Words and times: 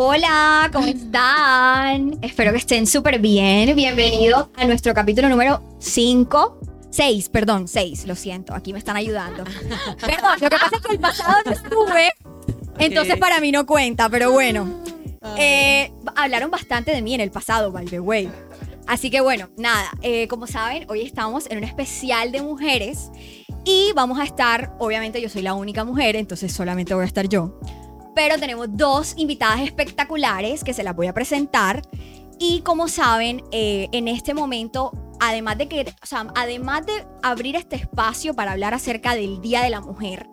Hola, 0.00 0.70
¿cómo 0.72 0.86
están? 0.86 2.20
Espero 2.22 2.52
que 2.52 2.58
estén 2.58 2.86
súper 2.86 3.18
bien. 3.18 3.74
Bienvenidos 3.74 4.46
a 4.54 4.64
nuestro 4.64 4.94
capítulo 4.94 5.28
número 5.28 5.60
5. 5.80 6.60
6, 6.88 7.28
perdón, 7.30 7.66
6, 7.66 8.06
lo 8.06 8.14
siento, 8.14 8.54
aquí 8.54 8.72
me 8.72 8.78
están 8.78 8.94
ayudando. 8.94 9.42
perdón, 10.00 10.38
lo 10.40 10.50
que 10.50 10.56
pasa 10.56 10.76
es 10.76 10.82
que 10.82 10.92
el 10.92 11.00
pasado 11.00 11.38
no 11.44 11.50
estuve, 11.50 12.12
entonces 12.78 13.16
para 13.16 13.40
mí 13.40 13.50
no 13.50 13.66
cuenta, 13.66 14.08
pero 14.08 14.30
bueno. 14.30 14.84
Eh, 15.36 15.90
hablaron 16.14 16.52
bastante 16.52 16.92
de 16.92 17.02
mí 17.02 17.14
en 17.14 17.20
el 17.20 17.32
pasado, 17.32 17.72
by 17.72 17.86
the 17.86 17.98
way. 17.98 18.30
Así 18.86 19.10
que 19.10 19.20
bueno, 19.20 19.48
nada, 19.56 19.90
eh, 20.02 20.28
como 20.28 20.46
saben, 20.46 20.86
hoy 20.88 21.02
estamos 21.02 21.50
en 21.50 21.58
un 21.58 21.64
especial 21.64 22.30
de 22.30 22.40
mujeres 22.40 23.10
y 23.64 23.90
vamos 23.96 24.20
a 24.20 24.22
estar, 24.22 24.76
obviamente 24.78 25.20
yo 25.20 25.28
soy 25.28 25.42
la 25.42 25.54
única 25.54 25.82
mujer, 25.82 26.14
entonces 26.14 26.52
solamente 26.52 26.94
voy 26.94 27.02
a 27.02 27.06
estar 27.06 27.28
yo 27.28 27.58
pero 28.18 28.36
tenemos 28.36 28.66
dos 28.72 29.14
invitadas 29.16 29.60
espectaculares 29.60 30.64
que 30.64 30.74
se 30.74 30.82
las 30.82 30.96
voy 30.96 31.06
a 31.06 31.14
presentar. 31.14 31.82
Y 32.40 32.62
como 32.62 32.88
saben, 32.88 33.44
eh, 33.52 33.86
en 33.92 34.08
este 34.08 34.34
momento, 34.34 34.90
además 35.20 35.56
de 35.56 35.68
que, 35.68 35.94
o 36.02 36.06
sea, 36.06 36.26
además 36.34 36.84
de 36.84 37.06
abrir 37.22 37.54
este 37.54 37.76
espacio 37.76 38.34
para 38.34 38.50
hablar 38.50 38.74
acerca 38.74 39.14
del 39.14 39.40
Día 39.40 39.62
de 39.62 39.70
la 39.70 39.80
Mujer, 39.80 40.26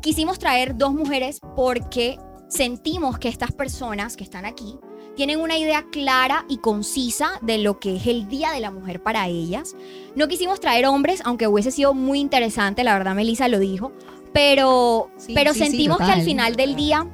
quisimos 0.00 0.38
traer 0.38 0.78
dos 0.78 0.94
mujeres 0.94 1.40
porque 1.54 2.18
sentimos 2.48 3.18
que 3.18 3.28
estas 3.28 3.52
personas 3.52 4.16
que 4.16 4.24
están 4.24 4.46
aquí 4.46 4.78
tienen 5.14 5.38
una 5.38 5.58
idea 5.58 5.84
clara 5.92 6.46
y 6.48 6.56
concisa 6.56 7.38
de 7.42 7.58
lo 7.58 7.78
que 7.80 7.96
es 7.96 8.06
el 8.06 8.28
Día 8.28 8.52
de 8.52 8.60
la 8.60 8.70
Mujer 8.70 9.02
para 9.02 9.28
ellas. 9.28 9.76
No 10.14 10.26
quisimos 10.26 10.58
traer 10.58 10.86
hombres, 10.86 11.20
aunque 11.22 11.48
hubiese 11.48 11.70
sido 11.70 11.92
muy 11.92 12.18
interesante, 12.18 12.82
la 12.82 12.94
verdad 12.94 13.14
Melissa 13.14 13.46
lo 13.48 13.58
dijo, 13.58 13.92
pero, 14.32 15.10
pero 15.34 15.52
sentimos 15.52 15.98
que 15.98 16.04
al 16.04 16.22
final 16.22 16.56
del 16.56 16.76
día 16.76 17.06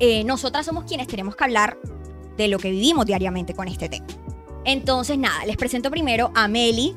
eh, 0.00 0.24
nosotras 0.24 0.66
somos 0.66 0.84
quienes 0.84 1.06
tenemos 1.06 1.36
que 1.36 1.44
hablar 1.44 1.78
de 2.36 2.48
lo 2.48 2.58
que 2.58 2.70
vivimos 2.70 3.04
diariamente 3.06 3.54
con 3.54 3.68
este 3.68 3.88
tema. 3.88 4.06
Entonces, 4.64 5.18
nada, 5.18 5.44
les 5.44 5.56
presento 5.56 5.90
primero 5.90 6.32
a 6.34 6.48
Meli. 6.48 6.96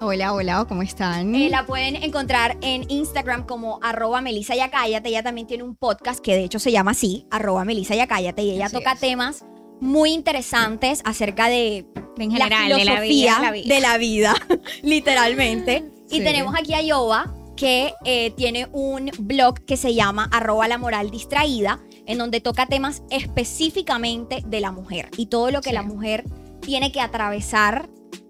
Hola, 0.00 0.32
hola, 0.32 0.64
¿cómo 0.68 0.82
están? 0.82 1.34
Eh, 1.34 1.48
la 1.50 1.66
pueden 1.66 1.96
encontrar 1.96 2.56
en 2.60 2.88
Instagram 2.88 3.44
como 3.46 3.80
arroba 3.82 4.20
Melisa 4.20 4.54
ya 4.54 4.70
cállate. 4.70 5.08
Ella 5.08 5.22
también 5.22 5.46
tiene 5.46 5.64
un 5.64 5.76
podcast 5.76 6.20
que 6.20 6.34
de 6.34 6.44
hecho 6.44 6.58
se 6.58 6.70
llama 6.70 6.92
así, 6.92 7.26
arroba 7.30 7.64
Melisa 7.64 7.94
ya 7.94 8.06
cállate. 8.06 8.42
Y 8.42 8.50
ella 8.52 8.68
toca 8.68 8.96
temas 8.96 9.44
muy 9.80 10.12
interesantes 10.12 11.00
acerca 11.04 11.48
de, 11.48 11.86
en 12.18 12.30
general, 12.30 12.68
la 12.68 12.76
filosofía 12.76 13.36
de 13.36 13.42
la 13.42 13.50
vida, 13.50 13.74
de 13.74 13.80
la 13.80 13.98
vida 13.98 14.34
literalmente. 14.82 15.90
Y 16.10 16.22
tenemos 16.22 16.54
aquí 16.54 16.74
a 16.74 16.82
Yoba, 16.82 17.34
que 17.56 17.92
eh, 18.04 18.30
tiene 18.36 18.68
un 18.72 19.10
blog 19.18 19.64
que 19.64 19.76
se 19.76 19.94
llama 19.94 20.28
arroba 20.30 20.68
la 20.68 20.78
moral 20.78 21.10
distraída 21.10 21.80
en 22.06 22.18
donde 22.18 22.40
toca 22.40 22.66
temas 22.66 23.02
específicamente 23.10 24.42
de 24.46 24.60
la 24.60 24.72
mujer 24.72 25.10
y 25.16 25.26
todo 25.26 25.50
lo 25.50 25.60
que 25.60 25.72
la 25.72 25.82
mujer 25.82 26.24
tiene 26.60 26.92
que 26.92 27.00
atravesar 27.00 27.88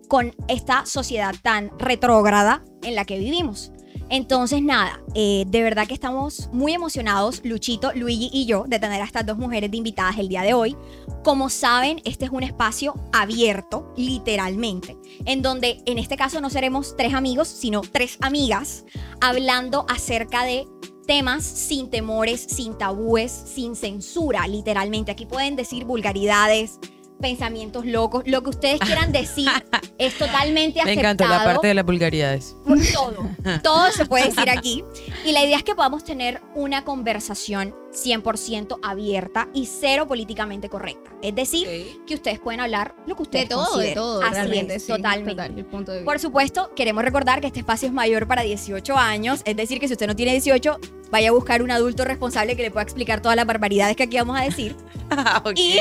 con 0.08 0.34
esta 0.48 0.86
sociedad 0.86 1.34
tan 1.42 1.70
retrógrada 1.78 2.64
en 2.82 2.94
la 2.94 3.04
que 3.04 3.18
vivimos. 3.18 3.72
Entonces, 4.10 4.62
nada, 4.62 5.00
eh, 5.14 5.44
de 5.46 5.62
verdad 5.62 5.86
que 5.86 5.94
estamos 5.94 6.50
muy 6.52 6.74
emocionados, 6.74 7.40
Luchito, 7.42 7.92
Luigi 7.94 8.28
y 8.32 8.46
yo, 8.46 8.64
de 8.66 8.78
tener 8.78 9.00
a 9.00 9.04
estas 9.04 9.24
dos 9.24 9.38
mujeres 9.38 9.70
de 9.70 9.76
invitadas 9.76 10.18
el 10.18 10.28
día 10.28 10.42
de 10.42 10.52
hoy. 10.52 10.76
Como 11.22 11.48
saben, 11.48 12.02
este 12.04 12.26
es 12.26 12.30
un 12.30 12.42
espacio 12.42 12.94
abierto, 13.12 13.92
literalmente, 13.96 14.96
en 15.24 15.42
donde 15.42 15.82
en 15.86 15.98
este 15.98 16.16
caso 16.16 16.40
no 16.40 16.50
seremos 16.50 16.96
tres 16.96 17.14
amigos, 17.14 17.48
sino 17.48 17.80
tres 17.80 18.18
amigas, 18.20 18.84
hablando 19.20 19.86
acerca 19.88 20.44
de 20.44 20.66
temas 21.06 21.44
sin 21.44 21.90
temores, 21.90 22.40
sin 22.40 22.76
tabúes, 22.76 23.30
sin 23.32 23.76
censura, 23.76 24.46
literalmente. 24.46 25.12
Aquí 25.12 25.26
pueden 25.26 25.56
decir 25.56 25.84
vulgaridades, 25.84 26.78
pensamientos 27.20 27.86
locos, 27.86 28.24
lo 28.26 28.42
que 28.42 28.50
ustedes 28.50 28.80
quieran 28.80 29.12
decir 29.12 29.48
es 29.98 30.18
totalmente 30.18 30.80
aceptado. 30.80 30.86
Me 30.86 31.00
encantó 31.00 31.26
la 31.26 31.44
parte 31.44 31.68
de 31.68 31.74
las 31.74 31.84
vulgaridades. 31.84 32.56
Todo, 32.92 33.30
todo 33.62 33.90
se 33.92 34.06
puede 34.06 34.26
decir 34.26 34.50
aquí. 34.50 34.84
Y 35.24 35.32
la 35.32 35.44
idea 35.44 35.56
es 35.56 35.64
que 35.64 35.74
podamos 35.74 36.04
tener 36.04 36.42
una 36.54 36.84
conversación 36.84 37.74
100% 37.94 38.78
abierta 38.82 39.48
y 39.54 39.66
cero 39.66 40.06
políticamente 40.06 40.68
correcta. 40.68 41.12
Es 41.22 41.34
decir, 41.34 42.02
que 42.06 42.14
ustedes 42.14 42.40
pueden 42.40 42.60
hablar 42.60 42.94
lo 43.06 43.16
que 43.16 43.22
ustedes 43.22 43.48
de 43.48 43.54
todo, 43.54 43.78
de 43.78 43.92
todo, 43.94 44.22
Así 44.22 44.58
es, 44.58 44.86
totalmente. 44.86 45.64
Por 46.04 46.18
supuesto, 46.18 46.72
queremos 46.74 47.04
recordar 47.04 47.40
que 47.40 47.46
este 47.46 47.60
espacio 47.60 47.88
es 47.88 47.94
mayor 47.94 48.26
para 48.26 48.42
18 48.42 48.96
años, 48.96 49.42
es 49.44 49.56
decir, 49.56 49.78
que 49.80 49.86
si 49.86 49.94
usted 49.94 50.06
no 50.06 50.16
tiene 50.16 50.32
18, 50.32 50.78
vaya 51.10 51.28
a 51.28 51.32
buscar 51.32 51.62
un 51.62 51.70
adulto 51.70 52.04
responsable 52.04 52.56
que 52.56 52.62
le 52.62 52.70
pueda 52.70 52.82
explicar 52.82 53.22
todas 53.22 53.36
las 53.36 53.46
barbaridades 53.46 53.96
que 53.96 54.02
aquí 54.02 54.16
vamos 54.16 54.38
a 54.38 54.42
decir. 54.42 54.76
Y 55.54 55.78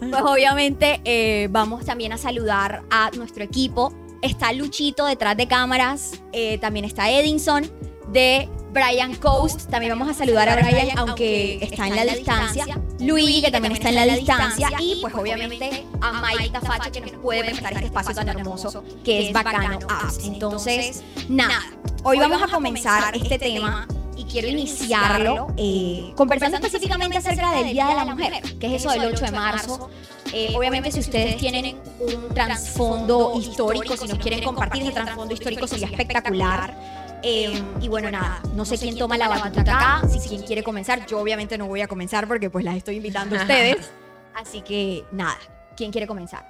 pues 0.00 0.22
obviamente 0.22 1.00
eh, 1.04 1.48
vamos 1.50 1.84
también 1.86 2.12
a 2.12 2.18
saludar 2.18 2.82
a 2.90 3.10
nuestro 3.16 3.44
equipo. 3.44 3.94
Está 4.20 4.52
Luchito 4.52 5.06
detrás 5.06 5.36
de 5.36 5.46
cámaras, 5.46 6.20
eh, 6.32 6.58
también 6.58 6.84
está 6.84 7.10
Edinson 7.10 7.70
de 8.12 8.48
Brian 8.74 9.14
Coast, 9.14 9.70
también 9.70 9.96
vamos 9.96 10.08
a 10.08 10.18
saludar 10.18 10.48
a 10.48 10.56
Brian, 10.56 10.98
aunque 10.98 11.58
está 11.62 11.86
en 11.86 11.96
la 11.96 12.04
distancia. 12.04 12.66
Luigi, 12.98 13.40
que 13.40 13.50
también 13.50 13.72
está 13.72 13.88
en 13.90 13.94
la 13.94 14.06
distancia. 14.06 14.70
Y 14.80 14.98
pues 15.00 15.14
obviamente 15.14 15.86
a 16.00 16.20
Mike 16.20 16.50
Tafacha, 16.50 16.90
que 16.90 17.00
nos 17.00 17.12
puede 17.12 17.44
prestar 17.44 17.72
este 17.72 17.86
espacio 17.86 18.14
tan 18.14 18.28
hermoso 18.28 18.84
que 19.04 19.28
es 19.28 19.32
Bacano 19.32 19.78
Apps. 19.88 20.24
Entonces, 20.24 21.02
nada, 21.28 21.62
hoy 22.02 22.18
vamos 22.18 22.42
a 22.42 22.48
comenzar 22.48 23.16
este 23.16 23.38
tema 23.38 23.86
y 24.16 24.24
quiero 24.24 24.48
iniciarlo 24.48 25.48
eh, 25.56 26.12
conversando 26.16 26.56
específicamente 26.56 27.16
acerca 27.16 27.52
del 27.52 27.72
Día 27.72 27.86
de 27.86 27.94
la 27.94 28.04
Mujer, 28.04 28.42
que 28.58 28.66
es 28.66 28.82
eso 28.82 28.90
del 28.90 29.12
8 29.12 29.24
de 29.24 29.30
marzo. 29.30 29.90
Eh, 30.32 30.52
obviamente, 30.56 30.90
si 30.90 30.98
ustedes 30.98 31.36
tienen 31.36 31.76
un 32.00 32.34
trasfondo 32.34 33.34
histórico, 33.38 33.96
si 33.96 34.08
nos 34.08 34.18
quieren 34.18 34.42
compartir 34.42 34.82
ese 34.82 34.90
trasfondo 34.90 35.32
histórico, 35.32 35.68
sería 35.68 35.86
espectacular. 35.86 36.93
Em, 37.26 37.64
y 37.80 37.88
bueno, 37.88 38.10
nada, 38.10 38.42
no 38.54 38.66
sé 38.66 38.76
quién 38.76 38.98
toma 38.98 39.16
la 39.16 39.28
batuta 39.28 39.62
acá, 39.62 40.02
si 40.06 40.28
quien 40.28 40.42
quiere 40.42 40.62
comenzar. 40.62 41.06
Yo 41.06 41.18
obviamente 41.18 41.56
no 41.56 41.66
voy 41.66 41.80
a 41.80 41.88
comenzar 41.88 42.28
porque 42.28 42.50
pues 42.50 42.66
las 42.66 42.76
estoy 42.76 42.96
invitando 42.96 43.36
a 43.36 43.38
ustedes. 43.42 43.90
Así 44.34 44.60
que 44.60 45.04
nada, 45.10 45.38
¿quién 45.74 45.90
quiere 45.90 46.06
comenzar? 46.06 46.46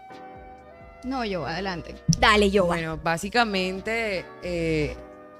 No, 1.04 1.24
yo, 1.24 1.46
adelante. 1.46 1.94
Dale, 2.18 2.50
yo. 2.50 2.66
Bueno, 2.66 2.98
básicamente 3.00 4.24
eh, 4.42 4.96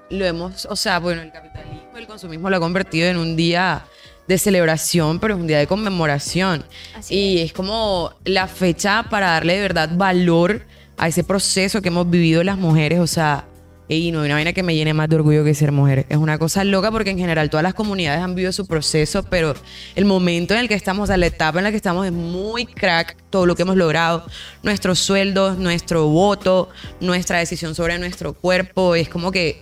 lo 0.09 0.25
hemos, 0.25 0.65
o 0.67 0.75
sea, 0.77 0.99
bueno, 0.99 1.21
el 1.21 1.33
capitalismo, 1.33 1.97
el 1.97 2.07
consumismo 2.07 2.49
lo 2.49 2.55
ha 2.55 2.59
convertido 2.61 3.09
en 3.09 3.17
un 3.17 3.35
día 3.35 3.83
de 4.29 4.37
celebración, 4.37 5.19
pero 5.19 5.33
es 5.33 5.39
un 5.41 5.47
día 5.47 5.59
de 5.59 5.67
conmemoración. 5.67 6.63
y 7.09 7.39
es. 7.39 7.51
como 7.51 8.13
la 8.23 8.47
fecha 8.47 9.03
para 9.09 9.31
darle 9.31 9.55
de 9.55 9.61
verdad 9.61 9.89
valor 9.95 10.61
a 10.95 11.09
ese 11.09 11.25
proceso 11.25 11.81
que 11.81 11.89
hemos 11.89 12.09
vivido 12.09 12.41
las 12.41 12.57
mujeres, 12.57 12.99
o 12.99 13.07
sea, 13.07 13.43
y 13.87 14.11
no 14.11 14.21
hay 14.21 14.25
una 14.25 14.35
vaina 14.35 14.53
que 14.53 14.63
me 14.63 14.73
llene 14.75 14.93
más 14.93 15.09
de 15.09 15.17
orgullo 15.17 15.43
que 15.43 15.53
ser 15.53 15.71
mujer. 15.71 16.05
Es 16.09 16.17
una 16.17 16.37
cosa 16.37 16.63
loca 16.63 16.91
porque 16.91 17.11
en 17.11 17.19
general 17.19 17.49
todas 17.49 17.63
las 17.63 17.73
comunidades 17.73 18.21
han 18.21 18.33
vivido 18.33 18.51
su 18.51 18.65
proceso, 18.65 19.23
pero 19.23 19.53
el 19.95 20.05
momento 20.05 20.53
en 20.53 20.61
el 20.61 20.67
que 20.67 20.73
estamos, 20.73 21.03
o 21.03 21.07
sea, 21.07 21.17
la 21.17 21.27
etapa 21.27 21.59
en 21.59 21.65
la 21.65 21.71
que 21.71 21.77
estamos 21.77 22.05
es 22.05 22.11
muy 22.11 22.65
crack, 22.65 23.15
todo 23.29 23.45
lo 23.45 23.55
que 23.55 23.61
hemos 23.61 23.75
logrado, 23.75 24.25
nuestros 24.63 24.99
sueldos, 24.99 25.57
nuestro 25.57 26.07
voto, 26.07 26.69
nuestra 26.99 27.39
decisión 27.39 27.75
sobre 27.75 27.99
nuestro 27.99 28.33
cuerpo, 28.33 28.95
es 28.95 29.07
como 29.07 29.31
que, 29.31 29.61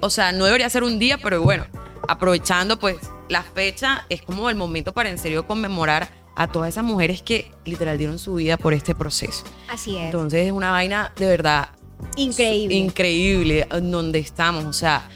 o 0.00 0.10
sea, 0.10 0.32
no 0.32 0.44
debería 0.44 0.70
ser 0.70 0.84
un 0.84 0.98
día, 0.98 1.18
pero 1.18 1.42
bueno, 1.42 1.66
aprovechando 2.06 2.78
pues 2.78 2.96
la 3.28 3.42
fecha, 3.42 4.06
es 4.08 4.22
como 4.22 4.48
el 4.48 4.56
momento 4.56 4.92
para 4.92 5.10
en 5.10 5.18
serio 5.18 5.46
conmemorar 5.46 6.08
a 6.36 6.46
todas 6.46 6.68
esas 6.68 6.84
mujeres 6.84 7.20
que 7.20 7.50
literal 7.64 7.98
dieron 7.98 8.18
su 8.20 8.36
vida 8.36 8.56
por 8.56 8.72
este 8.72 8.94
proceso. 8.94 9.42
Así 9.68 9.96
es. 9.96 10.04
Entonces 10.04 10.46
es 10.46 10.52
una 10.52 10.70
vaina 10.70 11.12
de 11.16 11.26
verdad 11.26 11.70
Increíble. 12.16 12.74
Increíble 12.74 13.66
en 13.70 13.90
donde 13.90 14.18
estamos. 14.18 14.64
O 14.64 14.72
sea, 14.72 15.08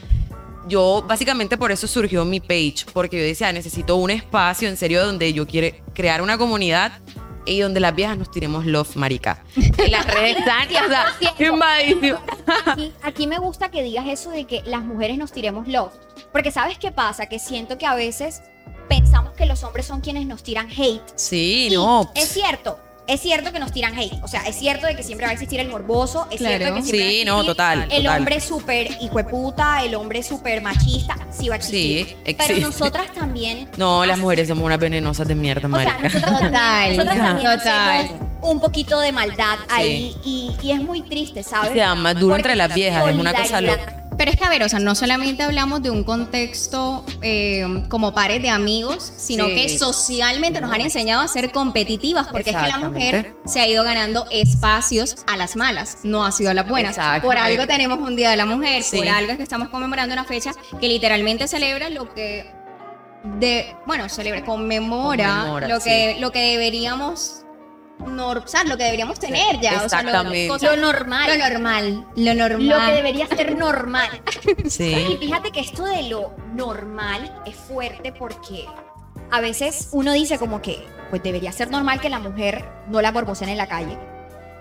yo 0.67 1.03
básicamente 1.07 1.57
por 1.57 1.71
eso 1.71 1.87
surgió 1.87 2.25
mi 2.25 2.39
page, 2.39 2.85
porque 2.93 3.17
yo 3.17 3.23
decía, 3.23 3.51
necesito 3.51 3.95
un 3.97 4.09
espacio 4.09 4.69
en 4.69 4.77
serio 4.77 5.05
donde 5.05 5.33
yo 5.33 5.45
quiero 5.47 5.75
crear 5.93 6.21
una 6.21 6.37
comunidad 6.37 6.93
y 7.45 7.59
donde 7.59 7.79
las 7.79 7.93
viejas 7.93 8.17
nos 8.17 8.31
tiremos 8.31 8.65
love, 8.65 8.95
marica. 8.95 9.43
Y 9.55 9.89
las 9.89 10.05
redes 10.05 10.37
están, 10.37 10.67
aquí, 12.65 12.93
aquí 13.01 13.27
me 13.27 13.37
gusta 13.37 13.69
que 13.69 13.83
digas 13.83 14.07
eso 14.07 14.31
de 14.31 14.45
que 14.45 14.61
las 14.65 14.83
mujeres 14.83 15.17
nos 15.17 15.31
tiremos 15.31 15.67
love. 15.67 15.93
Porque 16.31 16.51
¿sabes 16.51 16.77
qué 16.77 16.91
pasa? 16.91 17.27
Que 17.27 17.39
siento 17.39 17.77
que 17.77 17.85
a 17.85 17.95
veces 17.95 18.41
pensamos 18.87 19.33
que 19.33 19.45
los 19.45 19.63
hombres 19.63 19.85
son 19.85 20.01
quienes 20.01 20.25
nos 20.25 20.43
tiran 20.43 20.69
hate. 20.69 21.01
Sí, 21.15 21.69
no. 21.71 22.09
Es 22.15 22.29
cierto, 22.29 22.79
es 23.07 23.21
cierto 23.21 23.51
que 23.51 23.59
nos 23.59 23.71
tiran 23.71 23.97
hate. 23.97 24.13
O 24.23 24.27
sea, 24.27 24.41
es 24.43 24.55
cierto 24.55 24.87
de 24.87 24.95
que 24.95 25.03
siempre 25.03 25.25
va 25.25 25.31
a 25.31 25.33
existir 25.33 25.59
el 25.59 25.69
morboso. 25.69 26.27
Es 26.31 26.39
cierto 26.39 26.75
que 26.75 26.81
siempre 26.81 27.09
sí, 27.09 27.25
no, 27.25 27.43
total. 27.43 27.87
El 27.91 28.07
hombre 28.07 28.39
súper 28.39 28.89
hijo 29.01 29.17
de 29.17 29.23
puta, 29.25 29.83
el 29.83 29.95
hombre 29.95 30.23
súper 30.23 30.61
machista. 30.61 31.15
Sí 31.31 31.49
va 31.49 31.55
a 31.55 31.57
existir. 31.57 32.07
Sí, 32.07 32.15
existe. 32.25 32.53
Pero 32.55 32.67
nosotras 32.67 33.11
también. 33.13 33.69
No, 33.77 34.05
las 34.05 34.17
mujeres 34.17 34.47
somos 34.47 34.65
unas 34.65 34.79
venenosas 34.79 35.27
de 35.27 35.35
mierda, 35.35 35.67
marica. 35.67 36.09
total, 36.09 36.97
total. 37.41 38.09
Un 38.41 38.59
poquito 38.59 38.99
de 38.99 39.11
maldad 39.11 39.57
ahí. 39.69 40.15
Y, 40.23 40.51
y, 40.61 40.71
es 40.71 40.81
muy 40.81 41.01
triste, 41.01 41.43
¿sabes? 41.43 41.71
Se 41.73 41.95
más 41.95 42.19
duro 42.19 42.35
entre 42.35 42.55
las 42.55 42.73
viejas. 42.73 43.07
Es 43.07 43.15
una 43.15 43.33
cosa 43.33 43.61
loca 43.61 44.02
Pero 44.17 44.31
es 44.31 44.37
que, 44.37 44.43
a 44.45 44.49
ver, 44.49 44.63
o 44.63 44.69
sea, 44.69 44.79
no 44.79 44.95
solamente 44.95 45.43
hablamos 45.43 45.81
de 45.81 45.89
un 45.89 46.03
contexto 46.03 47.05
eh, 47.21 47.65
como 47.89 48.13
pares 48.13 48.41
de 48.41 48.49
amigos, 48.49 49.11
sino 49.17 49.47
Sí. 49.47 49.55
que 49.55 49.69
socialmente 49.77 50.61
nos 50.61 50.71
han 50.71 50.81
enseñado 50.81 51.21
a 51.21 51.27
ser 51.27 51.51
competitivas, 51.51 52.27
porque 52.27 52.51
es 52.51 52.55
que 52.55 52.67
la 52.67 52.77
mujer 52.79 53.35
se 53.45 53.59
ha 53.59 53.67
ido 53.67 53.83
ganando 53.83 54.25
espacios 54.31 55.15
a 55.27 55.37
las 55.37 55.55
malas, 55.55 55.99
no 56.03 56.25
ha 56.25 56.31
sido 56.31 56.51
a 56.51 56.53
las 56.53 56.67
buenas. 56.67 56.97
Por 57.21 57.37
algo 57.37 57.67
tenemos 57.67 57.99
un 57.99 58.15
Día 58.15 58.29
de 58.29 58.37
la 58.37 58.45
Mujer, 58.45 58.83
Sí. 58.83 58.97
por 58.97 59.07
algo 59.07 59.31
es 59.31 59.37
que 59.37 59.43
estamos 59.43 59.69
conmemorando 59.69 60.13
una 60.13 60.25
fecha 60.25 60.51
que 60.79 60.87
literalmente 60.87 61.47
celebra 61.47 61.89
lo 61.89 62.13
que 62.13 62.45
de, 63.39 63.73
bueno, 63.85 64.09
celebra, 64.09 64.43
conmemora, 64.43 65.29
Conmemora, 65.37 65.67
lo 65.69 65.79
que 65.79 66.17
lo 66.19 66.31
que 66.31 66.39
deberíamos 66.41 67.42
o 68.05 68.47
sea, 68.47 68.63
lo 68.63 68.77
que 68.77 68.83
deberíamos 68.83 69.19
tener 69.19 69.59
ya, 69.59 69.83
o 69.83 69.89
sea, 69.89 70.01
lo- 70.03 70.09
Exactamente. 70.09 70.47
normal. 70.77 71.29
lo 71.29 71.37
normal, 71.49 72.05
lo 72.15 72.33
normal. 72.35 72.67
Lo 72.67 72.85
que 72.85 72.91
debería 72.93 73.27
ser 73.27 73.57
normal. 73.57 74.09
Y 74.65 74.69
Sí. 74.69 75.17
fíjate 75.19 75.51
que 75.51 75.59
esto 75.61 75.83
de 75.85 76.03
lo 76.03 76.33
normal 76.53 77.41
es 77.45 77.55
fuerte 77.55 78.11
porque 78.11 78.65
a 79.31 79.41
veces 79.41 79.89
uno 79.91 80.11
dice 80.13 80.37
como 80.37 80.61
que 80.61 80.85
pues 81.09 81.21
debería 81.23 81.51
ser 81.51 81.69
normal 81.69 81.99
que 82.01 82.09
la 82.09 82.19
mujer 82.19 82.65
no 82.87 83.01
la 83.01 83.11
borbocen 83.11 83.49
en 83.49 83.57
la 83.57 83.67
calle. 83.67 83.97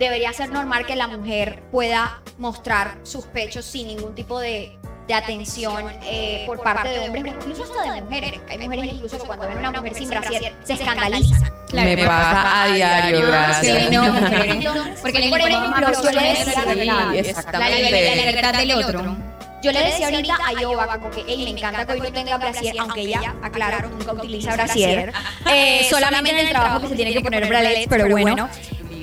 Debería 0.03 0.33
ser 0.33 0.51
normal 0.51 0.85
que 0.85 0.97
la 0.97 1.07
mujer 1.07 1.63
pueda 1.71 2.21
mostrar 2.37 2.99
sus 3.05 3.25
pechos 3.27 3.65
sin 3.65 3.87
ningún 3.87 4.17
tipo 4.17 4.41
de, 4.41 4.77
de 5.07 5.15
atención 5.15 5.85
eh, 6.03 6.43
por 6.45 6.61
parte 6.61 6.89
de 6.89 6.99
hombres, 6.99 7.35
incluso 7.39 7.63
hasta 7.63 7.93
de 7.93 8.03
mujeres. 8.03 8.41
Hay 8.51 8.59
mujeres 8.59 8.95
incluso 8.95 9.17
que 9.21 9.27
cuando 9.29 9.47
ven 9.47 9.65
a 9.65 9.69
una 9.69 9.81
mujer 9.81 9.95
sin 9.95 10.11
brasier 10.11 10.57
se 10.65 10.73
escandalizan. 10.73 11.41
Claro, 11.69 11.89
me 11.89 12.05
pasa 12.05 12.63
a 12.65 12.75
diario, 12.75 13.21
Sí, 13.21 13.27
gracias. 13.27 13.93
no. 13.93 14.95
Porque 15.03 15.19
le 15.21 15.31
Por 15.31 15.41
ejemplo, 15.41 15.93
yo 16.03 16.11
le 16.11 16.17
más 16.17 16.47
decía, 16.47 16.65
la 16.65 17.71
libertad 18.17 18.55
del 18.55 18.73
otro. 18.73 19.17
Yo 19.63 19.71
le 19.71 19.85
decía 19.85 20.07
ahorita 20.07 20.37
a 20.45 20.61
Yoba 20.61 20.99
como 20.99 21.11
que, 21.13 21.23
hey, 21.29 21.45
me 21.45 21.51
encanta 21.51 21.87
que 21.87 21.93
hoy 21.93 22.01
no 22.01 22.13
tenga 22.13 22.37
brasier, 22.39 22.75
aunque 22.81 23.03
ella, 23.03 23.37
aclaro, 23.41 23.89
nunca 23.89 24.15
utiliza 24.15 24.55
brasier. 24.55 25.13
Eh, 25.55 25.87
solamente 25.89 26.31
en 26.33 26.39
el 26.39 26.49
trabajo 26.49 26.81
que 26.81 26.89
se 26.89 26.97
tiene 26.97 27.13
que 27.13 27.21
poner 27.21 27.47
bralets, 27.47 27.87
pero 27.89 28.09
bueno. 28.09 28.49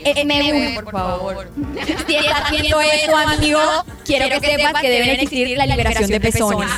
Eh, 0.03 0.25
me 0.25 0.51
gusta, 0.51 0.81
por 0.81 0.91
favor. 0.91 1.51
Si 2.07 2.15
estás 2.15 2.51
viendo 2.51 2.81
eso, 2.81 3.15
amigo, 3.15 3.59
quiero 4.05 4.39
que 4.39 4.47
sepas 4.47 4.81
que 4.81 4.89
deben 4.89 5.09
existir 5.11 5.57
la 5.57 5.65
liberación 5.65 6.09
de 6.09 6.19
pezones. 6.19 6.69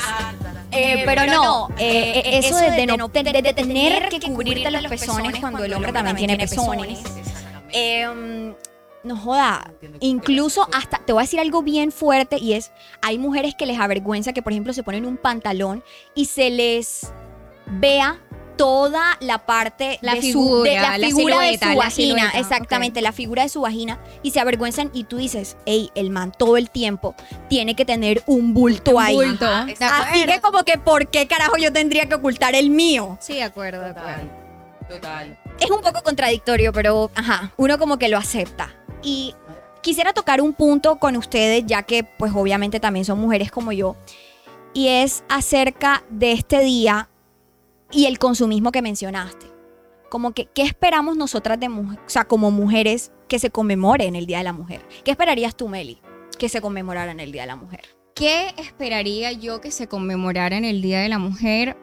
Eh, 0.73 1.03
pero 1.05 1.25
no, 1.25 1.67
eh, 1.77 2.21
eh, 2.23 2.37
eso 2.37 2.55
de, 2.55 2.71
de 2.71 2.85
no 2.87 3.09
de, 3.09 3.23
de 3.23 3.53
tener 3.53 4.07
que 4.07 4.21
cubrirte 4.21 4.71
los 4.71 4.85
pezones 4.87 5.39
cuando 5.39 5.63
el 5.65 5.73
hombre 5.73 5.91
también 5.91 6.15
tiene 6.15 6.37
pezones. 6.37 6.99
Eh, 7.73 8.53
no 9.03 9.17
joda, 9.17 9.71
incluso 9.99 10.67
hasta, 10.73 10.99
te 10.99 11.11
voy 11.11 11.21
a 11.21 11.23
decir 11.23 11.39
algo 11.39 11.63
bien 11.63 11.91
fuerte 11.91 12.37
y 12.37 12.53
es, 12.53 12.71
hay 13.01 13.17
mujeres 13.17 13.55
que 13.55 13.65
les 13.65 13.79
avergüenza 13.79 14.31
que 14.31 14.41
por 14.43 14.53
ejemplo 14.53 14.73
se 14.73 14.83
ponen 14.83 15.05
un 15.05 15.17
pantalón 15.17 15.83
y 16.13 16.25
se 16.25 16.49
les 16.51 17.11
vea 17.65 18.19
toda 18.57 19.17
la 19.19 19.45
parte 19.45 19.99
La 20.01 20.15
de 20.15 20.31
su, 20.31 20.63
de 20.63 20.71
figura, 20.71 20.97
la 20.97 21.07
figura 21.07 21.39
de 21.39 21.57
su 21.57 21.65
la 21.65 21.75
vagina, 21.75 21.91
silueta, 21.91 22.39
exactamente, 22.39 23.01
la 23.01 23.11
figura 23.11 23.43
de 23.43 23.49
su 23.49 23.61
vagina 23.61 23.99
y 24.23 24.31
se 24.31 24.39
avergüenzan 24.39 24.91
y 24.93 25.05
tú 25.05 25.17
dices, 25.17 25.57
hey, 25.65 25.89
el 25.95 26.09
man 26.09 26.31
todo 26.37 26.57
el 26.57 26.69
tiempo 26.69 27.15
tiene 27.49 27.75
que 27.75 27.85
tener 27.85 28.23
un 28.27 28.53
bulto 28.53 28.99
ahí. 28.99 29.15
Bulto. 29.15 29.45
Ajá, 29.45 30.09
Así 30.09 30.25
que 30.25 30.41
como 30.41 30.63
que, 30.63 30.77
¿por 30.77 31.07
qué 31.07 31.27
carajo 31.27 31.57
yo 31.57 31.73
tendría 31.73 32.07
que 32.07 32.15
ocultar 32.15 32.55
el 32.55 32.69
mío? 32.69 33.17
Sí, 33.19 33.35
de 33.35 33.43
acuerdo, 33.43 33.81
de 33.81 33.91
acuerdo. 33.91 34.21
Total. 34.21 34.41
Total. 34.89 35.39
es 35.59 35.71
un 35.71 35.81
poco 35.81 36.01
contradictorio, 36.03 36.73
pero 36.73 37.11
ajá, 37.15 37.53
uno 37.55 37.77
como 37.77 37.97
que 37.97 38.09
lo 38.09 38.17
acepta. 38.17 38.73
Y 39.01 39.33
quisiera 39.81 40.13
tocar 40.13 40.41
un 40.41 40.53
punto 40.53 40.97
con 40.97 41.15
ustedes, 41.15 41.63
ya 41.65 41.83
que 41.83 42.03
pues 42.03 42.33
obviamente 42.35 42.79
también 42.79 43.05
son 43.05 43.19
mujeres 43.19 43.51
como 43.51 43.71
yo, 43.71 43.95
y 44.73 44.87
es 44.87 45.23
acerca 45.29 46.03
de 46.09 46.33
este 46.33 46.59
día 46.59 47.09
y 47.91 48.05
el 48.05 48.19
consumismo 48.19 48.71
que 48.71 48.81
mencionaste. 48.81 49.47
Como 50.09 50.33
que, 50.33 50.47
¿qué 50.47 50.63
esperamos 50.63 51.15
nosotras 51.15 51.59
de 51.59 51.67
o 51.67 51.97
sea, 52.07 52.25
como 52.25 52.51
mujeres 52.51 53.11
que 53.27 53.39
se 53.39 53.49
conmemore 53.49 54.05
en 54.05 54.15
el 54.15 54.25
Día 54.25 54.39
de 54.39 54.43
la 54.43 54.53
Mujer? 54.53 54.85
¿Qué 55.03 55.11
esperarías 55.11 55.55
tú, 55.55 55.69
Meli, 55.69 56.01
que 56.37 56.49
se 56.49 56.61
conmemorara 56.61 57.11
en 57.11 57.19
el 57.19 57.31
Día 57.31 57.43
de 57.43 57.47
la 57.47 57.55
Mujer? 57.55 57.81
¿Qué 58.13 58.53
esperaría 58.57 59.31
yo 59.31 59.61
que 59.61 59.71
se 59.71 59.87
conmemorara 59.87 60.57
en 60.57 60.65
el 60.65 60.81
Día 60.81 60.99
de 60.99 61.09
la 61.09 61.17
Mujer? 61.17 61.77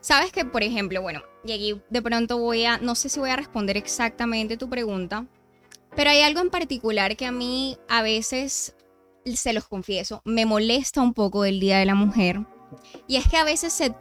Sabes 0.00 0.32
que, 0.32 0.44
por 0.44 0.62
ejemplo, 0.62 1.00
bueno, 1.00 1.22
y 1.44 1.80
de 1.88 2.02
pronto 2.02 2.38
voy 2.38 2.64
a, 2.64 2.78
no 2.78 2.94
sé 2.94 3.08
si 3.08 3.20
voy 3.20 3.30
a 3.30 3.36
responder 3.36 3.76
exactamente 3.76 4.56
tu 4.56 4.68
pregunta, 4.68 5.26
pero 5.94 6.10
hay 6.10 6.20
algo 6.20 6.40
en 6.40 6.50
particular 6.50 7.16
que 7.16 7.26
a 7.26 7.32
mí 7.32 7.78
a 7.88 8.02
veces, 8.02 8.76
se 9.24 9.52
los 9.52 9.66
confieso, 9.66 10.20
me 10.24 10.44
molesta 10.44 11.00
un 11.00 11.14
poco 11.14 11.42
del 11.42 11.58
Día 11.58 11.78
de 11.78 11.86
la 11.86 11.94
Mujer. 11.94 12.44
Y 13.06 13.16
es 13.16 13.26
que 13.28 13.36
a 13.36 13.44
veces 13.44 13.72
se 13.72 13.94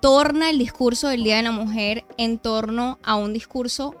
torna 0.00 0.50
el 0.50 0.58
discurso 0.58 1.08
del 1.08 1.24
Día 1.24 1.36
de 1.36 1.42
la 1.42 1.50
Mujer 1.50 2.04
en 2.16 2.38
torno 2.38 2.98
a 3.02 3.16
un 3.16 3.32
discurso 3.32 3.94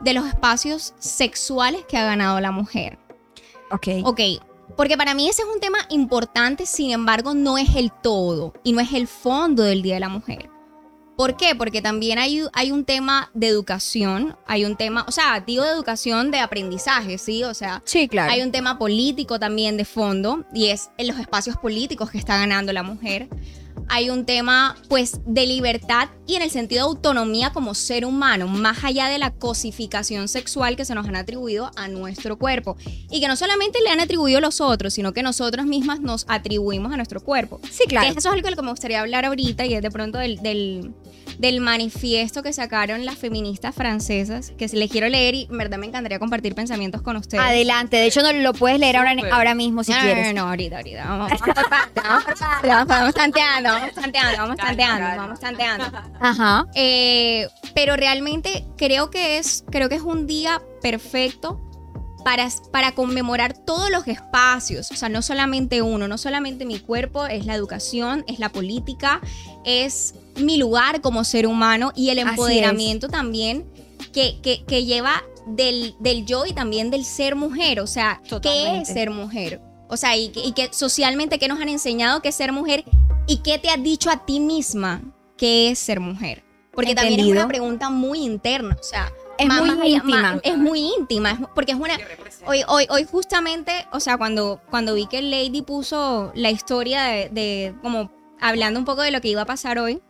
de 0.00 0.14
los 0.14 0.26
espacios 0.26 0.94
sexuales 0.98 1.84
que 1.88 1.96
ha 1.96 2.04
ganado 2.04 2.40
la 2.40 2.50
mujer. 2.50 2.98
Ok. 3.70 3.88
Ok, 4.04 4.20
porque 4.76 4.96
para 4.96 5.14
mí 5.14 5.28
ese 5.28 5.42
es 5.42 5.48
un 5.52 5.60
tema 5.60 5.78
importante, 5.90 6.66
sin 6.66 6.90
embargo, 6.90 7.34
no 7.34 7.58
es 7.58 7.74
el 7.76 7.92
todo 7.92 8.54
y 8.64 8.72
no 8.72 8.80
es 8.80 8.92
el 8.92 9.06
fondo 9.06 9.62
del 9.62 9.82
Día 9.82 9.94
de 9.94 10.00
la 10.00 10.08
Mujer. 10.08 10.48
¿Por 11.16 11.36
qué? 11.36 11.54
Porque 11.54 11.82
también 11.82 12.18
hay, 12.18 12.42
hay 12.54 12.72
un 12.72 12.84
tema 12.84 13.30
de 13.34 13.46
educación, 13.46 14.34
hay 14.46 14.64
un 14.64 14.76
tema, 14.76 15.04
o 15.06 15.12
sea, 15.12 15.40
digo 15.46 15.62
de 15.62 15.70
educación 15.70 16.30
de 16.30 16.40
aprendizaje, 16.40 17.18
¿sí? 17.18 17.44
O 17.44 17.52
sea, 17.54 17.82
Sí, 17.84 18.08
claro. 18.08 18.32
hay 18.32 18.42
un 18.42 18.50
tema 18.50 18.78
político 18.78 19.38
también 19.38 19.76
de 19.76 19.84
fondo 19.84 20.44
y 20.54 20.68
es 20.68 20.90
en 20.96 21.06
los 21.06 21.18
espacios 21.18 21.56
políticos 21.58 22.10
que 22.10 22.18
está 22.18 22.38
ganando 22.38 22.72
la 22.72 22.82
mujer. 22.82 23.28
Hay 23.94 24.08
un 24.08 24.24
tema 24.24 24.74
pues 24.88 25.20
de 25.26 25.44
libertad 25.44 26.08
y 26.26 26.36
en 26.36 26.40
el 26.40 26.48
sentido 26.48 26.86
de 26.86 26.88
autonomía 26.92 27.52
como 27.52 27.74
ser 27.74 28.06
humano, 28.06 28.48
más 28.48 28.84
allá 28.84 29.08
de 29.08 29.18
la 29.18 29.32
cosificación 29.32 30.28
sexual 30.28 30.76
que 30.76 30.86
se 30.86 30.94
nos 30.94 31.06
han 31.06 31.14
atribuido 31.14 31.70
a 31.76 31.88
nuestro 31.88 32.38
cuerpo 32.38 32.78
y 33.10 33.20
que 33.20 33.28
no 33.28 33.36
solamente 33.36 33.80
le 33.84 33.90
han 33.90 34.00
atribuido 34.00 34.40
los 34.40 34.62
otros, 34.62 34.94
sino 34.94 35.12
que 35.12 35.22
nosotras 35.22 35.66
mismas 35.66 36.00
nos 36.00 36.24
atribuimos 36.26 36.90
a 36.90 36.96
nuestro 36.96 37.20
cuerpo. 37.20 37.60
Sí, 37.70 37.84
claro. 37.86 38.06
Que 38.06 38.18
eso 38.18 38.30
es 38.30 38.34
algo 38.34 38.46
de 38.46 38.52
lo 38.52 38.56
que 38.56 38.62
me 38.62 38.70
gustaría 38.70 38.98
hablar 38.98 39.26
ahorita 39.26 39.66
y 39.66 39.74
es 39.74 39.82
de 39.82 39.90
pronto 39.90 40.16
del, 40.16 40.38
del, 40.38 40.94
del 41.42 41.60
manifiesto 41.60 42.44
que 42.44 42.52
sacaron 42.52 43.04
las 43.04 43.18
feministas 43.18 43.74
francesas, 43.74 44.52
que 44.56 44.68
les 44.68 44.88
quiero 44.88 45.08
leer 45.08 45.34
y 45.34 45.48
en 45.50 45.58
verdad 45.58 45.76
me 45.76 45.86
encantaría 45.86 46.20
compartir 46.20 46.54
pensamientos 46.54 47.02
con 47.02 47.16
ustedes. 47.16 47.42
Adelante. 47.42 47.96
De 47.96 48.06
hecho, 48.06 48.22
no 48.22 48.32
lo 48.32 48.54
puedes 48.54 48.78
leer 48.78 48.96
ahora, 48.96 49.16
ahora 49.32 49.54
mismo 49.56 49.82
si 49.82 49.90
no, 49.90 49.98
quieres. 49.98 50.28
No, 50.28 50.32
no, 50.34 50.42
no, 50.42 50.48
ahorita, 50.50 50.76
ahorita. 50.76 51.04
Vamos, 51.04 51.32
vamos 51.96 52.24
vamos, 52.62 52.86
vamos 52.86 53.14
tanteando, 53.14 53.70
vamos 53.70 53.92
tanteando, 53.92 54.38
vamos 54.38 54.56
tanteando, 54.56 55.16
vamos 55.16 55.40
tanteando. 55.40 55.84
Ajá. 56.20 56.66
Eh, 56.76 57.48
pero 57.74 57.96
realmente 57.96 58.64
creo 58.78 59.10
que 59.10 59.38
es, 59.38 59.64
creo 59.68 59.88
que 59.88 59.96
es 59.96 60.02
un 60.02 60.28
día 60.28 60.62
perfecto 60.80 61.60
para, 62.24 62.48
para 62.70 62.92
conmemorar 62.94 63.56
todos 63.56 63.90
los 63.90 64.06
espacios, 64.08 64.90
o 64.90 64.96
sea, 64.96 65.08
no 65.08 65.22
solamente 65.22 65.82
uno, 65.82 66.08
no 66.08 66.18
solamente 66.18 66.64
mi 66.64 66.78
cuerpo, 66.78 67.26
es 67.26 67.46
la 67.46 67.54
educación, 67.54 68.24
es 68.28 68.38
la 68.38 68.50
política, 68.50 69.20
es 69.64 70.14
mi 70.36 70.56
lugar 70.58 71.00
como 71.00 71.24
ser 71.24 71.46
humano 71.46 71.92
y 71.94 72.10
el 72.10 72.18
empoderamiento 72.18 73.08
también 73.08 73.64
que, 74.12 74.38
que, 74.42 74.64
que 74.64 74.84
lleva 74.84 75.22
del, 75.46 75.94
del 76.00 76.24
yo 76.26 76.46
y 76.46 76.52
también 76.52 76.90
del 76.90 77.04
ser 77.04 77.34
mujer, 77.36 77.80
o 77.80 77.86
sea, 77.86 78.20
¿qué 78.22 78.28
Totalmente. 78.28 78.82
es 78.82 78.88
ser 78.88 79.10
mujer? 79.10 79.60
O 79.88 79.96
sea, 79.96 80.16
y, 80.16 80.28
que- 80.28 80.40
y 80.44 80.52
que 80.52 80.68
socialmente, 80.72 81.38
¿qué 81.38 81.48
nos 81.48 81.60
han 81.60 81.68
enseñado 81.68 82.22
que 82.22 82.28
es 82.30 82.34
ser 82.34 82.52
mujer? 82.52 82.84
¿Y 83.26 83.38
qué 83.38 83.58
te 83.58 83.68
has 83.68 83.82
dicho 83.82 84.10
a 84.10 84.24
ti 84.24 84.40
misma 84.40 85.02
que 85.36 85.70
es 85.70 85.78
ser 85.78 86.00
mujer? 86.00 86.42
Porque 86.72 86.94
también 86.94 87.20
es 87.20 87.26
una 87.26 87.46
pregunta 87.46 87.90
muy 87.90 88.20
interna, 88.24 88.76
o 88.80 88.82
sea, 88.82 89.12
Es 89.42 89.48
más- 89.48 89.60
muy 89.60 89.68
más 89.70 89.78
allá- 89.80 89.96
íntima. 89.96 90.22
más- 90.22 90.40
es 90.42 90.58
muy 90.58 90.80
íntima, 90.98 91.50
porque 91.54 91.72
es 91.72 91.78
una... 91.78 91.96
Hoy, 92.46 92.62
hoy, 92.66 92.86
hoy 92.90 93.04
justamente, 93.04 93.72
o 93.92 94.00
sea, 94.00 94.16
cuando, 94.18 94.60
cuando 94.70 94.94
vi 94.94 95.06
que 95.06 95.22
Lady 95.22 95.62
puso 95.62 96.32
la 96.34 96.50
historia 96.50 97.02
de, 97.04 97.28
de 97.30 97.74
como 97.82 98.10
hablando 98.40 98.78
un 98.80 98.84
poco 98.84 99.02
de 99.02 99.10
lo 99.12 99.20
que 99.20 99.28
iba 99.28 99.42
a 99.42 99.46
pasar 99.46 99.78
hoy, 99.78 100.00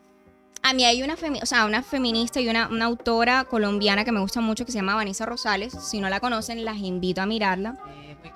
a 0.63 0.73
mí 0.75 0.85
hay 0.85 1.03
una, 1.03 1.17
femi- 1.17 1.43
o 1.43 1.47
sea, 1.47 1.67
una 1.67 1.83
feminista 1.83 2.41
y 2.41 2.49
una, 2.49 2.69
una 2.69 2.85
autora 2.85 3.45
colombiana 3.45 4.05
que 4.05 4.13
me 4.13 4.21
gusta 4.21 4.41
mucho 4.41 4.65
que 4.65 4.71
se 4.73 4.79
llama 4.79 4.95
Vanessa 4.95 5.27
Rosales. 5.27 5.73
Si 5.73 5.99
no 5.99 6.09
la 6.09 6.21
conocen, 6.21 6.65
las 6.65 6.79
invito 6.79 7.21
a 7.21 7.27
mirarla. 7.27 7.77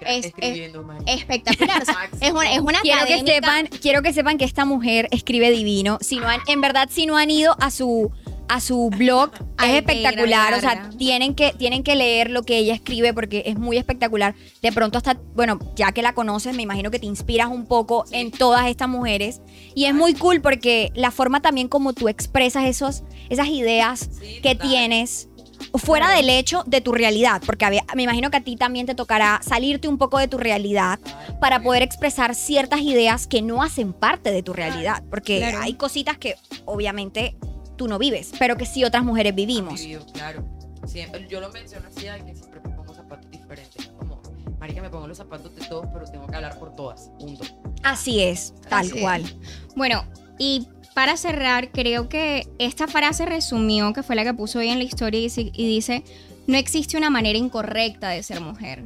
Es- 0.00 0.32
es-. 0.38 0.72
Espectacular. 1.06 1.82
o 1.82 1.84
sea, 1.84 2.10
es 2.20 2.32
una, 2.32 2.52
es 2.52 2.60
una 2.60 2.80
Quiero 2.80 3.06
que 3.06 3.24
sepan, 3.24 3.66
quiero 3.80 4.02
que 4.02 4.12
sepan 4.12 4.38
que 4.38 4.44
esta 4.44 4.64
mujer 4.64 5.08
escribe 5.12 5.50
divino. 5.52 5.98
Si 6.00 6.18
no 6.18 6.28
han, 6.28 6.40
en 6.48 6.60
verdad, 6.60 6.88
si 6.90 7.06
no 7.06 7.16
han 7.16 7.30
ido 7.30 7.56
a 7.60 7.70
su 7.70 8.10
a 8.48 8.60
su 8.60 8.90
blog, 8.90 9.30
es 9.64 9.74
espectacular. 9.74 10.54
O 10.54 10.60
sea, 10.60 10.90
tienen 10.98 11.34
que, 11.34 11.52
tienen 11.52 11.82
que 11.82 11.94
leer 11.96 12.30
lo 12.30 12.42
que 12.42 12.58
ella 12.58 12.74
escribe 12.74 13.12
porque 13.14 13.42
es 13.46 13.58
muy 13.58 13.76
espectacular. 13.76 14.34
De 14.62 14.72
pronto 14.72 14.98
hasta, 14.98 15.18
bueno, 15.34 15.58
ya 15.74 15.92
que 15.92 16.02
la 16.02 16.14
conoces, 16.14 16.54
me 16.54 16.62
imagino 16.62 16.90
que 16.90 16.98
te 16.98 17.06
inspiras 17.06 17.48
un 17.48 17.66
poco 17.66 18.04
en 18.12 18.30
todas 18.30 18.66
estas 18.66 18.88
mujeres. 18.88 19.40
Y 19.74 19.84
es 19.86 19.94
muy 19.94 20.14
cool 20.14 20.40
porque 20.40 20.90
la 20.94 21.10
forma 21.10 21.40
también 21.40 21.68
como 21.68 21.92
tú 21.92 22.08
expresas 22.08 22.64
esos, 22.66 23.02
esas 23.28 23.48
ideas 23.48 24.08
Sí, 24.20 24.40
que 24.42 24.54
total. 24.54 24.68
tienes 24.70 25.28
fuera 25.74 26.10
del 26.10 26.28
hecho 26.28 26.64
de 26.66 26.82
tu 26.82 26.92
realidad, 26.92 27.40
porque 27.44 27.80
me 27.94 28.02
imagino 28.02 28.30
que 28.30 28.36
a 28.36 28.40
ti 28.44 28.56
también 28.56 28.84
te 28.84 28.94
tocará 28.94 29.40
salirte 29.42 29.88
un 29.88 29.96
poco 29.96 30.18
de 30.18 30.28
tu 30.28 30.36
realidad 30.36 30.98
para 31.40 31.62
poder 31.62 31.82
expresar 31.82 32.34
ciertas 32.34 32.80
ideas 32.82 33.26
que 33.26 33.40
no 33.40 33.62
hacen 33.62 33.94
parte 33.94 34.30
de 34.32 34.42
tu 34.42 34.52
realidad, 34.52 35.02
porque 35.10 35.38
Claro. 35.38 35.60
hay 35.62 35.72
cositas 35.74 36.18
que 36.18 36.36
obviamente 36.66 37.36
tú 37.76 37.88
no 37.88 37.98
vives, 37.98 38.32
pero 38.38 38.56
que 38.56 38.66
sí 38.66 38.84
otras 38.84 39.04
mujeres 39.04 39.34
vivimos. 39.34 39.80
Vivido, 39.80 40.04
claro. 40.12 40.44
Siempre, 40.86 41.26
yo 41.28 41.40
lo 41.40 41.50
menciono 41.50 41.86
así, 41.88 42.06
que 42.24 42.34
siempre 42.34 42.60
me 42.64 42.70
pongo 42.70 42.94
zapatos 42.94 43.30
diferentes. 43.30 43.86
Como, 43.98 44.22
marica, 44.58 44.80
me 44.82 44.90
pongo 44.90 45.08
los 45.08 45.16
zapatos 45.16 45.54
de 45.54 45.66
todos, 45.66 45.86
pero 45.92 46.04
tengo 46.06 46.26
que 46.26 46.36
hablar 46.36 46.58
por 46.58 46.74
todas. 46.76 47.10
Punto. 47.18 47.44
Así 47.82 48.22
es, 48.22 48.54
tal 48.68 48.86
Así 48.86 48.96
es. 48.96 49.02
cual. 49.02 49.24
Bueno, 49.74 50.04
y 50.38 50.68
para 50.94 51.16
cerrar, 51.16 51.70
creo 51.72 52.08
que 52.08 52.48
esta 52.58 52.86
frase 52.86 53.26
resumió, 53.26 53.92
que 53.92 54.02
fue 54.02 54.16
la 54.16 54.24
que 54.24 54.34
puso 54.34 54.60
hoy 54.60 54.68
en 54.68 54.78
la 54.78 54.84
historia, 54.84 55.20
y 55.20 55.66
dice, 55.68 56.04
no 56.46 56.56
existe 56.56 56.96
una 56.96 57.10
manera 57.10 57.38
incorrecta 57.38 58.10
de 58.10 58.22
ser 58.22 58.40
mujer. 58.40 58.84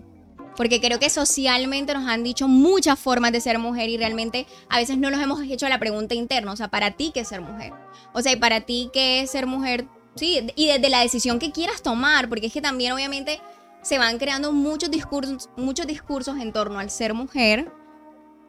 Porque 0.61 0.79
creo 0.79 0.99
que 0.99 1.09
socialmente 1.09 1.95
nos 1.95 2.07
han 2.07 2.23
dicho 2.23 2.47
muchas 2.47 2.99
formas 2.99 3.33
de 3.33 3.40
ser 3.40 3.59
mujer 3.59 3.88
y 3.88 3.97
realmente 3.97 4.47
a 4.69 4.76
veces 4.76 4.99
no 4.99 5.11
nos 5.11 5.23
hemos 5.23 5.40
hecho 5.40 5.67
la 5.71 5.79
pregunta 5.79 6.14
interna, 6.14 6.52
o 6.52 6.57
sea, 6.57 6.69
para 6.69 6.90
ti 6.90 7.12
qué 7.14 7.21
es 7.21 7.29
ser 7.29 7.40
mujer. 7.40 7.73
O 8.12 8.21
sea, 8.21 8.33
y 8.33 8.37
para 8.37 8.61
ti 8.61 8.90
qué 8.93 9.23
es 9.23 9.31
ser 9.31 9.47
mujer, 9.47 9.87
sí, 10.17 10.52
y 10.57 10.67
desde 10.67 10.90
la 10.90 11.00
decisión 11.00 11.38
que 11.38 11.50
quieras 11.50 11.81
tomar, 11.81 12.29
porque 12.29 12.49
es 12.49 12.52
que 12.52 12.61
también 12.61 12.93
obviamente 12.93 13.40
se 13.81 13.97
van 13.97 14.19
creando 14.19 14.52
muchos 14.52 14.90
discursos, 14.90 15.49
muchos 15.57 15.87
discursos 15.87 16.37
en 16.37 16.52
torno 16.52 16.79
al 16.79 16.90
ser 16.90 17.14
mujer, 17.14 17.73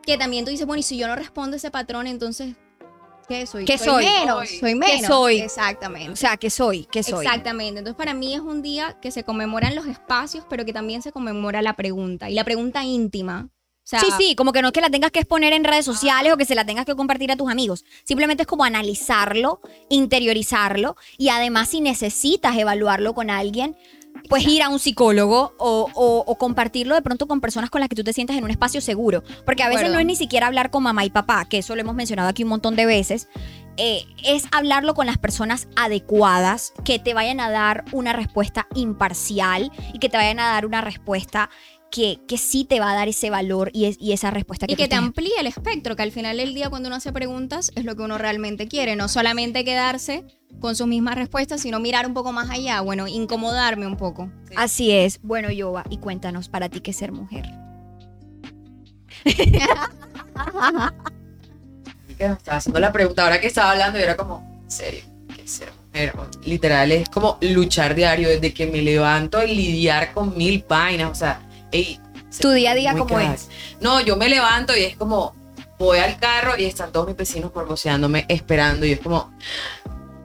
que 0.05 0.17
también 0.17 0.43
tú 0.43 0.51
dices, 0.51 0.67
bueno, 0.67 0.81
y 0.81 0.83
si 0.83 0.97
yo 0.97 1.07
no 1.07 1.15
respondo 1.15 1.55
a 1.55 1.59
ese 1.59 1.71
patrón, 1.71 2.07
entonces, 2.07 2.57
¿qué 3.39 3.45
soy? 3.45 3.65
¿Qué 3.65 3.77
soy? 3.77 4.05
menos, 4.05 4.47
Soy. 4.49 4.59
soy 4.59 4.69
¿Qué 4.71 4.75
menos. 4.75 5.07
soy? 5.07 5.41
O 5.41 5.43
Exactamente. 5.45 6.15
sea, 6.15 6.37
¿qué 6.37 6.49
soy? 6.49 6.87
¿Qué 6.91 7.03
soy? 7.03 7.25
Exactamente. 7.25 7.79
Entonces, 7.79 7.95
para 7.97 8.13
mí 8.13 8.33
es 8.33 8.41
un 8.41 8.61
día 8.61 8.97
que 9.01 9.11
se 9.11 9.23
conmemoran 9.23 9.73
los 9.75 9.85
espacios, 9.87 10.45
pero 10.49 10.65
que 10.65 10.73
también 10.73 11.01
se 11.01 11.11
conmemora 11.11 11.61
la 11.61 11.73
pregunta 11.73 12.29
y 12.29 12.33
la 12.33 12.43
pregunta 12.43 12.83
íntima. 12.83 13.49
O 13.83 13.87
sea, 13.91 13.99
Sí, 13.99 14.07
sí, 14.17 14.35
como 14.35 14.51
que 14.53 14.61
no 14.61 14.67
es 14.67 14.73
que 14.73 14.79
la 14.81 14.89
tengas 14.91 15.11
que 15.11 15.19
exponer 15.19 15.53
en 15.53 15.63
redes 15.63 15.83
sociales 15.85 16.31
o 16.31 16.37
que 16.37 16.45
se 16.45 16.53
la 16.55 16.65
tengas 16.65 16.85
que 16.85 16.95
compartir 16.95 17.31
a 17.31 17.35
tus 17.35 17.49
amigos. 17.51 17.83
Simplemente 18.03 18.43
es 18.43 18.47
como 18.47 18.63
analizarlo, 18.63 19.59
interiorizarlo 19.89 20.95
y 21.17 21.29
además 21.29 21.69
si 21.69 21.81
necesitas 21.81 22.57
evaluarlo 22.57 23.13
con 23.13 23.29
alguien, 23.29 23.75
pues 24.31 24.47
ir 24.47 24.63
a 24.63 24.69
un 24.69 24.79
psicólogo 24.79 25.53
o, 25.59 25.87
o- 25.93 26.23
o 26.25 26.35
compartirlo 26.39 26.95
de 26.95 27.01
pronto 27.03 27.27
con 27.27 27.39
personas 27.41 27.69
con 27.69 27.81
las 27.81 27.89
que 27.89 27.95
tú 27.95 28.03
te 28.03 28.13
sientas 28.13 28.35
en 28.37 28.43
un 28.43 28.49
espacio 28.49 28.81
seguro. 28.81 29.21
Porque 29.45 29.61
a 29.61 29.67
veces 29.69 29.83
no 29.93 29.99
es 29.99 30.05
ni 30.07 30.15
siquiera 30.15 30.47
hablar 30.47 30.71
con 30.71 30.81
mamá 30.83 31.05
y 31.05 31.09
papá, 31.11 31.45
que 31.45 31.59
eso 31.59 31.75
lo 31.75 31.81
hemos 31.81 31.93
mencionado 31.95 32.29
aquí 32.29 32.41
un 32.43 32.49
montón 32.49 32.75
de 32.75 32.85
veces. 32.87 33.27
eh, 33.77 34.03
es 34.25 34.43
hablarlo 34.51 34.93
con 34.93 35.05
las 35.05 35.17
personas 35.17 35.67
adecuadas 35.77 36.73
que 36.83 36.99
te 36.99 37.13
vayan 37.13 37.39
a 37.39 37.49
dar 37.49 37.85
una 37.93 38.11
respuesta 38.13 38.67
imparcial 38.75 39.71
y 39.93 39.99
que 39.99 40.09
te 40.09 40.17
vayan 40.17 40.39
a 40.39 40.49
dar 40.49 40.65
una 40.65 40.81
respuesta 40.81 41.49
que, 41.91 42.19
que 42.27 42.37
sí 42.37 42.63
te 42.65 42.79
va 42.79 42.91
a 42.91 42.95
dar 42.95 43.07
ese 43.09 43.29
valor 43.29 43.69
y, 43.73 43.85
es- 43.85 43.97
y 43.99 44.13
esa 44.13 44.31
respuesta 44.31 44.65
que 44.65 44.73
y 44.73 44.75
que 44.75 44.87
te 44.87 44.95
amplíe 44.95 45.33
el 45.39 45.47
espectro, 45.47 45.95
que 45.95 46.03
al 46.03 46.11
final 46.11 46.37
del 46.37 46.53
día 46.53 46.69
cuando 46.69 46.87
uno 46.87 46.95
hace 46.95 47.11
preguntas 47.13 47.71
es 47.75 47.83
lo 47.85 47.95
que 47.95 48.03
uno 48.03 48.17
realmente 48.17 48.67
quiere, 48.67 48.95
no 48.95 49.07
solamente 49.09 49.63
quedarse 49.65 50.23
con 50.59 50.75
sus 50.75 50.87
mismas 50.87 51.15
respuestas, 51.15 51.61
sino 51.61 51.79
mirar 51.79 52.07
un 52.07 52.13
poco 52.13 52.31
más 52.31 52.49
allá, 52.49 52.81
bueno, 52.81 53.07
incomodarme 53.07 53.87
un 53.87 53.97
poco. 53.97 54.31
Así 54.55 54.91
es. 54.91 55.19
Bueno, 55.21 55.51
Yoba, 55.51 55.83
y 55.89 55.97
cuéntanos 55.97 56.49
para 56.49 56.69
ti 56.69 56.81
qué 56.81 56.91
es 56.91 56.97
ser 56.97 57.11
mujer. 57.11 57.45
que 62.17 62.27
me 62.27 62.33
estaba 62.33 62.57
haciendo 62.57 62.79
la 62.79 62.91
pregunta 62.91 63.23
ahora 63.23 63.39
que 63.41 63.47
estaba 63.47 63.71
hablando 63.71 63.97
y 63.99 64.03
era 64.03 64.15
como, 64.15 64.61
¿en 64.63 64.71
serio? 64.71 65.01
¿Qué 65.35 65.41
es 65.43 65.51
ser 65.51 65.69
mujer? 65.87 66.13
Literal, 66.45 66.91
es 66.91 67.09
como 67.09 67.37
luchar 67.41 67.95
diario 67.95 68.29
desde 68.29 68.53
que 68.53 68.67
me 68.67 68.81
levanto 68.81 69.43
y 69.43 69.55
lidiar 69.55 70.13
con 70.13 70.37
mil 70.37 70.63
vainas. 70.67 71.11
O 71.11 71.15
sea, 71.15 71.41
ey, 71.71 71.99
Tu 72.39 72.51
día 72.51 72.71
a 72.71 72.75
día, 72.75 72.91
¿cómo 72.93 73.05
crack. 73.05 73.35
es? 73.35 73.49
No, 73.79 74.01
yo 74.01 74.15
me 74.15 74.29
levanto 74.29 74.75
y 74.75 74.83
es 74.83 74.95
como, 74.95 75.35
voy 75.77 75.99
al 75.99 76.17
carro 76.19 76.53
y 76.57 76.65
están 76.65 76.91
todos 76.91 77.07
mis 77.07 77.17
vecinos 77.17 77.51
morboseándome, 77.53 78.25
esperando. 78.27 78.85
Y 78.85 78.93
es 78.93 78.99
como, 78.99 79.33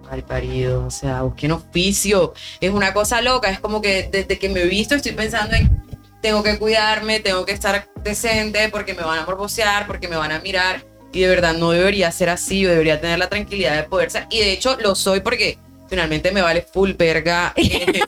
mal 0.09 0.23
parido, 0.23 0.85
o 0.87 0.91
sea, 0.91 1.23
busquen 1.23 1.53
oficio. 1.53 2.35
Es 2.61 2.71
una 2.71 2.93
cosa 2.93 3.21
loca, 3.23 3.50
es 3.50 3.61
como 3.61 3.81
que 3.81 4.09
desde 4.11 4.38
que 4.38 4.49
me 4.49 4.62
he 4.62 4.67
visto 4.67 4.95
estoy 4.95 5.12
pensando 5.12 5.57
en, 5.57 5.83
tengo 6.21 6.43
que 6.43 6.59
cuidarme, 6.59 7.21
tengo 7.21 7.45
que 7.45 7.53
estar 7.53 7.88
decente 8.03 8.69
porque 8.69 8.95
me 8.95 9.03
van 9.03 9.19
a 9.19 9.25
morbosear, 9.25 9.87
porque 9.87 10.09
me 10.09 10.17
van 10.17 10.33
a 10.33 10.41
mirar. 10.41 10.85
Y 11.12 11.21
de 11.21 11.29
verdad 11.29 11.55
no 11.55 11.71
debería 11.71 12.11
ser 12.12 12.29
así, 12.29 12.61
yo 12.61 12.71
debería 12.71 13.00
tener 13.00 13.19
la 13.19 13.29
tranquilidad 13.29 13.76
de 13.76 13.85
poder 13.85 14.11
ser. 14.11 14.26
Y 14.31 14.41
de 14.41 14.53
hecho 14.53 14.76
lo 14.81 14.95
soy 14.95 15.21
porque 15.21 15.59
finalmente 15.88 16.31
me 16.33 16.43
vale 16.43 16.62
full 16.62 16.93
verga. 16.93 17.53
eh, 17.57 18.03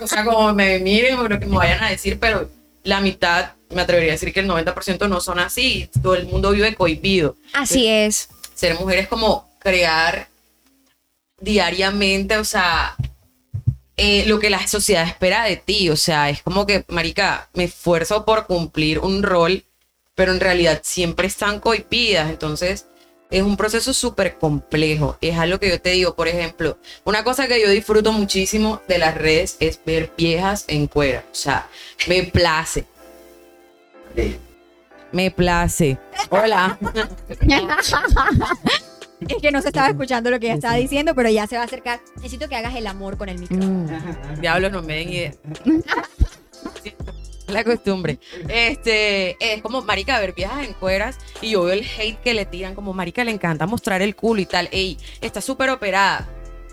o 0.00 0.06
sea, 0.06 0.24
como 0.24 0.52
me 0.52 0.78
miren 0.80 1.18
o 1.18 1.28
lo 1.28 1.38
que 1.38 1.46
me 1.46 1.56
vayan 1.56 1.84
a 1.84 1.90
decir, 1.90 2.18
pero 2.18 2.48
la 2.84 3.00
mitad, 3.00 3.52
me 3.70 3.82
atrevería 3.82 4.12
a 4.12 4.14
decir 4.14 4.32
que 4.32 4.40
el 4.40 4.48
90% 4.48 5.08
no 5.08 5.20
son 5.20 5.38
así. 5.38 5.88
Todo 6.02 6.14
el 6.14 6.26
mundo 6.26 6.50
vive 6.50 6.74
cohibido. 6.74 7.36
Así 7.52 7.86
es. 7.86 8.28
Ser 8.54 8.78
mujer 8.78 8.98
es 8.98 9.08
como 9.08 9.50
crear 9.58 10.28
diariamente, 11.40 12.36
o 12.36 12.44
sea, 12.44 12.96
eh, 13.96 14.24
lo 14.26 14.38
que 14.38 14.50
la 14.50 14.66
sociedad 14.66 15.06
espera 15.06 15.44
de 15.44 15.56
ti. 15.56 15.90
O 15.90 15.96
sea, 15.96 16.30
es 16.30 16.42
como 16.42 16.66
que, 16.66 16.84
marica, 16.88 17.48
me 17.54 17.64
esfuerzo 17.64 18.24
por 18.24 18.46
cumplir 18.46 18.98
un 18.98 19.22
rol, 19.22 19.64
pero 20.14 20.32
en 20.32 20.40
realidad 20.40 20.80
siempre 20.84 21.26
están 21.26 21.60
cohibidas. 21.60 22.30
Entonces, 22.30 22.86
es 23.32 23.42
un 23.42 23.56
proceso 23.56 23.92
súper 23.92 24.36
complejo. 24.36 25.16
Es 25.20 25.36
algo 25.38 25.58
que 25.58 25.70
yo 25.70 25.80
te 25.80 25.90
digo, 25.90 26.14
por 26.14 26.28
ejemplo, 26.28 26.78
una 27.04 27.24
cosa 27.24 27.48
que 27.48 27.60
yo 27.60 27.68
disfruto 27.70 28.12
muchísimo 28.12 28.80
de 28.86 28.98
las 28.98 29.16
redes 29.16 29.56
es 29.58 29.80
ver 29.84 30.12
viejas 30.16 30.64
en 30.68 30.86
cuera. 30.86 31.24
O 31.32 31.34
sea, 31.34 31.66
me 32.06 32.22
place. 32.24 32.84
Me 35.10 35.30
place. 35.30 35.98
Hola. 36.28 36.78
Es 39.28 39.36
que 39.40 39.52
no 39.52 39.62
se 39.62 39.68
estaba 39.68 39.88
escuchando 39.88 40.30
lo 40.30 40.40
que 40.40 40.46
ella 40.46 40.56
estaba 40.56 40.74
diciendo, 40.74 41.14
pero 41.14 41.30
ya 41.30 41.46
se 41.46 41.56
va 41.56 41.62
a 41.62 41.66
acercar. 41.66 42.00
Necesito 42.16 42.48
que 42.48 42.56
hagas 42.56 42.74
el 42.74 42.86
amor 42.86 43.16
con 43.16 43.28
el 43.28 43.38
micrófono. 43.38 43.88
Mm. 43.88 44.40
Diablo, 44.40 44.68
no 44.68 44.82
me 44.82 44.96
den 44.96 45.08
idea. 45.08 45.32
La 47.52 47.64
costumbre. 47.64 48.18
Este, 48.48 49.36
es 49.40 49.62
como, 49.62 49.82
marica, 49.82 50.18
ver 50.20 50.32
viejas 50.32 50.66
en 50.66 50.72
cueras 50.74 51.18
y 51.40 51.50
yo 51.50 51.64
veo 51.64 51.74
el 51.74 51.86
hate 51.86 52.20
que 52.20 52.34
le 52.34 52.46
tiran, 52.46 52.74
como, 52.74 52.92
marica, 52.92 53.24
le 53.24 53.30
encanta 53.30 53.66
mostrar 53.66 54.02
el 54.02 54.16
culo 54.16 54.40
y 54.40 54.46
tal. 54.46 54.68
Ey, 54.72 54.98
está 55.20 55.40
súper 55.40 55.70
operada. 55.70 56.28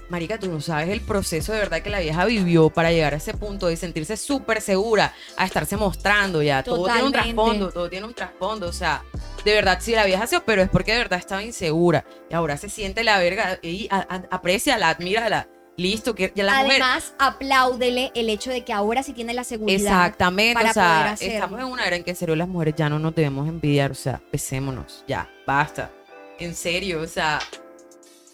Marica, 0.10 0.40
tú 0.40 0.48
no 0.48 0.60
sabes 0.60 0.90
el 0.90 1.02
proceso 1.02 1.54
de 1.54 1.60
verdad 1.60 1.84
que 1.84 1.92
la 1.92 2.00
vieja 2.00 2.26
vivió 2.26 2.72
para 2.72 2.92
llegar 2.92 3.14
a 3.14 3.18
ese 3.18 3.36
punto 3.36 3.68
de 3.68 3.78
sentirse 3.78 4.18
súper 4.18 4.60
segura, 4.60 5.14
a 5.38 5.46
estarse 5.46 5.78
mostrando 5.78 6.42
ya. 6.42 6.64
Todo 6.64 6.86
tiene 6.86 7.04
un 7.04 7.12
trasfondo, 7.12 7.72
todo 7.72 7.90
tiene 7.90 8.08
un 8.08 8.16
trasfondo. 8.16 8.68
O 8.68 8.74
sea, 8.74 9.04
de 9.46 9.54
verdad, 9.54 9.78
si 9.80 9.92
la 9.92 10.06
vieja 10.06 10.26
se 10.26 10.38
operó 10.38 10.64
es 10.64 10.70
porque 10.70 10.94
de 10.94 10.98
verdad 10.98 11.20
estaba 11.20 11.44
insegura. 11.44 12.06
Y 12.28 12.34
ahora 12.34 12.58
se 12.58 12.70
siente 12.70 13.04
la 13.04 13.20
verga. 13.20 13.60
Y 13.62 13.88
apreciala, 13.92 14.90
admírala. 14.90 15.48
Listo, 15.80 16.14
que 16.14 16.32
ya 16.36 16.44
la 16.44 16.62
mujer. 16.62 16.82
Además, 16.82 17.14
apláudele 17.18 18.12
el 18.14 18.30
hecho 18.30 18.52
de 18.52 18.66
que 18.66 18.74
ahora 18.74 19.02
sí 19.02 19.14
tiene 19.14 19.34
la 19.34 19.46
seguridad. 19.46 19.80
Exactamente, 19.80 20.54
para 20.54 20.72
o 20.72 20.74
sea, 20.74 20.94
poder 20.96 21.08
hacerlo. 21.08 21.34
estamos 21.36 21.60
en 21.60 21.66
una 21.68 21.86
era 21.86 21.96
en 21.96 22.04
que 22.04 22.10
en 22.10 22.16
serio 22.18 22.36
las 22.36 22.48
mujeres 22.50 22.76
ya 22.78 22.90
no 22.90 23.00
nos 23.00 23.16
debemos 23.16 23.48
envidiar, 23.48 23.92
o 23.92 23.96
sea, 23.96 24.22
pesémonos, 24.30 25.06
ya, 25.08 25.30
basta. 25.48 25.90
En 26.38 26.54
serio, 26.54 27.02
o 27.02 27.08
sea, 27.08 27.40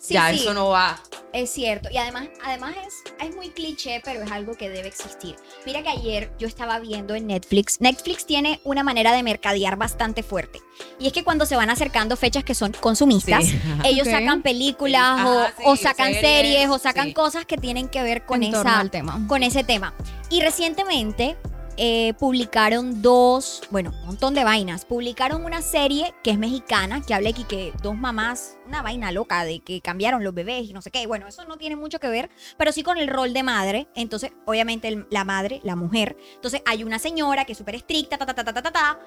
Sí, 0.06 0.14
ya 0.14 0.30
sí. 0.32 0.40
eso 0.42 0.54
no 0.54 0.70
va. 0.70 1.00
Es 1.34 1.50
cierto. 1.52 1.90
Y 1.92 1.98
además, 1.98 2.28
además 2.46 2.76
es, 2.88 3.28
es 3.28 3.36
muy 3.36 3.50
cliché, 3.50 4.02
pero 4.06 4.24
es 4.24 4.32
algo 4.32 4.54
que 4.56 4.70
debe 4.70 4.88
existir. 4.88 5.36
Mira 5.66 5.82
que 5.84 5.90
ayer 5.90 6.32
yo 6.40 6.48
estaba 6.48 6.80
viendo 6.80 7.14
en 7.16 7.28
Netflix. 7.28 7.82
Netflix 7.82 8.26
tiene 8.26 8.62
una 8.64 8.84
manera 8.84 9.12
de 9.14 9.22
mercadear 9.24 9.76
bastante 9.76 10.24
fuerte. 10.24 10.62
Y 11.00 11.08
es 11.08 11.14
que 11.14 11.24
cuando 11.24 11.46
se 11.46 11.56
van 11.56 11.70
acercando 11.70 12.16
fechas 12.16 12.44
que 12.44 12.56
son 12.56 12.72
consumistas, 12.74 13.46
Sí. 13.46 13.60
ellos 13.84 14.08
sacan 14.08 14.42
películas 14.44 15.02
Ajá, 15.04 15.30
o, 15.30 15.46
sí, 15.48 15.54
o 15.66 15.76
sacan 15.76 16.14
series, 16.14 16.22
series, 16.22 16.70
o 16.70 16.78
sacan 16.78 17.08
sí. 17.08 17.14
cosas 17.14 17.46
que 17.46 17.58
tienen 17.58 17.90
que 17.90 18.02
ver 18.04 18.26
con 18.26 18.44
esa 18.44 18.80
al 18.80 18.92
tema. 18.92 19.20
con 19.28 19.44
ese 19.44 19.64
tema. 19.64 19.94
Y 20.30 20.42
recientemente 20.42 21.36
eh, 21.78 22.14
publicaron 22.20 23.02
dos, 23.02 23.62
bueno, 23.70 23.92
un 24.02 24.06
montón 24.08 24.34
de 24.34 24.44
vainas. 24.44 24.86
Publicaron 24.86 25.44
una 25.44 25.62
serie 25.62 26.14
que 26.24 26.32
es 26.32 26.38
mexicana, 26.38 27.02
que 27.06 27.14
habla 27.14 27.30
aquí 27.30 27.44
que 27.44 27.74
dos 27.82 27.98
mamás, 27.98 28.58
una 28.66 28.82
vaina 28.82 29.12
loca 29.12 29.44
de 29.44 29.60
que 29.60 29.82
cambiaron 29.82 30.24
los 30.24 30.34
bebés 30.34 30.70
y 30.70 30.74
no 30.74 30.82
sé 30.82 30.92
qué. 30.92 31.06
Bueno, 31.06 31.28
eso 31.28 31.44
no 31.46 31.58
tiene 31.58 31.76
mucho 31.76 32.00
que 32.00 32.08
ver, 32.08 32.30
pero 32.58 32.72
sí 32.72 32.82
con 32.82 32.98
el 32.98 33.10
rol 33.10 33.34
de 33.34 33.44
madre. 33.44 33.88
Entonces, 33.96 34.32
obviamente, 34.46 35.06
la 35.10 35.26
madre, 35.26 35.60
la 35.64 35.76
mujer. 35.76 36.16
Entonces, 36.36 36.62
hay 36.66 36.84
una 36.84 37.00
señora 37.00 37.46
que 37.46 37.52
es 37.52 37.58
súper 37.58 37.76
estricta, 37.76 38.18
ta, 38.18 38.26
ta, 38.26 38.34
ta, 38.34 38.44
ta, 38.44 38.54
ta, 38.54 38.62
ta, 38.62 38.72
ta 38.72 39.00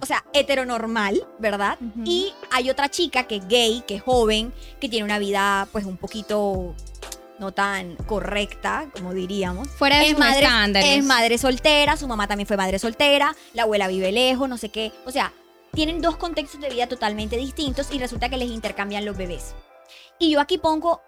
o 0.00 0.06
sea, 0.06 0.24
heteronormal, 0.32 1.26
¿verdad? 1.38 1.78
Y 2.04 2.32
hay 2.50 2.70
otra 2.70 2.88
chica 2.88 3.24
que 3.24 3.36
es 3.36 3.48
gay, 3.48 3.84
que 3.86 3.96
es 3.96 4.02
joven, 4.02 4.52
que 4.80 4.88
tiene 4.88 5.04
una 5.04 5.18
vida 5.18 5.68
pues 5.72 5.84
un 5.84 5.96
poquito 5.96 6.74
no 7.40 7.52
tan 7.52 7.96
correcta, 8.06 8.88
como 8.92 9.12
diríamos. 9.14 9.66
Fuera 9.68 9.96
de 9.98 10.04
Es 10.04 10.10
sus 10.10 10.18
madre, 10.18 10.42
estándares. 10.44 10.90
es 10.98 11.04
madre 11.04 11.38
soltera, 11.38 11.96
su 11.96 12.06
mamá 12.06 12.28
también 12.28 12.46
fue 12.46 12.56
madre 12.56 12.78
soltera, 12.78 13.34
la 13.54 13.62
abuela 13.62 13.88
vive 13.88 14.12
lejos, 14.12 14.48
no 14.48 14.56
sé 14.58 14.68
qué. 14.68 14.92
O 15.06 15.10
sea, 15.10 15.32
tienen 15.72 16.00
dos 16.00 16.16
contextos 16.16 16.60
de 16.60 16.68
vida 16.70 16.86
totalmente 16.86 17.36
distintos 17.36 17.88
y 17.92 17.98
resulta 17.98 18.28
que 18.28 18.36
les 18.36 18.50
intercambian 18.50 19.04
los 19.04 19.16
bebés. 19.16 19.54
Y 20.18 20.32
yo 20.32 20.40
aquí 20.40 20.58
pongo 20.58 21.00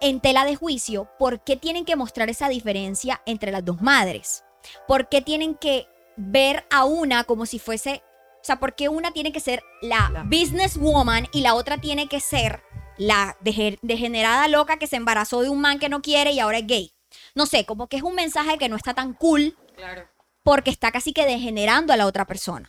en 0.00 0.20
tela 0.20 0.44
de 0.44 0.56
juicio 0.56 1.08
por 1.18 1.40
qué 1.44 1.56
tienen 1.56 1.84
que 1.84 1.96
mostrar 1.96 2.28
esa 2.30 2.48
diferencia 2.48 3.20
entre 3.26 3.52
las 3.52 3.64
dos 3.64 3.80
madres. 3.82 4.44
¿Por 4.88 5.08
qué 5.08 5.22
tienen 5.22 5.54
que 5.54 5.86
ver 6.16 6.64
a 6.70 6.84
una 6.84 7.24
como 7.24 7.46
si 7.46 7.58
fuese, 7.58 8.02
o 8.40 8.44
sea, 8.44 8.58
por 8.58 8.74
qué 8.74 8.88
una 8.88 9.10
tiene 9.12 9.32
que 9.32 9.40
ser 9.40 9.62
la 9.82 10.08
La- 10.10 10.22
businesswoman 10.24 11.28
y 11.32 11.40
la 11.42 11.54
otra 11.54 11.78
tiene 11.78 12.08
que 12.08 12.20
ser 12.20 12.62
la 12.98 13.36
degenerada 13.40 14.48
loca 14.48 14.78
que 14.78 14.86
se 14.86 14.96
embarazó 14.96 15.42
de 15.42 15.48
un 15.48 15.60
man 15.60 15.78
que 15.78 15.88
no 15.88 16.02
quiere 16.02 16.32
y 16.32 16.40
ahora 16.40 16.58
es 16.58 16.66
gay? 16.66 16.92
No 17.34 17.46
sé, 17.46 17.64
como 17.64 17.88
que 17.88 17.96
es 17.96 18.02
un 18.02 18.14
mensaje 18.14 18.58
que 18.58 18.68
no 18.68 18.76
está 18.76 18.94
tan 18.94 19.12
cool 19.14 19.56
Claro. 19.76 20.04
porque 20.42 20.70
está 20.70 20.90
casi 20.92 21.12
que 21.12 21.26
degenerando 21.26 21.92
a 21.92 21.96
la 21.96 22.06
otra 22.06 22.24
persona. 22.26 22.68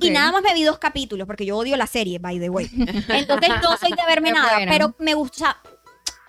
Y 0.00 0.10
nada 0.10 0.32
más 0.32 0.42
me 0.42 0.52
vi 0.54 0.64
dos 0.64 0.78
capítulos, 0.78 1.26
porque 1.26 1.46
yo 1.46 1.56
odio 1.56 1.76
la 1.76 1.86
serie, 1.86 2.18
by 2.18 2.40
the 2.40 2.50
way. 2.50 2.68
Entonces 3.08 3.50
no 3.62 3.76
soy 3.76 3.90
de 3.90 4.02
verme 4.06 4.28
Qué 4.32 4.34
nada, 4.34 4.58
pero 4.68 4.94
me 4.98 5.14
gusta. 5.14 5.58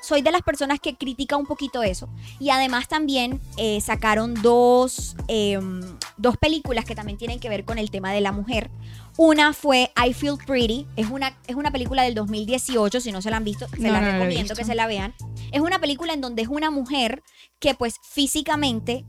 Soy 0.01 0.22
de 0.22 0.32
las 0.32 0.41
personas 0.44 0.79
que 0.79 0.96
critica 0.96 1.36
un 1.38 1.46
poquito 1.48 1.82
eso. 1.84 2.08
Y 2.39 2.51
además 2.51 2.88
también 2.88 3.41
eh, 3.58 3.82
sacaron 3.82 4.36
dos, 4.41 5.15
eh, 5.27 5.60
dos 6.17 6.38
películas 6.38 6.86
que 6.86 6.94
también 6.96 7.17
tienen 7.17 7.39
que 7.39 7.50
ver 7.50 7.65
con 7.65 7.77
el 7.79 7.89
tema 7.89 8.13
de 8.13 8.22
la 8.22 8.32
mujer. 8.32 8.70
Una 9.17 9.51
fue 9.53 9.91
I 9.97 10.13
Feel 10.13 10.38
Pretty, 10.45 10.86
es 10.95 11.09
una, 11.09 11.36
es 11.47 11.55
una 11.55 11.71
película 11.71 12.03
del 12.03 12.13
2018, 12.13 13.01
si 13.01 13.12
no 13.12 13.21
se 13.21 13.31
la 13.31 13.38
han 13.38 13.43
visto, 13.43 13.67
se 13.67 13.79
No, 13.79 13.91
la 13.91 14.01
no, 14.01 14.12
recomiendo 14.12 14.55
que 14.55 14.63
se 14.63 14.75
la 14.75 14.86
vean. 14.86 15.15
Es 15.51 15.59
una 15.59 15.79
película 15.79 16.13
en 16.13 16.21
donde 16.21 16.43
es 16.43 16.47
una 16.47 16.69
mujer 16.69 17.24
que 17.59 17.74
pues 17.74 17.95
físicamente 18.03 19.05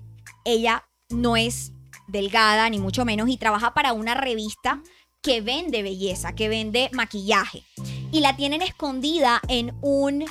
ella 0.46 0.88
no 1.10 1.36
es 1.36 1.72
delgada 2.06 2.70
ni 2.70 2.78
mucho 2.78 3.04
menos 3.04 3.28
y 3.28 3.36
trabaja 3.36 3.74
para 3.74 3.92
una 3.92 4.14
revista 4.14 4.82
que 5.20 5.42
vende 5.42 5.82
belleza, 5.82 6.34
que 6.34 6.48
vende 6.48 6.88
maquillaje. 6.92 7.64
Y 8.10 8.20
la 8.20 8.34
tienen 8.34 8.62
escondida 8.62 9.42
en 9.48 9.74
un 9.82 10.24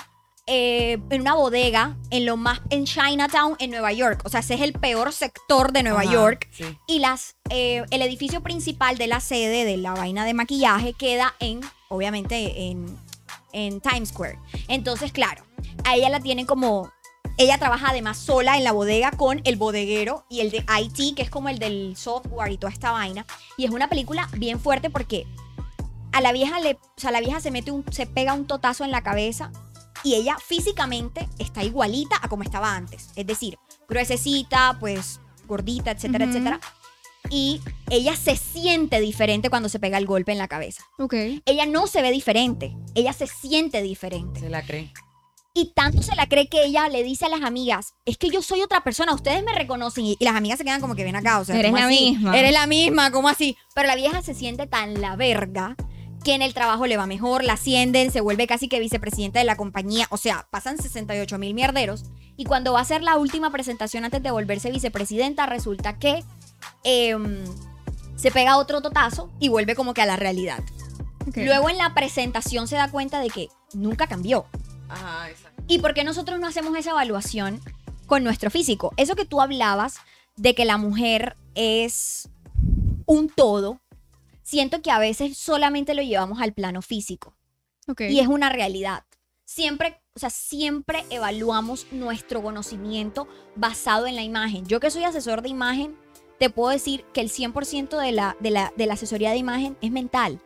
eh, 0.48 0.98
en 1.10 1.22
una 1.22 1.36
bodega 1.36 1.98
en 2.10 2.26
lo 2.26 2.38
más 2.38 2.62
en 2.70 2.86
Chinatown 2.86 3.58
en 3.60 3.70
Nueva 3.70 3.92
York. 3.92 4.22
O 4.24 4.30
sea, 4.30 4.40
ese 4.40 4.56
es 4.56 4.62
el 4.62 4.74
peor 4.74 5.12
sector 5.12 5.74
de 5.74 5.84
Nueva 5.84 6.02
Ajá, 6.02 6.12
York. 6.12 6.48
sí. 6.52 6.64
Y 6.88 7.00
las, 7.00 7.36
eh, 7.50 7.84
el 7.92 8.02
edificio 8.02 8.42
principal 8.42 8.98
de 8.98 9.08
la 9.08 9.20
sede 9.20 9.66
de 9.66 9.76
la 9.76 9.94
vaina 9.94 10.24
de 10.24 10.34
maquillaje 10.34 10.94
queda 10.94 11.36
en, 11.40 11.60
obviamente, 11.90 12.70
en, 12.70 12.86
en 13.52 13.82
Times 13.82 14.10
Square. 14.10 14.40
Entonces, 14.70 15.12
claro, 15.12 15.44
a 15.84 15.96
ella 15.96 16.10
la 16.10 16.20
tienen 16.20 16.46
como. 16.46 16.92
Ella 17.40 17.60
trabaja 17.60 17.90
además 17.90 18.18
sola 18.18 18.58
en 18.58 18.64
la 18.64 18.72
bodega 18.72 19.12
con 19.12 19.42
el 19.44 19.58
bodeguero 19.58 20.26
y 20.28 20.40
el 20.40 20.50
de 20.50 20.66
IT, 20.82 21.16
que 21.16 21.22
es 21.22 21.30
como 21.30 21.50
el 21.50 21.60
del 21.60 21.96
software 21.96 22.52
y 22.52 22.58
toda 22.58 22.74
esta 22.74 22.92
vaina. 22.92 23.28
Y 23.58 23.66
es 23.66 23.72
una 23.72 23.90
película 23.90 24.28
bien 24.38 24.60
fuerte 24.60 24.90
porque 24.90 25.28
a 26.14 26.22
la 26.22 26.32
vieja 26.32 26.60
le, 26.60 26.74
o 26.74 26.80
sea, 27.00 27.12
la 27.12 27.20
vieja 27.20 27.40
se 27.40 27.52
mete 27.52 27.70
un, 27.70 27.86
se 27.92 28.08
pega 28.08 28.34
un 28.34 28.48
totazo 28.48 28.86
en 28.86 28.92
la 28.92 29.04
cabeza 29.04 29.52
y 30.04 30.16
ella 30.16 30.38
físicamente 30.44 31.28
está 31.40 31.64
igualita 31.64 32.18
a 32.22 32.28
como 32.30 32.44
estaba 32.44 32.76
antes. 32.76 33.10
Es 33.16 33.26
decir, 33.28 33.58
gruesecita, 33.90 34.78
pues 34.80 35.20
gordita, 35.48 35.92
etcétera, 35.92 36.26
Ujú. 36.26 36.34
etcétera. 36.34 36.60
Y 37.30 37.62
ella 37.90 38.16
se 38.16 38.38
siente 38.38 39.00
diferente 39.02 39.50
cuando 39.50 39.68
se 39.70 39.80
pega 39.80 39.98
el 39.98 40.06
golpe 40.06 40.32
en 40.32 40.38
la 40.38 40.48
cabeza. 40.48 40.84
Ok. 40.98 41.14
Ella 41.46 41.66
no 41.66 41.88
se 41.88 42.02
ve 42.02 42.12
diferente, 42.12 42.76
ella 42.96 43.12
se 43.14 43.28
siente 43.28 43.82
diferente. 43.82 44.40
Se 44.40 44.50
la 44.50 44.62
cree. 44.64 44.94
Y 45.54 45.74
tanto 45.74 46.04
se 46.04 46.16
la 46.16 46.28
cree 46.30 46.48
que 46.50 46.64
ella 46.66 46.88
le 46.88 47.04
dice 47.04 47.26
a 47.26 47.30
las 47.30 47.42
amigas, 47.42 47.96
es 48.06 48.18
que 48.18 48.30
yo 48.30 48.44
soy 48.44 48.62
otra 48.62 48.84
persona, 48.84 49.14
ustedes 49.16 49.44
me 49.44 49.54
reconocen. 49.56 50.06
Y, 50.06 50.16
y 50.20 50.24
las 50.24 50.36
amigas 50.36 50.60
se 50.60 50.64
quedan 50.64 50.80
como 50.80 50.96
que 50.96 51.04
ven 51.04 51.16
acá, 51.16 51.40
o 51.40 51.46
sea, 51.46 51.56
Eres 51.58 51.72
¿cómo 51.72 51.80
la 51.80 51.88
así? 51.88 52.12
misma. 52.12 52.38
Eres 52.38 52.52
la 52.54 52.68
misma, 52.68 53.12
¿cómo 53.12 53.28
así? 53.28 53.58
Pero 53.74 53.88
la 53.88 53.96
vieja 53.96 54.22
se 54.22 54.36
siente 54.36 54.68
tan 54.68 55.02
la 55.02 55.16
verga 55.16 55.76
que 56.24 56.34
en 56.34 56.42
el 56.42 56.54
trabajo 56.54 56.88
le 56.88 56.98
va 56.98 57.06
mejor, 57.06 57.44
la 57.44 57.54
ascienden, 57.54 58.12
se 58.12 58.22
vuelve 58.22 58.48
casi 58.48 58.68
que 58.68 58.80
vicepresidenta 58.80 59.40
de 59.40 59.46
la 59.46 59.56
compañía, 59.56 60.08
o 60.10 60.18
sea, 60.18 60.48
pasan 60.52 60.78
68 60.78 61.38
mil 61.38 61.54
mierderos. 61.54 62.06
Y 62.36 62.46
cuando 62.46 62.74
va 62.74 62.80
a 62.80 62.82
hacer 62.84 63.02
la 63.02 63.18
última 63.18 63.52
presentación 63.52 64.04
antes 64.04 64.22
de 64.22 64.32
volverse 64.32 64.72
vicepresidenta, 64.72 65.46
resulta 65.46 65.98
que 65.98 66.24
em, 66.84 67.44
se 68.16 68.32
pega 68.32 68.58
otro 68.58 68.82
totazo 68.82 69.32
y 69.40 69.50
vuelve 69.50 69.76
como 69.76 69.94
que 69.94 70.02
a 70.02 70.06
la 70.06 70.16
realidad. 70.16 70.64
Luego 71.36 71.70
en 71.70 71.78
la 71.78 71.94
presentación 71.94 72.68
se 72.68 72.76
da 72.76 72.90
cuenta 72.90 73.20
de 73.20 73.30
que 73.30 73.50
nunca 73.74 74.08
cambió. 74.08 74.46
Ajá, 74.90 75.30
exacto. 75.30 75.64
¿Y 75.68 75.80
por 75.80 75.94
qué 75.94 76.04
nosotros 76.04 76.40
no 76.40 76.48
hacemos 76.48 76.76
esa 76.78 76.92
evaluación 76.92 77.60
con 78.06 78.24
nuestro 78.24 78.50
físico? 78.50 78.94
Eso 78.98 79.16
que 79.16 79.26
tú 79.26 79.42
hablabas 79.42 79.98
de 80.38 80.56
que 80.56 80.64
la 80.66 80.78
mujer 80.78 81.36
es 81.56 82.30
un 83.06 83.30
todo, 83.30 83.82
siento 84.48 84.82
que 84.82 84.92
a 84.92 85.00
veces 85.00 85.38
solamente 85.38 85.94
lo 85.94 86.02
llevamos 86.02 86.40
al 86.40 86.54
plano 86.54 86.82
físico. 86.82 87.36
Ok. 87.90 88.02
Y 88.02 88.22
es 88.22 88.28
una 88.28 88.50
realidad. 88.50 89.04
Siempre, 89.44 90.00
o 90.16 90.20
sea, 90.20 90.30
siempre 90.30 91.06
evaluamos 91.10 91.88
nuestro 91.92 92.42
conocimiento 92.42 93.28
basado 93.56 94.08
en 94.08 94.16
la 94.16 94.24
imagen. 94.24 94.66
Yo 94.66 94.80
que 94.80 94.90
soy 94.90 95.04
asesor 95.04 95.42
de 95.42 95.50
imagen, 95.50 95.98
te 96.40 96.50
puedo 96.50 96.70
decir 96.70 97.04
que 97.14 97.20
el 97.20 97.30
100% 97.30 98.00
de 98.00 98.12
la, 98.14 98.38
de, 98.40 98.52
la, 98.52 98.72
de 98.78 98.86
la 98.86 98.94
asesoría 98.94 99.32
de 99.32 99.38
imagen 99.38 99.78
es 99.82 99.92
mental. 99.92 100.40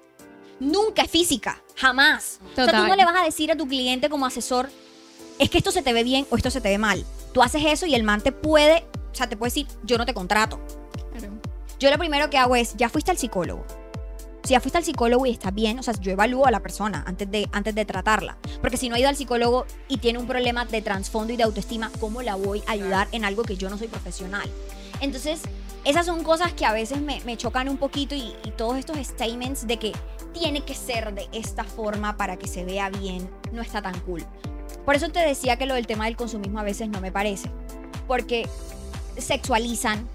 Nunca 0.59 1.03
es 1.03 1.11
física, 1.11 1.63
jamás. 1.75 2.39
O 2.41 2.55
sea, 2.55 2.65
tú 2.65 2.71
Total. 2.71 2.87
no 2.87 2.95
le 2.95 3.05
vas 3.05 3.21
a 3.21 3.23
decir 3.23 3.51
a 3.51 3.55
tu 3.55 3.67
cliente 3.67 4.09
como 4.09 4.25
asesor, 4.25 4.71
es 5.37 5.49
que 5.51 5.59
esto 5.59 5.71
se 5.71 5.83
te 5.83 5.93
ve 5.93 6.03
bien 6.03 6.25
o 6.31 6.37
esto 6.37 6.49
se 6.49 6.61
te 6.61 6.69
ve 6.69 6.79
mal. 6.79 7.05
Tú 7.33 7.43
haces 7.43 7.63
eso 7.65 7.85
y 7.85 7.93
el 7.93 8.03
man 8.03 8.21
te 8.21 8.31
puede, 8.31 8.83
o 9.11 9.15
sea, 9.15 9.29
te 9.29 9.37
puede 9.37 9.49
decir, 9.49 9.67
yo 9.83 9.99
no 9.99 10.07
te 10.07 10.13
contrato. 10.15 10.59
Claro. 11.11 11.33
Yo 11.79 11.91
lo 11.91 11.97
primero 11.99 12.31
que 12.31 12.39
hago 12.39 12.55
es, 12.55 12.75
ya 12.77 12.89
fuiste 12.89 13.11
al 13.11 13.17
psicólogo. 13.17 13.65
Si 14.43 14.51
ya 14.51 14.59
fuiste 14.59 14.77
al 14.77 14.83
psicólogo 14.83 15.25
y 15.25 15.31
está 15.31 15.51
bien, 15.51 15.79
o 15.79 15.83
sea, 15.83 15.93
yo 15.99 16.11
evalúo 16.11 16.47
a 16.47 16.51
la 16.51 16.61
persona 16.61 17.03
antes 17.05 17.29
de, 17.29 17.47
antes 17.51 17.75
de 17.75 17.85
tratarla. 17.85 18.37
Porque 18.59 18.77
si 18.77 18.89
no 18.89 18.95
ha 18.95 18.99
ido 18.99 19.09
al 19.09 19.15
psicólogo 19.15 19.65
y 19.87 19.97
tiene 19.97 20.19
un 20.19 20.27
problema 20.27 20.65
de 20.65 20.81
trasfondo 20.81 21.33
y 21.33 21.37
de 21.37 21.43
autoestima, 21.43 21.91
¿cómo 21.99 22.21
la 22.21 22.35
voy 22.35 22.63
a 22.67 22.71
ayudar 22.71 23.07
en 23.11 23.23
algo 23.23 23.43
que 23.43 23.55
yo 23.55 23.69
no 23.69 23.77
soy 23.77 23.87
profesional? 23.87 24.49
Entonces, 24.99 25.41
esas 25.83 26.05
son 26.05 26.23
cosas 26.23 26.53
que 26.53 26.65
a 26.65 26.73
veces 26.73 27.01
me, 27.01 27.21
me 27.21 27.37
chocan 27.37 27.69
un 27.69 27.77
poquito 27.77 28.15
y, 28.15 28.33
y 28.43 28.51
todos 28.51 28.77
estos 28.77 28.97
statements 28.97 29.67
de 29.67 29.77
que 29.77 29.91
tiene 30.33 30.61
que 30.61 30.75
ser 30.75 31.13
de 31.13 31.27
esta 31.33 31.63
forma 31.63 32.17
para 32.17 32.37
que 32.37 32.47
se 32.47 32.63
vea 32.63 32.89
bien, 32.89 33.29
no 33.51 33.61
está 33.61 33.81
tan 33.81 33.99
cool. 34.01 34.25
Por 34.85 34.95
eso 34.95 35.09
te 35.09 35.19
decía 35.19 35.57
que 35.57 35.65
lo 35.65 35.75
del 35.75 35.87
tema 35.87 36.05
del 36.05 36.15
consumismo 36.15 36.59
a 36.59 36.63
veces 36.63 36.89
no 36.89 37.01
me 37.01 37.11
parece. 37.11 37.49
Porque 38.07 38.47
sexualizan, 39.17 40.07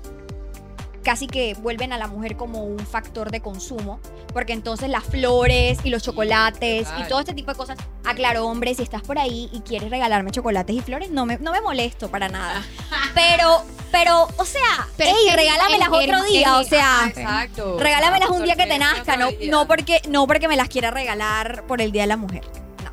casi 1.06 1.28
que 1.28 1.54
vuelven 1.54 1.92
a 1.92 1.98
la 1.98 2.08
mujer 2.08 2.36
como 2.36 2.64
un 2.64 2.80
factor 2.80 3.30
de 3.30 3.40
consumo, 3.40 4.00
porque 4.32 4.52
entonces 4.52 4.88
las 4.90 5.04
flores 5.04 5.78
y 5.84 5.90
los 5.90 6.02
chocolates 6.02 6.88
y 7.00 7.08
todo 7.08 7.20
este 7.20 7.32
tipo 7.32 7.52
de 7.52 7.56
cosas. 7.56 7.78
Aclaro, 8.04 8.44
hombre, 8.44 8.74
si 8.74 8.82
estás 8.82 9.02
por 9.02 9.16
ahí 9.16 9.48
y 9.52 9.60
quieres 9.60 9.88
regalarme 9.88 10.32
chocolates 10.32 10.74
y 10.74 10.80
flores, 10.80 11.08
no 11.10 11.24
me, 11.24 11.38
no 11.38 11.52
me 11.52 11.60
molesto 11.60 12.10
para 12.10 12.28
nada. 12.28 12.60
Pero, 13.14 13.62
pero, 13.92 14.26
o 14.36 14.44
sea, 14.44 14.88
Pero 14.96 15.10
ey, 15.10 15.34
regálamelas 15.36 15.86
el- 15.88 15.94
otro 15.94 16.24
el- 16.24 16.32
día, 16.32 16.56
o 16.58 16.64
sea, 16.64 17.04
Exacto. 17.06 17.78
regálamelas 17.78 18.28
un 18.30 18.42
día 18.42 18.56
que 18.56 18.66
te 18.66 18.78
nazca, 18.78 19.16
no, 19.16 19.28
no, 19.48 19.66
porque, 19.68 20.02
no 20.08 20.26
porque 20.26 20.48
me 20.48 20.56
las 20.56 20.68
quiera 20.68 20.90
regalar 20.90 21.64
por 21.68 21.80
el 21.80 21.92
Día 21.92 22.02
de 22.02 22.08
la 22.08 22.16
Mujer. 22.16 22.42
No. 22.84 22.90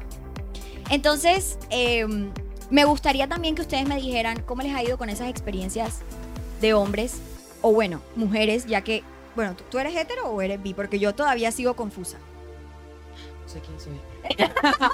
Entonces, 0.92 1.58
eh, 1.72 2.06
me 2.70 2.86
gustaría 2.86 3.28
también 3.28 3.56
que 3.56 3.64
ustedes 3.64 3.88
me 3.88 3.96
dijeran 3.96 4.42
cómo 4.44 4.62
les 4.62 4.74
ha 4.76 4.84
ido 4.84 4.98
con 5.00 5.10
esas 5.10 5.28
experiencias 5.30 6.00
de 6.62 6.74
hombres 6.74 7.16
o 7.64 7.72
bueno, 7.72 8.02
mujeres, 8.16 8.66
ya 8.68 8.82
que, 8.82 9.04
bueno, 9.36 9.56
¿tú, 9.56 9.64
tú 9.72 9.80
eres 9.80 9.96
hetero 9.96 10.28
o 10.28 10.42
eres 10.42 10.62
bi? 10.62 10.74
Porque 10.74 11.00
yo 11.00 11.16
todavía 11.16 11.50
sigo 11.52 11.76
confusa. 11.76 12.18
No 13.42 13.50
sé 13.50 13.62
quién 13.62 13.80
soy. 13.80 14.00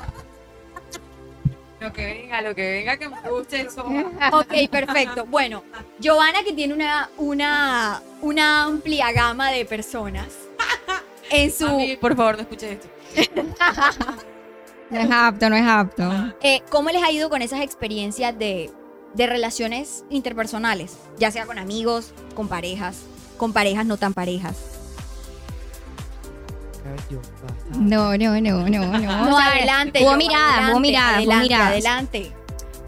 lo 1.81 1.91
que 1.91 2.05
venga, 2.05 2.41
lo 2.41 2.53
que 2.53 2.71
venga, 2.71 2.97
que 2.97 3.09
me 3.09 3.29
guste 3.29 3.61
eso. 3.61 3.83
Ok, 4.31 4.69
perfecto. 4.69 5.25
Bueno, 5.25 5.63
Giovanna 5.99 6.43
que 6.43 6.53
tiene 6.53 6.75
una, 6.75 7.09
una, 7.17 8.03
una 8.21 8.65
amplia 8.65 9.11
gama 9.11 9.49
de 9.49 9.65
personas 9.65 10.27
en 11.31 11.51
su... 11.51 11.65
Mami, 11.65 11.97
por 11.97 12.15
favor, 12.15 12.35
no 12.35 12.41
escuches 12.41 12.79
esto. 12.79 12.87
No 14.91 14.99
es 14.99 15.11
apto, 15.11 15.49
no 15.51 15.55
es 15.55 15.67
apto. 15.67 16.33
Eh, 16.41 16.63
¿Cómo 16.71 16.89
les 16.89 17.03
ha 17.03 17.11
ido 17.11 17.29
con 17.29 17.43
esas 17.43 17.61
experiencias 17.61 18.35
de, 18.39 18.71
de 19.13 19.27
relaciones 19.27 20.03
interpersonales? 20.09 20.97
Ya 21.17 21.31
sea 21.31 21.45
con 21.45 21.57
amigos, 21.59 22.11
con 22.35 22.47
parejas, 22.47 22.97
con 23.37 23.53
parejas 23.53 23.85
no 23.85 23.97
tan 23.97 24.13
parejas. 24.13 24.57
No, 27.77 28.17
no, 28.17 28.41
no, 28.41 28.69
no, 28.69 28.69
no. 28.69 28.99
No, 28.99 29.35
O 29.35 29.37
sea, 29.37 29.51
adelante. 29.51 30.03
Hubo 30.03 30.15
miradas, 30.15 30.71
hubo 30.71 30.79
hubo 30.79 30.97
adelante. 30.97 31.53
Adelante. 31.53 32.31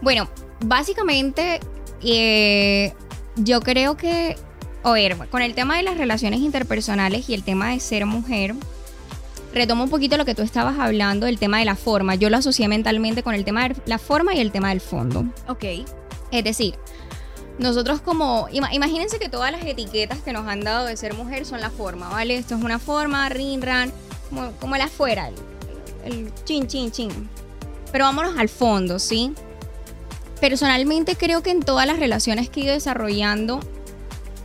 Bueno, 0.00 0.28
básicamente, 0.64 1.60
eh, 2.02 2.92
yo 3.36 3.60
creo 3.60 3.96
que, 3.96 4.36
a 4.82 4.90
ver, 4.92 5.16
con 5.28 5.42
el 5.42 5.54
tema 5.54 5.76
de 5.76 5.84
las 5.84 5.96
relaciones 5.96 6.40
interpersonales 6.40 7.28
y 7.28 7.34
el 7.34 7.44
tema 7.44 7.70
de 7.70 7.80
ser 7.80 8.04
mujer, 8.06 8.54
retomo 9.54 9.84
un 9.84 9.90
poquito 9.90 10.16
lo 10.16 10.24
que 10.24 10.34
tú 10.34 10.42
estabas 10.42 10.78
hablando, 10.78 11.26
el 11.26 11.38
tema 11.38 11.58
de 11.58 11.64
la 11.64 11.76
forma. 11.76 12.16
Yo 12.16 12.30
lo 12.30 12.38
asocié 12.38 12.66
mentalmente 12.68 13.22
con 13.22 13.34
el 13.34 13.44
tema 13.44 13.68
de 13.68 13.76
la 13.86 13.98
forma 13.98 14.34
y 14.34 14.40
el 14.40 14.50
tema 14.50 14.70
del 14.70 14.80
fondo. 14.80 15.24
Ok. 15.48 15.64
Es 16.32 16.42
decir, 16.42 16.74
nosotros 17.58 18.00
como, 18.00 18.48
ima- 18.48 18.72
imagínense 18.72 19.18
que 19.20 19.28
todas 19.28 19.52
las 19.52 19.64
etiquetas 19.64 20.18
que 20.22 20.32
nos 20.32 20.48
han 20.48 20.62
dado 20.62 20.86
de 20.86 20.96
ser 20.96 21.14
mujer 21.14 21.46
son 21.46 21.60
la 21.60 21.70
forma, 21.70 22.08
¿vale? 22.08 22.36
Esto 22.36 22.56
es 22.56 22.64
una 22.64 22.78
forma, 22.80 23.28
rin, 23.28 23.62
ran, 23.62 23.92
como, 24.28 24.50
como 24.52 24.74
el 24.74 24.80
afuera, 24.80 25.28
el, 25.28 25.34
el 26.12 26.32
chin, 26.44 26.66
chin, 26.66 26.90
chin. 26.90 27.28
Pero 27.92 28.06
vámonos 28.06 28.36
al 28.36 28.48
fondo, 28.48 28.98
¿sí? 28.98 29.32
personalmente 30.40 31.14
creo 31.14 31.40
que 31.40 31.52
en 31.52 31.60
todas 31.60 31.86
las 31.86 32.00
relaciones 32.00 32.50
que 32.50 32.58
he 32.60 32.64
ido 32.64 32.72
desarrollando, 32.72 33.60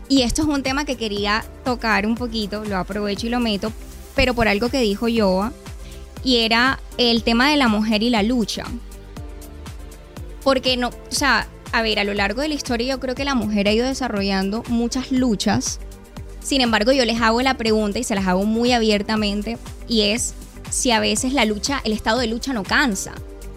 y 0.07 0.21
esto 0.21 0.43
es 0.43 0.47
un 0.47 0.61
tema 0.61 0.85
que 0.85 0.95
quería 0.95 1.43
tocar 1.65 2.05
un 2.05 2.13
poquito, 2.13 2.63
lo 2.63 2.77
aprovecho 2.77 3.25
y 3.25 3.31
lo 3.31 3.39
meto, 3.39 3.73
pero 4.15 4.35
por 4.35 4.47
algo 4.47 4.69
que 4.69 4.79
dijo 4.79 5.07
Yoa, 5.07 5.53
y 6.23 6.37
era 6.45 6.79
el 6.99 7.23
tema 7.23 7.49
de 7.49 7.57
la 7.57 7.67
mujer 7.67 8.03
y 8.03 8.11
la 8.11 8.21
lucha. 8.21 8.63
Porque 10.43 10.77
no, 10.77 10.89
o 10.89 10.93
sea, 11.09 11.47
a 11.71 11.81
ver, 11.81 11.99
a 11.99 12.03
lo 12.03 12.13
largo 12.13 12.41
de 12.41 12.47
la 12.49 12.53
historia 12.55 12.93
yo 12.95 12.99
creo 12.99 13.15
que 13.15 13.25
la 13.25 13.35
mujer 13.35 13.67
ha 13.67 13.71
ido 13.73 13.85
desarrollando 13.87 14.63
muchas 14.69 15.11
luchas. 15.11 15.79
Sin 16.41 16.61
embargo, 16.61 16.91
yo 16.91 17.03
les 17.05 17.21
hago 17.21 17.41
la 17.41 17.55
pregunta 17.57 17.99
y 17.99 18.03
se 18.03 18.15
las 18.15 18.25
hago 18.27 18.45
muy 18.45 18.71
abiertamente 18.71 19.57
y 19.87 20.01
es 20.03 20.33
si 20.69 20.91
a 20.91 20.99
veces 20.99 21.33
la 21.33 21.45
lucha, 21.45 21.81
el 21.83 21.91
estado 21.93 22.19
de 22.19 22.27
lucha 22.27 22.53
no 22.53 22.63
cansa. 22.63 23.13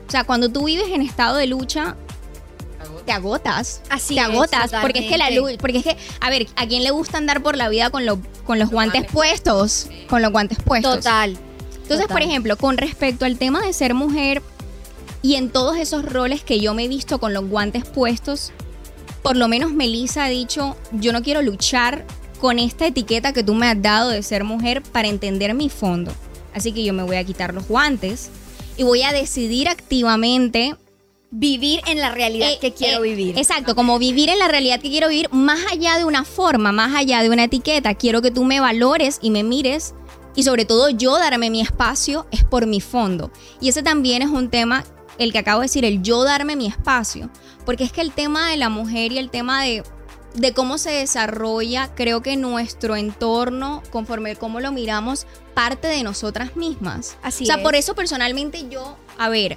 O 0.08 0.10
sea, 0.10 0.24
cuando 0.24 0.48
tú 0.48 0.64
vives 0.64 0.88
en 0.92 1.02
estado 1.02 1.36
de 1.36 1.46
lucha, 1.46 1.96
te 3.06 3.12
agotas. 3.12 3.80
Así 3.90 4.14
te 4.16 4.20
es, 4.20 4.26
agotas. 4.26 4.72
Porque 4.82 5.00
es 5.00 5.06
que 5.06 5.18
la 5.18 5.30
luz, 5.30 5.52
porque 5.60 5.78
es 5.78 5.84
que, 5.84 5.96
a 6.20 6.30
ver, 6.30 6.46
¿a 6.56 6.66
quién 6.66 6.82
le 6.82 6.90
gusta 6.90 7.16
andar 7.18 7.42
por 7.42 7.56
la 7.56 7.68
vida 7.68 7.90
con, 7.90 8.06
lo- 8.06 8.18
con 8.44 8.58
los 8.58 8.70
guantes 8.70 9.06
puestos? 9.10 9.86
Con 10.08 10.20
los 10.22 10.32
guantes 10.32 10.58
puestos. 10.62 10.96
Total. 10.96 11.36
Entonces, 11.82 12.06
por 12.08 12.22
ejemplo, 12.22 12.56
con 12.56 12.76
respecto 12.76 13.24
al 13.24 13.36
tema 13.38 13.60
de 13.62 13.72
ser 13.72 13.94
mujer 13.94 14.42
y 15.22 15.34
en 15.34 15.50
todos 15.50 15.76
esos 15.76 16.04
roles 16.04 16.42
que 16.42 16.60
yo 16.60 16.74
me 16.74 16.84
he 16.84 16.88
visto 16.88 17.18
con 17.18 17.34
los 17.34 17.48
guantes 17.48 17.84
puestos, 17.84 18.52
por 19.22 19.36
lo 19.36 19.48
menos 19.48 19.72
Melissa 19.72 20.24
ha 20.24 20.28
dicho, 20.28 20.76
yo 20.92 21.12
no 21.12 21.22
quiero 21.22 21.42
luchar 21.42 22.06
con 22.40 22.58
esta 22.58 22.86
etiqueta 22.86 23.32
que 23.32 23.42
tú 23.42 23.54
me 23.54 23.66
has 23.66 23.80
dado 23.80 24.10
de 24.10 24.22
ser 24.22 24.44
mujer 24.44 24.82
para 24.82 25.08
entender 25.08 25.54
mi 25.54 25.68
fondo. 25.68 26.12
Así 26.54 26.72
que 26.72 26.84
yo 26.84 26.92
me 26.92 27.02
voy 27.02 27.16
a 27.16 27.24
quitar 27.24 27.54
los 27.54 27.68
guantes 27.68 28.30
y 28.76 28.82
voy 28.82 29.02
a 29.02 29.12
decidir 29.12 29.68
activamente 29.68 30.74
Vivir 31.32 31.80
en 31.86 32.00
la 32.00 32.10
realidad 32.10 32.50
eh, 32.50 32.58
que 32.60 32.72
quiero 32.72 33.04
eh, 33.04 33.08
vivir. 33.08 33.38
Exacto, 33.38 33.76
como 33.76 34.00
vivir 34.00 34.28
en 34.30 34.40
la 34.40 34.48
realidad 34.48 34.80
que 34.80 34.90
quiero 34.90 35.08
vivir, 35.08 35.28
más 35.30 35.60
allá 35.70 35.96
de 35.96 36.04
una 36.04 36.24
forma, 36.24 36.72
más 36.72 36.92
allá 36.96 37.22
de 37.22 37.30
una 37.30 37.44
etiqueta. 37.44 37.94
Quiero 37.94 38.20
que 38.20 38.32
tú 38.32 38.44
me 38.44 38.58
valores 38.58 39.20
y 39.22 39.30
me 39.30 39.44
mires. 39.44 39.94
Y 40.34 40.42
sobre 40.42 40.64
todo 40.64 40.90
yo 40.90 41.18
darme 41.18 41.50
mi 41.50 41.60
espacio 41.60 42.26
es 42.32 42.42
por 42.44 42.66
mi 42.66 42.80
fondo. 42.80 43.30
Y 43.60 43.68
ese 43.68 43.84
también 43.84 44.22
es 44.22 44.28
un 44.28 44.50
tema, 44.50 44.84
el 45.18 45.32
que 45.32 45.38
acabo 45.38 45.60
de 45.60 45.66
decir, 45.66 45.84
el 45.84 46.02
yo 46.02 46.24
darme 46.24 46.56
mi 46.56 46.66
espacio. 46.66 47.30
Porque 47.66 47.84
es 47.84 47.92
que 47.92 48.00
el 48.00 48.12
tema 48.12 48.50
de 48.50 48.56
la 48.56 48.68
mujer 48.68 49.12
y 49.12 49.18
el 49.18 49.30
tema 49.30 49.62
de, 49.62 49.82
de 50.34 50.52
cómo 50.52 50.78
se 50.78 50.90
desarrolla, 50.90 51.90
creo 51.94 52.22
que 52.22 52.36
nuestro 52.36 52.96
entorno, 52.96 53.82
conforme 53.90 54.36
cómo 54.36 54.60
lo 54.60 54.72
miramos, 54.72 55.26
parte 55.54 55.88
de 55.88 56.02
nosotras 56.02 56.56
mismas. 56.56 57.16
Así 57.22 57.44
o 57.44 57.46
sea, 57.46 57.56
es. 57.56 57.62
por 57.62 57.74
eso 57.74 57.94
personalmente 57.94 58.68
yo, 58.70 58.96
a 59.18 59.28
ver, 59.28 59.56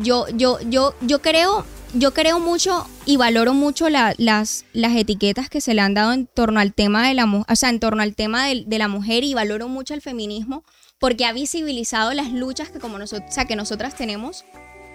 yo, 0.00 0.26
yo, 0.34 0.58
yo, 0.68 0.94
yo 1.02 1.20
creo, 1.20 1.66
yo 1.92 2.14
creo 2.14 2.40
mucho 2.40 2.86
y 3.04 3.18
valoro 3.18 3.52
mucho 3.52 3.90
la- 3.90 4.14
las, 4.16 4.64
las 4.72 4.96
etiquetas 4.96 5.50
que 5.50 5.60
se 5.60 5.74
le 5.74 5.82
han 5.82 5.92
dado 5.92 6.12
en 6.14 6.26
torno 6.26 6.58
al 6.60 6.72
tema 6.72 7.06
de 7.06 7.12
la 7.14 7.26
mujer, 7.26 7.52
o 7.52 7.56
sea, 7.56 7.68
en 7.68 7.80
torno 7.80 8.02
al 8.02 8.14
tema 8.14 8.46
del- 8.46 8.66
de, 8.66 8.78
la 8.78 8.88
mujer 8.88 9.24
y 9.24 9.34
valoro 9.34 9.68
mucho 9.68 9.92
el 9.92 10.00
feminismo 10.00 10.64
porque 10.98 11.26
ha 11.26 11.32
visibilizado 11.32 12.14
las 12.14 12.32
luchas 12.32 12.70
que 12.70 12.78
como 12.78 12.96
nosotros, 12.98 13.28
o 13.28 13.32
sea, 13.34 13.44
que 13.44 13.56
nosotras 13.56 13.94
tenemos 13.96 14.44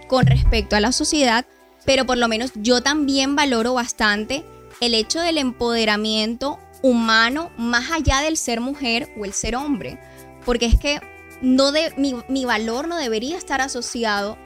con 0.08 0.26
respecto 0.26 0.76
a 0.76 0.80
la 0.80 0.92
sociedad, 0.92 1.46
pero 1.86 2.06
por 2.06 2.18
lo 2.18 2.28
menos 2.28 2.52
yo 2.56 2.82
también 2.82 3.36
valoro 3.36 3.74
bastante 3.74 4.44
el 4.82 4.94
hecho 4.94 5.20
del 5.20 5.38
empoderamiento 5.38 6.60
humano 6.82 7.50
más 7.58 7.92
allá 7.92 8.22
del 8.22 8.38
ser 8.38 8.62
mujer 8.62 9.10
o 9.20 9.26
el 9.26 9.34
ser 9.34 9.56
hombre, 9.56 10.00
porque 10.46 10.66
es 10.66 10.80
que 10.80 11.02
no 11.42 11.72
de, 11.72 11.94
mi, 11.98 12.16
mi 12.28 12.46
valor 12.46 12.88
no 12.88 12.98
debería 12.98 13.38
estar 13.38 13.62
asociado 13.62 14.38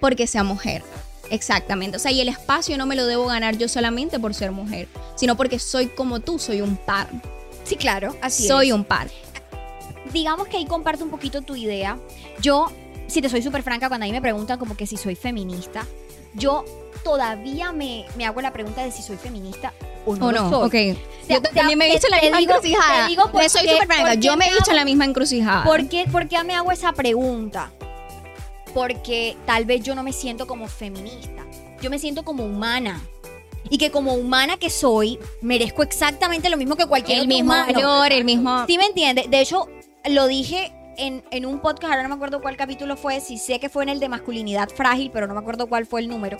porque 0.00 0.26
sea 0.26 0.44
mujer. 0.44 0.82
Exactamente. 1.30 1.96
O 1.96 2.00
sea, 2.00 2.12
y 2.12 2.20
el 2.20 2.28
espacio 2.28 2.78
no 2.78 2.86
me 2.86 2.96
lo 2.96 3.06
debo 3.06 3.26
ganar 3.26 3.56
yo 3.58 3.68
solamente 3.68 4.18
por 4.18 4.34
ser 4.34 4.52
mujer, 4.52 4.88
sino 5.16 5.36
porque 5.36 5.58
soy 5.58 5.88
como 5.88 6.20
tú, 6.20 6.38
soy 6.38 6.60
un 6.60 6.76
par. 6.76 7.08
Sí, 7.64 7.76
claro, 7.76 8.16
así 8.22 8.46
soy 8.46 8.68
es. 8.68 8.74
un 8.74 8.84
par. 8.84 9.08
Digamos 10.12 10.46
que 10.48 10.56
ahí 10.56 10.66
comparto 10.66 11.04
un 11.04 11.10
poquito 11.10 11.42
tu 11.42 11.56
idea. 11.56 11.98
Yo, 12.40 12.70
si 13.06 13.20
te 13.22 13.28
soy 13.28 13.42
súper 13.42 13.62
franca, 13.62 13.88
cuando 13.88 14.04
a 14.04 14.08
mí 14.08 14.12
me 14.12 14.20
preguntan 14.20 14.58
como 14.58 14.76
que 14.76 14.86
si 14.86 14.96
soy 14.96 15.14
feminista, 15.14 15.86
yo 16.34 16.64
todavía 17.04 17.72
me, 17.72 18.04
me 18.16 18.26
hago 18.26 18.40
la 18.40 18.52
pregunta 18.52 18.82
de 18.82 18.90
si 18.90 19.02
soy 19.02 19.16
feminista 19.16 19.72
o 20.04 20.16
no, 20.16 20.26
¿O 20.26 20.32
no? 20.32 20.50
soy. 20.50 20.66
Ok. 20.92 20.98
sea, 21.26 21.36
Yo 21.36 21.42
también 21.42 21.78
me 21.78 21.88
he 21.88 21.92
visto 21.92 22.06
en 22.08 22.10
la 22.12 22.20
misma 22.20 22.38
digo- 22.38 22.52
encrucijada. 22.54 23.08
Me 23.34 23.48
soy 23.48 23.68
súper 23.68 23.86
franca. 23.86 24.14
Yo 24.14 24.36
me 24.36 24.46
he 24.46 24.50
visto 24.52 24.70
en 24.70 24.76
la 24.76 24.84
misma 24.84 25.04
encrucijada. 25.04 25.64
¿Por 25.64 25.88
qué, 25.88 26.06
por 26.10 26.28
qué 26.28 26.42
me 26.44 26.54
hago 26.54 26.72
esa 26.72 26.92
pregunta? 26.92 27.72
Porque 28.74 29.36
tal 29.46 29.64
vez 29.64 29.82
yo 29.82 29.94
no 29.94 30.02
me 30.02 30.12
siento 30.12 30.46
como 30.46 30.68
feminista. 30.68 31.44
Yo 31.80 31.90
me 31.90 31.98
siento 31.98 32.24
como 32.24 32.44
humana. 32.44 33.00
Y 33.68 33.78
que 33.78 33.90
como 33.90 34.14
humana 34.14 34.58
que 34.58 34.70
soy, 34.70 35.18
merezco 35.40 35.82
exactamente 35.82 36.48
lo 36.50 36.56
mismo 36.56 36.76
que 36.76 36.86
cualquier 36.86 37.18
el 37.18 37.24
otro 37.24 37.28
mismo 37.36 37.52
humano. 37.52 37.72
valor, 37.72 38.12
el 38.12 38.24
mismo. 38.24 38.64
¿Sí 38.66 38.78
me 38.78 38.86
entiende? 38.86 39.26
De 39.28 39.40
hecho, 39.40 39.68
lo 40.04 40.26
dije 40.28 40.72
en, 40.98 41.24
en 41.30 41.46
un 41.46 41.60
podcast, 41.60 41.92
ahora 41.92 42.02
no 42.02 42.08
me 42.08 42.14
acuerdo 42.14 42.40
cuál 42.40 42.56
capítulo 42.56 42.96
fue, 42.96 43.20
sí 43.20 43.38
sé 43.38 43.58
que 43.60 43.68
fue 43.68 43.82
en 43.82 43.88
el 43.90 44.00
de 44.00 44.08
masculinidad 44.08 44.68
frágil, 44.70 45.10
pero 45.12 45.26
no 45.26 45.34
me 45.34 45.40
acuerdo 45.40 45.66
cuál 45.68 45.86
fue 45.86 46.00
el 46.00 46.08
número. 46.08 46.38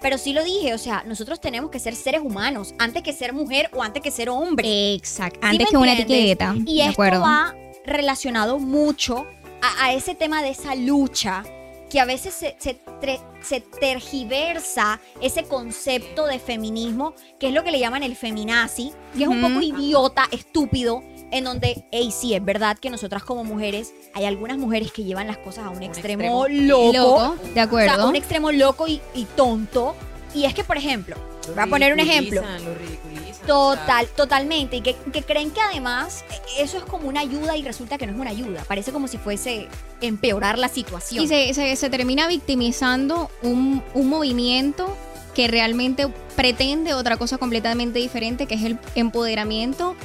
Pero 0.00 0.18
sí 0.18 0.32
lo 0.32 0.42
dije, 0.42 0.74
o 0.74 0.78
sea, 0.78 1.04
nosotros 1.06 1.40
tenemos 1.40 1.70
que 1.70 1.78
ser 1.78 1.94
seres 1.94 2.22
humanos 2.24 2.74
antes 2.78 3.02
que 3.02 3.12
ser 3.12 3.32
mujer 3.32 3.70
o 3.72 3.82
antes 3.82 4.02
que 4.02 4.10
ser 4.10 4.28
hombre. 4.30 4.94
Exacto. 4.94 5.38
¿Sí 5.42 5.46
Antes 5.48 5.68
que 5.70 5.76
una 5.76 5.92
entiendes? 5.92 6.16
etiqueta. 6.16 6.54
Y 6.66 6.78
de 6.78 6.82
esto 6.82 6.92
acuerdo. 6.92 7.20
va 7.20 7.54
relacionado 7.86 8.58
mucho 8.58 9.26
a, 9.62 9.84
a 9.86 9.92
ese 9.92 10.14
tema 10.16 10.42
de 10.42 10.50
esa 10.50 10.74
lucha 10.74 11.44
que 11.88 12.00
a 12.00 12.04
veces 12.04 12.32
se, 12.34 12.56
se 12.58 12.80
tre- 13.00 13.20
se 13.42 13.60
tergiversa 13.60 14.98
ese 15.20 15.44
concepto 15.44 16.26
de 16.26 16.38
feminismo, 16.38 17.14
que 17.38 17.48
es 17.48 17.54
lo 17.54 17.62
que 17.64 17.70
le 17.70 17.78
llaman 17.78 18.02
el 18.02 18.16
feminazi, 18.16 18.92
que 19.16 19.24
es 19.24 19.28
un 19.28 19.40
poco 19.42 19.60
idiota, 19.60 20.26
estúpido, 20.32 21.02
en 21.32 21.42
donde, 21.44 21.84
hey, 21.90 22.12
sí, 22.16 22.34
es 22.34 22.44
verdad 22.44 22.78
que 22.78 22.90
nosotras 22.90 23.24
como 23.24 23.42
mujeres, 23.42 23.92
hay 24.14 24.24
algunas 24.26 24.58
mujeres 24.58 24.92
que 24.92 25.02
llevan 25.02 25.26
las 25.26 25.38
cosas 25.38 25.64
a 25.66 25.70
un, 25.70 25.82
extremo, 25.82 26.46
extremo. 26.46 26.68
loco, 26.68 26.92
Loco, 26.92 27.36
de 27.42 27.50
o 27.50 27.52
sea, 27.54 27.62
acuerdo. 27.64 28.08
un 28.08 28.16
extremo 28.16 28.52
loco 28.52 28.86
y, 28.86 29.00
y 29.14 29.24
tonto. 29.24 29.96
Y 30.34 30.44
es 30.44 30.54
que, 30.54 30.62
por 30.64 30.76
ejemplo, 30.76 31.16
voy 31.48 31.58
a 31.58 31.66
poner 31.66 31.92
un 31.92 32.00
ejemplo. 32.00 32.40
Ridiculizan, 32.42 33.46
lo 33.46 33.46
Total, 33.46 34.06
totalmente. 34.16 34.76
Y 34.76 34.80
que, 34.82 34.94
que 34.94 35.22
creen 35.22 35.50
que 35.50 35.60
además 35.60 36.24
eh, 36.30 36.36
eso 36.60 36.78
es 36.78 36.84
como 36.84 37.08
una 37.08 37.20
ayuda 37.20 37.56
y 37.56 37.62
resulta 37.62 37.98
que 37.98 38.06
no 38.06 38.12
es 38.14 38.18
una 38.18 38.30
ayuda. 38.30 38.62
Parece 38.68 38.92
como 38.92 39.08
si 39.08 39.18
fuese 39.18 39.68
empeorar 40.00 40.58
la 40.58 40.68
situación. 40.68 41.22
Y 41.24 41.28
se, 41.28 41.52
se- 41.54 41.76
se 41.76 41.90
termina 41.90 42.28
victimizando 42.28 43.30
un, 43.42 43.82
un 43.94 44.08
movimiento 44.08 44.96
que 45.34 45.48
realmente 45.48 46.08
pretende 46.36 46.94
otra 46.94 47.16
cosa 47.16 47.36
completamente 47.38 47.98
diferente, 47.98 48.46
que 48.46 48.54
es 48.54 48.62
el 48.62 48.78
empoderamiento 48.94 49.96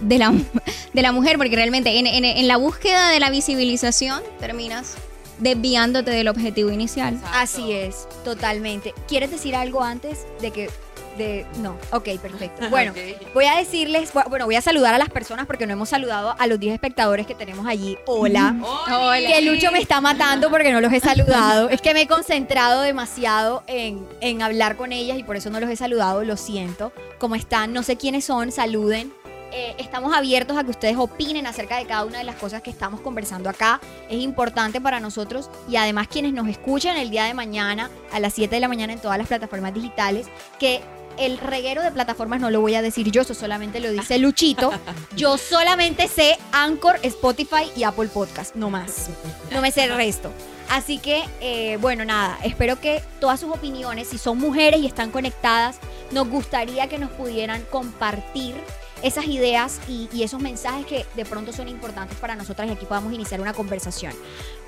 de 0.00 0.18
la, 0.18 0.32
de 0.92 1.02
la 1.02 1.12
mujer, 1.12 1.36
porque 1.38 1.54
realmente 1.56 1.98
en, 1.98 2.06
en- 2.06 2.24
en 2.24 2.48
la 2.48 2.56
búsqueda 2.56 3.08
de 3.10 3.20
la 3.20 3.30
visibilización 3.30 4.22
terminas 4.40 4.94
desviándote 5.38 6.10
del 6.10 6.28
objetivo 6.28 6.70
inicial. 6.70 7.14
Exacto. 7.14 7.38
Así 7.38 7.72
es, 7.72 8.08
totalmente. 8.24 8.94
¿Quieres 9.06 9.30
decir 9.30 9.54
algo 9.54 9.82
antes 9.82 10.26
de 10.40 10.50
que... 10.50 10.70
De, 11.18 11.46
no, 11.62 11.78
ok, 11.92 12.08
perfecto. 12.20 12.66
Bueno, 12.70 12.92
voy 13.32 13.46
a 13.46 13.56
decirles, 13.56 14.10
bueno, 14.28 14.44
voy 14.44 14.54
a 14.56 14.60
saludar 14.60 14.92
a 14.92 14.98
las 14.98 15.08
personas 15.08 15.46
porque 15.46 15.66
no 15.66 15.72
hemos 15.72 15.88
saludado 15.88 16.34
a 16.38 16.46
los 16.46 16.60
10 16.60 16.74
espectadores 16.74 17.26
que 17.26 17.34
tenemos 17.34 17.66
allí. 17.66 17.96
Hola. 18.06 18.54
Hola. 18.86 19.26
Que 19.26 19.40
Lucho 19.40 19.72
me 19.72 19.78
está 19.78 20.02
matando 20.02 20.50
porque 20.50 20.72
no 20.72 20.82
los 20.82 20.92
he 20.92 21.00
saludado. 21.00 21.70
Es 21.70 21.80
que 21.80 21.94
me 21.94 22.02
he 22.02 22.06
concentrado 22.06 22.82
demasiado 22.82 23.62
en, 23.66 24.06
en 24.20 24.42
hablar 24.42 24.76
con 24.76 24.92
ellas 24.92 25.16
y 25.18 25.22
por 25.22 25.36
eso 25.36 25.48
no 25.48 25.58
los 25.58 25.70
he 25.70 25.76
saludado. 25.76 26.22
Lo 26.22 26.36
siento. 26.36 26.92
¿Cómo 27.18 27.34
están? 27.34 27.72
No 27.72 27.82
sé 27.82 27.96
quiénes 27.96 28.26
son. 28.26 28.52
Saluden. 28.52 29.10
Eh, 29.52 29.74
estamos 29.78 30.14
abiertos 30.14 30.56
a 30.56 30.64
que 30.64 30.70
ustedes 30.70 30.96
opinen 30.96 31.46
acerca 31.46 31.78
de 31.78 31.86
cada 31.86 32.04
una 32.04 32.18
de 32.18 32.24
las 32.24 32.36
cosas 32.36 32.62
que 32.62 32.70
estamos 32.70 33.00
conversando 33.00 33.48
acá. 33.48 33.80
Es 34.08 34.18
importante 34.18 34.80
para 34.80 35.00
nosotros 35.00 35.50
y 35.68 35.76
además 35.76 36.08
quienes 36.08 36.32
nos 36.32 36.48
escuchan 36.48 36.96
el 36.96 37.10
día 37.10 37.24
de 37.24 37.34
mañana 37.34 37.90
a 38.12 38.20
las 38.20 38.34
7 38.34 38.54
de 38.54 38.60
la 38.60 38.68
mañana 38.68 38.92
en 38.92 38.98
todas 38.98 39.18
las 39.18 39.28
plataformas 39.28 39.72
digitales, 39.72 40.26
que 40.58 40.80
el 41.18 41.38
reguero 41.38 41.82
de 41.82 41.90
plataformas 41.90 42.40
no 42.40 42.50
lo 42.50 42.60
voy 42.60 42.74
a 42.74 42.82
decir 42.82 43.10
yo, 43.10 43.22
eso 43.22 43.34
solamente 43.34 43.80
lo 43.80 43.90
dice 43.90 44.18
Luchito. 44.18 44.70
Yo 45.16 45.38
solamente 45.38 46.08
sé 46.08 46.36
Anchor, 46.52 46.98
Spotify 47.02 47.70
y 47.74 47.84
Apple 47.84 48.08
Podcast, 48.08 48.54
no 48.54 48.68
más. 48.68 49.08
No 49.50 49.62
me 49.62 49.72
sé 49.72 49.84
el 49.84 49.96
resto. 49.96 50.30
Así 50.68 50.98
que, 50.98 51.24
eh, 51.40 51.78
bueno, 51.80 52.04
nada, 52.04 52.38
espero 52.42 52.80
que 52.80 53.02
todas 53.20 53.40
sus 53.40 53.50
opiniones, 53.50 54.08
si 54.08 54.18
son 54.18 54.38
mujeres 54.38 54.80
y 54.80 54.86
están 54.86 55.10
conectadas, 55.10 55.78
nos 56.10 56.28
gustaría 56.28 56.88
que 56.88 56.98
nos 56.98 57.10
pudieran 57.10 57.62
compartir 57.70 58.56
esas 59.02 59.26
ideas 59.26 59.80
y, 59.88 60.08
y 60.12 60.22
esos 60.22 60.40
mensajes 60.40 60.86
que 60.86 61.06
de 61.14 61.24
pronto 61.24 61.52
son 61.52 61.68
importantes 61.68 62.16
para 62.18 62.34
nosotras 62.34 62.68
y 62.68 62.72
aquí 62.72 62.86
podamos 62.86 63.12
iniciar 63.12 63.40
una 63.40 63.52
conversación. 63.52 64.12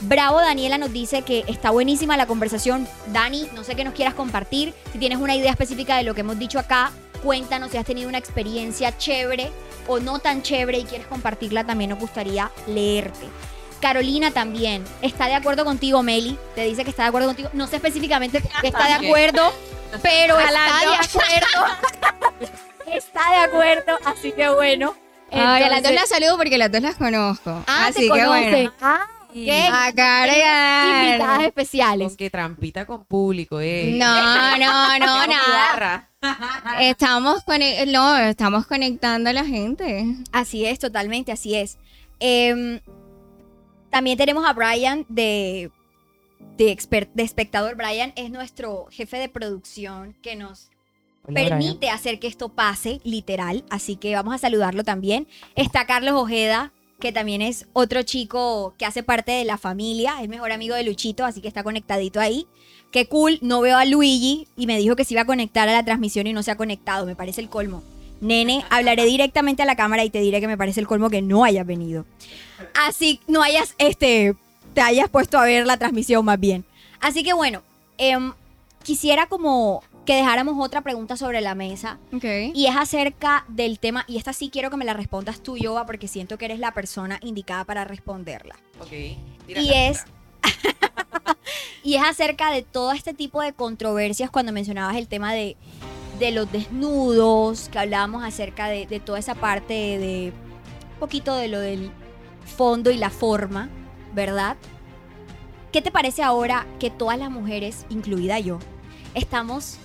Bravo 0.01 0.41
Daniela 0.41 0.79
nos 0.79 0.93
dice 0.93 1.23
que 1.23 1.45
está 1.47 1.71
buenísima 1.71 2.17
la 2.17 2.27
conversación. 2.27 2.87
Dani, 3.09 3.49
no 3.55 3.65
sé 3.65 3.75
qué 3.75 3.85
nos 3.85 3.95
quieras 3.95 4.15
compartir. 4.15 4.75
Si 4.93 4.99
tienes 4.99 5.19
una 5.19 5.35
idea 5.35 5.51
específica 5.51 5.97
de 5.97 6.05
lo 6.05 6.15
que 6.15 6.21
hemos 6.21 6.39
dicho 6.39 6.59
acá, 6.59 6.93
cuéntanos 7.23 7.71
si 7.71 7.77
has 7.77 7.87
tenido 7.87 8.09
una 8.09 8.19
experiencia 8.19 8.97
chévere 8.97 9.51
o 9.87 10.01
no 10.01 10.19
tan 10.19 10.43
chévere 10.43 10.79
y 10.79 10.85
quieres 10.85 11.07
compartirla, 11.07 11.65
también 11.65 11.91
nos 11.91 11.99
gustaría 11.99 12.51
leerte. 12.67 13.27
Carolina 13.81 14.33
también 14.33 14.85
está 15.03 15.27
de 15.27 15.35
acuerdo 15.35 15.65
contigo, 15.65 16.03
Meli. 16.03 16.37
Te 16.55 16.65
dice 16.65 16.85
que 16.85 16.91
está 16.91 17.05
de 17.05 17.09
acuerdo 17.09 17.29
contigo. 17.29 17.49
No 17.53 17.67
sé 17.67 17.77
específicamente 17.77 18.43
que 18.61 18.69
está 18.69 18.87
de 18.87 19.07
acuerdo, 19.07 19.53
pero 20.03 20.39
está 20.39 20.81
de 20.81 20.97
acuerdo. 20.97 22.49
está 22.93 23.31
de 23.31 23.37
acuerdo, 23.39 23.99
así 24.05 24.33
que 24.33 24.49
bueno. 24.49 24.95
Ay, 25.31 25.41
a 25.41 25.69
las 25.69 25.83
dos 25.83 25.91
Entonces- 25.91 25.95
las 26.01 26.09
saludo 26.09 26.37
porque 26.39 26.59
las 26.59 26.73
dos 26.73 26.81
las 26.83 26.97
conozco. 26.97 27.63
Ah, 27.67 27.87
Así 27.89 28.09
te 28.09 28.15
que 28.19 28.27
bueno. 28.27 28.73
Ah, 28.81 29.07
¿qué? 29.35 29.69
A 29.71 29.93
cara. 29.95 31.05
Invitadas 31.07 31.43
especiales. 31.43 32.09
Con 32.09 32.17
que 32.17 32.31
trampita 32.31 32.87
con 32.87 33.05
público, 33.05 33.61
eh. 33.61 33.95
No, 33.99 34.57
no, 34.57 34.99
no, 34.99 35.27
nada. 35.27 36.09
Estamos, 36.81 37.45
conec- 37.45 37.87
no, 37.93 38.17
estamos 38.17 38.67
conectando 38.67 39.29
a 39.31 39.33
la 39.33 39.45
gente. 39.45 40.07
Así 40.33 40.65
es, 40.65 40.79
totalmente, 40.79 41.31
así 41.31 41.55
es. 41.55 41.79
Em, 42.21 42.81
también 43.91 44.17
tenemos 44.19 44.45
a 44.47 44.53
Brian 44.55 45.05
de, 45.09 45.71
de, 46.57 46.75
exper- 46.77 47.11
de 47.13 47.23
espectador. 47.23 47.77
Brian 47.77 48.13
es 48.17 48.31
nuestro 48.31 48.87
jefe 48.91 49.19
de 49.19 49.29
producción 49.29 50.15
que 50.23 50.37
nos 50.37 50.71
Brian. 51.29 51.49
permite 51.51 51.91
hacer 51.91 52.19
que 52.19 52.27
esto 52.27 52.49
pase, 52.49 53.01
literal. 53.05 53.65
Así 53.71 53.97
que 53.97 54.15
vamos 54.15 54.35
a 54.35 54.39
saludarlo 54.39 54.85
también. 54.85 55.27
Está 55.55 55.87
Carlos 55.87 56.15
Ojeda, 56.15 56.73
que 57.01 57.13
también 57.13 57.43
es 57.43 57.67
otro 57.73 58.03
chico 58.03 58.75
que 58.77 58.85
hace 58.85 59.03
parte 59.03 59.33
de 59.33 59.45
la 59.45 59.59
familia, 59.59 60.21
es 60.21 60.29
mejor 60.29 60.53
amigo 60.53 60.75
de 60.75 60.83
Luchito, 60.83 61.25
así 61.25 61.41
que 61.41 61.49
está 61.49 61.63
conectadito 61.63 62.21
ahí. 62.21 62.47
Qué 62.91 63.07
cool, 63.07 63.39
no 63.43 63.61
veo 63.61 63.77
a 63.77 63.85
Luigi 63.85 64.49
y 64.57 64.67
me 64.67 64.79
dijo 64.79 64.97
que 64.97 65.05
se 65.05 65.15
iba 65.15 65.23
a 65.23 65.27
conectar 65.27 65.69
a 65.69 65.73
la 65.73 65.85
transmisión 65.85 66.27
y 66.27 66.33
no 66.33 66.43
se 66.43 66.51
ha 66.51 66.57
conectado, 66.57 67.07
me 67.07 67.15
parece 67.15 67.41
el 67.41 67.49
colmo. 67.49 67.83
Nene, 68.21 68.65
hablaré 68.71 69.05
directamente 69.05 69.63
a 69.63 69.67
la 69.67 69.77
cámara 69.77 70.05
y 70.05 70.11
te 70.11 70.21
diré 70.21 70.41
que 70.41 70.49
me 70.49 70.59
parece 70.59 70.81
el 70.81 70.89
colmo 70.89 71.11
que 71.11 71.23
no 71.23 71.45
hayas 71.45 71.67
venido. 71.67 72.05
Así 72.75 73.21
no 73.29 73.43
hayas, 73.43 73.75
este, 73.79 74.35
te 74.75 74.81
hayas 74.81 75.09
puesto 75.09 75.39
a 75.39 75.45
ver 75.45 75.67
la 75.67 75.77
transmisión 75.77 76.25
más 76.25 76.41
bien. 76.41 76.65
Así 77.01 77.23
que 77.23 77.33
bueno, 77.33 77.63
em, 77.99 78.33
quisiera 78.83 79.27
como 79.27 79.85
que 80.09 80.17
dejáramos 80.17 80.57
otra 80.59 80.81
pregunta 80.81 81.19
sobre 81.19 81.43
la 81.43 81.55
mesa 81.55 81.99
Ok. 82.15 82.25
y 82.55 82.65
es 82.65 82.75
acerca 82.75 83.45
del 83.47 83.79
tema, 83.79 84.07
y 84.09 84.17
esta 84.17 84.33
sí 84.33 84.49
quiero 84.49 84.71
que 84.71 84.79
me 84.79 84.87
la 84.87 84.95
respondas 84.95 85.43
tú, 85.43 85.59
Yoba, 85.59 85.85
porque 85.85 86.09
siento 86.09 86.39
que 86.39 86.47
eres 86.47 86.61
la 86.61 86.73
persona 86.73 87.19
indicada 87.23 87.65
para 87.67 87.85
responderla. 87.85 88.57
Ok. 88.81 88.91
Y 89.49 89.71
es, 89.75 90.07
y 91.85 91.97
es 91.97 92.03
acerca 92.03 92.51
de 92.51 92.63
todo 92.63 92.93
este 92.93 93.13
tipo 93.13 93.43
de 93.43 93.53
controversias 93.53 94.31
cuando 94.31 94.51
mencionabas 94.51 94.97
el 94.97 95.09
tema 95.09 95.35
de, 95.35 95.59
de 96.19 96.31
los 96.31 96.51
desnudos, 96.51 97.69
que 97.69 97.79
hablábamos 97.79 98.25
acerca 98.25 98.69
de, 98.69 98.87
de 98.87 99.01
toda 99.01 99.19
esa 99.19 99.35
parte 99.35 99.75
de, 99.75 100.33
un 100.95 101.01
poquito 101.01 101.35
de 101.35 101.49
lo 101.49 101.61
del 101.61 101.91
fondo 102.57 102.91
y 102.91 102.97
la 102.97 103.11
forma, 103.11 103.69
¿verdad? 104.15 104.57
¿Qué 105.71 105.83
te 105.83 105.91
parece 105.91 106.23
ahora 106.23 106.67
que 106.81 106.89
todas 106.89 107.19
las 107.19 107.31
mujeres, 107.31 107.85
incluida 107.91 108.39
yo, 108.39 108.59
estamos, 109.15 109.77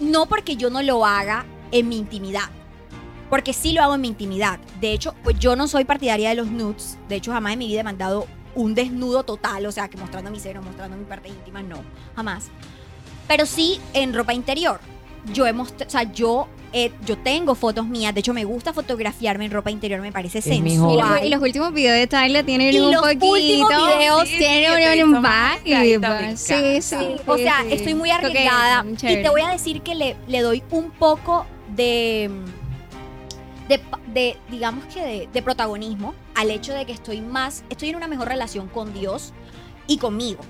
no 0.00 0.26
porque 0.26 0.56
yo 0.56 0.70
no 0.70 0.82
lo 0.82 1.04
haga 1.04 1.44
en 1.70 1.88
mi 1.88 1.98
intimidad, 1.98 2.48
porque 3.30 3.52
sí 3.52 3.72
lo 3.72 3.82
hago 3.82 3.94
en 3.94 4.00
mi 4.00 4.08
intimidad. 4.08 4.58
De 4.80 4.92
hecho, 4.92 5.14
pues 5.22 5.38
yo 5.38 5.56
no 5.56 5.66
soy 5.68 5.84
partidaria 5.84 6.28
de 6.28 6.34
los 6.34 6.48
nudes. 6.48 6.98
De 7.08 7.16
hecho, 7.16 7.32
jamás 7.32 7.54
en 7.54 7.58
mi 7.58 7.68
vida 7.68 7.80
he 7.80 7.84
mandado 7.84 8.26
un 8.54 8.74
desnudo 8.74 9.24
total, 9.24 9.66
o 9.66 9.72
sea, 9.72 9.88
que 9.88 9.96
mostrando 9.96 10.30
mi 10.30 10.38
seno, 10.38 10.62
mostrando 10.62 10.96
mi 10.96 11.04
parte 11.04 11.28
íntima, 11.28 11.62
no, 11.62 11.82
jamás. 12.14 12.48
Pero 13.26 13.46
sí 13.46 13.80
en 13.92 14.14
ropa 14.14 14.34
interior. 14.34 14.80
Yo 15.32 15.46
he 15.46 15.52
mostrado, 15.52 15.88
o 15.88 15.90
sea, 15.90 16.02
yo, 16.12 16.48
he- 16.74 16.92
yo 17.06 17.16
tengo 17.16 17.54
fotos 17.54 17.86
mías, 17.86 18.12
de 18.12 18.20
hecho 18.20 18.34
me 18.34 18.44
gusta 18.44 18.72
fotografiarme 18.74 19.46
en 19.46 19.50
ropa 19.52 19.70
interior, 19.70 20.00
me 20.00 20.12
parece 20.12 20.40
Es 20.40 20.46
mi 20.46 20.56
Y 20.56 20.70
sensual. 20.76 20.98
los, 21.16 21.22
y 21.24 21.28
los 21.30 21.40
últimos 21.40 21.72
videos 21.72 21.96
de 21.96 22.06
Tyler 22.06 22.44
tienen 22.44 22.74
Y 22.74 22.78
un 22.80 22.92
los 22.92 23.00
poquito. 23.00 23.26
últimos 23.30 23.68
videos 23.70 24.28
Sí, 24.28 24.36
tienen 24.38 25.04
un, 25.08 25.14
un 25.14 25.22
vibe. 25.22 26.36
Sí, 26.36 26.52
o 27.26 27.38
sea, 27.38 27.62
sí, 27.62 27.72
estoy 27.72 27.94
muy 27.94 28.10
arriesgada. 28.10 28.84
Y 28.90 28.96
te 29.22 29.28
voy 29.30 29.40
a 29.40 29.48
decir 29.48 29.80
que 29.82 29.94
le, 29.94 30.16
le 30.26 30.40
doy 30.42 30.62
un 30.70 30.90
poco 30.90 31.46
de, 31.74 32.30
de, 33.68 33.80
de, 34.12 34.36
digamos 34.50 34.84
que 34.92 35.00
de, 35.00 35.28
de 35.32 35.42
protagonismo 35.42 36.14
al 36.34 36.50
hecho 36.50 36.72
de 36.72 36.84
que 36.84 36.92
estoy 36.92 37.20
más, 37.20 37.64
estoy 37.70 37.90
en 37.90 37.96
una 37.96 38.08
mejor 38.08 38.28
relación 38.28 38.68
con 38.68 38.92
Dios 38.92 39.32
y 39.86 39.98
conmigo. 39.98 40.40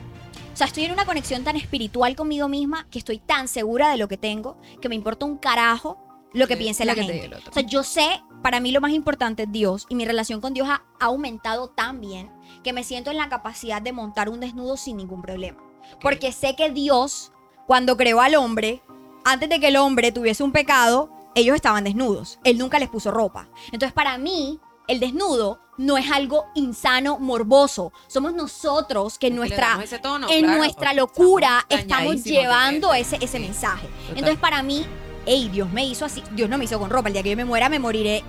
O 0.53 0.57
sea, 0.57 0.67
estoy 0.69 0.85
en 0.85 0.93
una 0.93 1.05
conexión 1.05 1.43
tan 1.43 1.57
espiritual 1.57 2.15
conmigo 2.15 2.49
misma 2.49 2.87
que 2.91 2.99
estoy 3.01 3.19
tan 3.19 3.49
segura 3.49 3.91
de 3.91 3.97
lo 3.97 4.07
que 4.07 4.17
tengo 4.17 4.57
que 4.81 4.89
me 4.89 4.95
importa 4.95 5.27
un 5.27 5.37
carajo 5.37 5.99
lo 6.35 6.47
que 6.47 6.57
piense 6.57 6.85
la 6.85 6.95
que 6.95 7.03
te 7.05 7.13
gente. 7.21 7.37
O 7.49 7.53
sea, 7.53 7.63
yo 7.63 7.83
sé, 7.83 8.23
para 8.43 8.61
mí 8.61 8.73
lo 8.73 8.81
más 8.81 8.93
importante 8.93 9.45
es 9.45 9.53
Dios 9.53 9.87
y 9.89 9.95
mi 9.95 10.05
relación 10.05 10.41
con 10.41 10.53
Dios 10.53 10.69
ha 10.69 10.83
ha 11.05 11.07
aumentado 11.07 11.69
tan 11.69 12.01
bien 12.01 12.31
que 12.63 12.73
me 12.73 12.83
siento 12.85 13.11
en 13.11 13.19
la 13.19 13.29
capacidad 13.29 13.83
de 13.83 13.93
montar 13.93 14.29
un 14.29 14.41
desnudo 14.41 14.77
sin 14.77 14.97
ningún 14.97 15.23
problema. 15.23 15.63
Porque 16.01 16.33
sé 16.33 16.57
que 16.57 16.71
Dios, 16.71 17.33
cuando 17.67 17.97
creó 17.97 18.21
al 18.21 18.35
hombre, 18.37 18.83
antes 19.25 19.49
de 19.49 19.61
que 19.61 19.69
el 19.69 19.77
hombre 19.77 20.13
tuviese 20.13 20.43
un 20.43 20.53
pecado, 20.53 21.11
ellos 21.35 21.55
estaban 21.57 21.85
desnudos. 21.85 22.39
Él 22.45 22.59
nunca 22.59 22.79
les 22.79 22.89
puso 22.89 23.11
ropa. 23.11 23.49
Entonces, 23.67 23.93
para 23.93 24.17
mí, 24.19 24.61
el 24.89 25.01
desnudo 25.01 25.61
no 25.77 25.99
es 25.99 26.11
algo 26.11 26.47
insano, 26.55 27.19
morboso. 27.19 27.93
Somos 28.07 28.33
nosotros 28.35 29.19
que 29.19 29.27
en 29.27 29.37
nuestra, 29.37 29.79
tono, 30.01 30.29
en 30.31 30.45
claro, 30.45 30.59
nuestra 30.59 30.95
locura 30.95 31.67
estamos 31.69 32.23
llevando 32.25 32.95
ese, 32.95 33.17
ese 33.17 33.39
Sí, 33.39 33.45
mensaje. 33.45 33.89
total. 33.89 34.17
Entonces, 34.17 34.39
para 34.39 34.63
mí, 34.63 34.87
hey, 35.27 35.49
Dios 35.53 35.71
me 35.73 35.85
hizo 35.85 36.05
así. 36.05 36.23
Dios 36.33 36.49
no 36.49 36.59
me 36.59 36.65
hizo 36.65 36.79
con 36.79 36.91
ropa. 36.91 37.09
El 37.09 37.15
día 37.15 37.23
que 37.23 37.31
yo 37.31 37.37
me 37.37 37.45
muera, 37.45 37.69
me 37.69 37.79
moriré. 37.79 38.23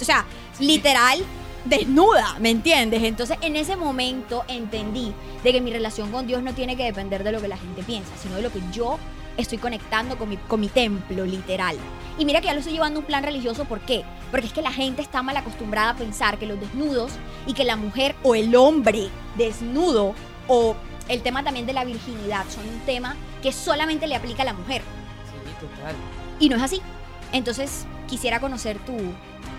O 0.00 0.04
sea, 0.04 0.24
literal, 0.60 1.24
desnuda, 1.64 2.36
¿me 2.40 2.50
entiendes? 2.50 3.02
Entonces, 3.02 3.38
en 3.40 3.56
ese 3.56 3.76
momento 3.76 4.44
entendí 4.48 5.12
de 5.42 5.52
que 5.52 5.60
mi 5.60 5.72
relación 5.72 6.10
con 6.10 6.26
Dios 6.26 6.42
no 6.42 6.54
tiene 6.54 6.76
que 6.76 6.84
depender 6.84 7.24
de 7.24 7.32
lo 7.32 7.40
que 7.40 7.48
la 7.48 7.56
gente 7.56 7.82
piensa, 7.82 8.10
sino 8.20 8.36
de 8.36 8.42
lo 8.42 8.52
que 8.52 8.60
yo 8.72 8.98
estoy 9.36 9.58
conectando 9.58 10.18
con 10.18 10.28
mi, 10.28 10.36
con 10.36 10.60
mi 10.60 10.68
templo, 10.68 11.24
literal. 11.24 11.76
Y 12.18 12.24
mira 12.24 12.40
que 12.40 12.46
ya 12.46 12.52
lo 12.52 12.58
estoy 12.58 12.74
llevando 12.74 13.00
un 13.00 13.06
plan 13.06 13.22
religioso, 13.22 13.64
¿por 13.64 13.80
qué? 13.80 14.04
Porque 14.30 14.46
es 14.48 14.52
que 14.52 14.62
la 14.62 14.72
gente 14.72 15.00
está 15.00 15.22
mal 15.22 15.36
acostumbrada 15.36 15.90
a 15.90 15.94
pensar 15.94 16.38
que 16.38 16.46
los 16.46 16.58
desnudos 16.58 17.12
y 17.46 17.54
que 17.54 17.64
la 17.64 17.76
mujer 17.76 18.16
o 18.24 18.34
el 18.34 18.54
hombre 18.56 19.08
desnudo 19.36 20.14
o 20.48 20.74
el 21.08 21.22
tema 21.22 21.44
también 21.44 21.66
de 21.66 21.72
la 21.72 21.84
virginidad 21.84 22.44
son 22.48 22.68
un 22.68 22.80
tema 22.80 23.16
que 23.42 23.52
solamente 23.52 24.06
le 24.06 24.16
aplica 24.16 24.42
a 24.42 24.46
la 24.46 24.54
mujer. 24.54 24.82
Sí, 24.82 25.66
total. 25.66 25.94
Y 26.38 26.48
no 26.48 26.56
es 26.56 26.62
así. 26.62 26.80
Entonces, 27.32 27.86
quisiera 28.06 28.40
conocer 28.40 28.78
tu 28.80 28.96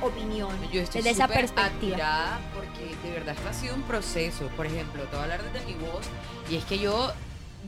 opinión 0.02 0.50
Yo 0.72 0.82
estoy 0.82 1.02
desde 1.02 1.12
esa 1.12 1.28
súper 1.28 1.42
perspectiva. 1.42 1.96
admirada 1.96 2.40
porque 2.56 2.96
de 3.04 3.12
verdad 3.14 3.36
esto 3.36 3.50
ha 3.50 3.54
sido 3.54 3.76
un 3.76 3.84
proceso. 3.84 4.48
Por 4.56 4.66
ejemplo, 4.66 5.04
te 5.04 5.10
voy 5.10 5.20
a 5.20 5.24
hablar 5.24 5.44
desde 5.52 5.66
mi 5.66 5.74
voz 5.74 6.06
y 6.50 6.56
es 6.56 6.66
que 6.66 6.80
yo 6.80 7.12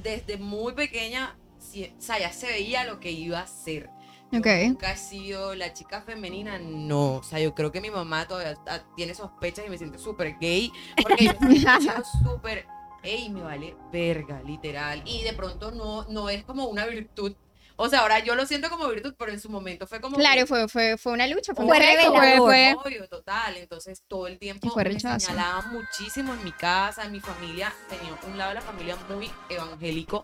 desde 0.02 0.38
muy 0.38 0.74
pequeña, 0.74 1.36
o 1.60 2.02
sea, 2.02 2.20
ya 2.20 2.32
se 2.32 2.48
veía 2.48 2.86
lo 2.86 3.00
que 3.00 3.12
iba 3.12 3.40
a 3.40 3.48
ser. 3.48 3.90
Yo 4.32 4.40
Ok. 4.40 4.48
Nunca 4.66 4.94
he 4.94 4.98
sido 4.98 5.56
la 5.56 5.74
chica 5.74 6.02
femenina, 6.02 6.58
no. 6.58 7.16
O 7.16 7.24
sea, 7.24 7.40
yo 7.40 7.54
creo 7.54 7.72
que 7.72 7.82
mi 7.82 7.92
mamá 7.92 8.28
todavía 8.28 8.58
ah, 8.68 8.80
tiene 8.96 9.14
sospechas 9.14 9.66
y 9.68 9.70
me 9.70 9.78
siente 9.78 10.00
súper 10.00 10.38
gay 10.40 10.72
porque 11.04 11.26
yo 11.26 11.34
súper, 12.24 12.66
ey, 13.04 13.30
me 13.30 13.42
vale 13.42 13.76
verga, 13.92 14.42
literal. 14.42 15.04
Y 15.06 15.24
de 15.24 15.34
pronto 15.34 15.72
no, 15.72 16.06
no 16.06 16.30
es 16.30 16.46
como 16.46 16.66
una 16.68 16.86
virtud. 16.86 17.36
O 17.82 17.90
sea, 17.90 18.00
ahora 18.02 18.20
yo 18.20 18.36
lo 18.36 18.46
siento 18.46 18.70
como 18.70 18.88
virtud, 18.88 19.16
pero 19.18 19.32
en 19.32 19.40
su 19.40 19.50
momento 19.50 19.88
fue 19.88 20.00
como. 20.00 20.16
Claro, 20.18 20.42
que- 20.42 20.46
fue, 20.46 20.68
fue, 20.68 20.98
fue 20.98 21.14
una 21.14 21.26
lucha, 21.28 21.54
fue, 21.56 21.66
Fue 21.66 21.76
un 21.78 21.82
reto, 21.82 22.12
fue, 22.12 22.20
revelador. 22.20 22.46
fue- 22.48 22.76
Obvio, 22.86 23.08
total. 23.10 23.58
Entonces 23.58 24.04
todo 24.08 24.28
el 24.28 24.38
tiempo 24.38 24.70
fue 24.70 24.84
me 24.84 25.00
señalaban 25.00 25.72
muchísimo 25.74 26.34
en 26.34 26.44
mi 26.44 26.52
casa, 26.52 27.04
en 27.06 27.12
mi 27.12 27.20
familia. 27.20 27.74
Tenía 27.90 28.14
un 28.28 28.38
lado 28.38 28.50
de 28.50 28.56
la 28.56 28.62
familia 28.62 28.96
muy 29.10 29.32
evangélico. 29.50 30.24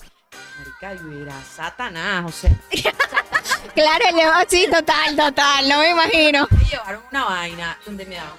Marica, 0.60 0.94
yo 1.02 1.22
era 1.24 1.42
satanás, 1.44 2.26
o 2.28 2.32
sea, 2.32 2.52
Claro, 3.74 4.06
el 4.10 4.50
sí, 4.50 4.66
total, 4.72 5.16
total, 5.16 5.70
no 5.70 5.80
me 5.80 5.90
imagino. 5.90 6.48
me 6.52 6.66
llevaron 6.70 7.02
una 7.12 7.26
vaina 7.26 7.80
donde 7.86 8.06
me 8.06 8.16
daban 8.16 8.32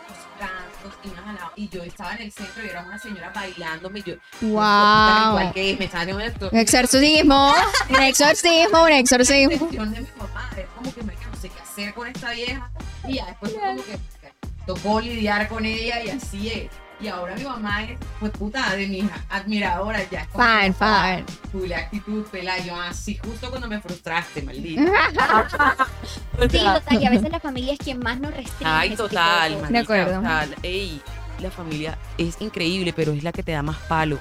y 1.56 1.68
yo 1.68 1.82
estaba 1.82 2.14
en 2.14 2.22
el 2.22 2.32
centro 2.32 2.64
y 2.64 2.68
era 2.68 2.82
una 2.82 2.98
señora 2.98 3.30
bailándome 3.34 4.02
yo, 4.02 4.14
Wow. 4.42 4.50
igual 4.50 5.52
que 5.54 5.76
me 5.78 5.84
estaba 5.86 6.02
haciendo 6.02 6.22
esto. 6.24 6.50
Exorcismo, 6.52 7.54
un 7.90 8.02
exorcismo, 8.02 8.82
un 8.84 8.92
exorcismo. 8.92 9.52
intención 9.52 9.92
de 9.92 10.00
mi 10.00 10.06
mamá 10.18 10.50
es 10.56 10.66
como 10.76 10.94
que 10.94 11.02
me 11.02 11.12
no 11.14 11.36
sé 11.40 11.48
qué 11.50 11.60
hacer 11.60 11.94
con 11.94 12.06
esta 12.08 12.30
vieja 12.32 12.70
y 13.06 13.14
ya 13.14 13.26
después 13.26 13.52
fue 13.52 13.60
como 13.60 13.84
que 13.84 13.98
tocó 14.66 15.00
lidiar 15.00 15.48
con 15.48 15.64
ella 15.64 16.02
y 16.04 16.10
así 16.10 16.48
es 16.50 16.70
y 17.00 17.08
ahora 17.08 17.34
mi 17.36 17.44
mamá 17.44 17.84
es 17.84 17.96
pues 18.18 18.32
puta 18.32 18.74
de 18.74 18.86
mi 18.88 19.08
admiradora 19.30 20.00
ya 20.10 20.26
fan. 20.26 21.24
tu 21.52 21.64
la 21.66 21.78
actitud 21.78 22.24
pela 22.26 22.58
yo 22.58 22.74
así 22.80 23.16
justo 23.16 23.48
cuando 23.50 23.68
me 23.68 23.80
frustraste 23.80 24.42
maldita 24.42 24.82
Sí, 26.50 26.58
total, 26.58 27.02
y 27.02 27.06
a 27.06 27.10
veces 27.10 27.30
la 27.30 27.40
familia 27.40 27.72
es 27.72 27.78
quien 27.78 27.98
más 27.98 28.18
nos 28.20 28.32
restringe. 28.34 28.70
ay 28.72 28.90
de 28.90 28.96
total 28.96 29.54
cosas. 29.54 29.70
marica, 29.70 29.80
acuerdo. 29.80 30.20
total. 30.20 30.54
Ey, 30.62 31.00
la 31.40 31.50
familia 31.50 31.98
es 32.16 32.40
increíble 32.40 32.92
pero 32.92 33.12
es 33.12 33.22
la 33.22 33.32
que 33.32 33.42
te 33.42 33.52
da 33.52 33.62
más 33.62 33.76
palo 33.88 34.18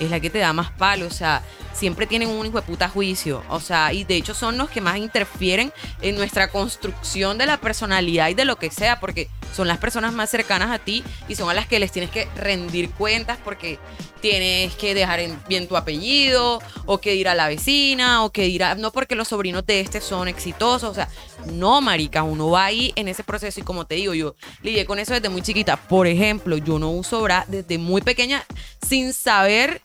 es 0.00 0.10
la 0.10 0.18
que 0.18 0.30
te 0.30 0.38
da 0.38 0.52
más 0.52 0.70
palo, 0.72 1.06
o 1.06 1.10
sea, 1.10 1.42
siempre 1.72 2.06
tienen 2.06 2.28
un 2.28 2.46
hijo 2.46 2.60
de 2.60 2.66
puta 2.66 2.88
juicio, 2.88 3.44
o 3.48 3.60
sea, 3.60 3.92
y 3.92 4.04
de 4.04 4.16
hecho 4.16 4.34
son 4.34 4.58
los 4.58 4.70
que 4.70 4.80
más 4.80 4.96
interfieren 4.96 5.72
en 6.02 6.16
nuestra 6.16 6.48
construcción 6.48 7.38
de 7.38 7.46
la 7.46 7.58
personalidad 7.58 8.28
y 8.28 8.34
de 8.34 8.44
lo 8.44 8.56
que 8.56 8.70
sea, 8.70 8.98
porque 8.98 9.28
son 9.54 9.68
las 9.68 9.78
personas 9.78 10.12
más 10.12 10.30
cercanas 10.30 10.70
a 10.70 10.78
ti 10.78 11.04
y 11.28 11.34
son 11.34 11.50
a 11.50 11.54
las 11.54 11.66
que 11.66 11.78
les 11.78 11.92
tienes 11.92 12.10
que 12.10 12.28
rendir 12.36 12.90
cuentas 12.90 13.38
porque 13.44 13.78
tienes 14.20 14.74
que 14.74 14.94
dejar 14.94 15.20
en 15.20 15.38
bien 15.48 15.66
tu 15.66 15.76
apellido 15.76 16.60
o 16.86 16.98
que 16.98 17.14
ir 17.14 17.28
a 17.28 17.34
la 17.34 17.48
vecina 17.48 18.24
o 18.24 18.30
que 18.30 18.46
ir 18.46 18.62
a... 18.62 18.74
No 18.74 18.92
porque 18.92 19.14
los 19.14 19.28
sobrinos 19.28 19.66
de 19.66 19.80
este 19.80 20.00
son 20.00 20.28
exitosos, 20.28 20.90
o 20.90 20.94
sea, 20.94 21.08
no, 21.52 21.80
marica, 21.80 22.22
uno 22.22 22.50
va 22.50 22.66
ahí 22.66 22.92
en 22.96 23.08
ese 23.08 23.24
proceso 23.24 23.60
y 23.60 23.62
como 23.62 23.86
te 23.86 23.96
digo, 23.96 24.14
yo 24.14 24.34
lidié 24.62 24.84
con 24.84 24.98
eso 24.98 25.14
desde 25.14 25.28
muy 25.28 25.42
chiquita. 25.42 25.76
Por 25.76 26.06
ejemplo, 26.06 26.56
yo 26.56 26.78
no 26.78 26.90
uso 26.90 27.20
bra 27.22 27.44
desde 27.48 27.78
muy 27.78 28.02
pequeña 28.02 28.44
sin 28.86 29.12
saber 29.12 29.82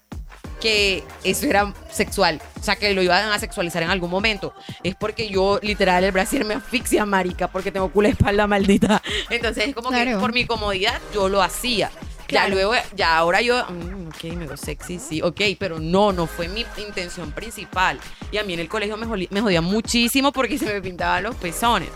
que 0.65 1.03
eso 1.23 1.45
era 1.45 1.71
sexual, 1.91 2.41
o 2.59 2.63
sea, 2.63 2.75
que 2.75 2.91
lo 2.95 3.03
iban 3.03 3.31
a 3.31 3.37
sexualizar 3.37 3.83
en 3.83 3.91
algún 3.91 4.09
momento. 4.09 4.51
Es 4.81 4.95
porque 4.95 5.29
yo, 5.29 5.59
literal, 5.61 6.03
el 6.03 6.11
brasier 6.11 6.43
me 6.43 6.55
asfixia, 6.55 7.05
marica, 7.05 7.47
porque 7.47 7.71
tengo 7.71 7.91
culo 7.91 8.07
de 8.07 8.13
espalda 8.13 8.47
maldita. 8.47 8.99
Entonces, 9.29 9.67
es 9.67 9.75
como 9.75 9.91
que 9.91 10.17
por 10.19 10.33
mi 10.33 10.45
comodidad 10.45 10.99
yo 11.13 11.29
lo 11.29 11.43
hacía. 11.43 11.91
Ya 12.29 12.47
luego, 12.47 12.73
ya 12.95 13.15
ahora 13.15 13.41
yo, 13.41 13.63
mm, 13.63 14.07
ok, 14.07 14.23
me 14.35 14.47
veo 14.47 14.57
sexy, 14.57 14.97
sí, 14.97 15.21
ok, 15.21 15.39
pero 15.59 15.77
no, 15.79 16.11
no 16.11 16.25
fue 16.25 16.47
mi 16.47 16.65
intención 16.79 17.31
principal. 17.31 17.99
Y 18.31 18.39
a 18.39 18.43
mí 18.43 18.55
en 18.55 18.61
el 18.61 18.67
colegio 18.67 18.97
me 18.97 19.41
jodía 19.41 19.61
muchísimo 19.61 20.31
porque 20.31 20.57
se 20.57 20.65
me 20.65 20.81
pintaban 20.81 21.21
los 21.21 21.35
pezones. 21.35 21.89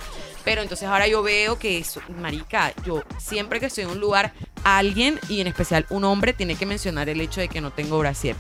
Pero 0.45 0.62
entonces 0.62 0.88
ahora 0.88 1.08
yo 1.08 1.23
veo 1.23 1.58
que 1.58 1.79
eso, 1.79 2.01
marica, 2.21 2.71
yo 2.86 3.01
siempre 3.17 3.60
que 3.60 3.65
estoy 3.65 3.86
en 3.86 3.89
un 3.89 3.99
lugar, 3.99 4.32
alguien, 4.63 5.19
y 5.27 5.41
en 5.41 5.47
especial 5.47 5.88
un 5.89 6.03
hombre, 6.03 6.34
tiene 6.34 6.55
que 6.55 6.67
mencionar 6.67 7.10
el 7.10 7.19
hecho 7.19 7.41
de 7.41 7.47
que 7.47 7.62
no 7.62 7.71
tengo 7.71 7.97
brasier. 7.97 8.36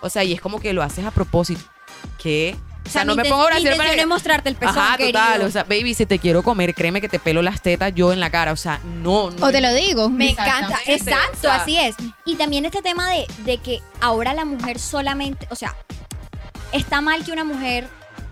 O 0.00 0.08
sea, 0.10 0.24
y 0.24 0.32
es 0.32 0.40
como 0.40 0.60
que 0.60 0.72
lo 0.72 0.82
haces 0.82 1.04
a 1.04 1.10
propósito. 1.10 1.62
¿Qué? 2.18 2.56
O 2.86 2.88
sea, 2.92 3.04
no 3.04 3.14
me 3.14 3.24
pongo 3.24 3.42
mi 3.44 3.46
brasier 3.50 3.76
para 3.76 3.94
que- 3.94 4.06
mostrarte 4.06 4.48
el 4.48 4.56
pezón, 4.56 4.78
Ajá, 4.78 4.96
total. 4.96 5.32
querido. 5.32 5.46
O 5.46 5.50
sea, 5.50 5.64
baby, 5.64 5.94
si 5.94 6.06
te 6.06 6.18
quiero 6.18 6.42
comer, 6.42 6.74
créeme 6.74 7.00
que 7.00 7.08
te 7.08 7.18
pelo 7.18 7.42
las 7.42 7.60
tetas 7.62 7.94
yo 7.94 8.12
en 8.12 8.18
la 8.20 8.30
cara. 8.30 8.52
O 8.52 8.56
sea, 8.56 8.80
no, 8.84 9.30
no. 9.30 9.46
O 9.46 9.50
te 9.52 9.60
lo 9.60 9.72
digo. 9.74 10.08
Me 10.08 10.30
encanta, 10.30 10.78
exacto, 10.86 11.36
o 11.38 11.40
sea. 11.42 11.56
así 11.56 11.78
es. 11.78 11.94
Y 12.24 12.36
también 12.36 12.64
este 12.64 12.82
tema 12.82 13.10
de, 13.10 13.26
de 13.44 13.58
que 13.58 13.80
ahora 14.00 14.32
la 14.34 14.44
mujer 14.44 14.78
solamente, 14.80 15.46
o 15.50 15.54
sea, 15.56 15.76
está 16.72 17.00
mal 17.00 17.22
que 17.24 17.32
una 17.32 17.44
mujer 17.44 17.86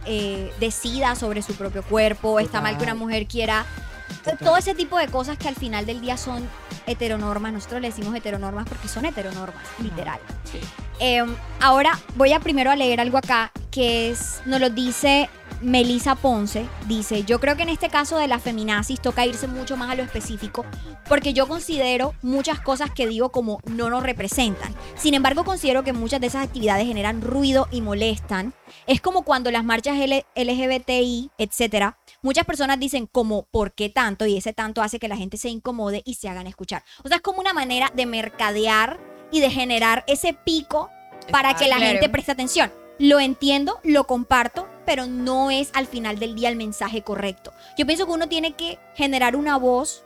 eh, 0.07 0.51
decida 0.59 1.15
sobre 1.15 1.43
su 1.43 1.55
propio 1.55 1.83
cuerpo, 1.83 2.41
está 2.41 2.61
mal 2.61 2.79
que 2.79 2.85
una 2.85 2.95
mujer 2.95 3.27
quiera 3.27 3.67
Total. 4.25 4.39
todo 4.39 4.57
ese 4.57 4.75
tipo 4.75 4.99
de 4.99 5.09
cosas 5.09 5.39
que 5.39 5.49
al 5.49 5.55
final 5.57 5.87
del 5.87 6.01
día 6.01 6.17
son 6.17 6.49
heteronormas. 6.87 7.53
Nosotros 7.53 7.81
le 7.81 7.89
decimos 7.89 8.15
heteronormas 8.15 8.69
porque 8.69 8.89
son 8.89 9.05
heteronormas, 9.05 9.63
literal. 9.83 10.19
Sí. 10.45 10.61
Eh, 11.01 11.25
ahora 11.61 11.99
voy 12.17 12.33
a 12.33 12.41
primero 12.41 12.71
a 12.71 12.77
leer 12.77 13.01
algo 13.01 13.19
acá 13.19 13.53
que 13.71 14.11
es, 14.11 14.41
nos 14.47 14.59
lo 14.61 14.71
dice 14.71 15.29
Melissa 15.61 16.15
Ponce. 16.17 16.67
Dice, 16.87 17.23
yo 17.25 17.39
creo 17.39 17.57
que 17.57 17.63
en 17.63 17.69
este 17.69 17.89
caso 17.89 18.17
de 18.19 18.27
la 18.27 18.39
feminazis 18.41 19.01
toca 19.01 19.25
irse 19.27 19.47
mucho 19.47 19.77
más 19.77 19.91
a 19.91 19.95
lo 19.95 20.03
específico 20.03 20.65
porque 21.09 21.33
yo 21.35 21.47
considero 21.47 22.15
muchas 22.23 22.61
cosas 22.61 22.91
que 22.91 23.07
digo 23.07 23.31
como 23.31 23.61
no 23.67 23.91
nos 23.91 24.03
representan. 24.03 24.75
Sin 24.97 25.15
embargo, 25.15 25.45
considero 25.45 25.85
que 25.85 25.93
muchas 25.93 26.21
de 26.21 26.27
esas 26.29 26.45
actividades 26.45 26.87
generan 26.87 27.23
ruido 27.23 27.69
y 27.71 27.81
molestan. 27.81 28.53
Es 28.87 29.01
como 29.01 29.23
cuando 29.23 29.51
las 29.51 29.65
marchas 29.65 29.99
L- 30.01 30.27
LGBTI, 30.35 31.31
etcétera, 31.39 31.97
muchas 32.23 32.45
personas 32.45 32.79
dicen 32.79 33.07
como 33.07 33.45
¿por 33.51 33.73
qué 33.73 33.89
tanto? 33.89 34.27
Y 34.27 34.37
ese 34.37 34.53
tanto 34.53 34.83
hace 34.83 34.99
que 34.99 35.09
la 35.09 35.17
gente 35.17 35.37
se 35.37 35.49
incomode 35.49 36.03
y 36.05 36.15
se 36.15 36.29
hagan 36.29 36.47
escuchar. 36.47 36.83
O 37.05 37.09
sea, 37.09 37.17
es 37.19 37.23
como 37.23 37.41
una 37.41 37.53
manera 37.53 37.91
de 37.95 38.07
mercadear 38.07 38.99
y 39.31 39.41
de 39.41 39.51
generar 39.51 40.05
ese 40.07 40.33
pico 40.33 40.91
para 41.31 41.55
que 41.55 41.69
la 41.69 41.77
Claro. 41.77 41.93
gente 41.93 42.09
preste 42.09 42.33
atención. 42.33 42.73
Lo 42.99 43.21
entiendo, 43.21 43.79
lo 43.85 44.05
comparto, 44.05 44.67
pero 44.85 45.07
no 45.07 45.51
es 45.51 45.71
al 45.75 45.87
final 45.87 46.19
del 46.19 46.35
día 46.35 46.49
el 46.49 46.57
mensaje 46.57 47.03
correcto. 47.03 47.53
Yo 47.77 47.87
pienso 47.87 48.07
que 48.07 48.13
uno 48.13 48.29
tiene 48.29 48.53
que 48.55 48.79
generar 48.97 49.37
una 49.37 49.57
voz 49.57 50.03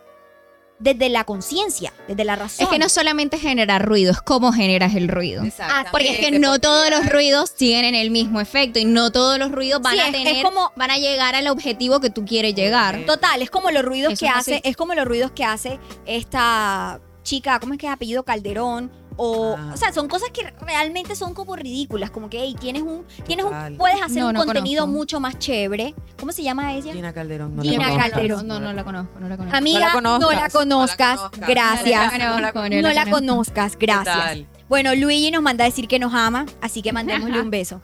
desde 0.82 1.08
la 1.08 1.24
conciencia, 1.24 1.92
desde 2.08 2.24
la 2.24 2.34
razón. 2.36 2.64
Es 2.64 2.68
que 2.70 2.78
no 2.78 2.88
solamente 2.88 3.38
generar 3.38 3.84
ruido, 3.86 4.10
es 4.10 4.20
cómo 4.20 4.52
generas 4.52 4.94
el 4.94 5.08
ruido. 5.08 5.44
Porque 5.92 6.10
es 6.10 6.18
que 6.18 6.38
no 6.38 6.58
todos 6.58 6.90
los 6.90 7.08
ruidos 7.08 7.54
tienen 7.54 7.94
el 7.94 8.10
mismo 8.10 8.40
efecto 8.40 8.78
y 8.78 8.84
no 8.84 9.12
todos 9.12 9.38
los 9.38 9.52
ruidos 9.52 9.80
van 9.80 9.94
Sí, 9.94 10.00
a 10.00 10.08
es- 10.08 10.14
es 10.14 10.24
tener, 10.24 10.42
como- 10.44 10.72
van 10.76 10.90
a 10.90 10.98
llegar 10.98 11.34
al 11.36 11.46
objetivo 11.48 12.00
que 12.00 12.10
tú 12.10 12.24
quieres 12.24 12.54
llegar. 12.54 13.04
Total, 13.06 13.40
es 13.42 13.50
como 13.50 13.70
los 13.70 13.84
ruidos 13.84 14.14
Eso 14.14 14.26
que 14.26 14.28
hace, 14.28 14.54
así. 14.56 14.62
es 14.64 14.76
como 14.76 14.94
los 14.94 15.04
ruidos 15.06 15.30
que 15.32 15.44
hace 15.44 15.78
esta 16.04 17.00
chica, 17.22 17.60
¿cómo 17.60 17.74
es 17.74 17.78
que 17.78 17.86
es 17.86 17.92
apellido 17.92 18.24
Calderón? 18.24 18.90
O, 19.16 19.56
Ah. 19.58 19.70
o 19.74 19.76
sea, 19.76 19.92
son 19.92 20.08
cosas 20.08 20.30
que 20.30 20.42
realmente 20.64 21.14
son 21.16 21.34
como 21.34 21.54
ridículas, 21.56 22.10
como 22.10 22.30
que, 22.30 22.38
hey, 22.40 22.56
tienes 22.58 22.82
un, 22.82 23.04
tienes 23.26 23.44
un, 23.46 23.76
puedes 23.76 24.00
hacer 24.02 24.22
No, 24.22 24.28
un 24.28 24.34
no 24.34 24.44
contenido 24.44 24.82
conozco. 24.84 24.98
mucho 24.98 25.20
más 25.20 25.38
chévere. 25.38 25.94
¿Cómo 26.18 26.32
se 26.32 26.42
llama 26.42 26.72
ella? 26.74 26.92
Gina 26.92 27.12
Calderón. 27.12 27.56
No 27.56 27.62
Gina 27.62 27.84
la 27.88 27.90
conozco. 27.92 28.10
Calderón. 28.12 28.46
No, 28.48 28.60
no 28.60 28.72
la 28.72 28.84
conozco, 28.84 29.20
no 29.20 29.28
la 29.28 29.36
conozco. 29.36 29.56
Amiga, 29.56 29.78
No 29.80 29.86
la 29.86 29.92
conozcas, 29.92 30.20
no 30.22 30.30
la 30.32 30.48
conozcas, 30.48 31.16
no 31.16 31.20
la 31.20 31.30
conozcas. 31.30 31.48
gracias. 31.48 32.12
No 32.12 32.40
la 32.40 32.52
conozco, 32.52 32.82
No 32.82 32.92
la 32.92 33.06
conozcas, 33.10 33.76
gracias. 33.78 34.16
Total. 34.16 34.46
Bueno, 34.68 34.94
Luigi 34.94 35.30
nos 35.30 35.42
manda 35.42 35.64
a 35.64 35.66
decir 35.66 35.86
que 35.88 35.98
nos 35.98 36.14
ama, 36.14 36.46
así 36.62 36.80
que 36.82 36.92
mandémosle 36.92 37.40
un 37.40 37.50
beso. 37.50 37.80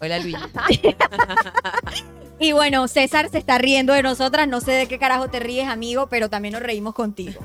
Hola, 0.00 0.18
Luis. 0.18 0.36
Y 2.38 2.50
bueno, 2.50 2.88
César 2.88 3.28
se 3.30 3.38
está 3.38 3.56
riendo 3.58 3.92
de 3.92 4.02
nosotras, 4.02 4.48
no 4.48 4.60
sé 4.60 4.72
de 4.72 4.88
qué 4.88 4.98
carajo 4.98 5.28
te 5.28 5.38
ríes, 5.38 5.68
amigo, 5.68 6.08
pero 6.08 6.28
también 6.28 6.54
nos 6.54 6.62
reímos 6.62 6.92
contigo. 6.92 7.40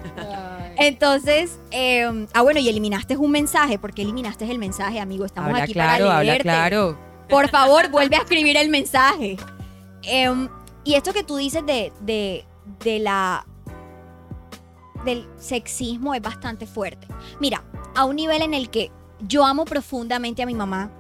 Entonces, 0.79 1.59
eh, 1.71 2.27
ah, 2.33 2.41
bueno, 2.41 2.59
y 2.59 2.69
eliminaste 2.69 3.17
un 3.17 3.31
mensaje. 3.31 3.79
¿Por 3.79 3.93
qué 3.93 4.03
eliminaste 4.03 4.49
el 4.49 4.59
mensaje, 4.59 4.99
amigo? 4.99 5.25
Estamos 5.25 5.49
habla 5.49 5.63
aquí 5.63 5.73
claro, 5.73 6.05
para 6.05 6.17
habla 6.19 6.31
leerte. 6.31 6.43
claro. 6.43 6.97
Por 7.29 7.49
favor, 7.49 7.89
vuelve 7.89 8.15
a 8.15 8.19
escribir 8.19 8.55
el 8.57 8.69
mensaje. 8.69 9.37
Em, 10.03 10.47
y 10.83 10.93
esto 10.93 11.11
que 11.13 11.23
tú 11.23 11.35
dices 11.35 11.65
de, 11.65 11.91
de, 12.01 12.45
de 12.83 12.99
la 12.99 13.45
del 15.03 15.27
sexismo 15.37 16.13
es 16.13 16.21
bastante 16.21 16.65
fuerte. 16.65 17.07
Mira, 17.39 17.63
a 17.95 18.05
un 18.05 18.15
nivel 18.15 18.41
en 18.41 18.53
el 18.53 18.69
que 18.69 18.91
yo 19.19 19.45
amo 19.45 19.65
profundamente 19.65 20.43
a 20.43 20.45
mi 20.45 20.53
mamá 20.53 20.91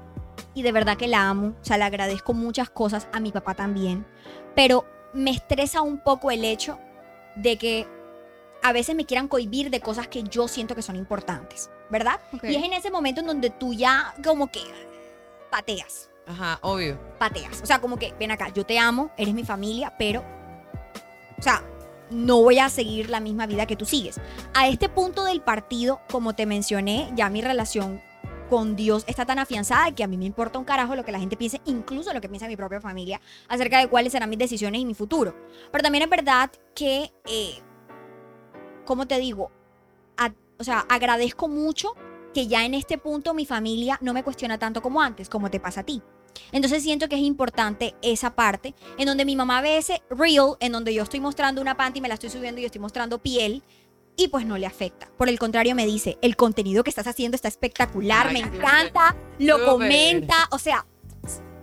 y 0.53 0.63
de 0.63 0.71
verdad 0.71 0.97
que 0.97 1.07
la 1.07 1.29
amo, 1.29 1.53
o 1.61 1.65
sea, 1.65 1.77
le 1.77 1.83
agradezco 1.83 2.33
muchas 2.33 2.69
cosas, 2.69 3.07
a 3.13 3.19
mi 3.19 3.31
papá 3.31 3.53
también, 3.53 4.05
pero 4.55 4.85
me 5.13 5.31
estresa 5.31 5.81
un 5.81 5.99
poco 5.99 6.31
el 6.31 6.43
hecho 6.43 6.79
de 7.35 7.57
que 7.57 7.87
a 8.67 8.73
veces 8.73 8.95
me 8.95 9.05
quieran 9.05 9.29
cohibir 9.29 9.69
de 9.69 9.79
cosas 9.79 10.07
que 10.07 10.23
yo 10.23 10.47
siento 10.47 10.75
que 10.75 10.81
son 10.81 10.97
importantes, 10.97 11.69
¿verdad? 11.89 12.19
Y 12.43 12.55
es 12.55 12.63
en 12.63 12.73
ese 12.73 12.91
momento 12.91 13.21
en 13.21 13.27
donde 13.27 13.49
tú 13.49 13.73
ya 13.73 14.13
como 14.23 14.51
que 14.51 14.61
pateas 15.49 16.09
Ajá, 16.25 16.59
obvio. 16.61 16.99
pateas. 17.17 17.61
O 17.61 17.65
sea, 17.65 17.79
como 17.79 17.97
que, 17.97 18.13
ven 18.19 18.31
acá, 18.31 18.49
yo 18.49 18.65
te 18.65 18.77
amo, 18.77 19.11
eres 19.15 19.33
mi 19.33 19.45
familia, 19.45 19.93
pero, 19.97 20.21
o 21.37 21.41
sea, 21.41 21.63
no 22.11 22.41
voy 22.41 22.59
a 22.59 22.69
seguir 22.69 23.09
la 23.09 23.21
misma 23.21 23.47
vida 23.47 23.65
que 23.65 23.77
tú 23.77 23.85
sigues. 23.85 24.19
A 24.53 24.67
este 24.67 24.89
punto 24.89 25.23
del 25.23 25.41
partido, 25.41 26.01
como 26.11 26.35
te 26.35 26.45
mencioné, 26.45 27.09
ya 27.15 27.29
mi 27.29 27.41
relación 27.41 28.01
con 28.49 28.75
Dios 28.75 29.03
está 29.07 29.25
tan 29.25 29.39
afianzada 29.39 29.91
que 29.91 30.03
a 30.03 30.07
mí 30.07 30.17
me 30.17 30.25
importa 30.25 30.59
un 30.59 30.65
carajo 30.65 30.95
lo 30.95 31.05
que 31.05 31.11
la 31.11 31.19
gente 31.19 31.37
piense, 31.37 31.61
incluso 31.65 32.13
lo 32.13 32.21
que 32.21 32.29
piensa 32.29 32.47
mi 32.47 32.55
propia 32.57 32.81
familia, 32.81 33.21
acerca 33.47 33.79
de 33.79 33.87
cuáles 33.87 34.11
serán 34.11 34.29
mis 34.29 34.39
decisiones 34.39 34.81
y 34.81 34.85
mi 34.85 34.93
futuro. 34.93 35.35
Pero 35.71 35.81
también 35.81 36.03
es 36.03 36.09
verdad 36.09 36.49
que, 36.75 37.11
eh, 37.25 37.61
como 38.87 39.05
te 39.07 39.19
digo, 39.19 39.51
A- 40.17 40.33
o 40.57 40.63
sea, 40.63 40.79
agradezco 40.89 41.47
mucho 41.47 41.93
que 42.33 42.47
ya 42.47 42.65
en 42.65 42.73
este 42.73 42.97
punto 42.97 43.35
mi 43.35 43.45
familia 43.45 43.99
no 44.01 44.13
me 44.13 44.23
cuestiona 44.23 44.57
tanto 44.57 44.81
como 44.81 44.99
antes, 45.01 45.29
como 45.29 45.51
te 45.51 45.59
pasa 45.59 45.81
a 45.81 45.83
ti. 45.83 46.01
Entonces 46.51 46.81
siento 46.83 47.07
que 47.07 47.15
es 47.15 47.21
importante 47.21 47.95
esa 48.01 48.33
parte 48.35 48.73
en 48.97 49.05
donde 49.05 49.25
mi 49.25 49.35
mamá 49.35 49.61
ve 49.61 49.77
ese 49.77 50.01
reel 50.09 50.55
en 50.59 50.71
donde 50.71 50.93
yo 50.93 51.03
estoy 51.03 51.19
mostrando 51.19 51.61
una 51.61 51.77
panty, 51.77 52.01
me 52.01 52.07
la 52.07 52.13
estoy 52.15 52.29
subiendo 52.31 52.59
y 52.59 52.63
yo 52.63 52.67
estoy 52.67 52.81
mostrando 52.81 53.19
piel 53.19 53.63
y 54.15 54.29
pues 54.29 54.45
no 54.45 54.57
le 54.57 54.65
afecta. 54.65 55.07
Por 55.17 55.29
el 55.29 55.37
contrario 55.37 55.75
me 55.75 55.85
dice, 55.85 56.17
el 56.21 56.35
contenido 56.35 56.83
que 56.83 56.89
estás 56.89 57.05
haciendo 57.07 57.35
está 57.35 57.47
espectacular, 57.47 58.27
Ay, 58.27 58.33
me 58.33 58.39
encanta, 58.39 59.15
lo 59.39 59.63
comenta, 59.65 60.47
o 60.51 60.57
sea, 60.59 60.85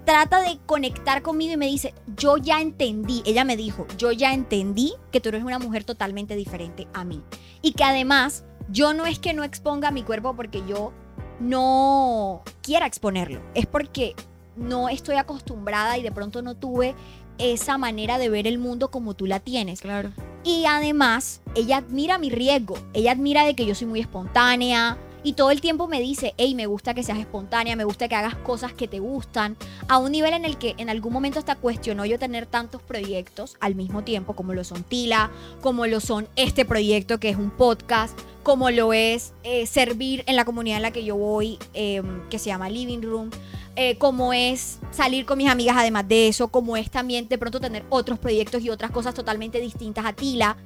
trata 0.05 0.40
de 0.40 0.59
conectar 0.67 1.23
conmigo 1.23 1.55
y 1.55 1.57
me 1.57 1.67
dice, 1.67 1.95
yo 2.17 2.37
ya 2.37 2.61
entendí, 2.61 3.23
ella 3.27 3.45
me 3.45 3.57
dijo, 3.57 3.87
yo 3.97 4.12
ya 4.12 4.33
entendí 4.33 4.95
que 5.11 5.21
tú 5.21 5.31
eres 5.31 5.45
una 5.45 5.59
mujer 5.59 5.85
totalmente 5.85 6.37
diferente 6.37 6.87
a 6.93 7.05
mí. 7.05 7.23
Y 7.62 7.73
que 7.73 7.85
además, 7.85 8.45
yo 8.69 8.95
no 8.95 9.07
es 9.07 9.19
que 9.19 9.33
no 9.33 9.45
exponga 9.45 9.90
mi 9.90 10.03
cuerpo 10.03 10.35
porque 10.37 10.62
yo 10.67 10.93
no 11.40 12.43
quiera 12.62 12.87
exponerlo, 12.87 13.40
es 13.55 13.67
porque 13.67 14.14
no 14.57 14.88
estoy 14.88 15.17
acostumbrada 15.17 15.99
y 15.99 16.03
de 16.03 16.12
pronto 16.12 16.43
no 16.43 16.55
tuve 16.55 16.95
esa 17.38 17.79
manera 17.79 18.19
de 18.19 18.29
ver 18.29 18.47
el 18.47 18.59
mundo 18.59 18.90
como 18.90 19.14
tú 19.14 19.27
la 19.27 19.40
tienes. 19.40 19.81
Claro. 19.81 20.11
Y 20.45 20.66
además, 20.66 21.41
ella 21.57 21.78
admira 21.78 22.18
mi 22.18 22.31
riesgo. 22.31 22.76
Ella 22.93 23.12
admira 23.12 23.45
de 23.45 23.57
que 23.57 23.66
yo 23.66 23.74
soy 23.74 23.89
muy 23.89 24.01
espontánea. 24.01 24.99
Y 25.25 25.33
todo 25.33 25.51
el 25.51 25.62
tiempo 25.62 25.89
me 25.89 26.01
dice, 26.01 26.35
hey, 26.37 26.55
me 26.55 26.66
gusta 26.66 26.93
que 26.93 27.03
seas 27.03 27.18
espontánea, 27.18 27.77
me 27.77 27.85
gusta 27.85 28.09
que 28.09 28.14
hagas 28.14 28.37
cosas 28.37 28.75
que 28.75 28.87
te 28.87 29.01
gustan. 29.01 29.57
A 29.89 29.97
un 29.97 30.12
nivel 30.12 30.35
en 30.35 30.45
el 30.45 30.59
que 30.59 30.75
en 30.77 30.91
algún 30.91 31.14
momento 31.14 31.39
hasta 31.39 31.57
cuestionó 31.57 32.05
yo 32.05 32.18
tener 32.18 32.45
tantos 32.45 32.83
proyectos 32.83 33.57
al 33.59 33.75
mismo 33.75 34.05
tiempo, 34.05 34.37
como 34.37 34.53
lo 34.53 34.64
son 34.64 34.83
Tila, 34.83 35.31
como 35.62 35.87
lo 35.87 36.01
son 36.01 36.29
este 36.37 36.66
proyecto 36.66 37.18
que 37.18 37.31
es 37.31 37.37
un 37.37 37.51
podcast, 37.51 38.18
como 38.43 38.70
lo 38.70 38.93
es 38.93 39.33
eh, 39.43 39.66
servir 39.66 40.22
en 40.27 40.37
la 40.37 40.45
comunidad 40.45 40.77
en 40.77 40.83
la 40.83 40.91
que 40.91 41.05
yo 41.05 41.16
voy, 41.16 41.59
eh, 41.72 42.03
que 42.29 42.39
se 42.39 42.51
llama 42.51 42.68
Living 42.68 43.01
Room, 43.01 43.31
eh, 43.77 43.97
como 43.97 44.33
es 44.33 44.79
salir 44.93 45.25
con 45.25 45.39
mis 45.39 45.49
amigas 45.49 45.77
además 45.79 46.07
de 46.07 46.29
eso, 46.29 46.49
como 46.49 46.77
es 46.77 46.91
también 46.91 47.29
de 47.29 47.39
pronto 47.39 47.61
tener 47.61 47.85
otros 47.89 48.18
proyectos 48.18 48.62
y 48.62 48.70
otras 48.70 48.91
cosas 48.91 49.14
totalmente 49.14 49.59
distintas 49.61 50.05
a 50.05 50.12
Tila. 50.12 50.57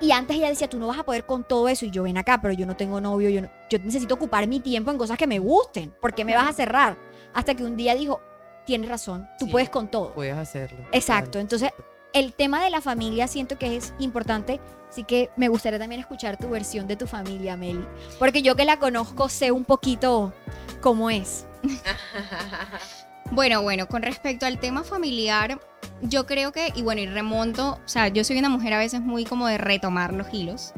Y 0.00 0.12
antes 0.12 0.36
ella 0.36 0.48
decía, 0.48 0.68
tú 0.68 0.78
no 0.78 0.88
vas 0.88 0.98
a 0.98 1.04
poder 1.04 1.24
con 1.24 1.42
todo 1.44 1.68
eso. 1.68 1.86
Y 1.86 1.90
yo, 1.90 2.02
ven 2.02 2.18
acá, 2.18 2.40
pero 2.40 2.52
yo 2.54 2.66
no 2.66 2.76
tengo 2.76 3.00
novio. 3.00 3.30
Yo, 3.30 3.40
no- 3.42 3.50
yo 3.70 3.78
necesito 3.78 4.14
ocupar 4.14 4.46
mi 4.46 4.60
tiempo 4.60 4.90
en 4.90 4.98
cosas 4.98 5.16
que 5.16 5.26
me 5.26 5.38
gusten. 5.38 5.90
¿Por 6.00 6.14
qué 6.14 6.24
me 6.24 6.34
vas 6.34 6.48
a 6.48 6.52
cerrar? 6.52 6.96
Hasta 7.32 7.54
que 7.54 7.64
un 7.64 7.76
día 7.76 7.94
dijo, 7.94 8.20
tienes 8.66 8.88
razón, 8.90 9.28
tú 9.38 9.46
Sí. 9.46 9.50
puedes 9.52 9.70
con 9.70 9.88
todo. 9.88 10.12
Puedes 10.14 10.36
hacerlo. 10.36 10.78
Exacto. 10.92 11.38
Entonces, 11.38 11.70
el 12.12 12.32
tema 12.34 12.62
de 12.62 12.70
la 12.70 12.80
familia 12.80 13.26
siento 13.28 13.58
que 13.58 13.76
es 13.76 13.94
importante. 13.98 14.60
Así 14.90 15.02
que 15.04 15.30
me 15.36 15.48
gustaría 15.48 15.78
también 15.78 16.00
escuchar 16.00 16.36
tu 16.36 16.48
versión 16.48 16.86
de 16.86 16.96
tu 16.96 17.06
familia, 17.06 17.56
Meli. 17.56 17.84
Porque 18.18 18.42
yo 18.42 18.54
que 18.54 18.64
la 18.64 18.78
conozco 18.78 19.28
sé 19.28 19.50
un 19.50 19.64
poquito 19.64 20.32
cómo 20.80 21.10
es. 21.10 21.46
Bueno, 23.32 23.62
bueno, 23.62 23.88
con 23.88 24.02
respecto 24.02 24.46
al 24.46 24.58
tema 24.60 24.84
familiar, 24.84 25.60
yo 26.02 26.26
creo 26.26 26.52
que, 26.52 26.72
y 26.74 26.82
bueno, 26.82 27.00
y 27.00 27.06
remonto, 27.06 27.80
o 27.84 27.88
sea, 27.88 28.08
yo 28.08 28.24
soy 28.24 28.38
una 28.38 28.48
mujer 28.48 28.72
a 28.72 28.78
veces 28.78 29.00
muy 29.00 29.24
como 29.24 29.46
de 29.48 29.58
retomar 29.58 30.12
los 30.12 30.32
hilos. 30.32 30.72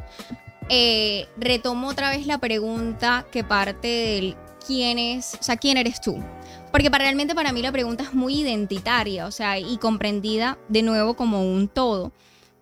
Eh, 0.70 1.28
retomo 1.36 1.88
otra 1.88 2.11
vez 2.11 2.26
la 2.26 2.38
pregunta 2.38 3.26
que 3.30 3.44
parte 3.44 3.88
del 3.88 4.36
quién 4.66 4.99
es, 4.99 5.34
o 5.40 5.42
sea, 5.42 5.57
quién 5.57 5.76
eres 5.76 6.01
tú. 6.01 6.22
Porque 6.72 6.90
para, 6.90 7.05
realmente 7.05 7.34
para 7.34 7.53
mí 7.53 7.62
la 7.62 7.72
pregunta 7.72 8.05
es 8.05 8.14
muy 8.14 8.40
identitaria, 8.40 9.26
o 9.26 9.30
sea, 9.30 9.59
y 9.59 9.76
comprendida 9.78 10.59
de 10.68 10.82
nuevo 10.82 11.16
como 11.16 11.42
un 11.42 11.68
todo. 11.68 12.12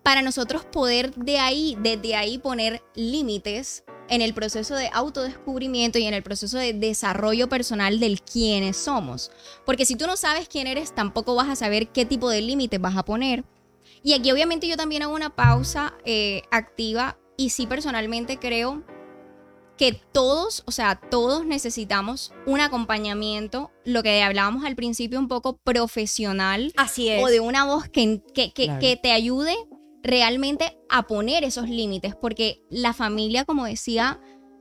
Para 0.03 0.21
nosotros 0.21 0.63
poder 0.65 1.13
de 1.15 1.39
ahí, 1.39 1.77
desde 1.81 2.15
ahí 2.15 2.37
poner 2.37 2.81
límites 2.95 3.83
en 4.09 4.21
el 4.21 4.33
proceso 4.33 4.75
de 4.75 4.89
autodescubrimiento 4.93 5.99
y 5.99 6.05
en 6.05 6.13
el 6.13 6.23
proceso 6.23 6.57
de 6.57 6.73
desarrollo 6.73 7.49
personal 7.49 7.99
del 7.99 8.21
quiénes 8.21 8.77
somos. 8.77 9.31
Porque 9.65 9.85
si 9.85 9.95
tú 9.95 10.07
no 10.07 10.15
sabes 10.17 10.47
quién 10.47 10.67
eres, 10.67 10.93
tampoco 10.95 11.35
vas 11.35 11.49
a 11.49 11.55
saber 11.55 11.89
qué 11.89 12.05
tipo 12.05 12.29
de 12.29 12.41
límites 12.41 12.79
vas 12.79 12.95
a 12.97 13.03
poner. 13.03 13.43
Y 14.03 14.13
aquí 14.13 14.31
obviamente 14.31 14.67
yo 14.67 14.77
también 14.77 15.03
hago 15.03 15.13
una 15.15 15.35
pausa 15.35 15.93
eh, 16.05 16.43
activa 16.51 17.17
y 17.35 17.49
sí 17.49 17.67
personalmente 17.67 18.37
creo 18.37 18.83
que 19.77 19.93
todos, 20.11 20.63
o 20.65 20.71
sea, 20.71 20.99
todos 20.99 21.45
necesitamos 21.45 22.33
un 22.47 22.59
acompañamiento, 22.61 23.69
lo 23.85 24.01
que 24.01 24.23
hablábamos 24.23 24.65
al 24.65 24.75
principio 24.75 25.19
un 25.19 25.27
poco 25.27 25.57
profesional 25.57 26.73
Así 26.77 27.09
es. 27.09 27.23
o 27.23 27.27
de 27.27 27.39
una 27.41 27.63
voz 27.65 27.87
que, 27.87 28.21
que, 28.33 28.51
que- 28.53 28.65
Claro. 28.65 28.79
que 28.79 28.95
te 28.97 29.11
ayude 29.11 29.55
realmente 30.07 30.77
a 30.89 31.03
poner 31.03 31.43
esos 31.43 31.69
límites, 31.69 32.15
porque 32.15 32.61
la 32.69 32.93
familia, 32.93 33.45
como 33.45 33.65
decía 33.65 34.19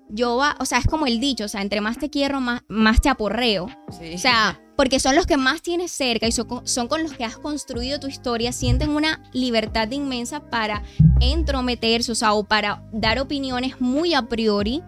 yo, 0.08 0.36
o 0.60 0.64
sea, 0.64 0.78
es 0.78 0.86
como 0.86 1.06
el 1.06 1.18
dicho, 1.18 1.46
o 1.46 1.48
sea, 1.48 1.62
entre 1.62 1.80
más 1.80 1.98
te 1.98 2.10
quiero, 2.10 2.40
más, 2.40 2.62
más 2.68 3.00
te 3.00 3.08
aporreo. 3.08 3.66
Sí. 3.98 4.14
O 4.14 4.18
sea, 4.18 4.60
porque 4.76 5.00
son 5.00 5.16
los 5.16 5.26
que 5.26 5.36
más 5.36 5.62
tienes 5.62 5.90
cerca 5.90 6.28
y 6.28 6.32
son, 6.32 6.46
con- 6.46 6.66
son 6.66 6.86
con 6.86 7.02
los 7.02 7.12
que 7.14 7.24
has 7.24 7.38
construido 7.38 7.98
tu 7.98 8.06
historia, 8.06 8.52
sienten 8.52 8.90
una 8.90 9.20
libertad 9.32 9.90
inmensa 9.90 10.48
para 10.48 10.84
entrometerse, 11.20 12.12
o 12.12 12.14
sea, 12.14 12.34
o 12.34 12.44
para 12.44 12.84
dar 12.92 13.18
opiniones 13.18 13.80
muy 13.80 14.14
a 14.14 14.22
priori 14.28 14.82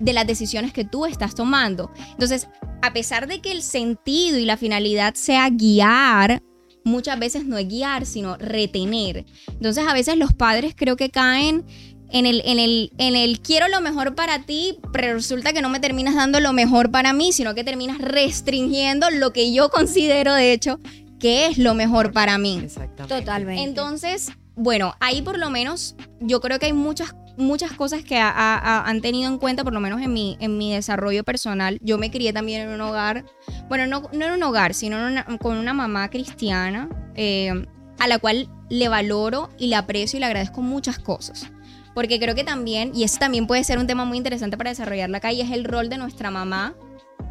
de 0.00 0.12
las 0.12 0.26
decisiones 0.26 0.72
que 0.72 0.84
tú 0.84 1.06
estás 1.06 1.34
tomando. 1.36 1.92
Entonces, 2.10 2.48
a 2.82 2.92
pesar 2.92 3.28
de 3.28 3.40
que 3.40 3.52
el 3.52 3.62
sentido 3.62 4.36
y 4.38 4.44
la 4.46 4.56
finalidad 4.56 5.14
sea 5.14 5.48
guiar, 5.48 6.42
muchas 6.86 7.18
veces 7.18 7.44
no 7.44 7.58
es 7.58 7.68
guiar, 7.68 8.06
sino 8.06 8.36
retener. 8.36 9.26
Entonces, 9.48 9.84
a 9.86 9.92
veces 9.92 10.16
los 10.16 10.32
padres 10.32 10.74
creo 10.76 10.96
que 10.96 11.10
caen 11.10 11.64
en 12.10 12.26
el, 12.26 12.40
en 12.44 12.60
el, 12.60 12.92
en 12.98 13.16
el 13.16 13.40
quiero 13.40 13.66
lo 13.68 13.80
mejor 13.80 14.14
para 14.14 14.42
ti, 14.42 14.78
pero 14.92 15.14
resulta 15.14 15.52
que 15.52 15.60
no 15.60 15.68
me 15.68 15.80
terminas 15.80 16.14
dando 16.14 16.38
lo 16.38 16.52
mejor 16.52 16.92
para 16.92 17.12
mí, 17.12 17.32
sino 17.32 17.54
que 17.54 17.64
terminas 17.64 17.98
restringiendo 17.98 19.10
lo 19.10 19.32
que 19.32 19.52
yo 19.52 19.68
considero, 19.68 20.32
de 20.32 20.52
hecho, 20.52 20.78
que 21.18 21.46
es 21.46 21.58
lo 21.58 21.74
mejor 21.74 22.12
para 22.12 22.38
mí. 22.38 22.60
Exactamente. 22.62 23.18
Totalmente. 23.18 23.64
Entonces, 23.64 24.30
bueno, 24.54 24.94
ahí 25.00 25.22
por 25.22 25.38
lo 25.38 25.50
menos 25.50 25.96
yo 26.20 26.40
creo 26.40 26.60
que 26.60 26.66
hay 26.66 26.72
muchas, 26.72 27.16
muchas 27.36 27.72
cosas 27.72 28.02
que 28.02 28.18
ha- 28.18 28.30
ha- 28.30 28.88
han 28.88 29.00
tenido 29.00 29.30
en 29.30 29.38
cuenta, 29.38 29.64
por 29.64 29.72
lo 29.72 29.80
menos 29.80 30.00
en 30.02 30.12
mi, 30.12 30.36
en 30.40 30.58
mi 30.58 30.72
desarrollo 30.72 31.24
personal. 31.24 31.78
Yo 31.82 31.98
me 31.98 32.10
crié 32.10 32.32
también 32.32 32.62
en 32.62 32.70
un 32.70 32.80
hogar, 32.80 33.24
bueno, 33.68 33.86
no, 33.86 34.08
no 34.12 34.26
en 34.26 34.32
un 34.32 34.42
hogar, 34.42 34.74
sino 34.74 34.98
con 35.38 35.56
una 35.56 35.74
mamá 35.74 36.08
cristiana, 36.10 36.88
eh, 37.14 37.66
a 37.98 38.08
la 38.08 38.18
cual 38.18 38.48
le 38.68 38.88
valoro 38.88 39.50
y 39.58 39.68
le 39.68 39.76
aprecio 39.76 40.16
y 40.16 40.20
le 40.20 40.26
agradezco 40.26 40.62
muchas 40.62 40.98
cosas. 40.98 41.50
Porque 41.94 42.18
creo 42.20 42.34
que 42.34 42.44
también, 42.44 42.92
y 42.94 43.04
eso 43.04 43.18
también 43.18 43.46
puede 43.46 43.64
ser 43.64 43.78
un 43.78 43.86
tema 43.86 44.04
muy 44.04 44.18
interesante 44.18 44.58
para 44.58 44.70
desarrollarla 44.70 45.18
acá, 45.18 45.32
y 45.32 45.40
es 45.40 45.50
el 45.50 45.64
rol 45.64 45.88
de 45.88 45.96
nuestra 45.96 46.30
mamá 46.30 46.74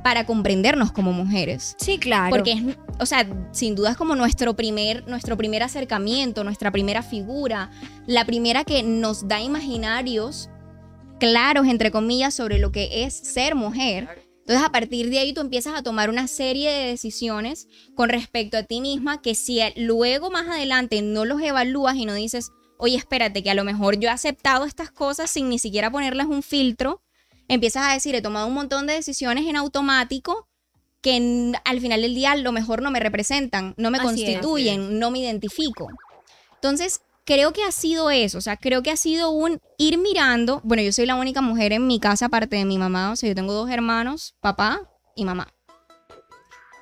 para 0.03 0.25
comprendernos 0.25 0.91
como 0.91 1.13
mujeres. 1.13 1.75
Sí, 1.79 1.97
claro. 1.97 2.29
Porque 2.29 2.51
es, 2.53 2.61
o 2.99 3.05
sea, 3.05 3.27
sin 3.51 3.75
duda 3.75 3.91
es 3.91 3.97
como 3.97 4.15
nuestro 4.15 4.55
primer, 4.55 5.07
nuestro 5.07 5.35
primer 5.35 5.63
acercamiento, 5.63 6.43
nuestra 6.43 6.71
primera 6.71 7.01
figura, 7.01 7.71
la 8.05 8.25
primera 8.25 8.63
que 8.63 8.83
nos 8.83 9.27
da 9.27 9.41
imaginarios 9.41 10.49
claros, 11.19 11.67
entre 11.67 11.91
comillas, 11.91 12.33
sobre 12.33 12.59
lo 12.59 12.71
que 12.71 13.03
es 13.03 13.13
ser 13.15 13.55
mujer. 13.55 14.25
Entonces, 14.41 14.63
a 14.63 14.71
partir 14.71 15.09
de 15.09 15.17
ahí 15.17 15.33
tú 15.33 15.41
empiezas 15.41 15.73
a 15.75 15.81
tomar 15.81 16.09
una 16.11 16.27
serie 16.27 16.71
de 16.71 16.87
decisiones 16.87 17.67
con 17.95 18.09
respecto 18.09 18.57
a 18.57 18.63
ti 18.63 18.79
misma 18.79 19.21
que 19.21 19.33
si 19.33 19.59
luego 19.75 20.29
más 20.29 20.47
adelante 20.47 21.01
no 21.01 21.25
los 21.25 21.41
evalúas 21.41 21.95
y 21.95 22.05
no 22.05 22.13
dices, 22.13 22.51
oye, 22.77 22.95
espérate, 22.95 23.41
que 23.41 23.49
a 23.49 23.55
lo 23.55 23.63
mejor 23.63 23.97
yo 23.97 24.07
he 24.07 24.11
aceptado 24.11 24.65
estas 24.65 24.91
cosas 24.91 25.31
sin 25.31 25.49
ni 25.49 25.57
siquiera 25.57 25.89
ponerles 25.89 26.27
un 26.27 26.43
filtro, 26.43 27.01
empiezas 27.47 27.87
a 27.87 27.93
decir, 27.93 28.15
he 28.15 28.21
tomado 28.21 28.47
un 28.47 28.53
montón 28.53 28.87
de 28.87 28.93
decisiones 28.93 29.45
en 29.47 29.55
automático 29.55 30.47
que 31.01 31.53
al 31.65 31.81
final 31.81 32.01
del 32.01 32.15
día 32.15 32.31
a 32.31 32.35
lo 32.35 32.51
mejor 32.51 32.81
no 32.81 32.89
me 32.89 32.99
representan, 32.99 33.75
no 33.77 33.91
me 33.91 33.99
Así 33.99 34.23
es. 34.23 34.39
constituyen, 34.39 34.97
no 34.97 35.11
me 35.11 35.19
identifico. 35.19 35.87
Entonces, 36.55 37.01
creo 37.25 37.53
que 37.53 37.63
ha 37.63 37.71
sido 37.71 38.09
eso, 38.09 38.39
o 38.39 38.41
sea, 38.41 38.57
creo 38.57 38.81
que 38.81 38.91
ha 38.91 38.97
sido 38.97 39.29
un 39.29 39.59
ir 39.77 39.97
mirando, 39.97 40.61
bueno, 40.63 40.81
yo 40.81 40.91
soy 40.91 41.05
la 41.05 41.15
única 41.15 41.41
mujer 41.41 41.73
en 41.73 41.85
mi 41.85 41.99
casa 41.99 42.25
aparte 42.25 42.55
de 42.55 42.65
mi 42.65 42.77
mamá, 42.77 43.11
o 43.11 43.15
sea, 43.15 43.29
yo 43.29 43.35
tengo 43.35 43.53
dos 43.53 43.69
hermanos, 43.69 44.35
papá 44.39 44.81
y 45.15 45.25
mamá. 45.25 45.53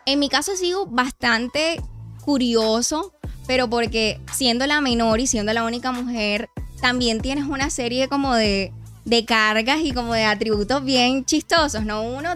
En 0.05 0.19
mi 0.19 0.29
caso 0.29 0.53
ha 0.53 0.57
sido 0.57 0.85
bastante 0.85 1.81
curioso, 2.23 3.13
pero 3.47 3.69
porque 3.69 4.21
siendo 4.33 4.67
la 4.67 4.79
menor 4.81 5.19
y 5.19 5.27
siendo 5.27 5.51
la 5.53 5.63
única 5.63 5.91
mujer, 5.91 6.49
también 6.81 7.21
tienes 7.21 7.45
una 7.45 7.69
serie 7.69 8.07
como 8.09 8.35
de, 8.35 8.73
de 9.05 9.25
cargas 9.25 9.79
y 9.83 9.91
como 9.91 10.13
de 10.13 10.23
atributos 10.23 10.83
bien 10.83 11.25
chistosos, 11.25 11.83
¿no? 11.83 12.03
Uno, 12.03 12.35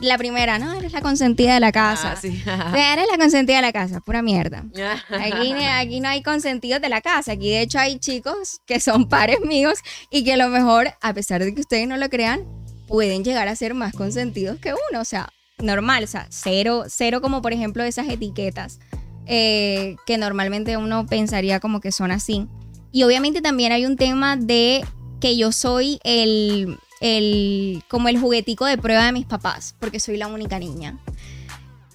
la 0.00 0.18
primera, 0.18 0.58
no, 0.58 0.72
eres 0.74 0.92
la 0.92 1.00
consentida 1.00 1.54
de 1.54 1.60
la 1.60 1.72
casa. 1.72 2.12
Ah, 2.12 2.16
sí. 2.16 2.28
Eres 2.74 3.06
la 3.10 3.16
consentida 3.18 3.56
de 3.56 3.62
la 3.62 3.72
casa, 3.72 4.00
pura 4.00 4.22
mierda. 4.22 4.64
Aquí, 5.10 5.52
aquí 5.52 6.00
no 6.00 6.08
hay 6.08 6.22
consentidos 6.22 6.80
de 6.80 6.88
la 6.88 7.00
casa. 7.00 7.32
Aquí, 7.32 7.50
de 7.50 7.62
hecho, 7.62 7.78
hay 7.78 7.98
chicos 7.98 8.60
que 8.66 8.80
son 8.80 9.08
pares 9.08 9.40
míos 9.40 9.78
y 10.10 10.24
que 10.24 10.32
a 10.32 10.36
lo 10.36 10.48
mejor, 10.48 10.92
a 11.00 11.14
pesar 11.14 11.44
de 11.44 11.54
que 11.54 11.60
ustedes 11.60 11.86
no 11.86 11.96
lo 11.96 12.08
crean, 12.08 12.44
pueden 12.88 13.22
llegar 13.22 13.46
a 13.48 13.54
ser 13.54 13.74
más 13.74 13.92
consentidos 13.92 14.58
que 14.58 14.72
uno. 14.90 15.00
O 15.00 15.04
sea, 15.04 15.28
normal. 15.58 16.04
O 16.04 16.06
sea, 16.08 16.26
cero, 16.30 16.84
cero 16.88 17.20
como 17.20 17.42
por 17.42 17.52
ejemplo 17.52 17.84
esas 17.84 18.08
etiquetas 18.08 18.80
eh, 19.26 19.96
que 20.06 20.18
normalmente 20.18 20.76
uno 20.76 21.06
pensaría 21.06 21.60
como 21.60 21.80
que 21.80 21.92
son 21.92 22.10
así. 22.10 22.48
Y 22.90 23.02
obviamente 23.02 23.42
también 23.42 23.72
hay 23.72 23.84
un 23.84 23.96
tema 23.96 24.36
de 24.36 24.84
que 25.20 25.36
yo 25.36 25.52
soy 25.52 26.00
el, 26.04 26.78
el 27.00 27.82
como 27.88 28.08
el 28.08 28.18
juguetico 28.18 28.66
de 28.66 28.78
prueba 28.78 29.06
de 29.06 29.12
mis 29.12 29.26
papás, 29.26 29.74
porque 29.78 30.00
soy 30.00 30.16
la 30.16 30.26
única 30.26 30.58
niña. 30.58 30.98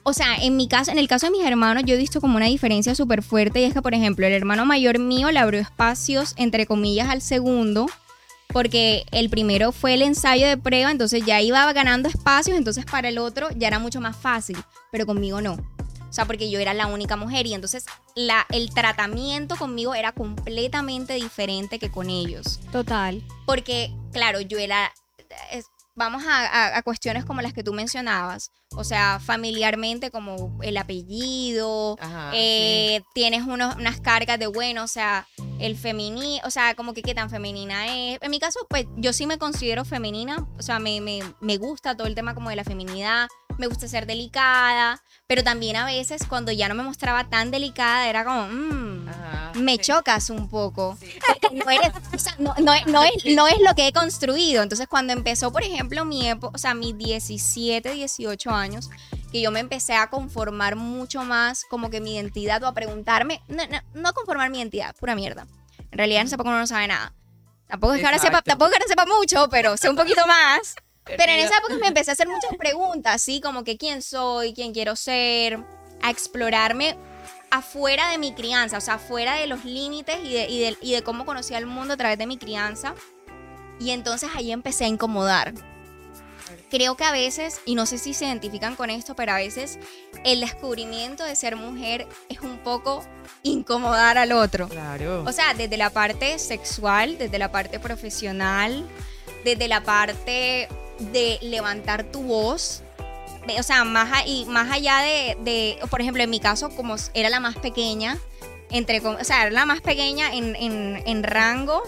O 0.05 0.11
sea, 0.11 0.35
en 0.35 0.57
mi 0.57 0.67
caso, 0.67 0.91
en 0.91 0.99
el 0.99 1.07
caso 1.07 1.27
de 1.27 1.31
mis 1.31 1.45
hermanos, 1.45 1.83
yo 1.85 1.95
he 1.95 1.97
visto 1.97 2.19
como 2.19 2.35
una 2.35 2.47
diferencia 2.47 2.93
súper 2.93 3.23
fuerte 3.23 3.61
y 3.61 3.63
es 3.63 3.73
que, 3.73 3.81
por 3.81 3.93
ejemplo, 3.93 4.27
el 4.27 4.33
hermano 4.33 4.65
mayor 4.65 4.99
mío 4.99 5.31
le 5.31 5.39
abrió 5.39 5.61
espacios, 5.61 6.33
entre 6.35 6.65
comillas, 6.65 7.09
al 7.09 7.21
segundo, 7.21 7.85
porque 8.49 9.05
el 9.11 9.29
primero 9.29 9.71
fue 9.71 9.93
el 9.93 10.01
ensayo 10.01 10.45
de 10.45 10.57
prueba, 10.57 10.91
entonces 10.91 11.25
ya 11.25 11.41
iba 11.41 11.71
ganando 11.71 12.09
espacios, 12.09 12.57
entonces 12.57 12.85
para 12.85 13.07
el 13.07 13.17
otro 13.17 13.47
ya 13.55 13.67
era 13.67 13.79
mucho 13.79 14.01
más 14.01 14.17
fácil, 14.17 14.57
pero 14.91 15.05
conmigo 15.05 15.39
no. 15.41 15.57
O 16.13 16.15
sea, 16.15 16.25
porque 16.25 16.51
yo 16.51 16.59
era 16.59 16.75
la 16.75 16.85
única 16.85 17.15
mujer 17.15 17.47
y 17.47 17.55
entonces 17.55 17.85
la, 18.13 18.45
el 18.51 18.71
tratamiento 18.71 19.55
conmigo 19.55 19.95
era 19.95 20.11
completamente 20.11 21.15
diferente 21.15 21.79
que 21.79 21.89
con 21.89 22.07
ellos. 22.11 22.59
Total. 22.71 23.23
Porque, 23.47 23.91
claro, 24.11 24.39
yo 24.39 24.59
era. 24.59 24.93
es- 25.51 25.65
vamos 25.95 26.23
a, 26.25 26.45
a- 26.45 26.77
a 26.77 26.81
cuestiones 26.83 27.25
como 27.25 27.41
las 27.41 27.53
que 27.53 27.63
tú 27.63 27.73
mencionabas. 27.73 28.51
O 28.75 28.83
sea, 28.83 29.19
familiarmente, 29.19 30.11
como 30.11 30.59
el 30.61 30.77
apellido. 30.77 31.97
Ajá, 31.99 32.31
eh, 32.35 33.01
Tienes 33.13 33.43
unos- 33.47 33.75
unas 33.75 33.99
cargas 33.99 34.37
de, 34.39 34.47
bueno, 34.47 34.83
o 34.83 34.87
sea, 34.87 35.27
el 35.59 35.75
femenino. 35.77 36.41
O 36.45 36.49
sea, 36.51 36.75
como 36.75 36.93
que 36.93 37.01
qué 37.01 37.13
tan 37.15 37.29
femenina 37.29 37.87
es. 37.95 38.19
En 38.21 38.31
mi 38.31 38.39
caso, 38.39 38.59
pues 38.69 38.85
yo 38.97 39.13
sí 39.13 39.25
me 39.27 39.37
considero 39.37 39.85
femenina. 39.85 40.47
O 40.57 40.61
sea, 40.61 40.79
me, 40.79 41.01
me, 41.01 41.21
me 41.41 41.57
gusta 41.57 41.95
todo 41.95 42.07
el 42.07 42.15
tema 42.15 42.33
como 42.35 42.49
de 42.49 42.55
la 42.55 42.63
feminidad. 42.63 43.27
Me 43.57 43.67
gusta 43.67 43.87
ser 43.87 44.05
delicada. 44.05 45.01
Pero 45.27 45.43
también 45.43 45.75
a 45.77 45.85
veces, 45.85 46.23
cuando 46.27 46.51
ya 46.51 46.67
no 46.67 46.75
me 46.75 46.83
mostraba 46.83 47.29
tan 47.29 47.49
delicada, 47.49 48.07
era 48.07 48.23
como. 48.25 48.47
mm, 48.47 49.07
Ajá, 49.09 49.51
me 49.55 49.73
sí. 49.73 49.79
chocas 49.79 50.29
un 50.29 50.49
poco. 50.49 50.97
Sí. 50.99 51.13
No, 51.53 51.69
eres- 51.69 51.91
o 52.13 52.17
sea, 52.19 52.35
no- 52.39 52.53
no 52.61 52.73
es, 52.73 52.85
no 52.87 53.03
es- 53.03 53.11
no 53.35 53.47
es 53.47 53.59
lo 53.61 53.73
que 53.73 53.87
he 53.87 53.93
construido. 53.93 54.61
Entonces, 54.63 54.87
cuando 54.87 55.13
empezó, 55.13 55.51
por 55.51 55.63
ejemplo, 55.63 56.03
mi 56.05 56.27
época, 56.27 56.51
o 56.55 56.57
sea, 56.57 56.73
mis 56.73 56.97
17, 56.97 57.91
18 57.93 58.51
años, 58.51 58.89
que 59.31 59.41
yo 59.41 59.49
me 59.49 59.59
empecé 59.61 59.95
a 59.95 60.09
conformar 60.09 60.75
mucho 60.75 61.23
más 61.23 61.63
como 61.69 61.89
que 61.89 62.01
mi 62.01 62.15
identidad 62.15 62.61
o 62.63 62.67
a 62.67 62.73
preguntarme, 62.73 63.41
no, 63.47 63.65
no, 63.67 63.79
no 63.93 64.13
conformar 64.13 64.49
mi 64.49 64.59
identidad, 64.59 64.95
pura 64.97 65.15
mierda. 65.15 65.47
En 65.91 65.97
realidad, 65.97 66.21
en 66.21 66.27
esa 66.27 66.35
época 66.35 66.49
uno 66.49 66.59
no 66.59 66.67
sabe 66.67 66.87
nada. 66.87 67.13
Tampoco 67.67 67.93
es 67.93 68.01
que 68.01 68.05
ahora 68.05 68.19
sepa, 68.19 68.41
tampoco 68.41 68.71
es 68.71 68.77
que 68.77 68.83
ahora 68.83 68.89
sepa 68.89 69.05
mucho, 69.17 69.47
pero 69.49 69.77
sé 69.77 69.89
un 69.89 69.95
poquito 69.95 70.27
más. 70.27 70.75
Pero 71.05 71.23
en 71.31 71.39
esa 71.39 71.57
época 71.57 71.75
me 71.81 71.87
empecé 71.87 72.11
a 72.11 72.13
hacer 72.13 72.27
muchas 72.27 72.55
preguntas, 72.57 73.15
así 73.15 73.41
como 73.41 73.63
que 73.63 73.77
quién 73.77 74.01
soy, 74.01 74.53
quién 74.53 74.73
quiero 74.73 74.95
ser, 74.95 75.59
a 76.01 76.09
explorarme 76.09 76.97
afuera 77.51 78.09
de 78.09 78.17
mi 78.17 78.33
crianza, 78.33 78.77
o 78.77 78.81
sea, 78.81 78.95
afuera 78.95 79.35
de 79.35 79.47
los 79.47 79.63
límites 79.65 80.17
y 80.23 80.33
de, 80.33 80.47
y 80.49 80.59
de- 80.59 80.77
y 80.81 80.93
de 80.93 81.01
cómo 81.03 81.25
conocía 81.25 81.57
el 81.57 81.65
mundo 81.65 81.93
a 81.93 81.97
través 81.97 82.17
de 82.17 82.25
mi 82.25 82.37
crianza. 82.37 82.95
Y 83.79 83.91
entonces 83.91 84.29
ahí 84.35 84.51
empecé 84.51 84.85
a 84.85 84.87
incomodar. 84.87 85.53
Creo 86.69 86.95
que 86.97 87.03
a 87.03 87.11
veces, 87.11 87.61
y 87.65 87.75
no 87.75 87.85
sé 87.85 87.97
si 87.99 88.13
se 88.15 88.25
identifican 88.25 88.75
con 88.75 88.89
esto, 88.89 89.15
pero 89.15 89.33
a 89.33 89.35
veces 89.37 89.77
el 90.23 90.39
descubrimiento 90.41 91.23
de 91.23 91.35
ser 91.35 91.55
mujer 91.55 92.07
es 92.29 92.39
un 92.41 92.57
poco 92.59 93.05
incomodar 93.43 94.17
al 94.17 94.31
otro. 94.31 94.67
Claro. 94.69 95.23
O 95.27 95.31
sea, 95.31 95.53
desde 95.53 95.77
la 95.77 95.91
parte 95.91 96.39
sexual, 96.39 97.17
desde 97.19 97.37
la 97.37 97.51
parte 97.51 97.79
profesional, 97.79 98.87
desde 99.45 99.67
la 99.67 99.83
parte 99.83 100.67
de 100.99 101.39
levantar 101.41 102.03
tu 102.03 102.21
voz. 102.21 102.81
O 103.59 103.63
sea, 103.63 103.83
más, 103.83 104.25
y 104.25 104.45
más 104.45 104.71
allá 104.71 104.99
de, 104.99 105.37
de, 105.41 105.79
por 105.89 105.99
ejemplo, 106.01 106.23
en 106.23 106.29
mi 106.29 106.39
caso, 106.39 106.69
como 106.69 106.95
era 107.13 107.29
la 107.29 107.39
más 107.41 107.57
pequeña, 107.57 108.17
entre, 108.69 108.99
o 109.05 109.23
sea, 109.23 109.41
era 109.43 109.51
la 109.51 109.65
más 109.65 109.81
pequeña 109.81 110.33
en, 110.33 110.55
en- 110.55 111.03
en 111.05 111.23
rango, 111.23 111.83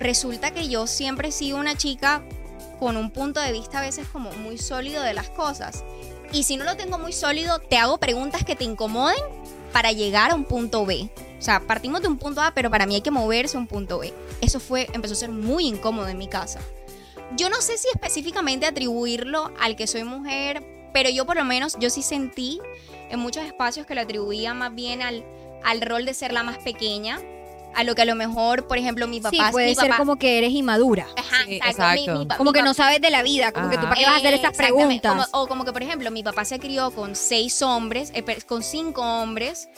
resulta 0.00 0.52
que 0.52 0.68
yo 0.68 0.86
siempre 0.86 1.28
he 1.28 1.32
sido 1.32 1.56
una 1.58 1.76
chica 1.76 2.22
con 2.78 2.96
un 2.96 3.10
punto 3.10 3.40
de 3.40 3.52
vista 3.52 3.78
a 3.78 3.82
veces 3.82 4.06
como 4.08 4.30
muy 4.32 4.58
sólido 4.58 5.02
de 5.02 5.14
las 5.14 5.28
cosas. 5.30 5.84
Y 6.32 6.42
si 6.44 6.56
no 6.56 6.64
lo 6.64 6.76
tengo 6.76 6.98
muy 6.98 7.12
sólido, 7.12 7.58
te 7.58 7.78
hago 7.78 7.98
preguntas 7.98 8.44
que 8.44 8.54
te 8.56 8.64
incomoden 8.64 9.16
para 9.72 9.92
llegar 9.92 10.30
a 10.30 10.34
un 10.34 10.44
punto 10.44 10.84
B. 10.84 11.08
O 11.38 11.42
sea, 11.42 11.60
partimos 11.60 12.02
de 12.02 12.08
un 12.08 12.18
punto 12.18 12.40
A, 12.42 12.52
pero 12.54 12.70
para 12.70 12.86
mí 12.86 12.96
hay 12.96 13.00
que 13.00 13.10
moverse 13.10 13.56
a 13.56 13.60
un 13.60 13.66
punto 13.66 13.98
B. 14.00 14.12
Eso 14.40 14.60
fue, 14.60 14.88
empezó 14.92 15.14
a 15.14 15.16
ser 15.16 15.30
muy 15.30 15.66
incómodo 15.66 16.08
en 16.08 16.18
mi 16.18 16.28
casa. 16.28 16.60
Yo 17.36 17.48
no 17.50 17.60
sé 17.60 17.76
si 17.78 17.88
específicamente 17.92 18.66
atribuirlo 18.66 19.52
al 19.60 19.76
que 19.76 19.86
soy 19.86 20.04
mujer, 20.04 20.62
pero 20.92 21.10
yo 21.10 21.26
por 21.26 21.36
lo 21.36 21.44
menos, 21.44 21.76
yo 21.78 21.90
sí 21.90 22.02
sentí 22.02 22.60
en 23.10 23.18
muchos 23.20 23.44
espacios 23.44 23.86
que 23.86 23.94
lo 23.94 24.00
atribuía 24.00 24.54
más 24.54 24.74
bien 24.74 25.02
al, 25.02 25.24
al 25.64 25.80
rol 25.82 26.04
de 26.04 26.14
ser 26.14 26.32
la 26.32 26.42
más 26.42 26.58
pequeña, 26.58 27.20
a 27.74 27.84
lo 27.84 27.94
que 27.94 28.02
a 28.02 28.04
lo 28.06 28.14
mejor, 28.14 28.66
por 28.66 28.78
ejemplo, 28.78 29.06
mi 29.06 29.20
papá... 29.20 29.36
sí, 29.36 29.52
puede 29.52 29.68
mi 29.68 29.74
ser 29.74 29.84
papá- 29.90 29.98
como 29.98 30.16
que 30.16 30.38
eres 30.38 30.52
inmadura. 30.52 31.06
Ajá, 31.16 31.44
Sí, 31.46 31.56
exacto. 31.62 32.18
Mi- 32.18 32.28
Como 32.28 32.50
mi 32.50 32.58
que 32.58 32.62
no 32.62 32.72
sabes 32.74 33.00
de 33.00 33.10
la 33.10 33.22
vida, 33.22 33.52
como 33.52 33.68
que 33.68 33.76
tú 33.76 33.82
para 33.82 33.94
qué 33.94 34.04
vas 34.06 34.14
a 34.14 34.16
hacer 34.16 34.34
esas 34.34 34.56
preguntas. 34.56 35.12
Como- 35.30 35.42
o 35.44 35.46
como 35.48 35.64
que, 35.66 35.72
por 35.72 35.82
ejemplo, 35.82 36.10
mi 36.10 36.22
papá 36.22 36.44
se 36.46 36.58
crió 36.58 36.90
con 36.90 37.14
seis 37.14 37.60
hombres, 37.60 38.10
eh, 38.14 38.24
con 38.46 38.62
cinco 38.62 39.02
hombres, 39.02 39.68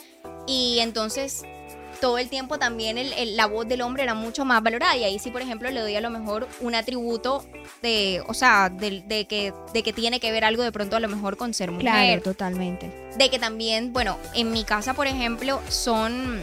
y 0.46 0.78
entonces 0.78 1.42
todo 2.00 2.18
el 2.18 2.28
tiempo 2.28 2.58
también 2.58 2.98
el- 2.98 3.12
el- 3.12 3.36
la 3.36 3.46
voz 3.46 3.68
del 3.68 3.82
hombre 3.82 4.02
era 4.02 4.14
mucho 4.14 4.44
más 4.44 4.62
valorada. 4.62 4.96
Y 4.96 5.04
ahí 5.04 5.18
sí, 5.18 5.30
por 5.30 5.42
ejemplo, 5.42 5.70
le 5.70 5.80
doy 5.80 5.94
a 5.96 6.00
lo 6.00 6.10
mejor 6.10 6.48
un 6.60 6.74
atributo 6.74 7.44
de, 7.82 8.22
o 8.26 8.34
sea, 8.34 8.68
de, 8.70 9.02
de 9.06 9.26
que, 9.26 9.52
de 9.72 9.82
que 9.82 9.92
tiene 9.92 10.20
que 10.20 10.32
ver 10.32 10.44
algo 10.44 10.62
de 10.62 10.72
pronto 10.72 10.96
a 10.96 11.00
lo 11.00 11.08
mejor 11.08 11.36
con 11.36 11.52
ser 11.54 11.70
mujer 11.70 11.82
Claro, 11.90 12.22
totalmente. 12.22 12.90
de 13.16 13.30
que 13.30 13.38
también, 13.38 13.92
bueno, 13.92 14.16
en 14.34 14.50
mi 14.50 14.64
casa, 14.64 14.94
por 14.94 15.06
ejemplo, 15.06 15.60
son, 15.68 16.42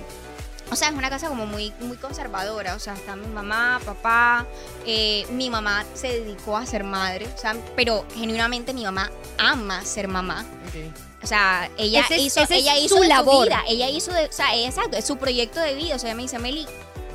o 0.70 0.76
sea, 0.76 0.90
es 0.90 0.96
una 0.96 1.10
casa 1.10 1.30
como 1.30 1.46
muy, 1.46 1.74
muy 1.80 1.98
conservadora, 1.98 2.76
o 2.76 2.80
sea, 2.80 2.94
está 2.94 3.16
mi 3.16 3.28
mamá, 3.28 3.80
papá, 3.86 4.46
eh, 4.86 5.26
mi 5.32 5.50
mamá 5.50 5.86
se 5.94 6.20
dedicó 6.20 6.58
a 6.58 6.66
ser 6.66 6.84
madre, 6.84 7.28
o 7.34 7.38
sea, 7.38 7.56
pero 7.76 8.06
genuinamente 8.16 8.74
mi 8.74 8.84
mamá 8.84 9.10
ama 9.38 9.84
ser 9.86 10.08
mamá. 10.08 10.46
O 11.24 11.28
sea, 11.28 11.70
ella 11.78 12.02
Ese 12.02 12.18
hizo, 12.18 12.42
es 12.42 12.52
ella 12.52 12.76
su 12.76 12.84
hizo 12.86 12.96
de 12.96 13.02
su 13.02 13.08
labor. 13.08 13.48
vida, 13.48 13.64
ella 13.68 13.90
hizo 13.90 14.12
de, 14.14 14.26
o 14.28 14.32
sea, 14.32 14.56
exacto, 14.56 14.98
es 14.98 15.06
su 15.06 15.18
proyecto 15.18 15.60
de 15.60 15.74
vida. 15.74 15.96
O 15.96 16.00
sea, 16.00 16.10
ella 16.10 16.16
me 16.16 16.22
dice, 16.24 16.38
Meli, 16.40 16.68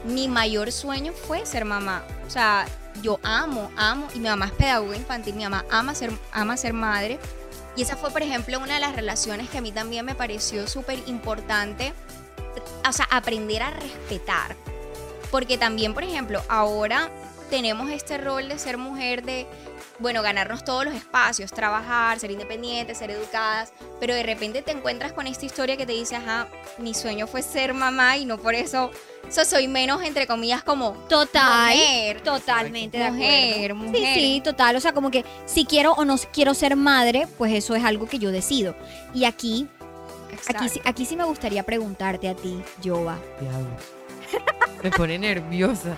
mi 0.05 0.28
mayor 0.28 0.72
sueño 0.72 1.12
fue 1.12 1.46
ser 1.46 1.64
mamá. 1.64 2.03
O 2.26 2.30
sea, 2.30 2.66
yo 3.00 3.20
amo, 3.22 3.70
amo, 3.76 4.09
y 4.14 4.18
mi 4.18 4.28
mamá 4.28 4.46
es 4.46 4.53
pedagoga 4.53 4.96
infantil, 4.96 5.34
mi 5.34 5.44
mamá 5.44 5.64
ama 5.70 5.94
ser, 5.94 6.11
ama 6.32 6.57
ser 6.57 6.72
madre. 6.72 7.18
Y 7.76 7.82
esa 7.82 7.96
fue, 7.96 8.11
por 8.11 8.22
ejemplo, 8.22 8.59
una 8.59 8.74
de 8.74 8.80
las 8.80 8.94
relaciones 8.94 9.48
que 9.48 9.59
a 9.59 9.61
mí 9.62 9.72
también 9.72 10.05
me 10.05 10.14
pareció 10.14 10.66
súper 10.66 10.98
importante, 11.07 11.94
o 12.88 12.92
sea, 12.92 13.06
aprender 13.10 13.62
a 13.62 13.70
respetar. 13.70 14.56
Porque 15.30 15.56
también, 15.58 15.94
por 15.94 16.04
ejemplo, 16.04 16.42
ahora 16.48 17.10
tenemos 17.48 17.90
este 17.90 18.18
rol 18.18 18.48
de 18.48 18.58
ser 18.58 18.76
mujer 18.78 19.22
de, 19.22 19.46
bueno, 19.98 20.22
ganarnos 20.22 20.64
todos 20.64 20.84
los 20.86 20.94
espacios, 20.94 21.50
trabajar, 21.52 22.18
ser 22.18 22.30
independientes, 22.30 22.98
ser 22.98 23.10
educadas, 23.10 23.72
pero 24.00 24.14
de 24.14 24.22
repente 24.22 24.62
te 24.62 24.72
encuentras 24.72 25.12
con 25.12 25.26
esta 25.26 25.44
historia 25.46 25.76
que 25.76 25.86
te 25.86 25.92
dice, 25.92 26.16
ajá, 26.16 26.48
mi 26.78 26.92
sueño 26.94 27.26
fue 27.26 27.42
ser 27.42 27.72
mamá 27.74 28.16
y 28.16 28.24
no 28.26 28.38
por 28.38 28.54
eso, 28.54 28.90
so- 29.30 29.44
soy 29.44 29.68
menos, 29.68 30.02
entre 30.02 30.26
comillas, 30.26 30.62
como 30.62 30.92
Total. 31.08 31.74
mujer. 31.76 32.20
Totalmente 32.22 32.98
de 32.98 33.10
Mujer, 33.10 33.72
acuerdo. 33.72 33.74
mujer. 33.76 34.14
Sí, 34.14 34.20
sí, 34.20 34.40
total. 34.42 34.76
O 34.76 34.80
sea, 34.80 34.92
como 34.92 35.10
que 35.10 35.24
si 35.46 35.64
quiero 35.66 35.92
o 35.92 36.04
no 36.06 36.16
quiero 36.32 36.52
ser 36.54 36.74
madre, 36.76 37.26
pues 37.38 37.52
eso 37.54 37.74
es 37.74 37.84
algo 37.84 38.06
que 38.06 38.18
yo 38.18 38.30
decido. 38.30 38.74
Y 39.14 39.24
aquí, 39.26 39.68
aquí, 40.49 40.68
sí- 40.68 40.80
aquí 40.84 41.05
sí 41.07 41.16
me 41.16 41.24
gustaría 41.24 41.62
preguntarte 41.62 42.28
a 42.28 42.34
ti, 42.34 42.61
Jova. 42.84 43.18
Diablos. 43.40 43.82
Me 44.82 44.90
pone 44.90 45.18
nerviosa. 45.18 45.97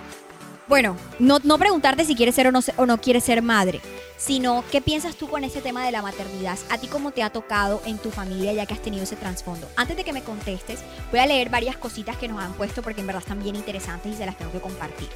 Bueno, 0.67 0.97
no, 1.19 1.37
no 1.43 1.59
preguntarte 1.59 2.05
si 2.05 2.15
quieres 2.15 2.33
ser 2.33 2.47
o 2.47 2.51
no, 2.51 2.61
se- 2.61 2.73
o 2.77 2.87
no 2.87 2.99
quieres 2.99 3.23
ser 3.23 3.43
madre, 3.43 3.81
sino 4.17 4.63
qué 4.71 4.81
piensas 4.81 5.15
tú 5.15 5.27
con 5.29 5.43
ese 5.43 5.61
tema 5.61 5.85
de 5.85 5.91
la 5.91 6.01
maternidad. 6.01 6.57
¿A 6.71 6.79
ti 6.79 6.87
cómo 6.87 7.11
te 7.11 7.21
ha 7.21 7.29
tocado 7.29 7.83
en 7.85 7.99
tu 7.99 8.09
familia 8.09 8.51
ya 8.51 8.65
que 8.65 8.73
has 8.73 8.81
tenido 8.81 9.03
ese 9.03 9.15
trasfondo? 9.15 9.67
Antes 9.75 9.95
de 9.95 10.03
que 10.03 10.11
me 10.11 10.23
contestes, 10.23 10.79
voy 11.11 11.19
a 11.19 11.27
leer 11.27 11.49
varias 11.51 11.77
cositas 11.77 12.17
que 12.17 12.27
nos 12.27 12.41
han 12.41 12.53
puesto 12.53 12.81
porque 12.81 13.01
en 13.01 13.07
verdad 13.07 13.21
están 13.21 13.43
bien 13.43 13.55
interesantes 13.55 14.11
y 14.11 14.17
se 14.17 14.25
las 14.25 14.37
tengo 14.39 14.51
que 14.51 14.59
compartir. 14.59 15.07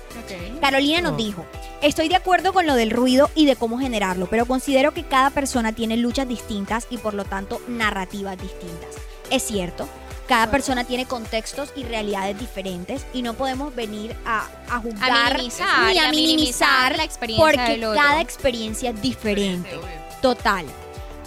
Carolina 0.62 1.02
nos 1.02 1.14
Oh. 1.14 1.18
dijo, 1.18 1.46
estoy 1.82 2.10
de 2.10 2.16
acuerdo 2.16 2.54
con 2.54 2.68
lo 2.68 2.76
del 2.76 2.92
ruido 2.92 3.32
y 3.34 3.48
de 3.48 3.56
cómo 3.56 3.80
generarlo, 3.80 4.28
pero 4.28 4.46
considero 4.46 4.94
que 4.94 5.04
cada 5.06 5.32
persona 5.32 5.74
tiene 5.74 5.98
luchas 5.98 6.28
distintas 6.28 6.86
y 6.92 6.98
por 7.00 7.16
lo 7.16 7.26
tanto 7.26 7.60
narrativas 7.68 8.38
distintas. 8.40 8.90
Es 9.30 9.44
cierto, 9.44 9.88
cada 10.28 10.50
persona 10.52 10.84
tiene 10.84 11.06
contextos 11.06 11.70
y 11.76 11.84
realidades 11.84 12.40
diferentes 12.40 13.06
y 13.14 13.22
no 13.22 13.34
podemos 13.34 13.76
venir 13.76 14.16
a, 14.26 14.48
a 14.70 14.76
A 14.76 14.80
juzgar 14.80 15.34
minimizar, 15.38 15.92
ni 15.94 16.00
a 16.00 16.10
minimizar 16.12 16.98
la 16.98 17.04
experiencia 17.04 17.46
porque 17.46 17.72
del 17.72 17.84
otro. 17.86 18.02
cada 18.02 18.22
experiencia 18.22 18.90
es 18.92 19.02
diferente. 19.02 19.80
Total. 20.22 20.66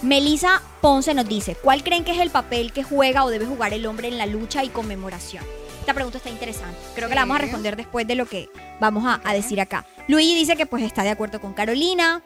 Melissa 0.02 0.60
Ponce 0.80 1.14
nos 1.14 1.28
dice, 1.28 1.54
¿cuál 1.54 1.84
creen 1.84 2.04
que 2.04 2.10
es 2.12 2.18
el 2.18 2.30
papel 2.30 2.72
que 2.72 2.82
juega 2.82 3.24
o 3.24 3.30
debe 3.30 3.46
jugar 3.46 3.72
el 3.72 3.86
hombre 3.86 4.08
en 4.08 4.18
la 4.18 4.26
lucha 4.26 4.64
y 4.64 4.68
conmemoración? 4.68 5.44
Esta 5.78 5.94
pregunta 5.94 6.18
está 6.18 6.30
interesante. 6.30 6.76
Creo 6.94 7.08
que 7.08 7.14
la 7.14 7.22
vamos 7.22 7.36
a 7.36 7.40
responder 7.40 7.76
después 7.76 8.06
de 8.06 8.14
lo 8.16 8.26
que 8.26 8.48
vamos 8.80 9.04
a, 9.06 9.20
a 9.24 9.32
decir 9.32 9.60
acá. 9.60 9.84
Luigi 10.08 10.34
dice 10.34 10.56
que 10.56 10.66
pues 10.66 10.82
está 10.84 11.02
de 11.02 11.10
acuerdo 11.10 11.40
con 11.40 11.54
Carolina 11.54 12.22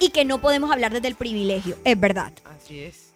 y 0.00 0.10
que 0.10 0.24
no 0.24 0.40
podemos 0.40 0.70
hablar 0.72 0.92
desde 0.92 1.08
el 1.08 1.14
privilegio. 1.14 1.76
Es 1.84 1.98
verdad. 1.98 2.32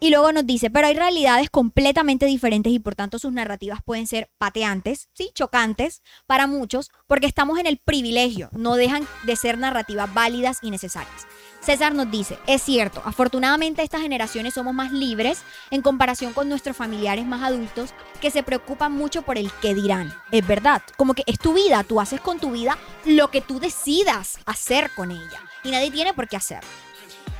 Y 0.01 0.11
luego 0.11 0.33
nos 0.33 0.47
dice, 0.47 0.71
pero 0.71 0.87
hay 0.87 0.95
realidades 0.95 1.51
completamente 1.51 2.27
diferentes 2.27 2.73
y 2.73 2.79
por 2.79 2.95
tanto 2.95 3.19
sus 3.19 3.33
narrativas 3.33 3.81
pueden 3.85 4.07
ser 4.07 4.31
pateantes, 4.39 5.09
sí, 5.13 5.31
chocantes 5.35 6.03
para 6.27 6.47
muchos, 6.47 6.91
porque 7.07 7.27
estamos 7.27 7.59
en 7.59 7.67
el 7.67 7.79
privilegio, 7.79 8.49
no 8.53 8.77
dejan 8.77 9.07
de 9.25 9.37
ser 9.37 9.59
narrativas 9.59 10.13
válidas 10.13 10.59
y 10.63 10.71
necesarias. 10.71 11.27
César 11.61 11.95
nos 11.95 12.11
dice, 12.11 12.39
es 12.47 12.63
cierto, 12.63 13.03
afortunadamente 13.05 13.83
estas 13.83 14.03
generaciones 14.03 14.55
somos 14.55 14.75
más 14.75 14.93
libres 14.93 15.43
en 15.71 15.83
comparación 15.83 16.33
con 16.33 16.49
nuestros 16.49 16.77
familiares 16.77 17.27
más 17.27 17.43
adultos 17.43 17.91
que 18.21 18.31
se 18.31 18.43
preocupan 18.43 18.93
mucho 18.93 19.23
por 19.23 19.39
el 19.39 19.51
qué 19.61 19.75
dirán. 19.75 20.15
Es 20.31 20.47
verdad, 20.47 20.83
como 20.97 21.15
que 21.15 21.25
es 21.27 21.39
tu 21.39 21.55
vida, 21.55 21.83
tú 21.83 22.01
haces 22.01 22.21
con 22.21 22.39
tu 22.39 22.53
vida 22.53 22.79
lo 23.05 23.31
que 23.31 23.41
tú 23.41 23.59
decidas 23.59 24.39
hacer 24.47 24.91
con 24.95 25.11
ella 25.11 25.41
y 25.65 25.71
nadie 25.71 25.91
tiene 25.91 26.15
por 26.15 26.29
qué 26.29 26.37
hacerlo. 26.37 26.71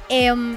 Em, 0.09 0.57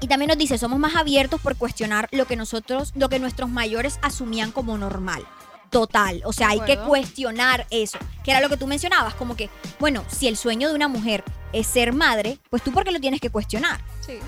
y 0.00 0.08
también 0.08 0.28
nos 0.28 0.38
dice, 0.38 0.58
somos 0.58 0.78
más 0.78 0.94
abiertos 0.96 1.40
por 1.40 1.56
cuestionar 1.56 2.08
lo 2.12 2.26
que 2.26 2.36
nosotros, 2.36 2.92
lo 2.94 3.08
que 3.08 3.18
nuestros 3.18 3.48
mayores 3.48 3.98
asumían 4.02 4.52
como 4.52 4.76
normal. 4.78 5.26
Total, 5.70 6.22
o 6.24 6.32
sea, 6.32 6.50
hay 6.50 6.60
que 6.60 6.78
cuestionar 6.78 7.66
eso, 7.70 7.98
que 8.24 8.30
era 8.30 8.40
lo 8.40 8.48
que 8.48 8.56
tú 8.56 8.66
mencionabas, 8.66 9.14
como 9.14 9.36
que, 9.36 9.50
bueno, 9.80 10.04
si 10.08 10.28
el 10.28 10.36
sueño 10.36 10.68
de 10.68 10.74
una 10.74 10.88
mujer 10.88 11.24
es 11.52 11.66
ser 11.66 11.92
madre, 11.92 12.38
pues 12.50 12.62
tú 12.62 12.72
por 12.72 12.84
qué 12.84 12.92
lo 12.92 13.00
tienes 13.00 13.20
que 13.20 13.30
cuestionar. 13.30 13.80
Sí. 14.00 14.18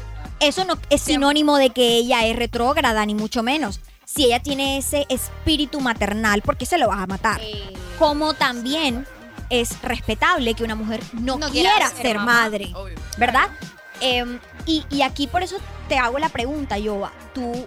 Eso 0.41 0.65
no 0.65 0.79
es 0.91 1.01
sinónimo 1.01 1.57
de 1.57 1.71
que 1.71 1.97
ella 1.97 2.27
es 2.27 2.37
retrógrada, 2.37 3.05
ni 3.07 3.15
mucho 3.15 3.43
menos. 3.43 3.81
Si 4.05 4.25
ella 4.25 4.41
tiene 4.41 4.79
ese 4.79 5.07
espíritu 5.09 5.81
maternal, 5.81 6.43
¿por 6.43 6.57
qué 6.57 6.67
se 6.67 6.79
lo 6.79 6.89
vas 6.89 7.01
a 7.01 7.07
matar? 7.07 7.41
Eh, 7.43 7.75
Como 7.99 8.35
también 8.35 9.07
es 9.51 9.81
respetable 9.83 10.55
que 10.55 10.65
una 10.65 10.75
mujer 10.75 11.01
no, 11.13 11.39
No 11.39 11.51
quiera, 11.51 11.71
quiera 11.71 11.91
ser, 11.91 12.19
madre. 12.19 12.73
Obvio. 12.75 12.99
¿verdad? 13.17 13.49
Em, 14.01 14.39
y, 14.69 14.85
y 14.91 15.03
aquí 15.03 15.27
por 15.27 15.43
eso 15.43 15.57
te 15.89 15.99
hago 15.99 16.19
la 16.19 16.29
pregunta, 16.29 16.79
Yoba. 16.79 17.11
¿Tú, 17.35 17.67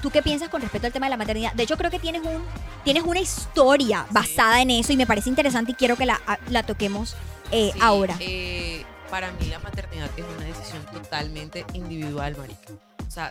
¿Tú 0.00 0.10
qué 0.10 0.22
piensas 0.22 0.48
con 0.48 0.60
respecto 0.62 0.86
al 0.86 0.92
tema 0.92 1.06
de 1.06 1.10
la 1.10 1.16
maternidad? 1.16 1.52
De 1.54 1.62
hecho, 1.62 1.76
creo 1.76 1.90
que 1.90 1.98
tienes, 1.98 2.22
un, 2.22 2.42
tienes 2.84 3.02
una 3.04 3.20
historia 3.20 4.06
basada 4.10 4.60
en 4.60 4.70
eso 4.70 4.92
y 4.92 4.96
me 4.96 5.06
parece 5.06 5.28
interesante 5.28 5.72
y 5.72 5.74
quiero 5.74 5.96
que 5.96 6.06
la, 6.06 6.20
la 6.48 6.62
toquemos 6.64 7.14
eh, 7.50 7.70
Sí, 7.72 7.78
ahora. 7.80 8.16
eh, 8.20 8.84
para 9.10 9.30
mí 9.32 9.46
la 9.46 9.58
maternidad 9.58 10.10
es 10.16 10.24
una 10.24 10.44
decisión 10.46 10.84
totalmente 10.86 11.64
individual, 11.74 12.36
marica. 12.36 12.72
O 13.06 13.10
sea, 13.10 13.30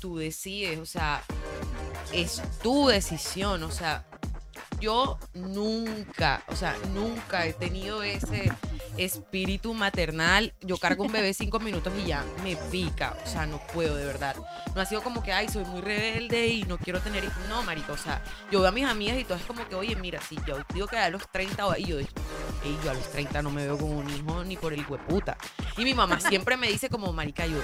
tú 0.00 0.16
decides, 0.18 0.78
o 0.78 0.86
sea, 0.86 1.22
es 2.12 2.42
tu 2.62 2.88
decisión, 2.88 3.62
o 3.62 3.70
sea, 3.70 4.04
yo 4.80 5.18
nunca, 5.32 6.42
o 6.48 6.56
sea, 6.56 6.76
nunca 6.92 7.46
he 7.46 7.52
tenido 7.54 8.02
ese 8.02 8.52
espíritu 8.96 9.74
maternal. 9.74 10.52
Yo 10.60 10.76
cargo 10.78 11.04
un 11.04 11.12
bebé 11.12 11.34
cinco 11.34 11.60
minutos 11.60 11.92
y 12.02 12.08
ya 12.08 12.24
me 12.42 12.56
pica. 12.70 13.16
O 13.24 13.28
sea, 13.28 13.46
no 13.46 13.60
puedo, 13.72 13.96
de 13.96 14.06
verdad. 14.06 14.36
No 14.74 14.80
ha 14.80 14.86
sido 14.86 15.02
como 15.02 15.22
que, 15.22 15.32
ay, 15.32 15.48
soy 15.48 15.64
muy 15.64 15.80
rebelde 15.80 16.48
y 16.48 16.62
no 16.64 16.78
quiero 16.78 17.00
tener 17.00 17.24
hijos. 17.24 17.38
No, 17.48 17.62
marico, 17.62 17.92
o 17.92 17.98
sea, 17.98 18.22
yo 18.50 18.60
veo 18.60 18.68
a 18.68 18.72
mis 18.72 18.84
amigas 18.84 19.18
y 19.18 19.24
todo 19.24 19.38
es 19.38 19.44
como 19.44 19.66
que, 19.68 19.74
oye, 19.74 19.96
mira, 19.96 20.20
si 20.20 20.36
yo 20.46 20.58
digo 20.72 20.86
que 20.86 20.96
a 20.96 21.10
los 21.10 21.28
30, 21.30 21.78
y 21.78 21.84
yo, 21.84 21.98
y 22.64 22.84
yo 22.84 22.90
a 22.90 22.94
los 22.94 23.10
30 23.10 23.42
no 23.42 23.50
me 23.50 23.64
veo 23.64 23.76
como 23.78 23.98
un 23.98 24.08
hijo 24.10 24.44
ni 24.44 24.56
por 24.56 24.72
el 24.72 24.84
hueputa. 24.88 25.36
Y 25.76 25.84
mi 25.84 25.94
mamá 25.94 26.18
siempre 26.28 26.56
me 26.56 26.68
dice 26.68 26.88
como, 26.88 27.12
marica, 27.12 27.46
yo, 27.46 27.58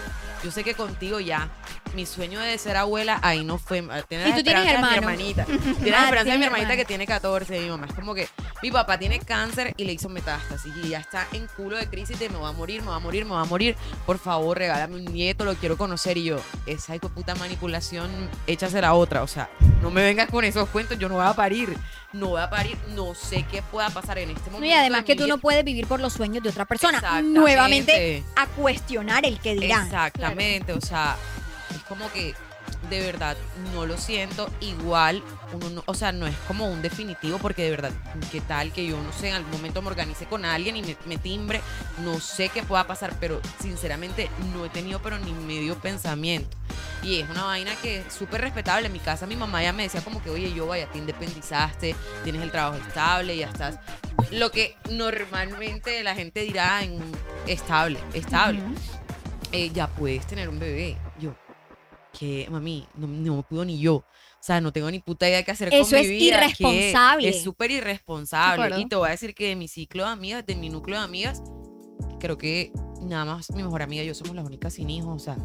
yo 0.45 0.51
sé 0.51 0.63
que 0.65 0.75
contigo 0.75 1.21
ya, 1.21 1.49
mi 1.95 2.07
sueño 2.07 2.39
de 2.41 2.57
ser 2.59 2.77
abuela, 2.77 3.19
ahí 3.23 3.45
no 3.45 3.59
fue. 3.59 3.83
Tiene 4.09 4.29
¿Y 4.29 4.33
tú 4.35 4.43
tienes 4.43 4.65
mi 4.65 4.71
hermano? 4.71 4.95
hermanita. 4.97 5.45
Tiene 5.45 5.91
la 5.91 6.03
Ah, 6.03 6.05
esperanza 6.05 6.17
de 6.17 6.23
tienes 6.25 6.39
mi 6.39 6.45
hermanita 6.47 6.73
hermano. 6.73 6.77
que 6.77 6.85
tiene 6.85 7.07
14. 7.07 7.61
Mi 7.61 7.69
mamá 7.71 7.87
es 7.87 7.95
como 7.95 8.15
que, 8.15 8.29
mi 8.63 8.71
papá 8.71 8.99
tiene 8.99 9.19
cáncer 9.21 9.75
y 9.77 9.85
le 9.85 9.93
hizo 9.95 10.09
metástasis 10.09 10.73
y 10.85 10.89
ya 10.91 10.99
está 10.99 11.27
en 11.33 11.47
culo 11.57 11.77
de 11.77 11.89
crisis 11.89 12.19
de 12.19 12.29
me 12.29 12.39
va 12.39 12.49
a 12.51 12.53
morir, 12.53 12.83
me 12.83 12.89
va 12.89 12.97
a 12.97 13.01
morir, 13.01 13.25
me 13.25 13.33
va 13.33 13.41
a 13.41 13.45
morir. 13.47 13.77
Por 14.07 14.19
favor, 14.19 14.57
regálame 14.59 14.97
un 14.97 15.05
nieto, 15.07 15.45
lo 15.45 15.55
quiero 15.55 15.77
conocer. 15.77 16.17
Y 16.19 16.25
yo, 16.25 16.37
esa 16.67 16.95
hijo 16.95 17.09
de 17.09 17.15
puta 17.15 17.35
manipulación, 17.35 18.11
échase 18.47 18.81
la 18.81 18.95
otra. 18.95 19.23
O 19.23 19.27
sea, 19.27 19.51
no 19.83 19.91
me 19.91 20.03
vengas 20.03 20.29
con 20.31 20.45
esos 20.45 20.69
cuentos, 20.69 20.99
yo 20.99 21.09
no 21.09 21.17
voy 21.17 21.27
a 21.27 21.33
parir. 21.35 21.77
No 22.13 22.29
voy 22.29 22.41
a 22.41 22.51
parir, 22.51 22.77
no 22.97 23.15
sé 23.15 23.47
qué 23.51 23.63
pueda 23.63 23.89
pasar 23.91 24.19
en 24.19 24.31
este 24.31 24.51
momento. 24.51 24.67
y 24.67 24.73
además 24.73 25.01
de 25.01 25.05
que 25.05 25.17
tú 25.17 25.29
no 25.29 25.39
puedes 25.39 25.65
vivir 25.65 25.87
por 25.87 26.01
los 26.01 26.13
sueños 26.13 26.43
de 26.43 26.49
otra 26.49 26.65
persona. 26.65 26.99
Exactamente. 26.99 27.39
Nuevamente 27.39 28.25
a 28.37 28.47
cuestionar 28.47 29.25
el 29.25 29.39
que 29.39 29.55
dirán. 29.55 29.87
Exactamente, 29.87 30.73
o 30.73 30.81
sea, 30.81 31.17
es 31.75 31.83
como 31.85 32.11
que 32.13 32.35
de 32.89 33.01
verdad 33.01 33.37
no 33.75 33.85
lo 33.87 33.99
siento 33.99 34.51
igual, 34.61 35.23
uno 35.53 35.71
no- 35.71 35.83
o 35.87 35.95
sea, 35.95 36.13
no 36.13 36.27
es 36.27 36.35
como 36.49 36.67
un 36.71 36.81
definitivo 36.83 37.39
porque 37.39 37.65
de 37.65 37.71
verdad, 37.71 37.93
qué 38.33 38.41
tal 38.41 38.73
que 38.73 38.87
yo 38.87 38.97
no 39.03 39.13
sé, 39.13 39.29
en 39.29 39.35
algún 39.35 39.53
momento 39.53 39.83
me 39.83 39.89
organice 39.89 40.27
con 40.27 40.45
alguien 40.45 40.77
y 40.77 40.83
me, 40.83 40.97
me 41.07 41.19
timbre, 41.19 41.61
no 42.05 42.19
sé 42.21 42.49
qué 42.49 42.63
pueda 42.63 42.87
pasar, 42.87 43.13
pero 43.21 43.41
sinceramente 43.61 44.31
no 44.55 44.65
he 44.65 44.71
tenido 44.71 45.01
pero 45.03 45.19
ni 45.19 45.33
medio 45.33 45.79
pensamiento. 45.79 46.57
Y 47.03 47.21
es 47.21 47.31
una 47.31 47.45
vaina 47.45 47.75
que 47.77 48.01
es 48.01 48.13
súper 48.13 48.43
respetable. 48.43 48.87
En 48.89 48.93
mi 48.93 48.99
casa 48.99 49.27
mi 49.27 49.35
mamá 49.37 49.63
ya 49.63 49.73
me 49.73 49.85
decía 49.85 50.03
como 50.03 50.23
que, 50.23 50.29
oye, 50.29 50.53
yo 50.53 50.67
vaya, 50.67 50.87
te 50.87 50.99
independizaste, 50.99 51.95
tienes 52.25 52.43
el 52.43 52.51
trabajo 52.51 52.77
estable, 52.87 53.37
ya 53.37 53.47
estás. 53.49 53.77
Lo 54.31 54.51
que 54.51 54.77
normalmente 54.91 56.03
la 56.03 56.15
gente 56.15 56.41
dirá 56.41 56.83
en 56.83 57.01
estable, 57.47 57.99
estable 58.13 58.61
eh, 59.53 59.71
ya 59.71 59.89
puedes 59.89 60.27
tener 60.27 60.49
un 60.49 60.59
bebé. 60.59 60.97
Que 62.21 62.47
mami, 62.51 62.87
no, 62.97 63.07
no 63.07 63.43
puedo 63.43 63.65
ni 63.65 63.79
yo. 63.81 63.95
O 63.97 64.05
sea, 64.43 64.61
no 64.61 64.73
tengo 64.75 64.91
ni 64.91 64.99
puta 65.01 65.27
idea 65.27 65.39
de 65.39 65.45
qué 65.45 65.53
hacer 65.53 65.73
Eso 65.73 65.91
con 65.91 65.99
es 66.01 66.07
mi 66.09 66.17
vida. 66.17 66.39
que 66.39 66.45
irresponsable. 66.45 67.29
Es 67.31 67.43
súper 67.43 67.71
irresponsable. 67.71 68.79
Y 68.79 68.87
te 68.89 68.97
voy 68.97 69.09
a 69.09 69.11
decir 69.13 69.35
que 69.35 69.49
de 69.49 69.57
mi 69.57 69.69
ciclo 69.69 70.05
de 70.05 70.11
amigas, 70.11 70.45
de 70.47 70.55
mi 70.55 70.69
núcleo 70.69 70.99
de 70.99 71.05
amigas, 71.05 71.43
creo 72.19 72.37
que 72.37 72.73
nada 73.03 73.25
más 73.25 73.51
mi 73.53 73.63
mejor 73.63 73.81
amiga 73.83 74.03
y 74.03 74.07
yo 74.07 74.15
somos 74.15 74.37
las 74.37 74.45
únicas 74.47 74.75
sin 74.75 74.91
hijos. 74.91 75.15
O 75.17 75.19
sea, 75.25 75.37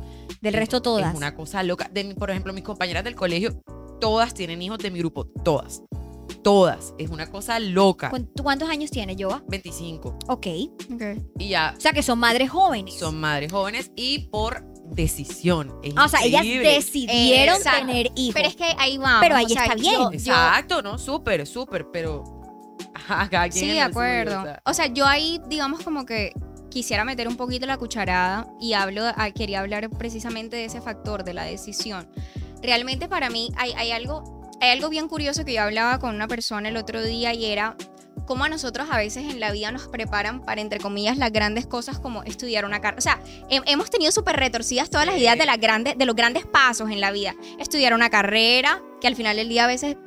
Del 0.42 0.54
es- 0.54 0.60
resto 0.60 0.82
todas. 0.82 1.12
Es 1.12 1.16
una 1.18 1.34
cosa 1.36 1.64
loca. 1.64 1.90
De 1.94 2.04
mi- 2.04 2.14
por 2.14 2.30
ejemplo, 2.30 2.52
mis 2.52 2.64
compañeras 2.66 3.04
del 3.06 3.16
colegio, 3.16 3.64
todas 4.02 4.34
tienen 4.34 4.62
hijos 4.62 4.80
de 4.80 4.92
mi 4.92 5.00
grupo. 5.00 5.26
Todas. 5.44 5.82
Todas. 6.44 6.94
Es 6.98 7.10
una 7.10 7.30
cosa 7.32 7.60
loca. 7.60 8.10
¿Cuán- 8.10 8.28
¿Tú 8.36 8.44
cuántos 8.44 8.70
años 8.70 8.92
tienes, 8.92 9.16
Joa? 9.20 9.44
25. 9.48 10.18
Ok. 10.28 10.48
Y 11.40 11.50
ya 11.50 11.74
O 11.78 11.82
sea 11.82 11.92
que 11.94 12.04
son 12.04 12.20
madres 12.20 12.50
jóvenes. 12.50 12.96
son 13.00 13.20
madres 13.20 13.52
jóvenes 13.52 13.92
y 13.96 14.28
por 14.30 14.64
decisión. 14.88 15.74
Es 15.84 15.94
Ah, 15.98 16.06
o 16.06 16.08
sea, 16.10 16.24
ellas 16.24 16.44
decidieron 16.44 17.58
Exacto. 17.58 17.86
tener 17.88 18.12
hijos. 18.16 18.34
Pero 18.36 18.48
es 18.48 18.56
que 18.56 18.66
ahí 18.78 18.98
vamos. 18.98 19.20
Pero 19.22 19.36
ahí 19.36 19.46
o 19.46 19.50
sea, 19.50 19.64
está 19.64 19.76
bien. 19.76 19.94
yo- 19.94 20.12
yo- 20.12 20.18
Exacto, 20.18 20.82
¿no? 20.82 20.98
Súper, 20.98 21.46
súper, 21.48 21.88
pero. 21.92 22.24
Ajá, 22.94 23.48
Sí, 23.52 23.62
de 23.68 23.72
suyo, 23.74 23.84
acuerdo. 23.84 24.44
o 24.64 24.74
sea. 24.74 24.88
Yo 24.88 25.06
ahí, 25.06 25.40
digamos, 25.48 25.82
como 25.84 26.06
que 26.06 26.34
quisiera 26.70 27.06
meter 27.06 27.28
un 27.28 27.38
poquito 27.38 27.66
la 27.66 27.78
cucharada 27.78 28.48
y 28.60 28.74
hablo, 28.74 29.04
quería 29.34 29.62
hablar 29.62 29.90
precisamente 29.90 30.58
de 30.58 30.66
ese 30.66 30.82
factor, 30.82 31.24
de 31.24 31.34
la 31.34 31.44
decisión. 31.44 32.10
Realmente 32.62 33.08
para 33.08 33.30
mí 33.30 33.50
hay, 33.58 33.72
hay 33.74 33.92
algo, 33.92 34.50
hay 34.60 34.72
algo 34.72 34.90
bien 34.90 35.08
curioso 35.08 35.46
que 35.46 35.54
yo 35.54 35.62
hablaba 35.62 36.00
con 36.00 36.14
una 36.16 36.28
persona 36.28 36.68
el 36.70 36.76
otro 36.78 37.02
día 37.02 37.34
y 37.34 37.46
era 37.46 37.78
cómo 38.26 38.44
a 38.46 38.50
nosotros 38.50 38.88
a 38.92 38.98
veces 38.98 39.24
en 39.32 39.40
la 39.40 39.52
vida 39.52 39.72
nos 39.72 39.88
preparan 39.88 40.42
para, 40.42 40.62
entre 40.62 40.80
comillas, 40.80 41.18
las 41.18 41.32
grandes 41.32 41.68
cosas 41.68 42.00
como 42.00 42.24
estudiar 42.24 42.66
una 42.66 42.82
carrera. 42.82 42.98
O 42.98 43.02
sea, 43.02 43.22
he- 43.50 43.62
hemos 43.72 43.90
tenido 43.90 44.12
súper 44.12 44.36
retorcidas 44.38 44.90
todas 44.90 45.06
las 45.06 45.18
ideas 45.18 45.38
de, 45.38 45.46
las 45.46 45.60
grandes, 45.60 45.98
de 45.98 46.06
los 46.06 46.16
grandes 46.16 46.46
pasos 46.46 46.90
en 46.90 47.02
la 47.02 47.12
vida. 47.12 47.36
Estudiar 47.60 47.94
una 47.94 48.10
carrera, 48.10 48.82
que 49.02 49.08
al 49.08 49.16
final 49.16 49.36
del 49.36 49.50
día 49.50 49.66
a 49.66 49.68
veces 49.68 49.98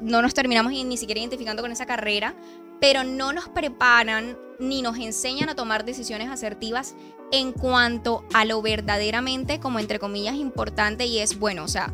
no 0.00 0.22
nos 0.22 0.32
terminamos 0.32 0.72
ni, 0.72 0.84
ni 0.84 0.96
siquiera 0.96 1.20
identificando 1.20 1.60
con 1.62 1.70
esa 1.72 1.84
carrera, 1.84 2.34
pero 2.80 3.04
no 3.04 3.32
nos 3.32 3.48
preparan 3.48 4.38
ni 4.58 4.80
nos 4.80 4.96
enseñan 4.98 5.50
a 5.50 5.54
tomar 5.54 5.84
decisiones 5.84 6.30
asertivas 6.30 6.94
en 7.30 7.52
cuanto 7.52 8.24
a 8.32 8.44
lo 8.46 8.62
verdaderamente, 8.62 9.60
como 9.60 9.78
entre 9.80 9.98
comillas, 9.98 10.34
importante 10.36 11.04
y 11.04 11.18
es, 11.18 11.38
bueno, 11.38 11.64
o 11.64 11.68
sea, 11.68 11.92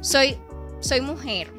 soy, 0.00 0.36
soy 0.80 1.00
mujer. 1.00 1.52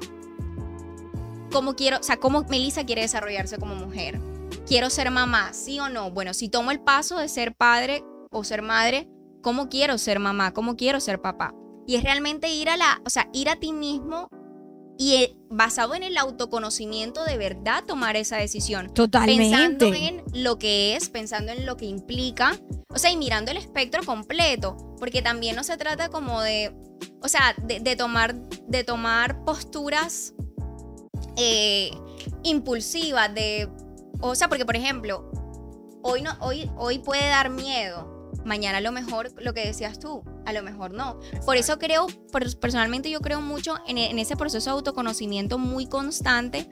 ¿Cómo 1.52 1.76
quiero, 1.76 1.98
o 2.00 2.04
sea, 2.04 2.18
cómo 2.18 2.44
Melissa 2.44 2.86
quiere 2.86 3.02
desarrollarse 3.02 3.58
como 3.58 3.76
mujer? 3.76 4.20
¿Quiero 4.68 4.90
ser 4.90 5.12
mamá? 5.12 5.54
¿Sí 5.54 5.80
o 5.80 5.90
no? 5.90 6.12
Bueno, 6.12 6.34
si 6.34 6.50
tomo 6.50 6.72
el 6.72 6.80
paso 6.82 7.18
de 7.18 7.30
ser 7.30 7.56
padre 7.56 8.04
o 8.32 8.44
ser 8.44 8.62
madre, 8.62 9.08
¿cómo 9.42 9.70
quiero 9.70 9.98
ser 9.98 10.20
mamá? 10.20 10.54
¿Cómo 10.54 10.76
quiero 10.76 11.00
ser 11.00 11.22
papá? 11.22 11.56
Y 11.86 11.96
es 11.96 12.04
realmente 12.04 12.50
ir 12.50 12.70
a 12.70 12.76
la, 12.76 13.02
o 13.06 13.10
sea, 13.10 13.30
ir 13.32 13.50
a 13.50 13.56
ti 13.56 13.72
mismo 13.72 14.28
y 14.98 15.16
eh, 15.16 15.38
basado 15.50 15.96
en 15.96 16.04
el 16.04 16.18
autoconocimiento 16.18 17.24
de 17.24 17.38
verdad 17.38 17.86
tomar 17.86 18.18
esa 18.18 18.38
decisión. 18.38 18.88
Pensando 18.88 19.06
Totalmente. 19.06 20.08
en 20.08 20.24
lo 20.44 20.58
que 20.60 20.96
es, 20.96 21.10
pensando 21.10 21.54
en 21.54 21.66
lo 21.66 21.78
que 21.78 21.86
implica, 21.86 22.60
o 22.90 22.98
sea, 22.98 23.12
y 23.12 23.18
mirando 23.18 23.52
el 23.52 23.58
espectro 23.58 24.04
completo, 24.04 24.76
porque 25.00 25.22
también 25.22 25.56
no 25.56 25.64
se 25.64 25.78
trata 25.78 26.10
como 26.10 26.42
de, 26.42 26.76
o 27.22 27.30
sea, 27.30 27.56
de, 27.64 27.80
de 27.80 27.96
tomar, 27.96 28.36
de 28.68 28.84
tomar 28.84 29.46
posturas 29.46 30.34
eh, 31.38 31.92
impulsivas, 32.44 33.34
de, 33.34 33.70
o 34.20 34.36
sea, 34.36 34.50
porque 34.50 34.66
por 34.66 34.76
ejemplo, 34.76 35.32
hoy, 36.04 36.22
no, 36.22 36.32
hoy, 36.42 36.70
hoy 36.78 37.00
puede 37.00 37.28
dar 37.28 37.50
miedo, 37.50 38.32
mañana 38.44 38.80
a 38.80 38.82
lo 38.82 38.92
mejor 38.92 39.32
lo 39.42 39.54
que 39.54 39.66
decías 39.66 40.00
tú, 40.00 40.24
a 40.46 40.54
lo 40.54 40.64
mejor 40.64 40.92
no. 40.92 41.20
Por 41.46 41.58
eso 41.58 41.80
creo, 41.80 42.08
personalmente 42.60 43.10
yo 43.10 43.22
creo 43.22 43.42
mucho 43.42 43.76
en, 43.88 43.98
en 43.98 44.20
ese 44.20 44.36
proceso 44.36 44.72
de 44.72 44.76
autoconocimiento 44.76 45.58
muy 45.58 45.88
constante 45.88 46.70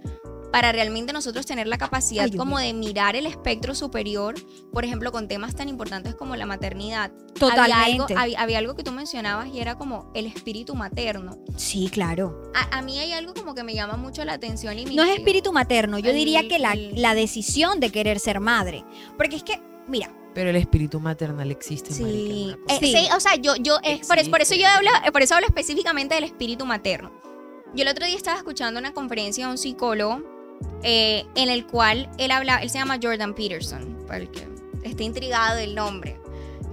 para 0.56 0.72
realmente 0.72 1.12
nosotros 1.12 1.46
tener 1.46 1.68
la 1.68 1.78
capacidad 1.78 2.24
Ay, 2.24 2.32
como 2.32 2.58
de 2.58 2.72
mirar 2.74 3.18
el 3.18 3.26
espectro 3.26 3.76
superior, 3.76 4.36
por 4.72 4.86
ejemplo, 4.86 5.12
con 5.12 5.28
temas 5.28 5.54
tan 5.54 5.68
importantes 5.68 6.16
como 6.16 6.38
la 6.38 6.46
maternidad. 6.46 7.12
Totalmente. 7.38 7.74
Había 7.74 7.84
algo, 7.84 8.06
había, 8.18 8.40
había 8.40 8.58
algo 8.60 8.74
que 8.74 8.82
tú 8.82 8.94
mencionabas 8.94 9.50
y 9.54 9.60
era 9.60 9.78
como 9.78 10.10
el 10.16 10.26
espíritu 10.28 10.74
materno. 10.74 11.38
Sí, 11.58 11.90
claro. 11.92 12.42
A, 12.56 12.78
a 12.78 12.82
mí 12.82 12.98
hay 13.00 13.12
algo 13.12 13.34
como 13.34 13.54
que 13.54 13.64
me 13.66 13.74
llama 13.74 13.98
mucho 13.98 14.24
la 14.24 14.32
atención 14.32 14.80
y 14.80 14.86
me 14.86 14.96
No 14.96 15.04
es 15.04 15.18
espíritu 15.18 15.52
materno, 15.52 16.00
yo 16.00 16.12
El- 16.12 16.16
diría 16.16 16.48
que 16.48 16.58
la, 16.58 16.74
la 16.74 17.16
decisión 17.16 17.82
de 17.82 17.92
querer 17.92 18.22
ser 18.22 18.40
madre. 18.40 18.86
Porque 19.18 19.36
es 19.36 19.44
que, 19.44 19.62
mira, 19.90 20.16
Pero 20.34 20.52
el 20.52 20.56
espíritu 20.56 21.02
maternal 21.02 21.52
existe, 21.52 21.92
Sí, 21.92 22.02
marica, 22.02 22.60
eh. 22.74 22.78
Sí. 22.80 22.94
sí, 22.96 23.08
o 23.14 23.20
sea, 23.20 23.36
yo, 23.36 23.58
yo, 23.58 23.80
es 23.84 24.08
por, 24.08 24.30
por 24.30 24.42
eso 24.42 24.56
yo 24.56 24.70
hablo, 24.70 24.90
eh, 25.06 25.12
por 25.12 25.22
eso 25.22 25.36
hablo 25.36 25.48
específicamente 25.48 26.16
del 26.16 26.24
espíritu 26.24 26.66
materno. 26.66 27.12
Yo 27.74 27.82
el 27.82 27.90
otro 27.90 28.06
día 28.06 28.16
estaba 28.16 28.38
escuchando 28.38 28.80
una 28.80 28.94
conferencia 28.94 29.48
de 29.48 29.52
un 29.52 29.58
psicólogo 29.58 30.35
eh, 30.84 31.26
en 31.36 31.50
el 31.50 31.66
cual 31.66 32.10
él 32.18 32.32
habla, 32.32 32.62
él 32.62 32.70
se 32.70 32.78
llama 32.78 33.00
Jordan 33.02 33.34
Peterson, 33.34 33.98
para 34.08 34.20
el 34.20 34.30
que 34.30 34.48
esté 34.84 35.04
intrigado 35.04 35.56
del 35.58 35.76
nombre. 35.76 36.20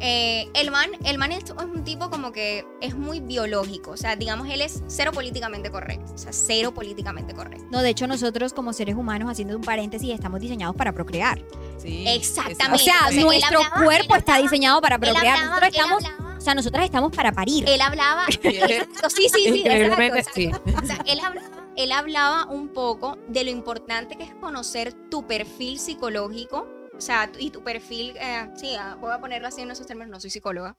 Eh, 0.05 0.49
el 0.55 0.73
man, 0.73 0.91
el 1.05 1.17
man 1.17 1.31
es, 1.31 1.45
un 1.53 1.85
tipo 1.85 2.11
como 2.11 2.33
que 2.33 2.67
es 2.81 2.97
muy 2.97 3.21
biológico, 3.21 3.93
o 3.93 3.97
sea, 3.97 4.17
digamos, 4.17 4.49
él 4.51 4.61
es 4.61 4.83
cero 4.89 5.13
políticamente 5.13 5.71
correcto, 5.71 6.13
o 6.13 6.19
sea, 6.19 6.33
cero 6.33 6.75
políticamente 6.75 7.35
correcto. 7.35 7.65
no, 7.71 7.83
de 7.83 7.91
hecho 7.91 8.09
nosotros 8.09 8.53
como 8.53 8.73
seres 8.73 8.97
humanos, 8.97 9.31
haciendo 9.31 9.55
un 9.55 9.63
paréntesis, 9.63 10.11
estamos 10.13 10.41
diseñados 10.41 10.75
para 10.75 10.91
procrear. 10.93 11.41
Sí, 11.79 12.05
Exactamente. 12.09 12.75
O 12.75 12.79
sea, 12.79 12.95
o 13.07 13.09
sea, 13.11 13.17
él 13.17 13.21
nuestro 13.23 13.59
hablaba- 13.63 13.85
cuerpo 13.85 14.17
está 14.17 14.33
hablaba- 14.35 14.43
diseñado 14.51 14.81
para 14.81 14.99
procrear. 14.99 15.37
hablaba- 15.37 15.47
Nosotros 15.51 15.71
estamos, 15.73 16.05
hablaba- 16.05 16.37
o 16.37 16.41
sea, 16.41 16.55
nosotros 16.55 16.85
estamos 16.85 17.13
para 17.13 17.31
parir. 17.33 17.65
él 17.69 17.81
hablaba, 17.81 18.27
Sí. 18.31 18.39
Sí, 18.43 19.29
sí, 19.33 19.63
exacto, 19.65 20.31
sí. 20.35 20.51
O 20.83 20.85
sea, 20.87 20.99
él 21.07 21.21
hablaba, 21.21 21.62
él 21.77 21.93
hablaba 21.93 22.47
un 22.47 22.69
poco 22.69 23.19
de 23.29 23.45
lo 23.45 23.51
importante 23.51 24.17
que 24.17 24.25
es 24.25 24.35
conocer 24.35 24.93
tu 25.11 25.27
perfil 25.27 25.79
psicológico, 25.79 26.69
o 26.97 27.01
sea, 27.01 27.31
y 27.39 27.51
tu 27.51 27.63
perfil, 27.63 28.15
eh, 28.17 28.49
sí, 28.55 28.75
ah, 28.79 28.97
voy 29.01 29.13
a 29.13 29.21
ponerlo 29.21 29.49
así 29.49 29.63
en 29.63 29.71
esos 29.71 29.87
términos, 29.87 30.11
no 30.11 30.21
soy 30.21 30.31
psicóloga, 30.31 30.77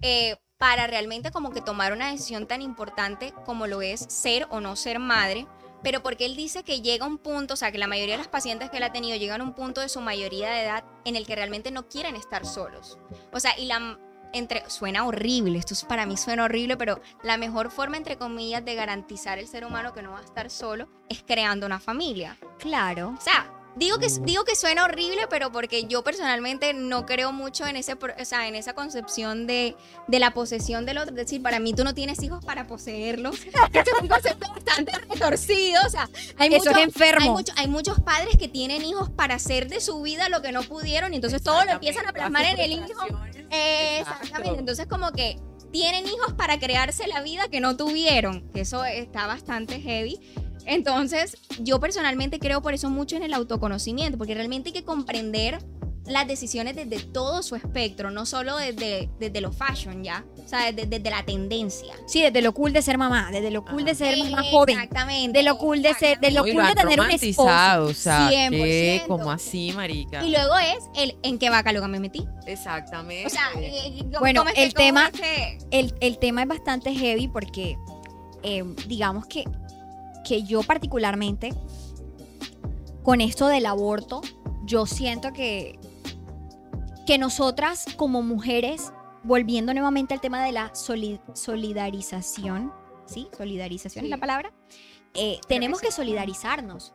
eh, 0.00 0.36
para 0.58 0.86
realmente 0.86 1.30
como 1.30 1.50
que 1.50 1.60
tomar 1.60 1.92
una 1.92 2.10
decisión 2.10 2.46
tan 2.46 2.62
importante 2.62 3.32
como 3.44 3.66
lo 3.66 3.80
es 3.80 4.00
ser 4.08 4.46
o 4.50 4.60
no 4.60 4.76
ser 4.76 4.98
madre, 4.98 5.46
pero 5.82 6.02
porque 6.02 6.26
él 6.26 6.36
dice 6.36 6.64
que 6.64 6.80
llega 6.80 7.06
un 7.06 7.18
punto, 7.18 7.54
o 7.54 7.56
sea, 7.56 7.70
que 7.70 7.78
la 7.78 7.86
mayoría 7.86 8.14
de 8.14 8.18
los 8.18 8.28
pacientes 8.28 8.68
que 8.68 8.78
él 8.78 8.82
ha 8.82 8.92
tenido 8.92 9.16
llegan 9.16 9.40
a 9.40 9.44
un 9.44 9.54
punto 9.54 9.80
de 9.80 9.88
su 9.88 10.00
mayoría 10.00 10.50
de 10.50 10.62
edad 10.62 10.84
en 11.04 11.14
el 11.14 11.26
que 11.26 11.36
realmente 11.36 11.70
no 11.70 11.88
quieren 11.88 12.16
estar 12.16 12.44
solos. 12.44 12.98
O 13.32 13.38
sea, 13.38 13.56
y 13.56 13.66
la, 13.66 13.98
entre 14.32 14.68
suena 14.68 15.06
horrible, 15.06 15.58
esto 15.58 15.74
es- 15.74 15.84
para 15.84 16.06
mí 16.06 16.16
suena 16.16 16.44
horrible, 16.44 16.76
pero 16.76 17.00
la 17.22 17.36
mejor 17.36 17.70
forma 17.70 17.96
entre 17.96 18.16
comillas 18.18 18.64
de 18.64 18.74
garantizar 18.74 19.38
el 19.38 19.46
ser 19.48 19.64
humano 19.64 19.92
que 19.92 20.02
no 20.02 20.12
va 20.12 20.20
a 20.20 20.24
estar 20.24 20.50
solo 20.50 20.88
es 21.08 21.22
creando 21.26 21.66
una 21.66 21.80
familia. 21.80 22.36
Claro. 22.58 23.14
O 23.16 23.20
sea, 23.20 23.50
digo 23.76 23.98
que 23.98 24.06
Uh. 24.06 24.24
digo 24.24 24.44
que 24.44 24.56
suena 24.56 24.84
horrible, 24.84 25.26
pero 25.30 25.52
porque 25.52 25.84
yo 25.84 26.02
personalmente 26.02 26.74
no 26.74 27.06
creo 27.06 27.32
mucho 27.32 27.66
en 27.66 27.76
ese 27.76 27.94
o 27.94 28.24
sea, 28.24 28.48
en 28.48 28.54
esa 28.54 28.74
concepción 28.74 29.46
de, 29.46 29.76
de 30.08 30.18
la 30.18 30.32
posesión 30.34 30.84
del 30.86 30.98
otro, 30.98 31.10
es 31.10 31.16
decir, 31.16 31.42
para 31.42 31.60
mí 31.60 31.72
tú 31.74 31.84
no 31.84 31.94
tienes 31.94 32.22
hijos 32.22 32.44
para 32.44 32.66
poseerlos. 32.66 33.36
Este 33.72 33.80
es 33.80 34.00
un 34.02 34.08
concepto 34.08 34.48
bastante 34.52 34.92
retorcido, 35.08 35.80
o 35.86 35.90
sea, 35.90 36.08
hay 36.36 36.48
Eso 36.54 36.70
es 36.70 36.76
mucho- 36.76 36.78
enfermo. 36.80 37.22
hay, 37.24 37.30
mucho- 37.30 37.52
hay 37.56 37.68
muchos 37.68 38.00
padres 38.00 38.36
que 38.36 38.48
tienen 38.48 38.84
hijos 38.84 39.10
para 39.10 39.34
hacer 39.36 39.68
de 39.68 39.80
su 39.80 40.00
vida 40.02 40.28
lo 40.28 40.42
que 40.42 40.52
no 40.52 40.62
pudieron 40.62 41.12
y 41.12 41.16
entonces 41.16 41.42
todo 41.42 41.64
lo 41.64 41.72
empiezan 41.72 42.06
a 42.08 42.12
plasmar 42.12 42.44
en 42.46 42.58
el 42.58 42.72
hijo. 42.72 43.06
Exactamente. 43.50 44.58
Entonces, 44.58 44.86
como 44.86 45.12
que 45.12 45.38
tienen 45.70 46.06
hijos 46.06 46.32
para 46.34 46.58
crearse 46.58 47.06
la 47.08 47.20
vida 47.22 47.48
que 47.48 47.60
no 47.60 47.76
tuvieron, 47.76 48.50
eso 48.54 48.84
está 48.84 49.26
bastante 49.26 49.80
heavy. 49.80 50.18
Entonces, 50.68 51.36
yo 51.60 51.80
personalmente 51.80 52.38
creo 52.38 52.60
por 52.62 52.74
eso 52.74 52.90
mucho 52.90 53.16
en 53.16 53.22
el 53.24 53.34
autoconocimiento, 53.34 54.18
porque 54.18 54.34
realmente 54.34 54.68
hay 54.68 54.72
que 54.74 54.84
comprender 54.84 55.58
las 56.06 56.26
decisiones 56.26 56.74
desde 56.74 57.00
todo 57.00 57.42
su 57.42 57.54
espectro, 57.54 58.10
no 58.10 58.24
solo 58.24 58.56
desde, 58.56 59.10
desde 59.20 59.40
lo 59.42 59.52
fashion, 59.52 60.02
¿ya? 60.02 60.24
O 60.42 60.48
sea, 60.48 60.72
desde, 60.72 60.86
desde 60.86 61.10
la 61.10 61.22
tendencia. 61.24 61.92
Sí, 62.06 62.22
desde 62.22 62.40
lo 62.40 62.54
cool 62.54 62.72
de 62.72 62.80
ser 62.80 62.96
mamá, 62.96 63.28
desde 63.30 63.50
lo 63.50 63.62
cool 63.62 63.84
de 63.84 63.94
ser 63.94 64.16
más 64.30 64.46
joven, 64.48 64.76
Exactamente. 64.78 65.38
de 65.38 65.44
lo 65.44 65.58
cool 65.58 65.82
de 65.82 65.92
ser, 65.92 66.18
de 66.18 66.30
lo 66.30 66.44
cool 66.44 66.66
de 66.66 66.74
tener 66.74 66.98
un 67.00 67.10
esposo. 67.10 67.42
o 67.82 67.92
sea, 67.94 68.30
100%. 68.30 68.50
que 68.50 69.02
como 69.06 69.30
así, 69.30 69.72
marica. 69.76 70.24
Y 70.24 70.30
luego 70.30 70.56
es 70.56 70.78
el 70.96 71.16
en 71.22 71.38
qué 71.38 71.50
vaca 71.50 71.72
loca 71.72 71.88
me 71.88 72.00
metí. 72.00 72.24
Exactamente. 72.46 73.26
O 73.26 73.30
sea, 73.30 73.42
¿cómo- 73.52 74.18
Bueno, 74.20 74.40
cómo 74.44 74.50
el 74.56 74.72
cómo 74.72 74.86
tema- 74.86 75.10
el, 75.70 75.94
el 76.00 76.18
tema 76.18 76.42
es 76.42 76.48
bastante 76.48 76.94
heavy 76.94 77.28
porque 77.28 77.76
eh, 78.42 78.64
digamos 78.86 79.26
que, 79.26 79.44
que 80.28 80.42
yo 80.42 80.62
particularmente 80.62 81.54
con 83.02 83.20
esto 83.20 83.46
del 83.48 83.64
aborto, 83.66 84.20
yo 84.66 84.84
siento 84.84 85.32
que, 85.32 85.78
que 87.06 87.16
nosotras 87.16 87.86
como 87.96 88.22
mujeres, 88.22 88.92
volviendo 89.24 89.72
nuevamente 89.72 90.12
al 90.14 90.20
tema 90.20 90.44
de 90.44 90.52
la 90.52 90.74
soli- 90.74 91.20
solidarización, 91.32 92.72
¿sí? 93.06 93.28
Solidarización 93.36 94.04
es 94.04 94.08
Sí. 94.08 94.10
la 94.10 94.18
palabra. 94.18 94.52
eh, 95.14 95.40
tenemos 95.48 95.80
que 95.80 95.90
solidarizarnos. 95.90 96.92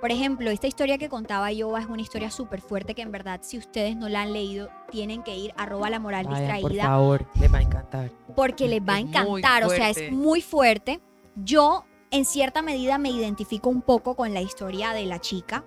Por 0.00 0.10
ejemplo, 0.10 0.50
esta 0.50 0.66
historia 0.66 0.98
que 0.98 1.08
contaba 1.08 1.50
yo 1.52 1.78
es 1.78 1.86
una 1.86 2.02
historia 2.02 2.30
súper 2.30 2.60
fuerte 2.60 2.94
que 2.96 3.00
en 3.02 3.12
verdad 3.12 3.40
si 3.42 3.56
ustedes 3.56 3.96
no 3.96 4.08
la 4.08 4.22
han 4.22 4.32
leído, 4.34 4.68
tienen 4.90 5.22
que 5.22 5.34
ir 5.36 5.54
arroba 5.56 5.88
la 5.88 5.98
moral 6.00 6.26
Vayan, 6.26 6.60
por 6.60 6.72
distraída 6.72 6.82
favor, 6.84 7.26
les 7.40 7.54
va 7.54 7.58
a 7.58 7.62
encantar. 7.62 8.10
porque 8.34 8.66
les 8.68 8.80
va 8.82 8.94
a 8.94 8.98
Es 8.98 9.04
encantar, 9.06 9.64
o 9.64 9.70
sea, 9.70 9.88
es 9.88 10.10
muy 10.12 10.42
fuerte. 10.42 11.00
Yo 11.36 11.84
en 12.14 12.24
cierta 12.24 12.62
medida 12.62 12.96
me 12.96 13.10
identifico 13.10 13.68
un 13.68 13.82
poco 13.82 14.14
con 14.14 14.32
la 14.32 14.40
historia 14.40 14.92
de 14.92 15.04
la 15.04 15.20
chica, 15.20 15.64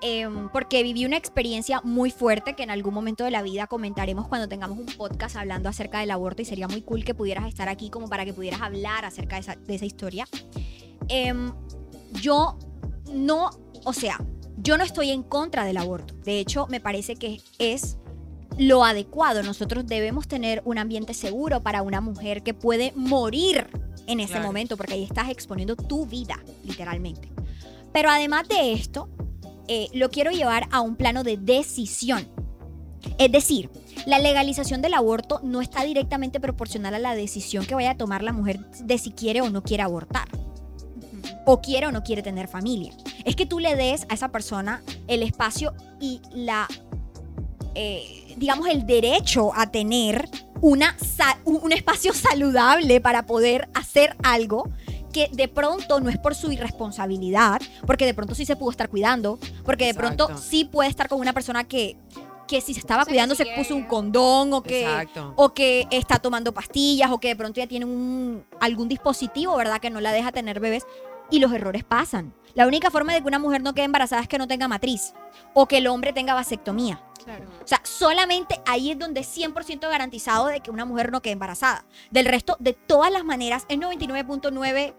em, 0.00 0.48
porque 0.48 0.82
viví 0.82 1.04
una 1.04 1.16
experiencia 1.16 1.80
muy 1.84 2.10
fuerte 2.10 2.54
que 2.54 2.64
en 2.64 2.70
algún 2.70 2.92
momento 2.92 3.22
de 3.22 3.30
la 3.30 3.42
vida 3.42 3.68
comentaremos 3.68 4.26
cuando 4.26 4.48
tengamos 4.48 4.76
un 4.76 4.86
podcast 4.86 5.36
hablando 5.36 5.68
acerca 5.68 6.00
del 6.00 6.10
aborto 6.10 6.42
y 6.42 6.46
sería 6.46 6.66
muy 6.66 6.82
cool 6.82 7.04
que 7.04 7.14
pudieras 7.14 7.46
estar 7.46 7.68
aquí 7.68 7.90
como 7.90 8.08
para 8.08 8.24
que 8.24 8.32
pudieras 8.32 8.60
hablar 8.60 9.04
acerca 9.04 9.40
de 9.40 9.74
esa, 9.76 9.84
historia. 9.84 10.26
Em, 11.06 11.52
yo 12.14 12.58
no, 13.12 13.50
o 13.84 13.92
sea, 13.92 14.18
yo 14.56 14.78
no 14.78 14.82
estoy 14.82 15.12
en 15.12 15.22
contra 15.22 15.64
del 15.64 15.76
aborto. 15.76 16.14
De 16.24 16.40
hecho, 16.40 16.66
me 16.66 16.80
parece 16.80 17.14
que 17.14 17.40
es 17.60 17.98
lo 18.58 18.84
adecuado. 18.84 19.42
Nosotros 19.42 19.86
debemos 19.86 20.28
tener 20.28 20.62
un 20.64 20.78
ambiente 20.78 21.14
seguro 21.14 21.62
para 21.62 21.82
una 21.82 22.00
mujer 22.00 22.42
que 22.42 22.54
puede 22.54 22.92
morir 22.94 23.66
en 24.06 24.20
ese 24.20 24.32
Claro. 24.32 24.46
momento, 24.46 24.76
porque 24.76 24.94
ahí 24.94 25.04
estás 25.04 25.30
exponiendo 25.30 25.76
tu 25.76 26.06
vida, 26.06 26.38
literalmente. 26.64 27.30
Pero 27.92 28.10
además 28.10 28.48
de 28.48 28.72
esto, 28.72 29.08
eh, 29.68 29.88
lo 29.92 30.10
quiero 30.10 30.30
llevar 30.30 30.66
a 30.70 30.80
un 30.80 30.96
plano 30.96 31.24
de 31.24 31.36
decisión. 31.36 32.26
Es 33.18 33.30
decir, 33.30 33.70
la 34.06 34.18
legalización 34.18 34.82
del 34.82 34.94
aborto 34.94 35.40
no 35.42 35.60
está 35.60 35.84
directamente 35.84 36.40
proporcional 36.40 36.94
a 36.94 36.98
la 36.98 37.14
decisión 37.14 37.64
que 37.66 37.74
vaya 37.74 37.92
a 37.92 37.96
tomar 37.96 38.22
la 38.22 38.32
mujer 38.32 38.58
de 38.80 38.98
si 38.98 39.10
quiere 39.12 39.40
o 39.40 39.50
no 39.50 39.62
quiere 39.62 39.82
abortar 39.82 40.28
o 41.46 41.60
quiere 41.62 41.86
o 41.86 41.92
no 41.92 42.02
quiere 42.02 42.22
tener 42.22 42.46
familia. 42.48 42.92
Es 43.24 43.34
que 43.34 43.46
tú 43.46 43.58
le 43.58 43.74
des 43.74 44.04
a 44.10 44.14
esa 44.14 44.30
persona 44.30 44.82
el 45.06 45.22
espacio 45.22 45.72
y 46.00 46.20
la, 46.34 46.68
eh, 47.74 48.27
digamos, 48.38 48.68
el 48.68 48.86
derecho 48.86 49.52
a 49.54 49.70
tener 49.70 50.28
una, 50.60 50.96
un 51.44 51.72
espacio 51.72 52.12
saludable 52.14 53.00
para 53.00 53.26
poder 53.26 53.68
hacer 53.74 54.16
algo 54.22 54.70
que 55.12 55.30
de 55.32 55.48
pronto 55.48 56.00
no 56.00 56.10
es 56.10 56.18
por 56.18 56.34
su 56.34 56.52
irresponsabilidad, 56.52 57.60
porque 57.86 58.04
de 58.06 58.14
pronto 58.14 58.34
sí 58.34 58.44
se 58.44 58.56
pudo 58.56 58.70
estar 58.70 58.88
cuidando, 58.88 59.38
porque 59.64 59.86
de 59.86 59.94
pronto 59.94 60.36
sí 60.36 60.64
puede 60.64 60.90
estar 60.90 61.08
con 61.08 61.18
una 61.18 61.32
persona 61.32 61.64
que, 61.64 61.96
que 62.46 62.60
si 62.60 62.74
se 62.74 62.80
estaba 62.80 63.04
Sí, 63.04 63.10
cuidando 63.10 63.34
sí, 63.34 63.44
se 63.44 63.50
puso 63.56 63.74
un 63.74 63.84
condón 63.84 64.52
o 64.52 64.62
que 64.62 64.82
Exacto. 64.82 65.32
o 65.36 65.54
que 65.54 65.86
está 65.90 66.18
tomando 66.18 66.52
pastillas 66.52 67.10
o 67.10 67.18
que 67.18 67.28
de 67.28 67.36
pronto 67.36 67.58
ya 67.60 67.66
tiene 67.66 67.86
un, 67.86 68.44
algún 68.60 68.88
dispositivo, 68.88 69.56
¿verdad? 69.56 69.80
Que 69.80 69.90
no 69.90 70.00
la 70.00 70.12
deja 70.12 70.32
tener 70.32 70.60
bebés. 70.60 70.84
Y 71.30 71.40
los 71.40 71.52
errores 71.52 71.84
pasan. 71.84 72.32
La 72.54 72.66
única 72.66 72.90
forma 72.90 73.12
de 73.12 73.20
que 73.20 73.28
una 73.28 73.38
mujer 73.38 73.62
no 73.62 73.74
quede 73.74 73.84
embarazada 73.84 74.22
es 74.22 74.28
que 74.28 74.38
no 74.38 74.48
tenga 74.48 74.66
matriz 74.66 75.12
o 75.52 75.66
que 75.66 75.78
el 75.78 75.86
hombre 75.86 76.14
tenga 76.14 76.32
vasectomía. 76.32 77.02
Claro. 77.28 77.44
O 77.62 77.66
sea, 77.68 77.80
solamente 77.84 78.58
ahí 78.64 78.90
es 78.90 78.98
donde 78.98 79.20
es 79.20 79.36
100% 79.36 79.80
garantizado 79.80 80.46
de 80.46 80.60
que 80.60 80.70
una 80.70 80.86
mujer 80.86 81.12
no 81.12 81.20
quede 81.20 81.34
embarazada. 81.34 81.84
Del 82.10 82.24
resto, 82.24 82.56
de 82.58 82.72
todas 82.72 83.12
las 83.12 83.22
maneras, 83.22 83.66
es 83.68 83.76
99.9 83.78 84.94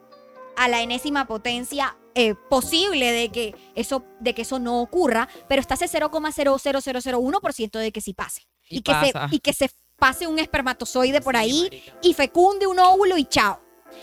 a 0.55 0.67
la 0.67 0.81
enésima 0.81 1.25
potencia 1.25 1.97
eh, 2.13 2.35
posible 2.35 3.11
de 3.11 3.29
que, 3.29 3.55
eso, 3.73 4.03
de 4.19 4.35
que 4.35 4.43
eso 4.43 4.59
no 4.59 4.79
ocurra, 4.81 5.27
pero 5.47 5.59
está 5.59 5.73
ese 5.73 5.87
0,00001% 5.87 7.79
de 7.79 7.91
que 7.91 8.01
sí 8.01 8.13
pase. 8.13 8.47
Y 8.69 8.81
que, 8.81 8.93
se, 8.93 9.11
y 9.31 9.39
que 9.39 9.53
se 9.53 9.71
pase 9.95 10.27
un 10.27 10.37
espermatozoide 10.37 11.21
por 11.21 11.33
Sí, 11.35 11.41
ahí 11.41 11.61
marica. 11.63 11.93
y 12.03 12.13
fecunde 12.13 12.67
un 12.67 12.77
óvulo 12.77 13.17
y 13.17 13.25
chao. 13.25 13.59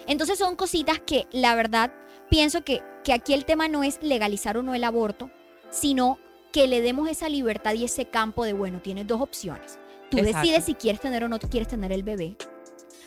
Entonces 0.08 0.38
son 0.38 0.56
cositas 0.56 0.98
que 0.98 1.28
la 1.30 1.54
verdad 1.54 1.92
pienso 2.28 2.64
que, 2.64 2.82
que 3.04 3.12
aquí 3.12 3.34
el 3.34 3.44
tema 3.44 3.68
no 3.68 3.84
es 3.84 4.00
legalizar 4.02 4.56
o 4.56 4.64
no 4.64 4.74
el 4.74 4.82
aborto, 4.82 5.30
sino 5.70 6.18
que 6.56 6.66
le 6.66 6.80
demos 6.80 7.06
esa 7.10 7.28
libertad 7.28 7.74
y 7.74 7.84
ese 7.84 8.06
campo 8.06 8.42
de, 8.42 8.54
bueno, 8.54 8.80
tienes 8.80 9.06
dos 9.06 9.20
opciones. 9.20 9.78
Tú 10.10 10.16
Exacto. 10.16 10.40
decides 10.40 10.64
si 10.64 10.72
quieres 10.72 11.02
tener 11.02 11.22
o 11.22 11.28
no 11.28 11.38
quieres 11.38 11.68
tener 11.68 11.92
el 11.92 12.02
bebé, 12.02 12.34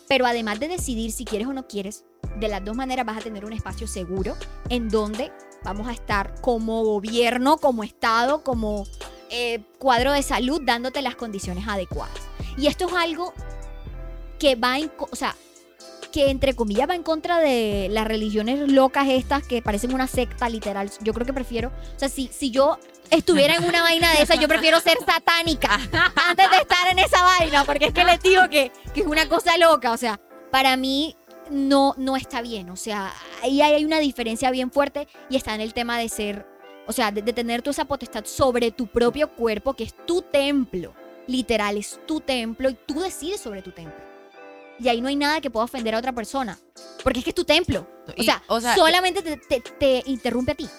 pero 0.07 0.27
además 0.27 0.59
de 0.59 0.67
decidir 0.67 1.11
si 1.11 1.25
quieres 1.25 1.47
o 1.47 1.53
no 1.53 1.65
quieres, 1.67 2.05
de 2.39 2.47
las 2.47 2.63
dos 2.63 2.75
maneras 2.75 3.07
vas 3.07 3.17
a 3.17 3.21
tener 3.21 3.45
un 3.45 3.53
espacio 3.53 3.87
seguro 3.87 4.35
en 4.69 4.87
donde 4.87 5.31
vamos 5.63 5.87
a 5.87 5.93
estar 5.93 6.39
como 6.41 6.83
gobierno, 6.83 7.57
como 7.57 7.83
Estado, 7.83 8.43
como 8.43 8.85
eh, 9.31 9.63
cuadro 9.79 10.11
de 10.11 10.21
salud, 10.21 10.61
dándote 10.63 11.01
las 11.01 11.15
condiciones 11.15 11.67
adecuadas. 11.67 12.19
Y 12.55 12.67
esto 12.67 12.87
es 12.87 12.93
algo 12.93 13.33
que 14.37 14.57
va 14.57 14.77
en, 14.77 14.91
o 14.99 15.15
sea, 15.15 15.35
que 16.11 16.29
entre 16.29 16.55
comillas 16.55 16.87
va 16.87 16.93
en 16.93 17.01
contra 17.01 17.39
de 17.39 17.87
las 17.89 18.05
religiones 18.05 18.71
locas 18.71 19.07
estas 19.07 19.41
que 19.41 19.63
parecen 19.63 19.91
una 19.91 20.05
secta 20.05 20.49
literal. 20.49 20.91
Yo 21.01 21.15
creo 21.15 21.25
que 21.25 21.33
prefiero, 21.33 21.69
o 21.69 21.99
sea, 21.99 22.09
si, 22.09 22.27
si 22.27 22.51
yo 22.51 22.77
estuviera 23.11 23.55
en 23.55 23.63
una 23.65 23.81
vaina 23.81 24.11
de 24.13 24.21
esa, 24.23 24.35
yo 24.35 24.47
prefiero 24.47 24.79
ser 24.79 24.97
satánica 25.05 25.73
antes 26.27 26.51
de 26.51 26.57
estar 26.57 26.87
en 26.91 26.99
esa 26.99 27.21
vaina, 27.23 27.63
porque 27.63 27.85
es 27.87 27.93
que 27.93 28.03
les 28.03 28.21
digo 28.21 28.43
que, 28.49 28.71
que 28.93 29.01
es 29.01 29.07
una 29.07 29.27
cosa 29.27 29.57
loca, 29.57 29.91
o 29.91 29.97
sea, 29.97 30.19
para 30.51 30.77
mí 30.77 31.15
no, 31.49 31.95
no 31.97 32.15
está 32.15 32.41
bien, 32.41 32.69
o 32.69 32.75
sea, 32.75 33.13
ahí 33.43 33.61
hay 33.61 33.83
una 33.85 33.99
diferencia 33.99 34.51
bien 34.51 34.71
fuerte 34.71 35.07
y 35.29 35.35
está 35.37 35.55
en 35.55 35.61
el 35.61 35.73
tema 35.73 35.97
de 35.97 36.09
ser, 36.09 36.45
o 36.87 36.91
sea, 36.91 37.11
de, 37.11 37.21
de 37.21 37.33
tener 37.33 37.61
tú 37.61 37.69
esa 37.71 37.85
potestad 37.85 38.25
sobre 38.25 38.71
tu 38.71 38.87
propio 38.87 39.31
cuerpo, 39.31 39.73
que 39.75 39.83
es 39.83 39.95
tu 40.05 40.21
templo, 40.21 40.93
literal, 41.27 41.77
es 41.77 41.99
tu 42.05 42.21
templo 42.21 42.69
y 42.69 42.73
tú 42.85 42.99
decides 43.01 43.39
sobre 43.41 43.61
tu 43.61 43.71
templo. 43.71 44.07
Y 44.81 44.87
ahí 44.87 45.01
no 45.01 45.09
hay 45.09 45.15
nada 45.17 45.41
que 45.41 45.49
pueda 45.49 45.65
ofender 45.65 45.93
a 45.93 45.97
otra 45.99 46.13
persona, 46.13 46.57
porque 47.03 47.19
es 47.19 47.25
que 47.25 47.31
es 47.31 47.35
tu 47.35 47.43
templo. 47.43 47.85
O 48.07 48.13
Y, 48.15 48.23
sea, 48.23 48.41
o 48.47 48.61
sea, 48.61 48.75
solamente 48.75 49.21
te, 49.21 49.35
te- 49.37 49.59
te 49.59 50.03
interrumpe 50.05 50.53
a 50.53 50.55
ti. 50.55 50.69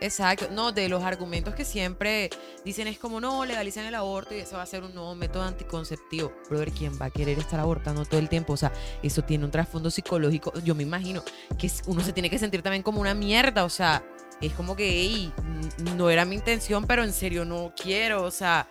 Exacto, 0.00 0.48
no, 0.52 0.70
de 0.70 0.88
los 0.88 1.02
argumentos 1.02 1.56
que 1.56 1.64
siempre 1.64 2.30
dicen 2.64 2.86
es 2.86 2.98
como 3.00 3.20
no, 3.20 3.44
legalicen 3.44 3.84
el 3.84 3.96
aborto 3.96 4.32
y 4.32 4.38
eso 4.38 4.56
va 4.56 4.62
a 4.62 4.66
ser 4.66 4.84
un 4.84 4.94
nuevo 4.94 5.14
método 5.16 5.42
anticonceptivo. 5.42 6.32
Brother, 6.48 6.70
¿quién 6.70 6.96
va 7.00 7.06
a 7.06 7.10
querer 7.10 7.36
estar 7.38 7.58
abortando 7.58 8.04
todo 8.04 8.20
el 8.20 8.28
tiempo? 8.28 8.52
O 8.52 8.56
sea, 8.56 8.72
eso 9.02 9.22
tiene 9.22 9.44
un 9.44 9.50
trasfondo 9.50 9.90
psicológico. 9.90 10.52
Yo 10.60 10.76
me 10.76 10.84
imagino 10.84 11.24
que 11.58 11.68
uno 11.86 12.00
se 12.02 12.12
tiene 12.12 12.30
que 12.30 12.38
sentir 12.38 12.62
también 12.62 12.84
como 12.84 13.00
una 13.00 13.12
mierda, 13.12 13.64
o 13.64 13.68
sea, 13.68 14.04
es 14.40 14.52
como 14.52 14.76
que, 14.76 14.88
"Ey, 14.88 15.32
n- 15.36 15.94
no 15.96 16.10
era 16.10 16.24
mi 16.24 16.36
intención, 16.36 16.86
pero 16.86 17.02
en 17.02 17.12
serio 17.12 17.44
no 17.44 17.72
quiero, 17.74 18.22
o 18.22 18.30
sea, 18.30 18.68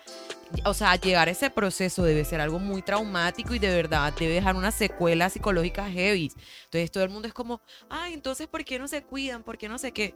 o 0.64 0.74
sea, 0.74 0.96
llegar 0.96 1.28
a 1.28 1.32
ese 1.32 1.50
proceso 1.50 2.04
debe 2.04 2.24
ser 2.24 2.40
algo 2.40 2.58
muy 2.58 2.82
traumático 2.82 3.54
y 3.54 3.60
de 3.60 3.76
verdad 3.76 4.14
debe 4.18 4.36
dejar 4.36 4.56
unas 4.56 4.76
secuelas 4.76 5.34
psicológicas 5.34 5.92
heavy. 5.92 6.32
Entonces 6.66 6.90
todo 6.90 7.04
el 7.04 7.10
mundo 7.10 7.28
es 7.28 7.34
como, 7.34 7.60
ay, 7.90 8.14
entonces, 8.14 8.48
¿por 8.48 8.64
qué 8.64 8.80
no 8.80 8.88
se 8.88 9.04
cuidan? 9.04 9.44
¿Por 9.44 9.58
qué 9.58 9.68
no 9.68 9.78
sé 9.78 9.92
qué? 9.92 10.16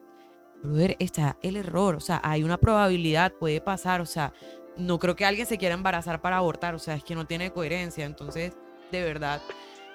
Brother, 0.64 0.95
está 0.99 1.38
el 1.41 1.55
error, 1.55 1.95
o 1.95 1.99
sea, 1.99 2.22
hay 2.24 2.43
una 2.43 2.57
probabilidad, 2.57 3.34
puede 3.34 3.62
pasar, 3.62 4.01
o 4.01 4.05
sea, 4.05 4.34
no 4.78 4.99
creo 4.99 5.16
que 5.16 5.26
alguien 5.26 5.47
se 5.47 5.57
quiera 5.57 5.76
embarazar 5.76 6.22
para 6.22 6.38
abortar, 6.38 6.76
o 6.76 6.80
sea, 6.80 6.95
es 6.95 7.03
que 7.03 7.16
no 7.16 7.26
tiene 7.26 7.51
coherencia, 7.51 8.05
entonces, 8.05 8.53
de 8.91 9.03
verdad, 9.03 9.41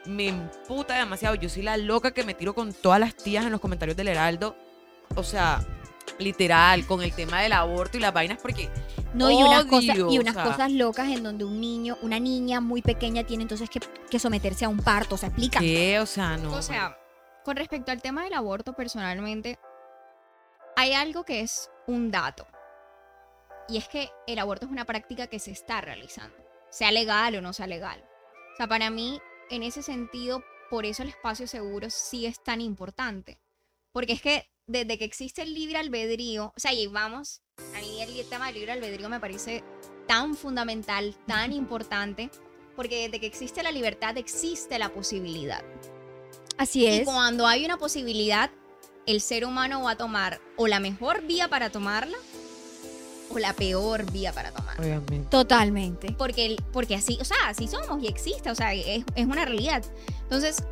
me 0.07 0.25
imputa 0.27 0.97
demasiado. 0.97 1.35
Yo 1.35 1.49
soy 1.49 1.62
la 1.62 1.77
loca 1.77 2.12
que 2.12 2.25
me 2.25 2.35
tiro 2.35 2.55
con 2.55 2.73
todas 2.73 3.01
las 3.01 3.14
tías 3.17 3.45
en 3.45 3.53
los 3.53 3.61
comentarios 3.61 3.97
del 3.97 4.09
Heraldo, 4.09 4.57
o 5.14 5.23
sea, 5.23 5.64
literal, 6.19 6.87
con 6.87 7.03
el 7.03 7.12
tema 7.12 7.43
del 7.43 7.53
aborto 7.53 7.97
y 7.97 8.01
las 8.01 8.12
vainas, 8.12 8.39
porque 8.41 8.69
No, 9.14 9.31
y 9.31 9.43
unas, 9.43 9.62
odio, 9.62 9.71
cosas, 9.71 9.97
y 9.97 10.19
o 10.19 10.21
unas 10.21 10.35
sea, 10.35 10.45
cosas 10.45 10.73
locas 10.73 11.09
en 11.09 11.23
donde 11.23 11.45
un 11.45 11.61
niño, 11.61 11.97
una 12.03 12.19
niña 12.19 12.61
muy 12.61 12.83
pequeña 12.83 13.25
tiene 13.25 13.43
entonces 13.43 13.69
que, 13.71 13.81
que 14.11 14.19
someterse 14.19 14.64
a 14.64 14.69
un 14.69 14.79
parto. 14.79 15.14
O 15.14 15.19
sea, 15.19 15.29
explica. 15.29 15.59
¿Qué? 15.59 16.01
O 16.01 16.07
sea, 16.07 16.37
no. 16.37 16.53
O 16.53 16.62
sea, 16.62 16.97
con 17.45 17.57
respecto 17.57 17.93
al 17.93 18.03
tema 18.03 18.25
del 18.25 18.35
aborto, 18.35 18.73
personalmente, 18.73 19.59
hay 20.77 20.93
algo 20.93 21.24
que 21.24 21.41
es 21.41 21.70
un 21.87 22.11
dato. 22.11 22.47
Y 23.68 23.79
es 23.79 23.89
que 23.89 24.11
el 24.27 24.39
aborto 24.39 24.66
es 24.66 24.72
una 24.72 24.85
práctica 24.85 25.27
que 25.27 25.41
se 25.41 25.51
está 25.51 25.81
realizando, 25.81 26.37
sea 26.70 26.93
legal 26.93 27.35
o 27.35 27.41
no 27.41 27.53
sea 27.53 27.66
legal. 27.66 28.05
O 28.53 28.57
sea, 28.57 28.68
para 28.68 28.91
mí, 28.91 29.18
en 29.51 29.62
ese 29.62 29.83
sentido, 29.83 30.45
por 30.70 30.87
eso 30.87 31.03
el 31.03 31.09
espacio 31.09 31.49
seguro 31.49 31.91
sí 31.91 32.27
es 32.27 32.43
tan 32.43 32.61
importante. 32.61 33.41
Porque 33.93 34.12
es 34.12 34.22
que 34.22 34.49
desde 34.66 34.99
que 34.99 35.05
existe 35.05 35.43
el 35.43 35.55
libre 35.55 35.79
albedrío, 35.79 36.53
o 36.55 36.61
sea, 36.61 36.72
y 36.72 36.87
vamos, 36.87 37.41
a 37.74 37.81
mí 37.81 38.03
el 38.03 38.29
tema 38.29 38.47
del 38.47 38.57
libre 38.57 38.72
albedrío 38.72 39.09
me 39.09 39.20
parece 39.20 39.64
tan 40.07 40.37
fundamental, 40.37 41.16
tan 41.27 41.53
importante, 41.53 42.31
porque 42.77 43.05
desde 43.05 43.18
que 43.20 43.27
existe 43.27 43.62
la 43.62 43.72
libertad 43.72 44.16
existe 44.18 44.79
la 44.79 44.91
posibilidad. 44.91 45.64
Así 46.59 46.83
Y 46.83 46.87
es. 46.87 47.05
cuando 47.05 47.47
hay 47.47 47.64
una 47.64 47.79
posibilidad, 47.79 48.51
el 49.07 49.20
ser 49.20 49.44
humano 49.44 49.82
va 49.82 49.92
a 49.92 49.96
tomar 49.96 50.40
o 50.57 50.66
la 50.66 50.80
mejor 50.80 51.22
vía 51.22 51.48
para 51.48 51.70
tomarla 51.70 52.16
o 53.30 53.38
la 53.38 53.52
peor 53.54 54.11
vía 54.11 54.32
para 54.32 54.50
tomarla. 54.52 54.82
Obviamente. 54.82 55.28
Totalmente. 55.30 56.12
Porque, 56.12 56.57
porque 56.72 56.94
así, 56.94 57.18
o 57.20 57.24
sea, 57.24 57.36
así 57.48 57.68
somos 57.68 58.02
y 58.02 58.07
existe, 58.07 58.50
o 58.50 58.54
sea, 58.54 58.74
es, 58.74 59.04
es 59.14 59.26
una 59.26 59.44
realidad. 59.44 59.82
Entonces, 60.22 60.62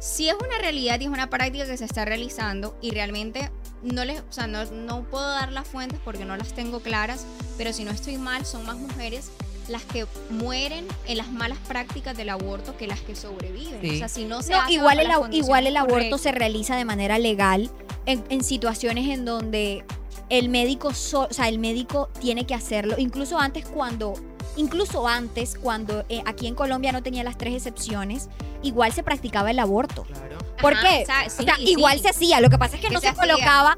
si 0.00 0.28
es 0.28 0.34
una 0.34 0.58
realidad 0.58 1.00
y 1.00 1.04
es 1.04 1.10
una 1.10 1.28
práctica 1.28 1.66
que 1.66 1.76
se 1.76 1.84
está 1.84 2.04
realizando 2.04 2.76
y 2.80 2.92
realmente 2.92 3.50
no 3.82 4.04
les, 4.04 4.20
o 4.20 4.32
sea, 4.32 4.46
no, 4.46 4.64
no 4.66 5.02
puedo 5.04 5.26
dar 5.26 5.52
las 5.52 5.66
fuentes 5.66 5.98
porque 6.04 6.24
no 6.24 6.36
las 6.36 6.52
tengo 6.52 6.80
claras, 6.80 7.26
pero 7.56 7.72
si 7.72 7.84
no 7.84 7.90
estoy 7.90 8.16
mal, 8.16 8.44
son 8.46 8.64
más 8.64 8.76
mujeres 8.76 9.30
las 9.68 9.82
que 9.84 10.06
mueren 10.30 10.86
en 11.06 11.16
las 11.18 11.30
malas 11.30 11.58
prácticas 11.68 12.16
del 12.16 12.30
aborto 12.30 12.76
que 12.76 12.86
las 12.86 13.00
que 13.00 13.14
sobreviven. 13.14 13.80
Sí. 13.80 13.90
O 13.96 13.98
sea, 13.98 14.08
si 14.08 14.24
no 14.24 14.42
se 14.42 14.52
No, 14.52 14.60
hace 14.62 14.72
igual 14.72 14.98
el, 15.00 15.08
igual 15.32 15.66
el 15.66 15.76
aborto 15.76 15.94
correctas. 15.94 16.20
se 16.22 16.32
realiza 16.32 16.76
de 16.76 16.84
manera 16.84 17.18
legal 17.18 17.70
en, 18.06 18.24
en 18.30 18.42
situaciones 18.42 19.08
en 19.08 19.24
donde 19.24 19.84
el 20.30 20.48
médico, 20.48 20.92
so- 20.94 21.28
o 21.30 21.32
sea, 21.32 21.48
el 21.48 21.58
médico 21.58 22.08
tiene 22.20 22.44
que 22.46 22.54
hacerlo. 22.54 22.94
Incluso 22.98 23.38
antes 23.38 23.64
cuando, 23.66 24.14
incluso 24.56 25.06
antes 25.08 25.56
cuando 25.60 26.04
eh, 26.08 26.22
aquí 26.26 26.46
en 26.46 26.54
Colombia 26.54 26.92
no 26.92 27.02
tenía 27.02 27.22
las 27.24 27.38
tres 27.38 27.54
excepciones, 27.54 28.28
igual 28.62 28.92
se 28.92 29.02
practicaba 29.02 29.50
el 29.50 29.58
aborto. 29.58 30.02
Claro. 30.04 30.36
¿Por 30.60 30.74
Ajá, 30.74 30.88
qué? 30.88 31.02
o 31.02 31.06
sea, 31.06 31.24
o 31.26 31.30
sí, 31.30 31.44
sea, 31.44 31.56
sí. 31.56 31.64
igual 31.70 32.00
se 32.00 32.08
hacía. 32.10 32.40
Lo 32.40 32.50
que 32.50 32.58
pasa 32.58 32.76
es 32.76 32.80
que 32.82 32.88
Que 32.88 32.94
no 32.94 33.00
se 33.00 33.08
se, 33.10 33.14
colocaba 33.14 33.76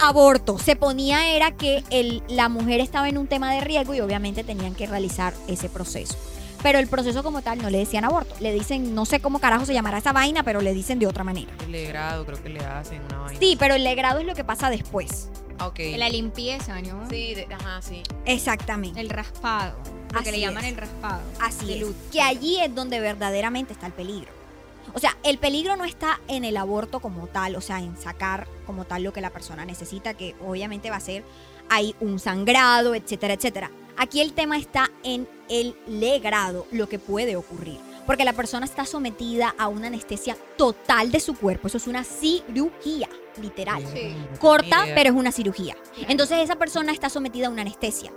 aborto. 0.00 0.58
Se 0.58 0.76
ponía 0.76 1.28
era 1.34 1.52
que 1.52 1.82
el, 1.90 2.22
la 2.28 2.48
mujer 2.48 2.80
estaba 2.80 3.08
en 3.08 3.18
un 3.18 3.26
tema 3.26 3.52
de 3.54 3.60
riesgo 3.60 3.94
y 3.94 4.00
obviamente 4.00 4.44
tenían 4.44 4.74
que 4.74 4.86
realizar 4.86 5.34
ese 5.46 5.68
proceso. 5.68 6.16
Pero 6.62 6.80
el 6.80 6.88
proceso 6.88 7.22
como 7.22 7.40
tal 7.42 7.62
no 7.62 7.70
le 7.70 7.78
decían 7.78 8.04
aborto. 8.04 8.34
Le 8.40 8.52
dicen, 8.52 8.94
no 8.94 9.04
sé 9.06 9.20
cómo 9.20 9.38
carajo 9.38 9.64
se 9.64 9.74
llamará 9.74 9.98
esa 9.98 10.12
vaina, 10.12 10.42
pero 10.42 10.60
le 10.60 10.74
dicen 10.74 10.98
de 10.98 11.06
otra 11.06 11.22
manera. 11.22 11.52
El 11.64 11.70
legrado, 11.72 12.26
creo 12.26 12.42
que 12.42 12.48
le 12.48 12.60
hacen 12.60 13.00
una 13.04 13.18
vaina. 13.18 13.38
Sí, 13.40 13.56
pero 13.58 13.74
el 13.76 13.84
legrado 13.84 14.18
es 14.20 14.26
lo 14.26 14.34
que 14.34 14.42
pasa 14.44 14.68
después. 14.70 15.28
Ah, 15.60 15.68
Ok. 15.68 15.78
La 15.96 16.08
limpieza, 16.08 16.80
¿no? 16.82 17.08
Sí, 17.10 17.34
de- 17.34 17.48
ajá, 17.52 17.80
sí. 17.82 18.02
Exactamente. 18.26 19.00
El 19.00 19.10
raspado. 19.10 19.76
Lo 20.12 20.20
que 20.22 20.28
Así 20.30 20.30
le 20.32 20.40
llaman 20.40 20.64
es. 20.64 20.70
el 20.72 20.76
raspado. 20.78 21.20
Así 21.40 21.72
es. 21.74 21.86
Que 22.12 22.20
allí 22.22 22.60
es 22.60 22.72
donde 22.74 22.98
verdaderamente 23.00 23.72
está 23.72 23.86
el 23.86 23.92
peligro. 23.92 24.30
O 24.94 24.98
sea, 24.98 25.16
el 25.22 25.38
peligro 25.38 25.76
no 25.76 25.84
está 25.84 26.20
en 26.28 26.44
el 26.44 26.56
aborto 26.56 27.00
como 27.00 27.26
tal, 27.26 27.56
o 27.56 27.60
sea, 27.60 27.80
en 27.80 27.96
sacar 27.96 28.46
como 28.66 28.84
tal 28.84 29.02
lo 29.02 29.12
que 29.12 29.20
la 29.20 29.30
persona 29.30 29.64
necesita, 29.64 30.14
que 30.14 30.34
obviamente 30.40 30.90
va 30.90 30.96
a 30.96 31.00
ser 31.00 31.24
hay 31.70 31.94
un 32.00 32.18
sangrado, 32.18 32.94
etcétera, 32.94 33.34
etcétera. 33.34 33.70
Aquí 33.96 34.20
el 34.20 34.32
tema 34.32 34.56
está 34.56 34.90
en 35.02 35.28
el 35.48 35.76
legrado, 35.86 36.66
lo 36.70 36.88
que 36.88 36.98
puede 36.98 37.36
ocurrir. 37.36 37.78
Porque 38.06 38.24
la 38.24 38.32
persona 38.32 38.64
está 38.64 38.86
sometida 38.86 39.54
a 39.58 39.68
una 39.68 39.88
anestesia 39.88 40.36
total 40.56 41.12
de 41.12 41.20
su 41.20 41.34
cuerpo. 41.34 41.66
Eso 41.66 41.76
es 41.76 41.86
una 41.86 42.04
cirugía, 42.04 43.08
literal. 43.40 43.84
Sí. 43.92 44.16
Corta, 44.40 44.86
pero 44.94 45.10
es 45.10 45.16
una 45.16 45.30
cirugía. 45.30 45.76
Entonces 46.08 46.38
esa 46.38 46.56
persona 46.56 46.92
está 46.92 47.10
sometida 47.10 47.48
a 47.48 47.50
una 47.50 47.62
anestesia. 47.62 48.10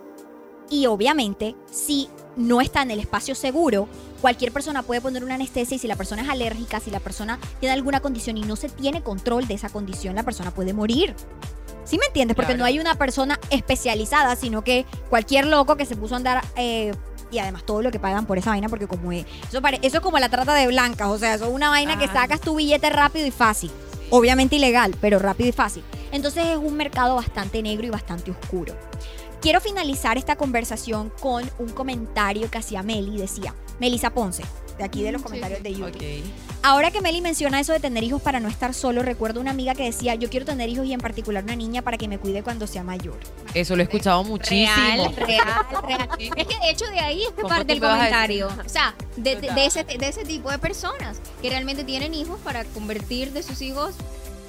Y 0.71 0.87
obviamente, 0.87 1.55
si 1.69 2.09
no 2.37 2.61
está 2.61 2.81
en 2.81 2.89
el 2.91 2.99
espacio 2.99 3.35
seguro, 3.35 3.87
cualquier 4.21 4.51
persona 4.51 4.81
puede 4.83 5.01
poner 5.01 5.23
una 5.23 5.35
anestesia 5.35 5.75
y 5.75 5.79
si 5.79 5.87
la 5.87 5.97
persona 5.97 6.23
es 6.23 6.29
alérgica, 6.29 6.79
si 6.79 6.89
la 6.89 6.99
persona 7.01 7.37
tiene 7.59 7.73
alguna 7.73 7.99
condición 7.99 8.37
y 8.37 8.41
no 8.41 8.55
se 8.55 8.69
tiene 8.69 9.03
control 9.03 9.47
de 9.47 9.53
esa 9.55 9.69
condición, 9.69 10.15
la 10.15 10.23
persona 10.23 10.51
puede 10.51 10.73
morir. 10.73 11.13
¿Sí 11.83 11.97
me 11.97 12.05
entiendes? 12.05 12.35
Porque 12.35 12.47
Claro. 12.53 12.59
no 12.59 12.65
hay 12.65 12.79
una 12.79 12.95
persona 12.95 13.37
especializada, 13.49 14.35
sino 14.35 14.63
que 14.63 14.85
cualquier 15.09 15.45
loco 15.47 15.75
que 15.75 15.85
se 15.85 15.95
puso 15.95 16.13
a 16.15 16.17
andar... 16.17 16.41
eh, 16.55 16.93
y 17.31 17.39
además 17.39 17.63
todo 17.65 17.81
lo 17.81 17.91
que 17.91 17.99
pagan 17.99 18.25
por 18.25 18.37
esa 18.37 18.49
vaina, 18.49 18.67
porque 18.67 18.87
como 18.87 19.11
es... 19.13 19.25
Eso, 19.49 19.61
pare- 19.61 19.79
eso 19.83 19.97
es 19.97 20.03
como 20.03 20.19
la 20.19 20.27
trata 20.27 20.53
de 20.53 20.67
blancas, 20.67 21.07
o 21.07 21.17
sea, 21.17 21.33
eso 21.35 21.45
es 21.45 21.51
una 21.53 21.69
vaina 21.69 21.97
que 21.97 22.07
sacas 22.07 22.41
tu 22.41 22.55
billete 22.55 22.89
rápido 22.89 23.25
y 23.25 23.31
fácil. 23.31 23.71
Obviamente 24.09 24.57
ilegal, 24.57 24.95
pero 24.99 25.17
rápido 25.17 25.47
y 25.47 25.53
fácil. 25.53 25.81
Entonces 26.11 26.45
es 26.47 26.57
un 26.57 26.75
mercado 26.75 27.15
bastante 27.15 27.61
negro 27.63 27.87
y 27.87 27.89
bastante 27.89 28.31
oscuro. 28.31 28.75
Quiero 29.41 29.59
finalizar 29.59 30.17
esta 30.17 30.35
conversación 30.35 31.11
con 31.19 31.49
un 31.57 31.69
comentario 31.69 32.49
que 32.51 32.59
hacía 32.59 32.83
Meli. 32.83 33.17
Decía, 33.17 33.55
Melisa 33.79 34.11
Ponce, 34.11 34.43
de 34.77 34.83
aquí 34.83 35.01
de 35.01 35.11
los 35.11 35.23
comentarios 35.23 35.57
sí. 35.59 35.63
de 35.63 35.73
YouTube. 35.73 36.23
Ahora 36.61 36.91
que 36.91 37.01
Meli 37.01 37.21
menciona 37.21 37.59
eso 37.59 37.73
de 37.73 37.79
tener 37.79 38.03
hijos 38.03 38.21
para 38.21 38.39
no 38.39 38.47
estar 38.47 38.75
solo, 38.75 39.01
recuerdo 39.01 39.41
una 39.41 39.49
amiga 39.49 39.73
que 39.73 39.83
decía, 39.85 40.13
yo 40.13 40.29
quiero 40.29 40.45
tener 40.45 40.69
hijos 40.69 40.85
y 40.85 40.93
en 40.93 40.99
particular 40.99 41.43
una 41.43 41.55
niña 41.55 41.81
para 41.81 41.97
que 41.97 42.07
me 42.07 42.19
cuide 42.19 42.43
cuando 42.43 42.67
sea 42.67 42.83
mayor. 42.83 43.17
Eso 43.55 43.75
lo 43.75 43.81
he 43.81 43.85
escuchado 43.85 44.23
muchísimo. 44.23 45.11
Real, 45.15 45.15
real, 45.15 45.47
real. 45.87 46.09
Es 46.19 46.45
que 46.45 46.59
de 46.59 46.69
hecho 46.69 46.85
de 46.85 46.99
ahí 46.99 47.23
es 47.23 47.29
que 47.29 47.41
¿Cómo 47.41 47.49
parte 47.49 47.65
tú 47.65 47.73
el 47.73 47.79
me 47.81 47.87
vas 47.87 47.95
a 47.95 47.97
comentario. 47.97 48.47
O 48.63 48.69
sea, 48.69 48.93
de, 49.15 49.35
de- 49.37 49.41
Total. 49.41 49.55
de 49.55 49.65
ese, 49.65 49.83
de 49.85 50.07
ese 50.07 50.23
tipo 50.23 50.51
de 50.51 50.59
personas 50.59 51.19
que 51.41 51.49
realmente 51.49 51.83
tienen 51.83 52.13
hijos 52.13 52.39
para 52.43 52.63
convertir 52.65 53.33
de 53.33 53.41
sus 53.41 53.59
hijos, 53.63 53.95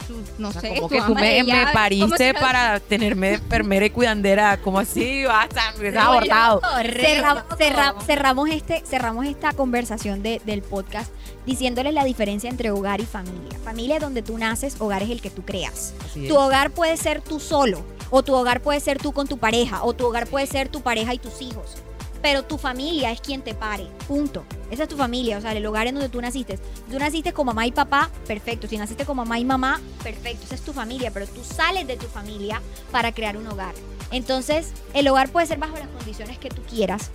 su- 0.07 0.23
no 0.39 0.49
O 0.49 0.53
sea, 0.53 0.61
sé, 0.61 0.75
como 0.75 0.89
que 0.89 1.01
tú 1.03 1.15
me, 1.15 1.43
me 1.45 1.61
como 1.63 1.73
pariste 1.73 2.29
si 2.29 2.33
no- 2.35 2.41
para 2.41 2.81
tenerme 2.81 3.29
de 3.31 3.35
enfermera 3.35 3.87
y 3.87 3.91
cuidandera. 3.91 4.57
¿Cómo 4.61 4.79
así? 4.79 5.25
Basta, 5.25 5.75
me 5.79 5.89
has 5.89 5.97
abortado. 5.97 6.61
Cerra- 7.01 7.47
cerra- 7.59 7.95
cerramos, 8.07 8.51
este, 8.51 8.83
cerramos 8.87 9.27
esta 9.27 9.53
conversación 9.53 10.23
de- 10.23 10.41
del 10.45 10.63
podcast 10.63 11.11
diciéndoles 11.47 11.93
la 11.95 12.05
diferencia 12.05 12.49
entre 12.51 12.71
hogar 12.71 13.01
y 13.01 13.07
familia. 13.07 13.59
Familia 13.65 13.97
es 13.97 14.01
donde 14.03 14.23
tú 14.23 14.39
naces, 14.39 14.77
hogar 14.79 15.03
es 15.03 15.11
el 15.11 15.21
que 15.21 15.31
tú 15.31 15.43
creas. 15.45 15.95
Tu 16.29 16.37
hogar 16.37 16.71
puede 16.71 16.97
ser 16.97 17.21
tú 17.21 17.41
solo, 17.41 17.83
o 18.11 18.23
tu 18.23 18.35
hogar 18.35 18.61
puede 18.61 18.81
ser 18.81 18.99
tú 18.99 19.13
con 19.13 19.27
tu 19.27 19.39
pareja, 19.39 19.83
o 19.85 19.93
tu 19.93 20.07
hogar 20.07 20.27
puede 20.27 20.47
ser 20.47 20.69
tu 20.69 20.81
pareja 20.83 21.15
y 21.15 21.19
tus 21.19 21.41
hijos. 21.43 21.77
Pero 22.23 22.45
tu 22.45 22.57
familia 22.57 23.11
es 23.11 23.21
quien 23.21 23.43
te 23.43 23.53
pare, 23.55 23.89
punto. 24.07 24.45
Esa 24.71 24.85
es 24.85 24.89
tu 24.89 24.97
familia, 24.97 25.39
o 25.39 25.41
sea, 25.41 25.53
el 25.53 25.67
hogar 25.67 25.89
en 25.89 25.95
donde 25.97 26.09
tú 26.09 26.21
naciste. 26.21 26.57
Si 26.57 26.93
tú 26.93 26.99
naciste 26.99 27.33
con 27.33 27.47
mamá 27.47 27.67
y 27.67 27.73
papá, 27.73 28.11
perfecto. 28.27 28.69
Si 28.69 28.79
naciste 28.79 29.05
con 29.05 29.17
mamá 29.17 29.39
y 29.41 29.45
mamá, 29.45 29.81
perfecto. 30.05 30.45
Esa 30.47 30.55
es 30.55 30.63
tu 30.63 30.73
familia, 30.73 31.11
pero 31.11 31.27
tú 31.27 31.43
sales 31.43 31.87
de 31.87 31.97
tu 31.97 32.07
familia 32.07 32.63
para 32.93 33.13
crear 33.13 33.37
un 33.37 33.47
hogar. 33.49 33.75
Entonces, 34.13 34.69
el 34.95 35.09
hogar 35.09 35.31
puede 35.31 35.47
ser 35.49 35.59
bajo 35.59 35.77
las 35.77 35.89
condiciones 35.89 36.39
que 36.39 36.49
tú 36.49 36.63
quieras. 36.63 37.11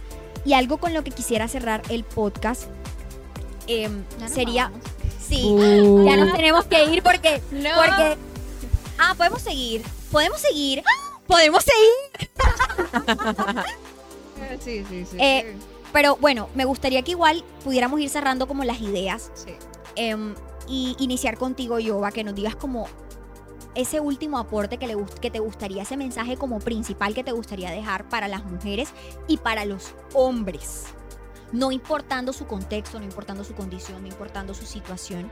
Y 0.46 0.54
algo 0.54 0.78
con 0.78 0.94
lo 0.94 1.04
que 1.04 1.12
quisiera 1.12 1.48
cerrar 1.48 1.82
el 1.90 2.04
podcast 2.04 2.64
em, 3.68 4.04
sería... 4.28 4.66
vamos. 4.70 4.84
Sí, 5.28 5.42
Uh. 5.46 6.06
ya 6.06 6.16
nos 6.16 6.34
tenemos 6.34 6.66
que 6.66 6.86
ir 6.86 7.04
porque 7.04 7.42
No. 7.52 7.70
porque. 7.76 8.18
Ah, 8.98 9.14
podemos 9.18 9.42
seguir. 9.42 9.84
Podemos 10.10 10.40
seguir. 10.40 10.84
Podemos 11.28 11.64
seguir. 11.66 12.30
Sí, 14.60 14.84
sí, 14.88 15.06
sí. 15.06 15.18
Eh, 15.20 15.56
Pero 15.94 16.18
bueno, 16.18 16.50
me 16.56 16.66
gustaría 16.66 17.02
que 17.02 17.12
igual 17.12 17.44
pudiéramos 17.64 18.00
ir 18.00 18.10
cerrando 18.10 18.48
como 18.48 18.64
las 18.64 18.82
ideas. 18.82 19.32
sí. 19.34 19.52
em, 19.96 20.36
y 20.70 20.96
iniciar 21.00 21.38
contigo, 21.38 21.80
Yoba, 21.80 22.12
que 22.12 22.26
nos 22.26 22.36
digas 22.36 22.56
como 22.56 22.88
ese 23.74 24.00
último 24.00 24.38
aporte 24.38 24.78
que, 24.78 24.88
le, 24.88 24.98
que 25.22 25.32
te 25.32 25.40
gustaría, 25.40 25.84
ese 25.84 25.96
mensaje 25.96 26.36
como 26.36 26.60
principal 26.60 27.14
que 27.14 27.24
te 27.24 27.32
gustaría 27.32 27.72
dejar 27.72 28.10
para 28.10 28.28
las 28.28 28.44
mujeres 28.44 28.90
y 29.28 29.38
para 29.38 29.66
los 29.66 29.94
hombres. 30.14 30.86
No 31.54 31.72
importando 31.72 32.34
su 32.34 32.48
contexto, 32.48 33.00
no 33.00 33.06
importando 33.06 33.44
su 33.44 33.54
condición, 33.54 34.02
no 34.02 34.08
importando 34.08 34.54
su 34.54 34.66
situación. 34.66 35.32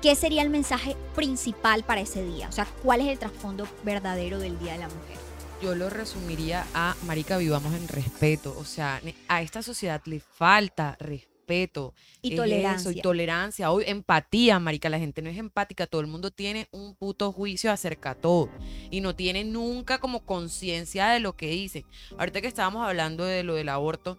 ¿Qué 0.00 0.14
sería 0.14 0.42
el 0.42 0.50
mensaje 0.50 0.96
principal 1.14 1.82
para 1.82 2.02
ese 2.02 2.22
día? 2.22 2.48
O 2.48 2.52
sea, 2.52 2.66
¿cuál 2.84 3.00
es 3.00 3.08
el 3.08 3.18
trasfondo 3.18 3.66
verdadero 3.82 4.38
del 4.38 4.58
Día 4.58 4.74
de 4.74 4.78
la 4.78 4.88
Mujer? 4.88 5.16
Yo 5.62 5.74
lo 5.74 5.88
resumiría 5.88 6.66
a, 6.74 6.94
marica, 7.06 7.38
vivamos 7.38 7.74
en 7.74 7.88
respeto. 7.88 8.54
O 8.58 8.64
sea, 8.64 9.00
a 9.28 9.42
esta 9.42 9.62
sociedad 9.62 10.02
le 10.04 10.20
falta 10.20 10.96
respeto. 11.00 11.94
Y 12.20 12.30
es 12.30 12.36
tolerancia. 12.36 12.90
Eso, 12.90 12.98
y 12.98 13.00
tolerancia, 13.00 13.70
obvio, 13.70 13.86
empatía, 13.86 14.58
marica. 14.58 14.88
La 14.90 14.98
gente 14.98 15.22
no 15.22 15.30
es 15.30 15.38
empática, 15.38 15.86
todo 15.86 16.00
el 16.02 16.08
mundo 16.08 16.30
tiene 16.30 16.68
un 16.72 16.94
puto 16.94 17.32
juicio 17.32 17.72
acerca 17.72 18.14
de 18.14 18.20
todo. 18.20 18.50
Y 18.90 19.00
no 19.00 19.14
tiene 19.16 19.44
nunca 19.44 19.98
como 19.98 20.24
conciencia 20.26 21.08
de 21.08 21.20
lo 21.20 21.36
que 21.36 21.48
dicen. 21.48 21.84
Ahorita 22.18 22.40
que 22.42 22.48
estábamos 22.48 22.86
hablando 22.86 23.24
de 23.24 23.42
lo 23.42 23.54
del 23.54 23.70
aborto, 23.70 24.18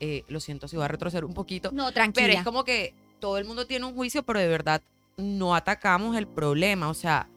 eh, 0.00 0.24
lo 0.28 0.38
siento 0.38 0.68
si 0.68 0.76
voy 0.76 0.84
a 0.84 0.88
retroceder 0.88 1.24
un 1.24 1.34
poquito, 1.34 1.70
No, 1.72 1.92
tranquila. 1.92 2.26
pero 2.26 2.38
es 2.38 2.44
como 2.44 2.64
que 2.64 2.94
todo 3.20 3.38
el 3.38 3.44
mundo 3.46 3.66
tiene 3.66 3.86
un 3.86 3.94
juicio, 3.94 4.22
pero 4.22 4.38
de 4.38 4.48
verdad 4.48 4.82
no 5.16 5.54
atacamos 5.54 6.16
el 6.16 6.26
problema. 6.28 6.88
O 6.88 6.94
sea, 6.94 7.28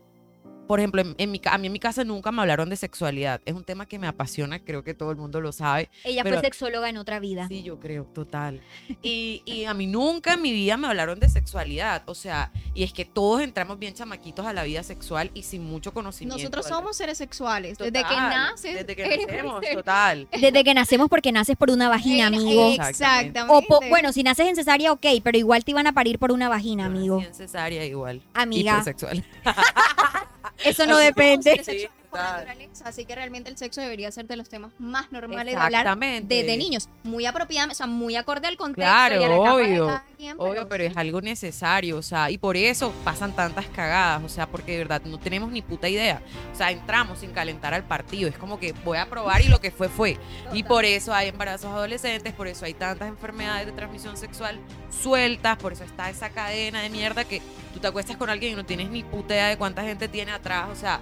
por 0.72 0.80
ejemplo, 0.80 1.02
en, 1.02 1.16
en 1.18 1.32
mi, 1.32 1.42
a 1.44 1.58
mí 1.58 1.68
en 1.68 1.74
mi 1.74 1.80
casa 1.80 2.06
nunca 2.06 2.32
me 2.32 2.42
hablaron 2.42 2.70
de 2.70 2.78
sexualidad. 2.78 3.42
Es 3.44 3.54
un 3.54 3.66
tema 3.66 3.86
que 3.86 4.00
me 4.00 4.08
apasiona, 4.08 4.60
creo 4.60 4.86
que 4.86 4.94
todo 4.94 5.12
el 5.12 5.18
mundo 5.18 5.42
lo 5.42 5.52
sabe. 5.52 5.90
Ella 6.06 6.24
pero- 6.24 6.38
fue 6.38 6.46
sexóloga 6.46 6.88
en 6.88 6.96
otra 6.96 7.20
vida. 7.20 7.50
Sí, 7.50 7.62
yo 7.62 7.78
creo, 7.78 8.06
total. 8.06 8.62
Y, 9.04 9.42
y 9.46 9.66
a 9.66 9.74
mí 9.74 9.86
nunca 9.86 10.36
en 10.36 10.42
mi 10.42 10.54
vida 10.54 10.78
me 10.78 10.88
hablaron 10.88 11.20
de 11.20 11.28
sexualidad. 11.28 12.04
O 12.06 12.16
sea, 12.16 12.54
y 12.74 12.84
es 12.84 12.94
que 12.94 13.04
todos 13.04 13.42
entramos 13.42 13.80
bien 13.80 13.94
chamaquitos 13.94 14.46
a 14.46 14.54
la 14.54 14.64
vida 14.64 14.82
sexual 14.84 15.30
y 15.34 15.44
sin 15.44 15.66
mucho 15.66 15.94
conocimiento. 15.94 16.38
Nosotros 16.38 16.66
somos 16.68 16.96
seres 16.96 17.18
sexuales. 17.18 17.78
Desde 17.78 17.92
que 17.92 18.16
naces. 18.16 18.74
Desde 18.76 18.96
que 18.96 19.04
nacemos, 19.26 19.60
ser- 19.66 19.76
total. 19.76 20.28
Desde 20.40 20.64
que 20.64 20.74
nacemos 20.74 21.10
porque 21.10 21.34
naces 21.34 21.58
por 21.58 21.70
una 21.70 21.90
vagina, 21.90 22.24
Eh, 22.24 22.28
amigo. 22.28 22.72
Exactamente. 22.72 23.42
O 23.50 23.62
po- 23.64 23.82
bueno, 23.90 24.14
si 24.14 24.24
naces 24.24 24.48
en 24.48 24.56
cesárea, 24.56 24.94
ok, 24.94 25.06
pero 25.22 25.38
igual 25.38 25.66
te 25.66 25.72
iban 25.72 25.88
a 25.88 25.92
parir 25.92 26.18
por 26.18 26.32
una 26.32 26.48
vagina, 26.48 26.84
Yo 26.84 26.90
amigo. 26.90 27.16
nací 27.18 27.28
en 27.28 27.36
cesárea 27.36 27.84
igual. 27.86 28.22
Amiga. 28.34 28.72
Hipersexual. 28.74 29.26
Eso 30.64 30.86
no 30.86 30.98
depende. 30.98 31.62
Sí, 31.64 31.88
por 32.12 32.20
naturaleza, 32.20 32.86
así 32.86 33.06
que 33.06 33.16
realmente 33.16 33.50
el 33.50 33.58
sexo 33.58 33.82
debería 33.82 34.12
ser 34.12 34.28
de 34.28 34.36
los 34.36 34.50
temas 34.50 34.72
más 34.78 35.12
normales 35.12 35.56
de 35.56 35.62
hablar 35.62 35.98
desde 36.24 36.58
niños. 36.58 36.90
Muy 37.04 37.26
apropiadamente, 37.26 37.74
o 37.74 37.78
sea, 37.78 37.88
muy 37.88 38.16
acorde 38.16 38.48
al 38.48 38.58
contexto 38.58 38.82
Claro, 38.82 39.20
y 39.20 39.24
a 39.24 39.28
la 39.28 39.36
etapa 39.36 39.58
de 39.58 39.64
obvio, 39.64 39.88
cada 39.88 40.06
quien, 40.18 40.36
Obvio, 40.38 40.70
pero 40.70 40.84
es 40.84 40.96
algo 40.98 41.22
necesario, 41.22 41.98
o 41.98 42.02
sea, 42.02 42.30
y 42.30 42.38
por 42.38 42.58
eso 42.58 42.94
pasan 43.04 43.34
tantas 43.36 43.66
cagadas, 43.68 44.24
o 44.24 44.30
sea, 44.30 44.48
porque 44.48 44.74
de 44.74 44.78
verdad 44.80 45.02
no 45.06 45.20
tenemos 45.20 45.52
ni 45.52 45.62
puta 45.62 45.90
idea. 45.90 46.22
O 46.54 46.56
sea, 46.56 46.72
entramos 46.72 47.20
sin 47.20 47.32
calentar 47.32 47.74
al 47.74 47.84
partido, 47.84 48.30
es 48.30 48.38
como 48.38 48.60
que 48.60 48.74
voy 48.84 48.98
a 48.98 49.10
probar 49.10 49.42
y 49.42 49.48
lo 49.48 49.60
que 49.60 49.72
fue 49.72 49.90
fue. 49.90 50.18
Y 50.54 50.64
por 50.64 50.86
eso 50.86 51.14
hay 51.14 51.30
embarazos 51.30 51.72
adolescentes, 51.72 52.34
por 52.34 52.48
eso 52.48 52.66
hay 52.66 52.74
tantas 52.74 53.08
enfermedades 53.08 53.66
de 53.66 53.72
transmisión 53.72 54.18
sexual 54.18 54.60
sueltas, 54.90 55.58
por 55.58 55.74
eso 55.74 55.84
está 55.84 56.10
esa 56.10 56.30
cadena 56.30 56.82
de 56.82 56.90
mierda 56.90 57.24
que 57.24 57.42
tú 57.74 57.80
te 57.80 57.88
acuestas 57.88 58.18
con 58.18 58.30
alguien 58.30 58.54
y 58.54 58.56
no 58.56 58.66
tienes 58.66 58.90
ni 58.90 59.04
puta 59.04 59.34
idea 59.34 59.48
de 59.48 59.58
cuánta 59.58 59.84
gente 59.84 60.08
tiene 60.08 60.32
atrás, 60.32 60.68
o 60.72 60.76
sea, 60.76 61.02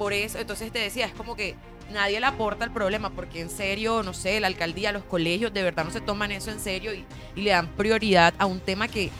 por 0.00 0.14
eso, 0.14 0.38
entonces 0.38 0.72
te 0.72 0.78
decía, 0.78 1.04
es 1.04 1.12
como 1.12 1.36
que 1.36 1.56
nadie 1.92 2.20
le 2.20 2.24
aporta 2.24 2.64
el 2.64 2.70
problema, 2.70 3.10
porque 3.10 3.42
en 3.42 3.50
serio, 3.50 4.02
no 4.02 4.14
sé, 4.14 4.40
la 4.40 4.46
alcaldía, 4.46 4.92
los 4.92 5.04
colegios, 5.04 5.52
de 5.52 5.62
verdad 5.62 5.84
no 5.84 5.90
se 5.90 6.00
toman 6.00 6.32
eso 6.32 6.50
en 6.50 6.58
serio 6.58 6.94
y, 6.94 7.04
y 7.36 7.42
le 7.42 7.50
dan 7.50 7.68
prioridad 7.68 8.32
a 8.38 8.46
un 8.46 8.60
tema 8.60 8.88
que 8.88 9.10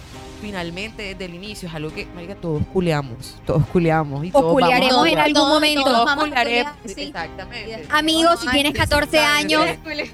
finalmente 0.40 1.02
desde 1.02 1.24
el 1.26 1.34
inicio 1.34 1.68
es 1.68 1.74
algo 1.74 1.92
que, 1.92 2.06
marica, 2.06 2.34
todos 2.34 2.62
culeamos, 2.72 3.36
todos 3.46 3.66
culeamos 3.66 4.24
y 4.24 4.28
O 4.28 4.32
todos 4.32 4.44
vamos 4.44 4.62
a 4.62 4.66
culearemos 4.66 4.94
en 4.94 5.00
culear. 5.10 5.18
algún 5.20 5.34
Todos- 5.34 5.48
momento. 5.54 5.80
todos 5.82 5.92
Todos 5.94 6.06
vamos 6.06 6.24
a 6.24 6.28
culearemos, 6.28 6.72
culear, 6.82 6.94
sí. 6.96 7.02
exactamente. 7.02 7.86
Amigo, 7.90 8.36
si 8.36 8.48
tienes 8.48 8.72
14 8.74 9.18
años, 9.18 9.64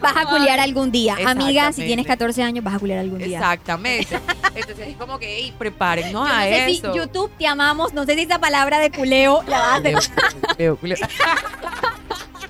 vas 0.00 0.16
a 0.16 0.24
culiar 0.26 0.60
algún 0.60 0.90
día. 0.92 1.16
Amiga, 1.26 1.72
si 1.72 1.84
tienes 1.84 2.06
14 2.06 2.42
años, 2.42 2.64
vas 2.64 2.74
a 2.74 2.78
culiar 2.78 2.98
algún 2.98 3.18
día. 3.18 3.38
Exactamente. 3.38 4.18
Entonces 4.54 4.88
es 4.88 4.96
como 4.96 5.18
que, 5.18 5.26
hey, 5.36 5.54
prepárennos 5.58 6.12
Yo 6.12 6.24
no 6.24 6.26
a 6.26 6.42
sé 6.42 6.70
eso. 6.70 6.92
si 6.92 6.98
YouTube 6.98 7.30
te 7.38 7.46
amamos, 7.46 7.92
no 7.94 8.04
sé 8.04 8.14
si 8.14 8.22
esa 8.22 8.38
palabra 8.38 8.78
de 8.78 8.90
culeo 8.90 9.42
la 9.48 9.58
vas 9.58 9.68
a 9.68 9.76
hacer. 9.76 9.92
Leo, 10.58 10.78
Leo, 10.78 10.78
Leo. 10.82 10.96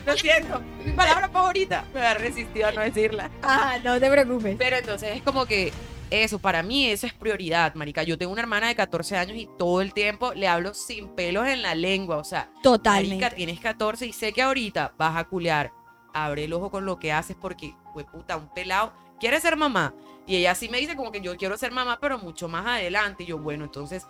Lo 0.07 0.17
siento, 0.17 0.61
mi 0.85 0.93
palabra 0.93 1.29
favorita. 1.29 1.85
Me 1.93 2.01
ha 2.01 2.15
resistido 2.15 2.69
a 2.69 2.73
no 2.73 2.81
decirla. 2.81 3.29
Ah, 3.43 3.77
no 3.83 3.99
te 3.99 4.09
preocupes. 4.09 4.55
Pero 4.57 4.77
entonces 4.77 5.17
es 5.17 5.23
como 5.23 5.47
que 5.47 5.73
eso, 6.11 6.39
para 6.39 6.63
mí 6.63 6.87
eso 6.87 7.07
es 7.07 7.13
prioridad, 7.13 7.75
marica. 7.75 8.03
Yo 8.03 8.17
tengo 8.17 8.33
una 8.33 8.43
hermana 8.43 8.69
de 8.69 8.75
14 8.77 9.17
años 9.17 9.37
y 9.37 9.49
todo 9.59 9.81
el 9.81 9.93
tiempo 9.93 10.33
le 10.35 10.47
hablo 10.49 10.73
sin 10.75 11.09
pelos 11.09 11.47
en 11.47 11.63
la 11.63 11.75
lengua. 11.75 12.17
O 12.19 12.25
sea, 12.25 12.51
Totalmente. 12.63 13.17
marica, 13.17 13.35
tienes 13.37 13.61
14 13.61 14.07
y 14.07 14.13
sé 14.13 14.33
que 14.33 14.43
ahorita 14.43 14.95
vas 14.97 15.17
a 15.17 15.25
culear. 15.25 15.73
Abre 16.15 16.45
el 16.45 16.53
ojo 16.53 16.71
con 16.71 16.87
lo 16.87 16.99
que 16.99 17.13
haces 17.13 17.37
porque, 17.41 17.75
pues 17.93 18.07
puta, 18.07 18.37
un 18.37 18.49
pelado 18.55 18.93
quiere 19.21 19.41
ser 19.41 19.57
mamá. 19.57 19.95
Y 20.27 20.37
ella 20.37 20.55
sí 20.55 20.69
me 20.69 20.79
dice 20.79 20.97
como 20.97 21.13
que 21.13 21.21
yo 21.21 21.37
quiero 21.37 21.57
ser 21.57 21.73
mamá, 21.73 21.99
pero 22.01 22.19
mucho 22.19 22.49
más 22.49 22.67
adelante. 22.67 23.25
Y 23.25 23.27
yo, 23.27 23.39
bueno, 23.39 23.65
entonces 23.65 24.07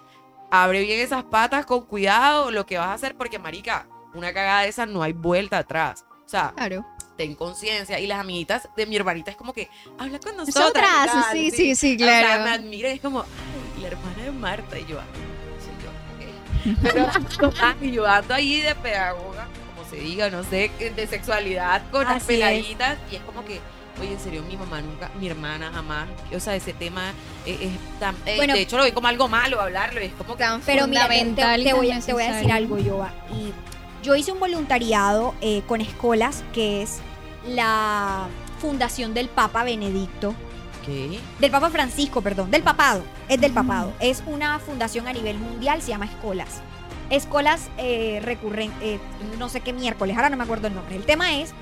abre 0.50 0.80
bien 0.82 1.00
esas 1.00 1.24
patas 1.24 1.66
con 1.66 1.86
cuidado 1.86 2.50
lo 2.50 2.64
que 2.66 2.78
vas 2.78 2.88
a 2.88 2.94
hacer 2.94 3.16
porque, 3.16 3.38
marica, 3.38 3.88
una 4.14 4.32
cagada 4.32 4.62
de 4.62 4.68
esa 4.68 4.86
no 4.86 5.02
hay 5.02 5.12
vuelta 5.12 5.58
atrás. 5.58 6.04
O 6.24 6.28
sea, 6.28 6.52
Claro. 6.56 6.86
Ten 7.16 7.34
conciencia. 7.34 7.98
Y 7.98 8.06
las 8.06 8.20
amiguitas 8.20 8.68
de 8.76 8.86
mi 8.86 8.96
hermanita 8.96 9.30
es 9.30 9.36
como 9.36 9.52
que, 9.52 9.68
habla 9.98 10.18
con 10.20 10.36
nosotras. 10.36 10.64
Nosotras, 10.64 11.26
sí, 11.32 11.50
sí, 11.50 11.74
sí, 11.74 11.94
O 11.94 11.98
sea, 11.98 12.06
me 12.06 12.22
claro. 12.44 12.50
admira 12.50 12.90
y 12.90 12.94
es 12.94 13.00
como, 13.00 13.20
ay, 13.22 13.82
la 13.82 13.88
hermana 13.88 14.22
de 14.22 14.30
Marta. 14.32 14.78
Y 14.78 14.86
yo, 14.86 14.98
"Ah, 15.00 15.04
soy 15.64 16.72
yo. 16.72 16.72
ok". 16.72 16.78
Pero 16.82 17.52
ah, 17.62 17.74
y 17.80 17.90
yo 17.92 18.06
ando 18.06 18.34
ahí 18.34 18.60
de 18.60 18.74
pedagoga, 18.74 19.46
como 19.74 19.88
se 19.88 19.96
diga, 19.96 20.30
no 20.30 20.42
sé, 20.44 20.70
de 20.78 21.06
sexualidad 21.06 21.82
con 21.90 22.04
las 22.04 22.16
Así 22.22 22.34
es. 22.34 22.38
peladitas. 22.40 22.98
Y 23.10 23.16
es 23.16 23.22
como 23.22 23.44
que, 23.44 23.60
oye, 24.00 24.12
en 24.12 24.20
serio, 24.20 24.42
mi 24.42 24.56
mamá 24.56 24.80
nunca, 24.82 25.10
mi 25.18 25.28
hermana 25.28 25.70
jamás. 25.72 26.06
O 26.34 26.40
sea, 26.40 26.54
ese 26.56 26.72
tema 26.74 27.12
es, 27.46 27.60
es 27.60 27.72
tan. 27.98 28.14
eh, 28.26 28.36
Bueno. 28.36 28.54
de 28.54 28.60
hecho, 28.60 28.76
lo 28.76 28.82
ve 28.82 28.92
como 28.92 29.08
algo 29.08 29.28
malo 29.28 29.60
hablarlo. 29.60 30.00
y 30.02 30.06
es 30.06 30.12
como 30.14 30.36
que. 30.36 30.44
Tan 30.44 30.60
Pero 30.62 30.86
mira, 30.86 31.08
te, 31.08 31.24
te 31.24 31.72
voy, 31.74 31.90
a- 31.92 32.00
te 32.00 32.12
voy 32.12 32.22
a 32.24 32.34
decir 32.34 32.52
algo, 32.52 32.78
Yoba. 32.78 33.12
Y 33.32 33.52
yo 34.06 34.14
hice 34.14 34.30
un 34.30 34.38
voluntariado 34.38 35.34
eh, 35.40 35.62
con 35.66 35.80
escolas, 35.80 36.44
que 36.52 36.80
es 36.80 37.00
la 37.48 38.28
fundación 38.60 39.14
del 39.14 39.28
Papa 39.28 39.64
Benedicto. 39.64 40.32
¿Qué? 40.84 41.18
Del 41.40 41.50
Papa 41.50 41.70
Francisco, 41.70 42.22
perdón, 42.22 42.52
del 42.52 42.62
papado, 42.62 43.02
es 43.28 43.40
del 43.40 43.52
papado. 43.52 43.92
Es 43.98 44.22
una 44.28 44.60
fundación 44.60 45.08
a 45.08 45.12
nivel 45.12 45.36
mundial, 45.38 45.82
se 45.82 45.88
llama 45.88 46.04
Escolas. 46.04 46.62
Escolas 47.10 47.68
eh, 47.78 48.20
recurrentes, 48.22 49.00
no 49.40 49.48
sé 49.48 49.60
qué 49.60 49.72
miércoles, 49.72 50.14
ahora 50.14 50.30
no 50.30 50.36
me 50.36 50.44
acuerdo 50.44 50.68
el 50.68 50.76
nombre. 50.76 50.94
El 50.94 51.04
tema 51.04 51.40
es 51.40 51.52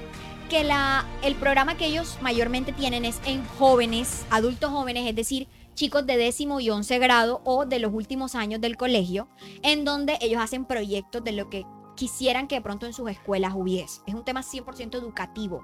que 0.50 0.64
la, 0.64 1.06
el 1.22 1.36
programa 1.36 1.78
que 1.78 1.86
ellos 1.86 2.18
mayormente 2.20 2.72
tienen 2.74 3.06
es 3.06 3.20
en 3.24 3.42
jóvenes, 3.58 4.26
adultos 4.28 4.70
jóvenes, 4.70 5.08
es 5.08 5.16
decir, 5.16 5.48
chicos 5.74 6.04
de 6.04 6.18
décimo 6.18 6.60
y 6.60 6.68
once 6.68 6.98
grado 6.98 7.40
o 7.44 7.64
de 7.64 7.78
los 7.78 7.94
últimos 7.94 8.34
años 8.34 8.60
del 8.60 8.76
colegio, 8.76 9.28
en 9.62 9.86
donde 9.86 10.18
ellos 10.20 10.42
hacen 10.42 10.66
proyectos 10.66 11.24
de 11.24 11.32
lo 11.32 11.48
que 11.48 11.64
quisieran 11.94 12.48
que 12.48 12.56
de 12.56 12.60
pronto 12.60 12.86
en 12.86 12.92
sus 12.92 13.10
escuelas 13.10 13.52
hubiese. 13.54 14.00
Es 14.06 14.14
un 14.14 14.24
tema 14.24 14.42
100% 14.42 14.94
educativo. 14.96 15.62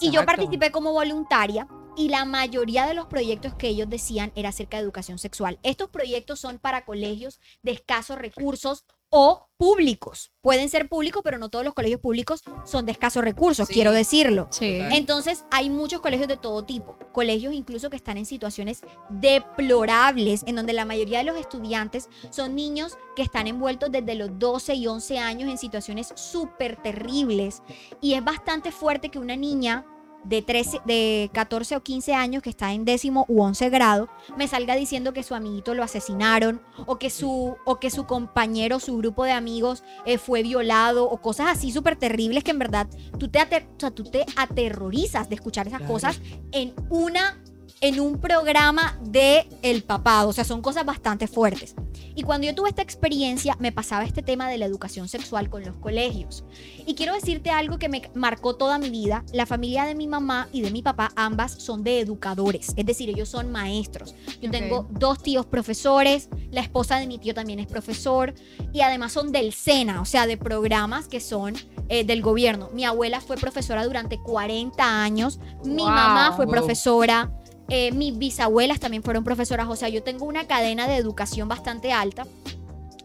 Y 0.00 0.10
yo 0.10 0.24
participé 0.24 0.70
como 0.70 0.92
voluntaria 0.92 1.66
y 1.96 2.08
la 2.08 2.24
mayoría 2.24 2.86
de 2.86 2.94
los 2.94 3.06
proyectos 3.06 3.54
que 3.54 3.68
ellos 3.68 3.88
decían 3.88 4.32
era 4.36 4.50
acerca 4.50 4.76
de 4.76 4.84
educación 4.84 5.18
sexual. 5.18 5.58
Estos 5.62 5.90
proyectos 5.90 6.40
son 6.40 6.58
para 6.58 6.84
colegios 6.84 7.40
de 7.62 7.72
escasos 7.72 8.18
recursos 8.18 8.84
o 9.10 9.48
públicos. 9.56 10.32
Pueden 10.40 10.70
ser 10.70 10.88
públicos, 10.88 11.20
pero 11.22 11.36
no 11.36 11.50
todos 11.50 11.64
los 11.64 11.74
colegios 11.74 12.00
públicos 12.00 12.42
son 12.64 12.86
de 12.86 12.92
escasos 12.92 13.22
recursos, 13.22 13.68
Sí. 13.68 13.74
quiero 13.74 13.92
decirlo. 13.92 14.48
Sí. 14.50 14.78
Entonces, 14.92 15.44
hay 15.50 15.68
muchos 15.68 16.00
colegios 16.00 16.28
de 16.28 16.38
todo 16.38 16.64
tipo, 16.64 16.96
colegios 17.12 17.52
incluso 17.52 17.90
que 17.90 17.96
están 17.96 18.16
en 18.16 18.24
situaciones 18.24 18.80
deplorables, 19.10 20.44
en 20.46 20.56
donde 20.56 20.72
la 20.72 20.84
mayoría 20.84 21.18
de 21.18 21.24
los 21.24 21.36
estudiantes 21.36 22.08
son 22.30 22.54
niños 22.54 22.96
que 23.16 23.22
están 23.22 23.46
envueltos 23.46 23.90
desde 23.92 24.14
los 24.14 24.30
12 24.38 24.74
y 24.74 24.86
11 24.86 25.18
años 25.18 25.50
en 25.50 25.58
situaciones 25.58 26.12
súper 26.16 26.76
terribles. 26.76 27.62
Y 28.00 28.14
es 28.14 28.24
bastante 28.24 28.72
fuerte 28.72 29.10
que 29.10 29.18
una 29.18 29.36
niña 29.36 29.84
de, 30.24 30.42
13, 30.42 30.80
de 30.84 31.30
14 31.32 31.76
o 31.76 31.82
15 31.82 32.14
años 32.14 32.42
que 32.42 32.50
está 32.50 32.72
en 32.72 32.84
décimo 32.84 33.24
u 33.28 33.42
11 33.42 33.70
grado 33.70 34.08
me 34.36 34.46
salga 34.48 34.76
diciendo 34.76 35.12
que 35.12 35.22
su 35.22 35.34
amiguito 35.34 35.74
lo 35.74 35.82
asesinaron 35.82 36.60
o 36.86 36.98
que 36.98 37.10
su, 37.10 37.56
o 37.64 37.80
que 37.80 37.90
su 37.90 38.04
compañero, 38.06 38.80
su 38.80 38.96
grupo 38.98 39.24
de 39.24 39.32
amigos 39.32 39.82
eh, 40.04 40.18
fue 40.18 40.42
violado 40.42 41.08
o 41.08 41.20
cosas 41.20 41.48
así 41.50 41.72
súper 41.72 41.96
terribles 41.96 42.44
que 42.44 42.50
en 42.50 42.58
verdad 42.58 42.86
tú 43.18 43.28
te, 43.28 43.38
ater- 43.38 43.66
o 43.76 43.80
sea, 43.80 43.90
tú 43.90 44.04
te 44.04 44.24
aterrorizas 44.36 45.28
de 45.28 45.34
escuchar 45.36 45.66
esas 45.66 45.78
Claro. 45.80 45.94
cosas 45.94 46.20
en 46.52 46.74
una 46.90 47.42
en 47.82 47.98
un 47.98 48.18
programa 48.18 48.98
de 49.02 49.46
el 49.62 49.82
papado, 49.82 50.28
o 50.28 50.32
sea, 50.34 50.44
son 50.44 50.60
cosas 50.60 50.84
bastante 50.84 51.26
fuertes. 51.26 51.74
Y 52.14 52.22
cuando 52.24 52.46
yo 52.46 52.54
tuve 52.54 52.68
esta 52.68 52.82
experiencia, 52.82 53.56
me 53.58 53.72
pasaba 53.72 54.04
este 54.04 54.22
tema 54.22 54.50
de 54.50 54.58
la 54.58 54.66
educación 54.66 55.08
sexual 55.08 55.48
con 55.48 55.64
los 55.64 55.76
colegios. 55.76 56.44
Y 56.86 56.94
quiero 56.94 57.14
decirte 57.14 57.50
algo 57.50 57.78
que 57.78 57.88
me 57.88 58.02
marcó 58.14 58.54
toda 58.56 58.78
mi 58.78 58.90
vida. 58.90 59.24
La 59.32 59.46
familia 59.46 59.84
de 59.86 59.94
mi 59.94 60.06
mamá 60.06 60.48
y 60.52 60.60
de 60.60 60.70
mi 60.70 60.82
papá, 60.82 61.12
ambas 61.16 61.52
son 61.52 61.82
de 61.82 62.00
educadores, 62.00 62.74
es 62.76 62.84
decir, 62.84 63.08
ellos 63.08 63.30
son 63.30 63.50
maestros. 63.50 64.14
Yo 64.42 64.48
Ok. 64.48 64.52
tengo 64.52 64.86
dos 64.90 65.22
tíos 65.22 65.46
profesores, 65.46 66.28
la 66.50 66.60
esposa 66.60 66.98
de 66.98 67.06
mi 67.06 67.18
tío 67.18 67.32
también 67.32 67.60
es 67.60 67.66
profesor, 67.66 68.34
y 68.74 68.82
además 68.82 69.12
son 69.12 69.32
del 69.32 69.54
SENA, 69.54 70.02
o 70.02 70.04
sea, 70.04 70.26
de 70.26 70.36
programas 70.36 71.08
que 71.08 71.20
son 71.20 71.54
eh, 71.88 72.04
del 72.04 72.20
gobierno. 72.22 72.68
Mi 72.72 72.84
abuela 72.84 73.20
fue 73.20 73.36
profesora 73.36 73.84
durante 73.84 74.18
40 74.18 75.02
años, 75.02 75.40
mi 75.64 75.82
Wow. 75.82 75.90
mamá 75.90 76.32
fue 76.36 76.46
profesora, 76.46 77.32
eh, 77.70 77.92
mis 77.92 78.18
bisabuelas 78.18 78.80
también 78.80 79.02
fueron 79.02 79.24
profesoras, 79.24 79.68
o 79.68 79.76
sea, 79.76 79.88
yo 79.88 80.02
tengo 80.02 80.26
una 80.26 80.46
cadena 80.46 80.88
de 80.88 80.96
educación 80.96 81.48
bastante 81.48 81.92
alta 81.92 82.26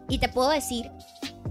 y 0.09 0.17
te 0.17 0.27
puedo 0.27 0.49
decir 0.49 0.89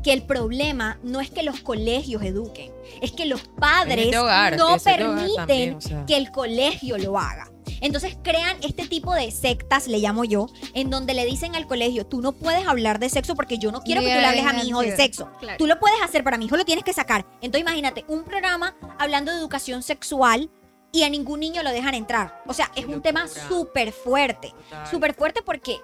que 0.02 0.12
el 0.12 0.22
problema 0.22 0.98
no 1.02 1.20
es 1.20 1.30
que 1.30 1.42
los 1.42 1.60
colegios 1.60 2.22
eduquen, 2.22 2.72
es 3.00 3.12
que 3.12 3.24
los 3.24 3.42
padres 3.42 4.14
hogar, 4.14 4.56
no 4.56 4.76
permiten 4.78 5.36
también, 5.36 5.74
o 5.76 5.80
sea. 5.80 6.04
que 6.06 6.16
el 6.16 6.30
colegio 6.30 6.98
lo 6.98 7.18
haga. 7.18 7.50
Entonces 7.80 8.16
crean 8.22 8.56
este 8.62 8.86
tipo 8.86 9.14
de 9.14 9.30
sectas, 9.30 9.86
le 9.88 9.98
llamo 9.98 10.24
yo, 10.24 10.48
en 10.74 10.90
donde 10.90 11.14
le 11.14 11.24
dicen 11.24 11.54
al 11.54 11.66
colegio, 11.66 12.06
tú 12.06 12.20
no 12.20 12.32
puedes 12.32 12.66
hablar 12.66 12.98
de 12.98 13.08
sexo 13.08 13.34
porque 13.34 13.58
yo 13.58 13.72
no 13.72 13.82
quiero 13.82 14.00
que 14.00 14.12
tú 14.12 14.20
le 14.20 14.26
hables 14.26 14.46
a 14.46 14.52
mi 14.52 14.62
hijo 14.62 14.80
de 14.80 14.96
sexo. 14.96 15.30
Claro. 15.38 15.58
Tú 15.58 15.66
lo 15.66 15.78
puedes 15.78 16.00
hacer, 16.02 16.24
pero 16.24 16.36
a 16.36 16.38
mi 16.38 16.46
hijo 16.46 16.56
lo 16.56 16.64
tienes 16.64 16.84
que 16.84 16.92
sacar. 16.92 17.26
Entonces 17.42 17.60
imagínate, 17.60 18.04
un 18.08 18.24
programa 18.24 18.74
hablando 18.98 19.32
de 19.32 19.38
educación 19.38 19.82
sexual 19.82 20.50
y 20.94 21.02
a 21.02 21.10
ningún 21.10 21.40
niño 21.40 21.64
lo 21.64 21.70
dejan 21.70 21.94
entrar. 21.94 22.40
O 22.46 22.54
sea, 22.54 22.70
es 22.76 22.86
un 22.86 23.02
tema 23.02 23.26
súper 23.26 23.92
fuerte. 23.92 24.54
Súper 24.88 25.12
fuerte 25.12 25.42
porque 25.42 25.80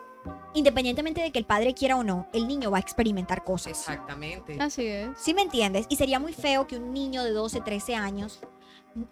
independientemente 0.55 1.21
de 1.21 1.33
que 1.33 1.39
el 1.41 1.45
padre 1.45 1.75
quiera 1.75 1.97
o 1.97 2.05
no, 2.05 2.29
el 2.33 2.47
niño 2.47 2.71
va 2.71 2.77
a 2.79 2.81
experimentar 2.81 3.43
cosas. 3.43 3.73
Exactamente. 3.73 4.57
Así 4.61 4.87
es. 4.87 5.11
¿Sí 5.19 5.35
me 5.35 5.43
entiendes? 5.43 5.87
Y 5.89 5.97
sería 5.97 6.21
muy 6.21 6.33
feo 6.33 6.69
que 6.69 6.77
un 6.77 6.95
niño 6.95 7.25
de 7.25 7.33
12, 7.33 7.61
13 7.61 7.97
años 7.97 8.39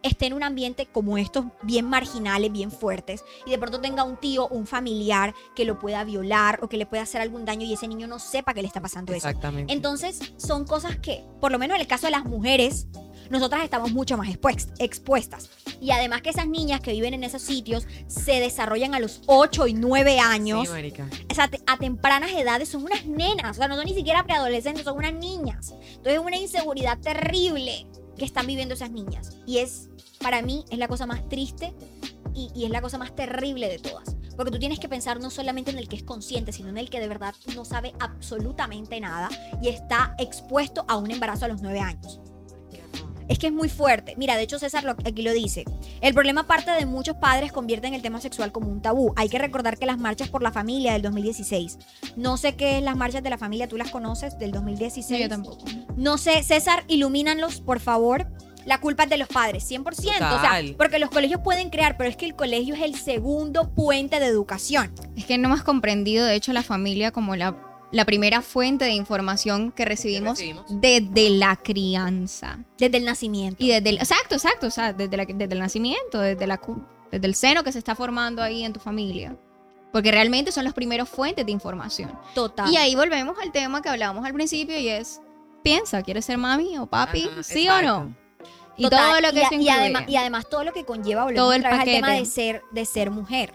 esté 0.03 0.27
en 0.27 0.35
un 0.35 0.45
ambiente 0.45 0.87
como 0.87 1.19
estos, 1.19 1.47
bien 1.63 1.87
marginales, 1.87 2.53
bien 2.53 2.71
fuertes, 2.71 3.25
y 3.45 3.51
de 3.51 3.59
pronto 3.59 3.81
tenga 3.81 4.05
un 4.05 4.17
tío, 4.17 4.49
un 4.49 4.67
familiar 4.67 5.35
que 5.57 5.65
lo 5.65 5.79
pueda 5.79 6.05
violar 6.05 6.61
o 6.63 6.69
que 6.69 6.77
le 6.77 6.87
pueda 6.87 7.03
hacer 7.03 7.21
algún 7.21 7.45
daño 7.45 7.65
y 7.65 7.73
ese 7.73 7.89
niño 7.89 8.07
no 8.07 8.19
sepa 8.19 8.55
que 8.55 8.63
le 8.63 8.69
está 8.69 8.81
pasando 8.81 9.13
eso. 9.13 9.29
Exactamente. 9.29 9.73
Entonces, 9.73 10.33
son 10.37 10.65
cosas 10.65 10.97
que, 10.99 11.25
por 11.41 11.53
lo 11.53 11.59
menos 11.59 11.77
en 11.77 11.81
el 11.81 11.87
caso 11.87 12.07
de 12.07 12.13
las 12.13 12.25
mujeres, 12.25 12.87
nosotras 13.31 13.63
estamos 13.65 13.93
mucho 13.93 14.17
más 14.17 14.29
expuest- 14.29 14.73
expuestas. 14.79 15.51
Y 15.81 15.91
además 15.91 16.23
que 16.23 16.31
esas 16.31 16.49
niñas 16.49 16.81
que 16.81 16.93
viven 16.93 17.15
en 17.15 17.25
esos 17.25 17.43
sitios 17.43 17.87
se 18.07 18.41
desarrollan 18.41 18.95
a 18.95 19.01
los 19.01 19.23
8 19.27 19.67
y 19.69 19.75
9 19.75 20.19
años 20.19 20.69
Sí, 21.13 21.25
o 21.31 21.35
sea, 21.35 21.51
a 21.67 21.77
tempranas 21.77 22.33
edades 22.33 22.69
son 22.69 22.83
unas 22.85 23.07
nenas, 23.07 23.53
o 23.57 23.61
sea, 23.61 23.69
no 23.69 23.77
son 23.77 23.85
ni 23.87 23.95
siquiera 23.95 24.25
preadolescentes, 24.25 24.85
son 24.85 24.97
unas 24.99 25.15
niñas. 25.15 25.73
Entonces 25.81 26.15
es 26.15 26.19
una 26.19 26.37
inseguridad 26.37 26.99
terrible 26.99 27.87
que 28.17 28.25
están 28.25 28.47
viviendo 28.47 28.75
esas 28.75 28.91
niñas. 28.91 29.37
Y 29.47 29.59
es, 29.59 29.89
para 30.21 30.43
mí, 30.43 30.65
es 30.71 30.79
la 30.79 30.89
cosa 30.89 31.07
más 31.07 31.29
triste 31.29 31.73
y, 32.35 32.51
y 32.55 32.65
es 32.65 32.71
la 32.71 32.81
cosa 32.83 32.99
más 32.99 33.15
terrible 33.15 33.69
de 33.69 33.79
todas. 33.79 34.17
Porque 34.37 34.51
tú 34.53 34.59
tienes 34.59 34.79
que 34.79 34.89
pensar 34.89 35.21
no 35.21 35.31
solamente 35.31 35.71
en 35.71 35.79
el 35.79 35.89
que 35.89 35.97
es 35.97 36.03
consciente, 36.05 36.53
sino 36.53 36.69
en 36.69 36.79
el 36.79 36.91
que 36.91 37.01
de 37.01 37.09
verdad 37.09 37.35
no 37.57 37.65
sabe 37.65 37.93
absolutamente 38.01 39.01
nada 39.01 39.29
y 39.63 39.69
está 39.69 40.15
expuesto 40.19 40.85
a 40.89 40.97
un 40.97 41.11
embarazo 41.11 41.45
a 41.45 41.49
los 41.49 41.61
nueve 41.63 41.81
años. 41.81 42.21
Es 43.29 43.39
que 43.39 43.49
es 43.49 43.53
muy 43.53 43.69
fuerte. 43.69 44.15
Mira, 44.17 44.37
de 44.37 44.43
hecho 44.43 44.59
César 44.59 44.85
lo- 44.85 44.93
aquí 44.93 45.23
lo 45.23 45.33
dice. 45.33 45.65
El 46.01 46.15
problema 46.15 46.47
parte 46.47 46.71
de 46.71 46.87
muchos 46.87 47.17
padres 47.17 47.53
convierten 47.53 47.95
el 47.95 48.03
tema 48.03 48.21
sexual 48.21 48.53
como 48.53 48.69
un 48.69 48.81
tabú. 48.81 49.13
Hay 49.17 49.29
que 49.29 49.39
recordar 49.39 49.77
que 49.79 49.87
las 49.87 49.99
marchas 49.99 50.29
por 50.29 50.43
la 50.43 50.51
familia 50.53 50.93
del 50.95 51.03
2016. 51.03 51.79
No 52.17 52.37
sé 52.37 52.57
qué 52.57 52.79
es 52.79 52.83
las 52.83 52.97
marchas 52.97 53.23
de 53.23 53.31
la 53.31 53.39
familia, 53.39 53.69
¿tú 53.69 53.77
las 53.77 53.91
conoces? 53.91 54.39
Del 54.39 54.51
2016. 54.53 55.07
Sí, 55.07 55.23
yo 55.23 55.29
tampoco. 55.29 55.65
No 55.97 56.17
sé, 56.19 56.43
César, 56.43 56.85
ilumínanos, 56.89 57.61
por 57.61 57.81
favor. 57.81 58.27
La 58.67 58.81
culpa 58.81 59.05
es 59.05 59.11
de 59.11 59.17
los 59.17 59.29
padres, 59.29 59.65
100%. 59.65 59.87
O 59.89 60.19
sea, 60.19 60.31
Total. 60.31 60.75
porque 60.77 60.99
los 60.99 61.09
colegios 61.09 61.41
pueden 61.43 61.71
crear, 61.71 61.97
pero 61.97 62.11
es 62.11 62.17
que 62.19 62.27
el 62.27 62.35
colegio 62.35 62.75
es 62.75 62.83
el 62.83 62.97
segundo 62.97 63.71
puente 63.75 64.21
de 64.21 64.27
educación. 64.27 64.93
Es 65.17 65.25
que 65.25 65.39
no 65.39 65.49
hemos 65.49 65.63
comprendido, 65.63 66.27
de 66.27 66.35
hecho, 66.35 66.53
la 66.53 66.63
familia 66.63 67.11
como 67.11 67.35
la, 67.35 67.57
la 67.91 68.05
primera 68.05 68.43
fuente 68.43 68.85
de 68.85 68.93
información 68.93 69.73
que 69.73 69.85
recibimos, 69.85 70.39
recibimos. 70.39 70.65
desde 70.69 71.31
la 71.31 71.57
crianza. 71.57 72.59
Desde 72.79 72.99
el 72.99 73.05
nacimiento. 73.05 73.63
Y 73.65 73.69
desde 73.69 73.89
el, 73.91 73.97
exacto, 73.99 74.35
exacto, 74.35 74.67
o 74.67 74.71
sea, 74.71 74.93
desde, 74.93 75.17
la- 75.17 75.25
desde 75.25 75.53
el 75.55 75.59
nacimiento, 75.59 76.21
desde, 76.21 76.47
la, 76.47 76.61
desde 77.11 77.27
el 77.27 77.35
seno 77.35 77.65
que 77.65 77.73
se 77.73 77.79
está 77.79 77.95
formando 77.95 78.43
ahí 78.43 78.65
en 78.65 78.73
tu 78.73 78.81
familia. 78.81 79.37
Porque 79.93 80.11
realmente 80.11 80.53
son 80.53 80.65
los 80.65 80.75
primeros 80.75 81.09
fuentes 81.09 81.47
de 81.47 81.53
información. 81.53 82.13
Total. 82.35 82.71
Y 82.71 82.77
ahí 82.77 82.95
volvemos 82.95 83.39
al 83.43 83.53
tema 83.53 83.81
que 83.81 83.89
hablábamos 83.89 84.25
al 84.27 84.35
principio 84.35 84.79
y 84.79 84.89
es, 84.89 85.21
piensa, 85.65 86.03
¿quieres 86.03 86.27
ser 86.27 86.37
mami 86.37 86.77
o 86.77 86.87
papi? 86.87 87.25
Ajá, 87.25 87.43
¿Sí 87.43 87.67
o 87.69 87.73
exacto. 87.73 88.05
no? 88.05 88.17
Y 88.77 88.83
Total, 88.85 89.11
todo 89.11 89.21
lo 89.23 89.33
que 89.33 89.39
y, 89.39 89.43
eso 89.43 89.55
a- 89.55 89.63
y 89.63 89.69
además, 89.71 90.05
y 90.07 90.17
además 90.17 90.49
todo 90.49 90.63
lo 90.63 90.73
que 90.73 90.85
conlleva 90.85 91.25
volvemos 91.25 91.43
Todo 91.43 91.53
el 91.55 91.65
al 91.65 91.85
tema 91.85 92.13
de 92.13 92.27
ser, 92.27 92.63
de 92.71 92.85
ser 92.85 93.11
mujer. 93.11 93.55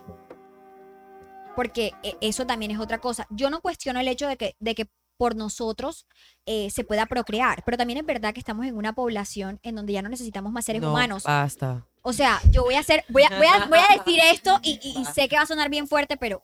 Porque 1.55 1.93
eh, 2.03 2.15
eso 2.21 2.45
también 2.45 2.71
es 2.71 2.79
otra 2.79 2.99
cosa. 2.99 3.27
Yo 3.29 3.49
no 3.49 3.61
cuestiono 3.61 3.99
el 3.99 4.07
hecho 4.07 4.27
de 4.27 4.37
que, 4.37 4.55
de 4.59 4.75
que 4.75 4.89
por 5.17 5.35
nosotros 5.35 6.07
eh, 6.45 6.69
se 6.71 6.83
pueda 6.83 7.05
procrear, 7.05 7.63
pero 7.65 7.77
también 7.77 7.99
es 7.99 8.05
verdad 8.05 8.33
que 8.33 8.39
estamos 8.39 8.65
en 8.65 8.75
una 8.75 8.93
población 8.93 9.59
en 9.63 9.75
donde 9.75 9.93
ya 9.93 10.01
no 10.01 10.09
necesitamos 10.09 10.51
más 10.51 10.65
seres 10.65 10.81
No, 10.81 10.89
humanos. 10.89 11.23
Basta. 11.23 11.85
O 12.01 12.11
sea, 12.13 12.41
yo 12.51 12.63
voy 12.63 12.73
a 12.75 12.79
hacer, 12.79 13.05
voy 13.09 13.23
a, 13.23 13.29
voy 13.37 13.45
a, 13.47 13.65
voy 13.67 13.77
a 13.79 13.97
decir 13.97 14.19
esto 14.33 14.59
y, 14.63 14.79
y- 14.83 14.99
y 15.01 15.05
sé 15.05 15.29
que 15.29 15.35
va 15.37 15.43
a 15.43 15.45
sonar 15.45 15.69
bien 15.69 15.87
fuerte, 15.87 16.17
pero 16.17 16.41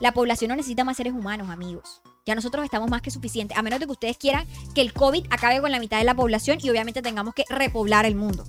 la 0.00 0.12
población 0.12 0.48
no 0.50 0.56
necesita 0.56 0.82
más 0.84 0.96
seres 0.96 1.12
humanos, 1.12 1.48
amigos. 1.50 2.02
Ya 2.26 2.34
nosotros 2.34 2.64
estamos 2.64 2.90
más 2.90 3.00
que 3.00 3.10
suficientes, 3.10 3.56
a 3.56 3.62
menos 3.62 3.78
de 3.80 3.86
que 3.86 3.92
ustedes 3.92 4.18
quieran 4.18 4.46
que 4.74 4.80
el 4.82 4.92
COVID 4.92 5.26
acabe 5.30 5.60
con 5.60 5.70
la 5.70 5.78
mitad 5.78 5.98
de 5.98 6.04
la 6.04 6.14
población 6.14 6.58
y 6.60 6.68
obviamente 6.68 7.00
tengamos 7.02 7.32
que 7.34 7.44
repoblar 7.48 8.04
el 8.06 8.16
mundo. 8.16 8.44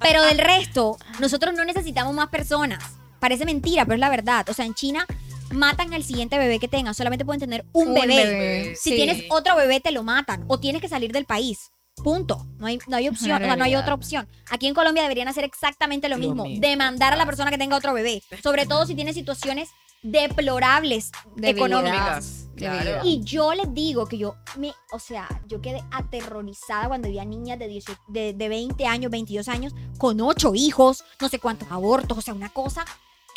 Pero 0.00 0.22
del 0.22 0.38
resto, 0.38 0.96
nosotros 1.20 1.54
no 1.54 1.64
necesitamos 1.64 2.14
más 2.14 2.28
personas. 2.28 2.82
Parece 3.20 3.44
mentira, 3.44 3.84
pero 3.84 3.94
es 3.94 4.00
la 4.00 4.08
verdad. 4.10 4.46
O 4.48 4.54
sea, 4.54 4.64
en 4.64 4.74
China 4.74 5.06
matan 5.50 5.94
al 5.94 6.02
siguiente 6.04 6.38
bebé 6.38 6.58
que 6.58 6.68
tengan, 6.68 6.94
solamente 6.94 7.24
pueden 7.24 7.40
tener 7.40 7.64
un, 7.72 7.88
Un 7.88 7.94
bebé. 7.94 8.16
bebé, 8.16 8.76
Si 8.76 8.90
sí. 8.90 8.96
tienes 8.96 9.24
otro 9.30 9.54
bebé, 9.56 9.80
te 9.80 9.92
lo 9.92 10.02
matan 10.02 10.44
o 10.48 10.58
tienes 10.58 10.82
que 10.82 10.88
salir 10.88 11.12
del 11.12 11.24
país. 11.24 11.70
Punto. 12.02 12.46
No 12.58 12.66
hay, 12.66 12.78
no 12.88 12.96
hay 12.96 13.08
opción, 13.08 13.40
o 13.42 13.44
sea, 13.46 13.56
no 13.56 13.64
hay 13.64 13.74
otra 13.74 13.94
opción. 13.94 14.28
Aquí 14.50 14.66
en 14.66 14.74
Colombia 14.74 15.02
deberían 15.02 15.28
hacer 15.28 15.44
exactamente 15.44 16.08
lo 16.10 16.16
Lo 16.16 16.20
mismo, 16.26 16.44
mismo. 16.44 16.60
demandar 16.60 17.12
a 17.14 17.16
la 17.16 17.24
persona 17.24 17.50
que 17.50 17.56
tenga 17.58 17.76
otro 17.76 17.94
bebé, 17.94 18.22
sobre 18.42 18.66
todo 18.66 18.84
si 18.86 18.94
tiene 18.94 19.14
situaciones 19.14 19.70
deplorables 20.10 21.10
económicas. 21.42 22.48
Claro. 22.56 23.02
Y 23.04 23.22
yo 23.22 23.52
les 23.52 23.72
digo 23.74 24.06
que 24.06 24.16
yo 24.16 24.36
me, 24.56 24.72
o 24.90 24.98
sea, 24.98 25.28
yo 25.46 25.60
quedé 25.60 25.82
aterrorizada 25.90 26.88
cuando 26.88 27.08
vi 27.08 27.18
a 27.18 27.24
niñas 27.24 27.58
de, 27.58 27.68
18 27.68 28.00
de, 28.08 28.32
de 28.32 28.48
20 28.48 28.86
años, 28.86 29.10
22 29.10 29.48
años, 29.48 29.74
con 29.98 30.20
8 30.20 30.54
hijos, 30.54 31.04
no 31.20 31.28
sé 31.28 31.38
cuántos 31.38 31.70
abortos, 31.70 32.16
o 32.16 32.20
sea, 32.22 32.32
una 32.32 32.48
cosa 32.48 32.84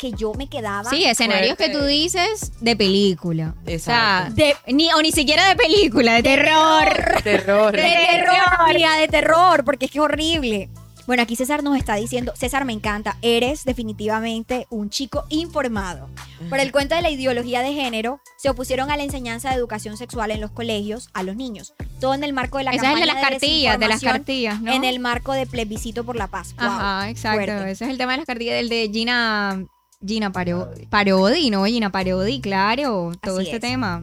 que 0.00 0.12
yo 0.12 0.32
me 0.32 0.48
quedaba 0.48 0.88
Sí, 0.88 1.04
escenarios 1.04 1.58
que 1.58 1.68
tú 1.68 1.84
dices 1.84 2.52
de 2.60 2.74
película. 2.74 3.54
Exacto. 3.66 4.32
O 4.32 4.36
sea, 4.36 4.54
de, 4.64 4.72
ni, 4.72 4.90
o 4.94 5.02
ni 5.02 5.12
siquiera 5.12 5.46
de 5.50 5.56
película, 5.56 6.14
de 6.14 6.22
terror. 6.22 6.88
Terror. 7.22 7.72
de 7.76 7.82
terror, 7.82 8.98
de 8.98 9.08
terror, 9.08 9.64
porque 9.64 9.84
es 9.84 9.90
que 9.90 9.98
es 9.98 10.02
horrible. 10.04 10.70
Bueno, 11.06 11.22
aquí 11.22 11.34
César 11.36 11.62
nos 11.64 11.76
está 11.76 11.96
diciendo, 11.96 12.32
César 12.36 12.64
me 12.64 12.72
encanta, 12.72 13.16
eres 13.22 13.64
definitivamente 13.64 14.66
un 14.70 14.90
chico 14.90 15.24
informado. 15.28 16.08
Por 16.48 16.60
el 16.60 16.70
cuento 16.72 16.94
de 16.94 17.02
la 17.02 17.10
ideología 17.10 17.62
de 17.62 17.72
género, 17.74 18.20
se 18.38 18.48
opusieron 18.48 18.90
a 18.90 18.96
la 18.96 19.02
enseñanza 19.02 19.50
de 19.50 19.56
educación 19.56 19.96
sexual 19.96 20.30
en 20.30 20.40
los 20.40 20.50
colegios 20.52 21.08
a 21.12 21.22
los 21.22 21.34
niños. 21.36 21.74
Todo 22.00 22.14
en 22.14 22.22
el 22.24 22.32
marco 22.32 22.58
de 22.58 22.64
la 22.64 22.70
Esa 22.70 22.76
es 22.78 22.82
campaña 22.82 23.06
de 23.06 23.12
las 23.12 23.22
cartillas, 23.30 23.78
de 23.80 23.88
las 23.88 24.00
cartillas, 24.02 24.60
¿no? 24.62 24.72
En 24.72 24.84
el 24.84 25.00
marco 25.00 25.32
de 25.32 25.46
plebiscito 25.46 26.04
por 26.04 26.16
la 26.16 26.28
paz. 26.28 26.54
Wow, 26.56 26.66
Ajá, 26.68 27.10
exacto. 27.10 27.36
fuerte. 27.44 27.70
Ese 27.70 27.84
es 27.84 27.90
el 27.90 27.98
tema 27.98 28.12
de 28.12 28.18
las 28.18 28.26
cartillas 28.26 28.54
del 28.56 28.68
de 28.68 28.90
Gina. 28.92 29.64
Gina 30.06 30.32
Paro- 30.32 30.70
Parodi, 30.88 31.50
¿no? 31.50 31.64
Gina 31.66 31.90
Parodi, 31.92 32.40
claro. 32.40 33.12
Todo 33.22 33.40
Así 33.40 33.46
este 33.50 33.56
es. 33.56 33.60
tema. 33.60 34.02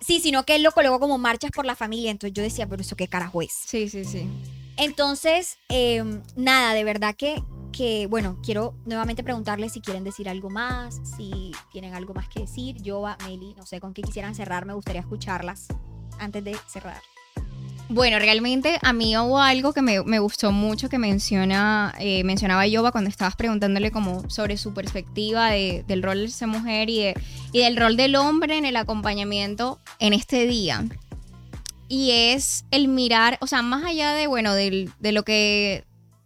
Sí, 0.00 0.20
sino 0.20 0.44
que 0.44 0.54
él 0.56 0.62
lo 0.62 0.72
colocó 0.72 0.98
como 1.00 1.18
marchas 1.18 1.50
por 1.50 1.66
la 1.66 1.74
familia. 1.76 2.10
Entonces 2.10 2.32
yo 2.34 2.42
decía, 2.42 2.66
pero 2.66 2.80
eso 2.80 2.96
qué 2.96 3.06
carajo 3.08 3.42
es. 3.42 3.52
Sí, 3.52 3.88
sí, 3.90 4.04
sí. 4.04 4.26
Entonces, 4.76 5.58
eh, 5.68 6.02
nada, 6.36 6.74
de 6.74 6.84
verdad 6.84 7.14
que, 7.16 7.42
que, 7.72 8.06
bueno, 8.08 8.38
quiero 8.42 8.74
nuevamente 8.84 9.22
preguntarles 9.22 9.72
si 9.72 9.80
quieren 9.80 10.04
decir 10.04 10.28
algo 10.28 10.50
más, 10.50 11.00
si 11.16 11.52
tienen 11.72 11.94
algo 11.94 12.14
más 12.14 12.28
que 12.28 12.40
decir. 12.40 12.76
Yo, 12.82 13.04
Meli, 13.24 13.54
no 13.56 13.64
sé 13.66 13.80
con 13.80 13.94
qué 13.94 14.02
quisieran 14.02 14.34
cerrar, 14.34 14.66
me 14.66 14.74
gustaría 14.74 15.00
escucharlas 15.00 15.66
antes 16.18 16.44
de 16.44 16.56
cerrar. 16.68 17.00
Bueno, 17.88 18.18
realmente 18.18 18.78
a 18.82 18.92
mí 18.92 19.16
hubo 19.16 19.38
algo 19.38 19.72
que 19.72 19.80
me, 19.80 20.02
me 20.02 20.18
gustó 20.18 20.50
mucho 20.50 20.88
que 20.88 20.98
menciona, 20.98 21.94
eh, 22.00 22.24
mencionaba 22.24 22.66
Yoba 22.66 22.90
cuando 22.90 23.08
estabas 23.08 23.36
preguntándole 23.36 23.92
como 23.92 24.28
sobre 24.28 24.56
su 24.56 24.74
perspectiva 24.74 25.50
de- 25.50 25.84
del 25.86 26.02
rol 26.02 26.22
de 26.22 26.28
ser 26.28 26.48
mujer 26.48 26.90
y, 26.90 27.14
y 27.52 27.60
del 27.60 27.76
rol 27.76 27.96
del 27.96 28.16
hombre 28.16 28.58
en 28.58 28.64
el 28.64 28.74
acompañamiento 28.76 29.78
en 30.00 30.14
este 30.14 30.46
día. 30.48 30.84
Y 31.88 32.10
es 32.10 32.64
el 32.70 32.88
mirar, 32.88 33.38
o 33.40 33.46
sea, 33.46 33.62
más 33.62 33.84
allá 33.84 34.12
de, 34.12 34.26
bueno, 34.26 34.54
del- 34.54 34.90
de, 34.98 35.12
lo 35.12 35.22
que, 35.24 35.84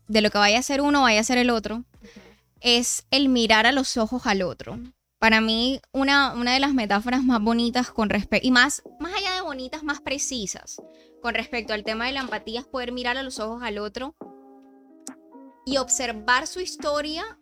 de 0.08 0.20
lo 0.22 0.30
que 0.30 0.38
vaya 0.38 0.58
a 0.58 0.62
ser 0.62 0.80
uno, 0.80 1.02
vaya 1.02 1.20
a 1.20 1.24
ser 1.24 1.38
el 1.38 1.50
otro, 1.50 1.84
es 2.60 3.04
el 3.10 3.28
mirar 3.28 3.66
a 3.66 3.72
los 3.72 3.96
ojos 3.96 4.26
al 4.26 4.42
otro. 4.42 4.78
Para 5.18 5.42
mí, 5.42 5.80
una, 5.92 6.32
una 6.32 6.54
de 6.54 6.60
las 6.60 6.72
metáforas 6.72 7.22
más 7.22 7.42
bonitas 7.42 7.90
con 7.90 8.08
respecto, 8.08 8.46
y 8.46 8.50
más, 8.50 8.82
más 9.00 9.12
allá 9.14 9.34
de 9.34 9.42
bonitas, 9.42 9.82
más 9.82 10.00
precisas, 10.00 10.80
con 11.20 11.34
respecto 11.34 11.74
al 11.74 11.84
tema 11.84 12.06
de 12.06 12.12
la 12.12 12.20
empatía 12.20 12.60
es 12.60 12.66
poder 12.66 12.92
mirar 12.92 13.18
a 13.18 13.22
los 13.22 13.38
ojos 13.38 13.62
al 13.62 13.76
otro 13.78 14.14
y 15.66 15.76
observar 15.76 16.46
su 16.46 16.60
historia 16.60 17.38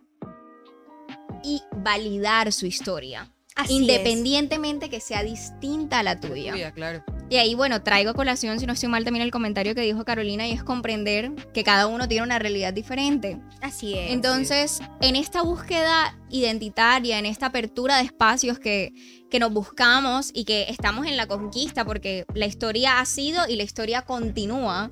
y 1.44 1.62
validar 1.76 2.52
su 2.52 2.66
historia, 2.66 3.32
Así 3.54 3.74
independientemente 3.76 4.90
que 4.90 4.98
sea 4.98 5.22
distinta 5.22 6.00
a 6.00 6.02
la 6.02 6.18
tuya. 6.18 6.50
Tuya, 6.52 6.72
claro. 6.72 7.04
Y 7.30 7.36
ahí, 7.36 7.54
bueno, 7.54 7.82
traigo 7.82 8.10
a 8.10 8.14
colación, 8.14 8.58
si 8.58 8.66
no 8.66 8.72
estoy 8.72 8.88
mal, 8.88 9.04
también 9.04 9.22
el 9.22 9.30
comentario 9.30 9.74
que 9.74 9.82
dijo 9.82 10.04
Carolina 10.04 10.48
y 10.48 10.52
es 10.52 10.62
comprender 10.62 11.34
que 11.52 11.62
cada 11.62 11.86
uno 11.86 12.08
tiene 12.08 12.24
una 12.24 12.38
realidad 12.38 12.72
diferente. 12.72 13.38
Así 13.60 13.94
es. 13.94 14.12
Entonces, 14.12 14.80
en 15.02 15.14
esta 15.14 15.42
búsqueda 15.42 16.16
identitaria, 16.30 17.18
en 17.18 17.26
esta 17.26 17.46
apertura 17.46 17.98
de 17.98 18.04
espacios 18.04 18.58
que, 18.58 18.94
que 19.30 19.38
nos 19.38 19.52
buscamos 19.52 20.30
y 20.32 20.44
que 20.44 20.66
estamos 20.70 21.06
en 21.06 21.18
la 21.18 21.26
conquista, 21.26 21.84
porque 21.84 22.24
la 22.32 22.46
historia 22.46 23.00
ha 23.00 23.04
sido 23.04 23.46
y 23.46 23.56
la 23.56 23.62
historia 23.62 24.02
continúa, 24.02 24.90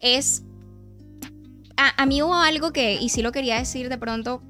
es... 0.00 0.42
A, 1.76 2.02
a 2.02 2.04
mí 2.04 2.20
hubo 2.20 2.34
algo 2.34 2.72
que, 2.72 2.94
y 2.94 3.08
sí 3.10 3.22
lo 3.22 3.32
quería 3.32 3.58
decir 3.58 3.88
de 3.88 3.96
pronto, 3.96 4.42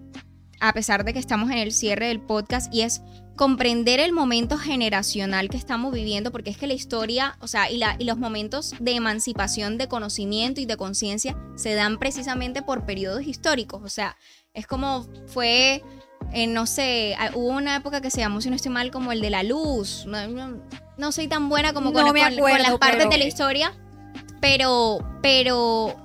a 0.61 0.73
pesar 0.73 1.05
de 1.05 1.13
que 1.13 1.19
estamos 1.19 1.51
en 1.51 1.59
el 1.59 1.73
cierre 1.73 2.09
del 2.09 2.21
podcast, 2.21 2.73
y 2.75 2.83
es 2.83 3.01
comprender 3.37 4.01
el 4.01 4.13
momento 4.13 4.59
generacional 4.59 5.49
que 5.49 5.57
estamos 5.57 5.93
viviendo, 5.95 6.31
porque 6.31 6.51
es 6.51 6.59
que 6.59 6.67
la 6.67 6.75
historia, 6.75 7.37
o 7.41 7.49
sea, 7.49 7.71
y, 7.71 7.79
la, 7.79 7.97
y 7.99 8.05
los 8.05 8.19
momentos 8.19 8.75
de 8.79 8.93
emancipación, 8.93 9.79
de 9.79 9.89
conocimiento 9.89 10.61
y 10.61 10.67
de 10.67 10.77
conciencia 10.77 11.37
se 11.57 11.73
dan 11.75 11.99
precisamente 11.99 12.61
por 12.61 12.85
periodos 12.85 13.23
históricos. 13.27 13.81
O 13.83 13.89
sea, 13.89 14.17
es 14.53 14.67
como 14.67 15.07
fue, 15.27 15.83
eh, 16.35 16.47
no 16.49 16.67
sé, 16.67 17.17
hubo 17.35 17.49
una 17.49 17.77
época 17.77 18.03
que 18.03 18.11
se 18.11 18.21
llamó, 18.21 18.43
si 18.43 18.51
no 18.51 18.57
estoy 18.57 18.73
mal, 18.73 18.91
como 18.91 19.11
el 19.13 19.23
de 19.23 19.31
la 19.31 19.43
luz. 19.43 20.05
No, 20.07 20.27
no- 20.29 20.63
no 20.99 21.13
soy 21.13 21.27
tan 21.27 21.49
buena 21.49 21.73
como 21.73 21.95
con, 21.95 22.05
No 22.05 22.13
me 22.13 22.21
con- 22.21 22.29
con 22.31 22.39
acuerdo, 22.41 22.59
las 22.63 22.79
partes 22.79 22.99
pero- 22.99 23.11
de 23.11 23.19
la 23.19 23.25
historia, 23.25 23.73
pero, 24.43 24.99
pero, 25.23 25.97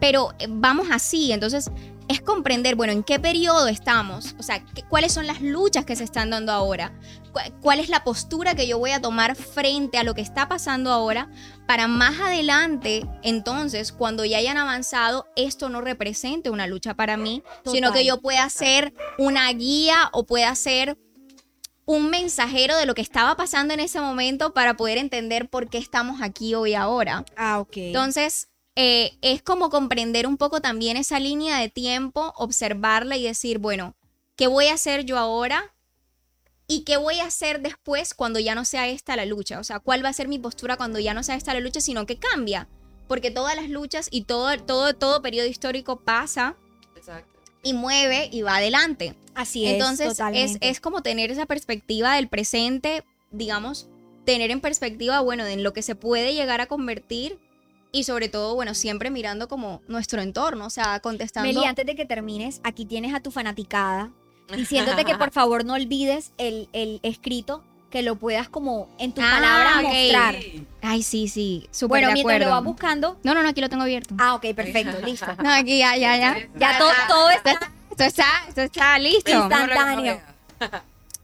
pero 0.00 0.32
eh, 0.38 0.46
vamos 0.48 0.86
así. 0.90 1.30
Entonces, 1.32 1.70
es 2.08 2.20
comprender, 2.20 2.74
bueno, 2.76 2.92
en 2.92 3.02
qué 3.02 3.18
periodo 3.18 3.66
estamos, 3.68 4.34
o 4.38 4.42
sea, 4.42 4.64
qué- 4.64 4.82
cuáles 4.82 5.12
son 5.12 5.26
las 5.26 5.40
luchas 5.40 5.84
que 5.86 5.96
se 5.96 6.04
están 6.04 6.30
dando 6.30 6.52
ahora, 6.52 6.92
cu- 7.32 7.40
cuál 7.62 7.80
es 7.80 7.88
la 7.88 8.04
postura 8.04 8.54
que 8.54 8.66
yo 8.66 8.78
voy 8.78 8.90
a 8.90 9.00
tomar 9.00 9.34
frente 9.36 9.96
a 9.98 10.04
lo 10.04 10.14
que 10.14 10.20
está 10.20 10.46
pasando 10.48 10.92
ahora, 10.92 11.30
para 11.66 11.88
más 11.88 12.20
adelante, 12.20 13.06
entonces, 13.22 13.90
cuando 13.92 14.24
ya 14.26 14.36
hayan 14.38 14.58
avanzado, 14.58 15.26
esto 15.34 15.68
no 15.70 15.80
represente 15.80 16.50
una 16.50 16.66
lucha 16.66 16.94
para 16.94 17.16
mí, 17.16 17.42
sino 17.72 17.88
que 17.92 18.04
yo 18.04 18.20
pueda 18.20 18.48
ser 18.50 18.92
una 19.18 19.50
guía 19.52 20.10
o 20.12 20.24
pueda 20.26 20.54
ser 20.54 20.98
un 21.86 22.08
mensajero 22.10 22.76
de 22.78 22.86
lo 22.86 22.94
que 22.94 23.02
estaba 23.02 23.36
pasando 23.36 23.74
en 23.74 23.80
ese 23.80 24.00
momento 24.00 24.54
para 24.54 24.74
poder 24.74 24.96
entender 24.98 25.48
por 25.50 25.68
qué 25.68 25.78
estamos 25.78 26.22
aquí 26.22 26.54
hoy 26.54 26.74
ahora. 26.74 27.24
Ah, 27.36 27.60
ok. 27.60 27.76
Entonces, 27.76 28.48
eh, 28.76 29.16
es 29.22 29.42
como 29.42 29.70
comprender 29.70 30.26
un 30.26 30.36
poco 30.36 30.60
también 30.60 30.96
esa 30.96 31.20
línea 31.20 31.58
de 31.58 31.68
tiempo, 31.68 32.32
observarla 32.36 33.16
y 33.16 33.24
decir, 33.24 33.58
bueno, 33.58 33.94
¿qué 34.36 34.48
voy 34.48 34.66
a 34.66 34.74
hacer 34.74 35.04
yo 35.04 35.16
ahora? 35.18 35.74
¿Y 36.66 36.80
qué 36.80 36.96
voy 36.96 37.20
a 37.20 37.26
hacer 37.26 37.60
después 37.60 38.14
cuando 38.14 38.40
ya 38.40 38.54
no 38.54 38.64
sea 38.64 38.88
esta 38.88 39.16
la 39.16 39.26
lucha? 39.26 39.60
O 39.60 39.64
sea, 39.64 39.78
¿cuál 39.78 40.04
va 40.04 40.08
a 40.08 40.14
ser 40.14 40.28
mi 40.28 40.38
postura 40.38 40.76
cuando 40.76 40.98
ya 40.98 41.14
no 41.14 41.22
sea 41.22 41.36
esta 41.36 41.54
la 41.54 41.60
lucha, 41.60 41.80
sino 41.80 42.06
que 42.06 42.18
cambia? 42.18 42.68
Porque 43.06 43.30
todas 43.30 43.54
las 43.54 43.68
luchas 43.68 44.08
y 44.10 44.22
todo, 44.22 44.56
todo, 44.58 44.94
todo 44.94 45.22
periodo 45.22 45.46
histórico 45.46 46.00
pasa 46.00 46.56
Exacto. 46.96 47.38
y 47.62 47.74
mueve 47.74 48.28
y 48.32 48.42
va 48.42 48.56
adelante. 48.56 49.14
Así 49.34 49.66
es. 49.66 49.74
Entonces, 49.74 50.06
es, 50.06 50.16
totalmente. 50.16 50.68
es 50.68 50.80
como 50.80 51.02
tener 51.02 51.30
esa 51.30 51.46
perspectiva 51.46 52.16
del 52.16 52.28
presente, 52.28 53.04
digamos, 53.30 53.88
tener 54.24 54.50
en 54.50 54.62
perspectiva, 54.62 55.20
bueno, 55.20 55.44
en 55.46 55.62
lo 55.62 55.74
que 55.74 55.82
se 55.82 55.94
puede 55.94 56.32
llegar 56.32 56.62
a 56.62 56.66
convertir 56.66 57.38
y 57.94 58.02
sobre 58.04 58.28
todo, 58.28 58.54
bueno, 58.56 58.74
siempre 58.74 59.08
mirando 59.10 59.46
como 59.48 59.80
nuestro 59.88 60.20
entorno, 60.20 60.66
o 60.66 60.70
sea, 60.70 60.98
contestando. 61.00 61.46
Meli, 61.50 61.64
antes 61.64 61.86
de 61.86 61.94
que 61.94 62.04
termines, 62.04 62.60
aquí 62.64 62.84
tienes 62.84 63.14
a 63.14 63.20
tu 63.20 63.30
fanaticada 63.30 64.10
diciéndote 64.54 65.04
que 65.06 65.14
por 65.14 65.30
favor 65.30 65.64
no 65.64 65.74
olvides 65.74 66.32
el, 66.36 66.68
el 66.72 66.98
escrito, 67.04 67.62
que 67.90 68.02
lo 68.02 68.16
puedas 68.16 68.48
como 68.48 68.88
en 68.98 69.12
tus 69.12 69.22
Ah, 69.24 69.30
palabras 69.36 69.82
mostrar. 69.84 70.34
Ay, 70.82 71.02
sí, 71.04 71.28
sí, 71.28 71.68
súper 71.70 71.88
Bueno, 72.02 72.08
de 72.08 72.14
mientras 72.14 72.40
lo 72.40 72.50
vas 72.50 72.64
buscando. 72.64 73.16
No, 73.22 73.32
no, 73.34 73.42
no, 73.44 73.48
aquí 73.48 73.60
lo 73.60 73.68
tengo 73.68 73.84
abierto. 73.84 74.16
Ah, 74.18 74.34
ok, 74.34 74.46
perfecto, 74.56 74.98
listo. 75.06 75.28
No, 75.42 75.50
aquí 75.50 75.78
ya, 75.78 75.96
ya, 75.96 76.16
ya. 76.16 76.36
Ya 76.56 76.76
todo, 76.78 76.90
todo 77.08 77.30
está 77.30 77.52
Esto 77.92 78.04
está, 78.04 78.24
esto 78.48 78.62
está 78.62 78.98
listo. 78.98 79.30
instantáneo. 79.30 80.20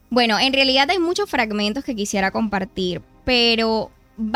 Bueno, 0.09 0.39
en 0.39 0.53
realidad 0.53 0.89
hay 0.89 0.99
muchos 0.99 1.29
fragmentos 1.29 1.83
que 1.83 1.95
quisiera 1.95 2.31
compartir, 2.31 3.01
pero 3.25 3.91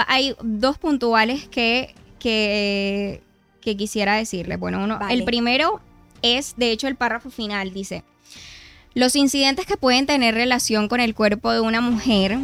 hay 0.08 0.36
dos 0.42 0.78
puntuales 0.78 1.48
que, 1.48 1.96
que, 2.26 3.22
que 3.62 3.78
quisiera 3.78 4.16
decirles. 4.16 4.60
Bueno, 4.60 4.84
uno, 4.84 4.98
Vale. 4.98 5.14
el 5.14 5.26
primero 5.26 5.80
es, 6.24 6.56
de 6.58 6.72
hecho, 6.72 6.88
el 6.88 6.96
párrafo 6.96 7.30
final 7.30 7.72
dice, 7.72 8.04
los 8.96 9.16
incidentes 9.16 9.68
que 9.68 9.78
pueden 9.78 10.08
tener 10.08 10.34
relación 10.34 10.88
con 10.88 11.00
el 11.00 11.14
cuerpo 11.14 11.52
de 11.52 11.60
una 11.60 11.82
mujer 11.82 12.40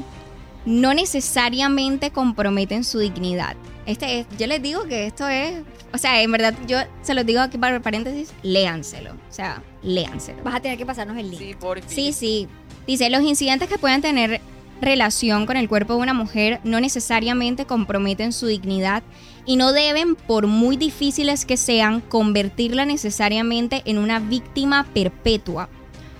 no 0.67 0.93
necesariamente 0.93 2.11
comprometen 2.11 2.83
su 2.83 2.99
dignidad. 2.99 3.55
Este 3.87 4.19
es, 4.19 4.27
yo 4.37 4.45
les 4.45 4.61
digo 4.61 4.83
que 4.83 5.07
esto 5.07 5.27
es, 5.27 5.63
o 5.91 5.97
sea, 5.97 6.21
en 6.21 6.31
verdad, 6.31 6.53
yo 6.67 6.77
se 7.01 7.15
los 7.15 7.25
digo 7.25 7.41
aquí 7.41 7.57
para 7.57 7.79
paréntesis, 7.79 8.31
léanselo, 8.43 9.13
o 9.13 9.33
sea, 9.33 9.63
léanselo. 9.81 10.43
Vas 10.43 10.53
a 10.53 10.59
tener 10.59 10.77
que 10.77 10.85
pasarnos 10.85 11.17
el 11.17 11.31
link. 11.31 11.39
Sí, 11.39 11.55
por 11.59 11.81
fin. 11.81 11.89
Sí, 11.89 12.13
sí. 12.13 12.47
Dice, 12.85 13.09
los 13.09 13.23
incidentes 13.23 13.67
que 13.67 13.79
puedan 13.79 14.01
tener 14.01 14.41
relación 14.79 15.47
con 15.47 15.57
el 15.57 15.67
cuerpo 15.67 15.93
de 15.95 16.01
una 16.01 16.13
mujer 16.13 16.59
no 16.63 16.79
necesariamente 16.79 17.65
comprometen 17.65 18.31
su 18.31 18.45
dignidad 18.45 19.01
y 19.45 19.55
no 19.55 19.73
deben, 19.73 20.15
por 20.15 20.47
muy 20.47 20.77
difíciles 20.77 21.45
que 21.45 21.57
sean, 21.57 22.01
convertirla 22.01 22.85
necesariamente 22.85 23.81
en 23.85 23.97
una 23.97 24.19
víctima 24.19 24.85
perpetua, 24.93 25.69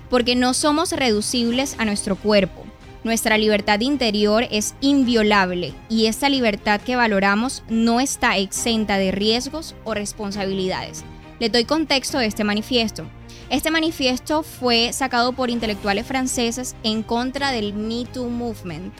porque 0.09 0.35
no 0.35 0.53
somos 0.53 0.91
reducibles 0.91 1.75
a 1.77 1.85
nuestro 1.85 2.15
cuerpo. 2.15 2.63
Nuestra 3.03 3.37
libertad 3.37 3.79
interior 3.79 4.47
es 4.51 4.75
inviolable 4.79 5.73
y 5.89 6.05
esta 6.05 6.29
libertad 6.29 6.81
que 6.81 6.95
valoramos 6.95 7.63
no 7.67 7.99
está 7.99 8.37
exenta 8.37 8.97
de 8.97 9.11
riesgos 9.11 9.75
o 9.83 9.95
responsabilidades. 9.95 11.03
Le 11.39 11.49
doy 11.49 11.65
contexto 11.65 12.19
de 12.19 12.27
este 12.27 12.43
manifiesto. 12.43 13.05
Este 13.49 13.71
manifiesto 13.71 14.43
fue 14.43 14.93
sacado 14.93 15.33
por 15.33 15.49
intelectuales 15.49 16.05
franceses 16.05 16.75
en 16.83 17.01
contra 17.01 17.51
del 17.51 17.73
Me 17.73 18.05
Too 18.05 18.29
Movement, 18.29 18.93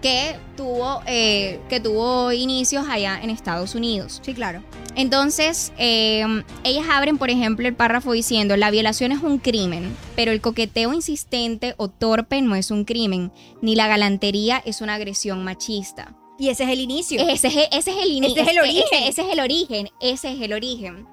que 0.00 0.38
tuvo, 0.56 1.02
eh, 1.06 1.60
que 1.68 1.80
tuvo 1.80 2.32
inicios 2.32 2.86
allá 2.88 3.20
en 3.22 3.30
Estados 3.30 3.74
Unidos. 3.74 4.20
Sí, 4.22 4.34
claro. 4.34 4.62
Entonces, 4.96 5.72
eh, 5.78 6.24
ellas 6.64 6.86
abren, 6.90 7.18
por 7.18 7.30
ejemplo, 7.30 7.66
el 7.68 7.74
párrafo 7.74 8.12
diciendo, 8.12 8.56
la 8.56 8.70
violación 8.70 9.12
es 9.12 9.22
un 9.22 9.38
crimen, 9.38 9.96
pero 10.16 10.32
el 10.32 10.40
coqueteo 10.40 10.92
insistente 10.92 11.74
o 11.76 11.88
torpe 11.88 12.42
no 12.42 12.54
es 12.56 12.70
un 12.70 12.84
crimen, 12.84 13.32
ni 13.62 13.76
la 13.76 13.88
galantería 13.88 14.62
es 14.64 14.80
una 14.80 14.94
agresión 14.94 15.44
machista. 15.44 16.16
Y 16.38 16.48
ese 16.48 16.64
es 16.64 16.70
el 16.70 16.80
inicio. 16.80 17.20
Ese 17.20 17.48
es, 17.48 17.54
ese 17.70 17.90
es 17.90 17.96
el 18.02 18.10
ini- 18.10 18.30
Ese 18.32 18.40
es 18.40 18.48
el 18.48 18.58
origen. 18.58 18.82
Ese, 18.92 19.08
ese 19.08 19.22
es 19.22 19.28
el 19.32 19.40
origen. 19.40 19.88
Ese 20.00 20.32
es 20.32 20.40
el 20.40 20.52
origen. 20.54 21.06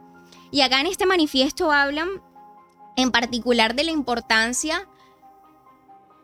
Y 0.51 0.61
acá 0.61 0.79
en 0.79 0.87
este 0.87 1.05
manifiesto 1.05 1.71
hablan 1.71 2.07
en 2.95 3.11
particular 3.11 3.75
de 3.75 3.83
la 3.83 3.91
importancia 3.91 4.87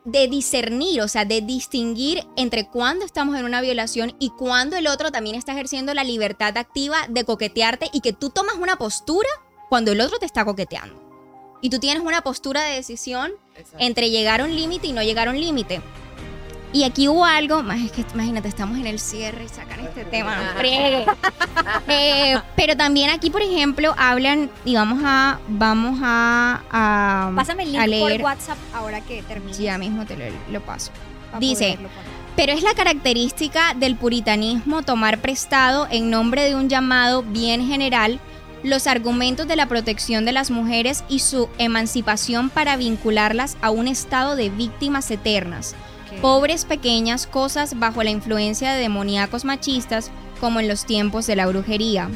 de 0.05 0.27
discernir, 0.27 1.01
o 1.01 1.07
sea, 1.07 1.25
de 1.25 1.41
distinguir 1.41 2.25
entre 2.35 2.67
cuándo 2.67 3.05
estamos 3.05 3.37
en 3.37 3.45
una 3.45 3.61
violación 3.61 4.15
y 4.19 4.29
cuándo 4.31 4.75
el 4.75 4.87
otro 4.87 5.11
también 5.11 5.35
está 5.35 5.53
ejerciendo 5.53 5.93
la 5.93 6.03
libertad 6.03 6.57
activa 6.57 6.97
de 7.09 7.23
coquetearte 7.23 7.89
y 7.93 8.01
que 8.01 8.13
tú 8.13 8.29
tomas 8.29 8.55
una 8.55 8.75
postura 8.75 9.29
cuando 9.69 9.91
el 9.91 10.01
otro 10.01 10.19
te 10.19 10.25
está 10.25 10.43
coqueteando. 10.45 11.01
Y 11.61 11.69
tú 11.69 11.79
tienes 11.79 12.03
una 12.03 12.21
postura 12.21 12.63
de 12.63 12.75
decisión 12.75 13.31
Exacto. 13.55 13.77
entre 13.79 14.09
llegar 14.09 14.41
a 14.41 14.45
un 14.45 14.55
límite 14.55 14.87
y 14.87 14.91
no 14.91 15.01
llegar 15.01 15.29
a 15.29 15.31
un 15.31 15.39
límite. 15.39 15.81
Y 16.73 16.83
aquí 16.85 17.07
hubo 17.07 17.23
algo, 17.23 17.61
más 17.61 17.79
es 17.79 17.91
que 17.91 18.03
imagínate, 18.13 18.47
estamos 18.47 18.79
en 18.79 18.87
el 18.87 18.99
cierre 18.99 19.45
y 19.45 19.47
sacan 19.47 19.79
este 19.81 20.05
tema, 20.05 20.53
friegue. 20.57 21.05
Eh, 21.87 22.35
pero 22.55 22.75
también 22.75 23.09
aquí, 23.09 23.29
por 23.29 23.41
ejemplo, 23.41 23.93
hablan 23.97 24.49
y 24.65 24.75
vamos 24.75 25.01
a, 25.05 25.39
vamos 25.47 25.99
a, 26.01 26.61
a, 26.71 27.31
Pásame 27.35 27.63
el 27.63 27.75
a 27.75 27.87
link 27.87 28.01
por. 28.01 28.21
WhatsApp 28.21 28.57
ahora 28.73 29.01
que 29.01 29.21
termine. 29.23 29.57
Ya 29.57 29.77
mismo 29.77 30.05
te 30.05 30.17
lo, 30.17 30.25
lo 30.51 30.61
paso. 30.61 30.91
dice. 31.39 31.77
Pero 32.35 32.51
es 32.51 32.63
la 32.63 32.73
característica 32.73 33.75
del 33.75 33.95
puritanismo 33.95 34.81
tomar 34.81 35.19
prestado 35.19 35.87
en 35.91 36.09
nombre 36.09 36.43
de 36.43 36.55
un 36.55 36.67
llamado 36.67 37.21
bien 37.21 37.65
general 37.67 38.19
los 38.63 38.87
argumentos 38.87 39.47
de 39.47 39.55
la 39.55 39.67
protección 39.67 40.25
de 40.25 40.31
las 40.31 40.49
mujeres 40.49 41.03
y 41.09 41.19
su 41.19 41.49
emancipación 41.57 42.49
para 42.49 42.77
vincularlas 42.77 43.57
a 43.61 43.69
un 43.69 43.87
estado 43.87 44.35
de 44.35 44.49
víctimas 44.49 45.11
eternas, 45.11 45.75
pobres 46.21 46.65
pequeñas 46.65 47.27
cosas 47.27 47.79
bajo 47.79 48.03
la 48.03 48.09
influencia 48.09 48.73
de 48.73 48.81
demoníacos 48.81 49.45
machistas 49.45 50.11
como 50.39 50.59
en 50.59 50.67
los 50.67 50.85
tiempos 50.85 51.27
de 51.27 51.35
la 51.35 51.47
brujería. 51.47 52.09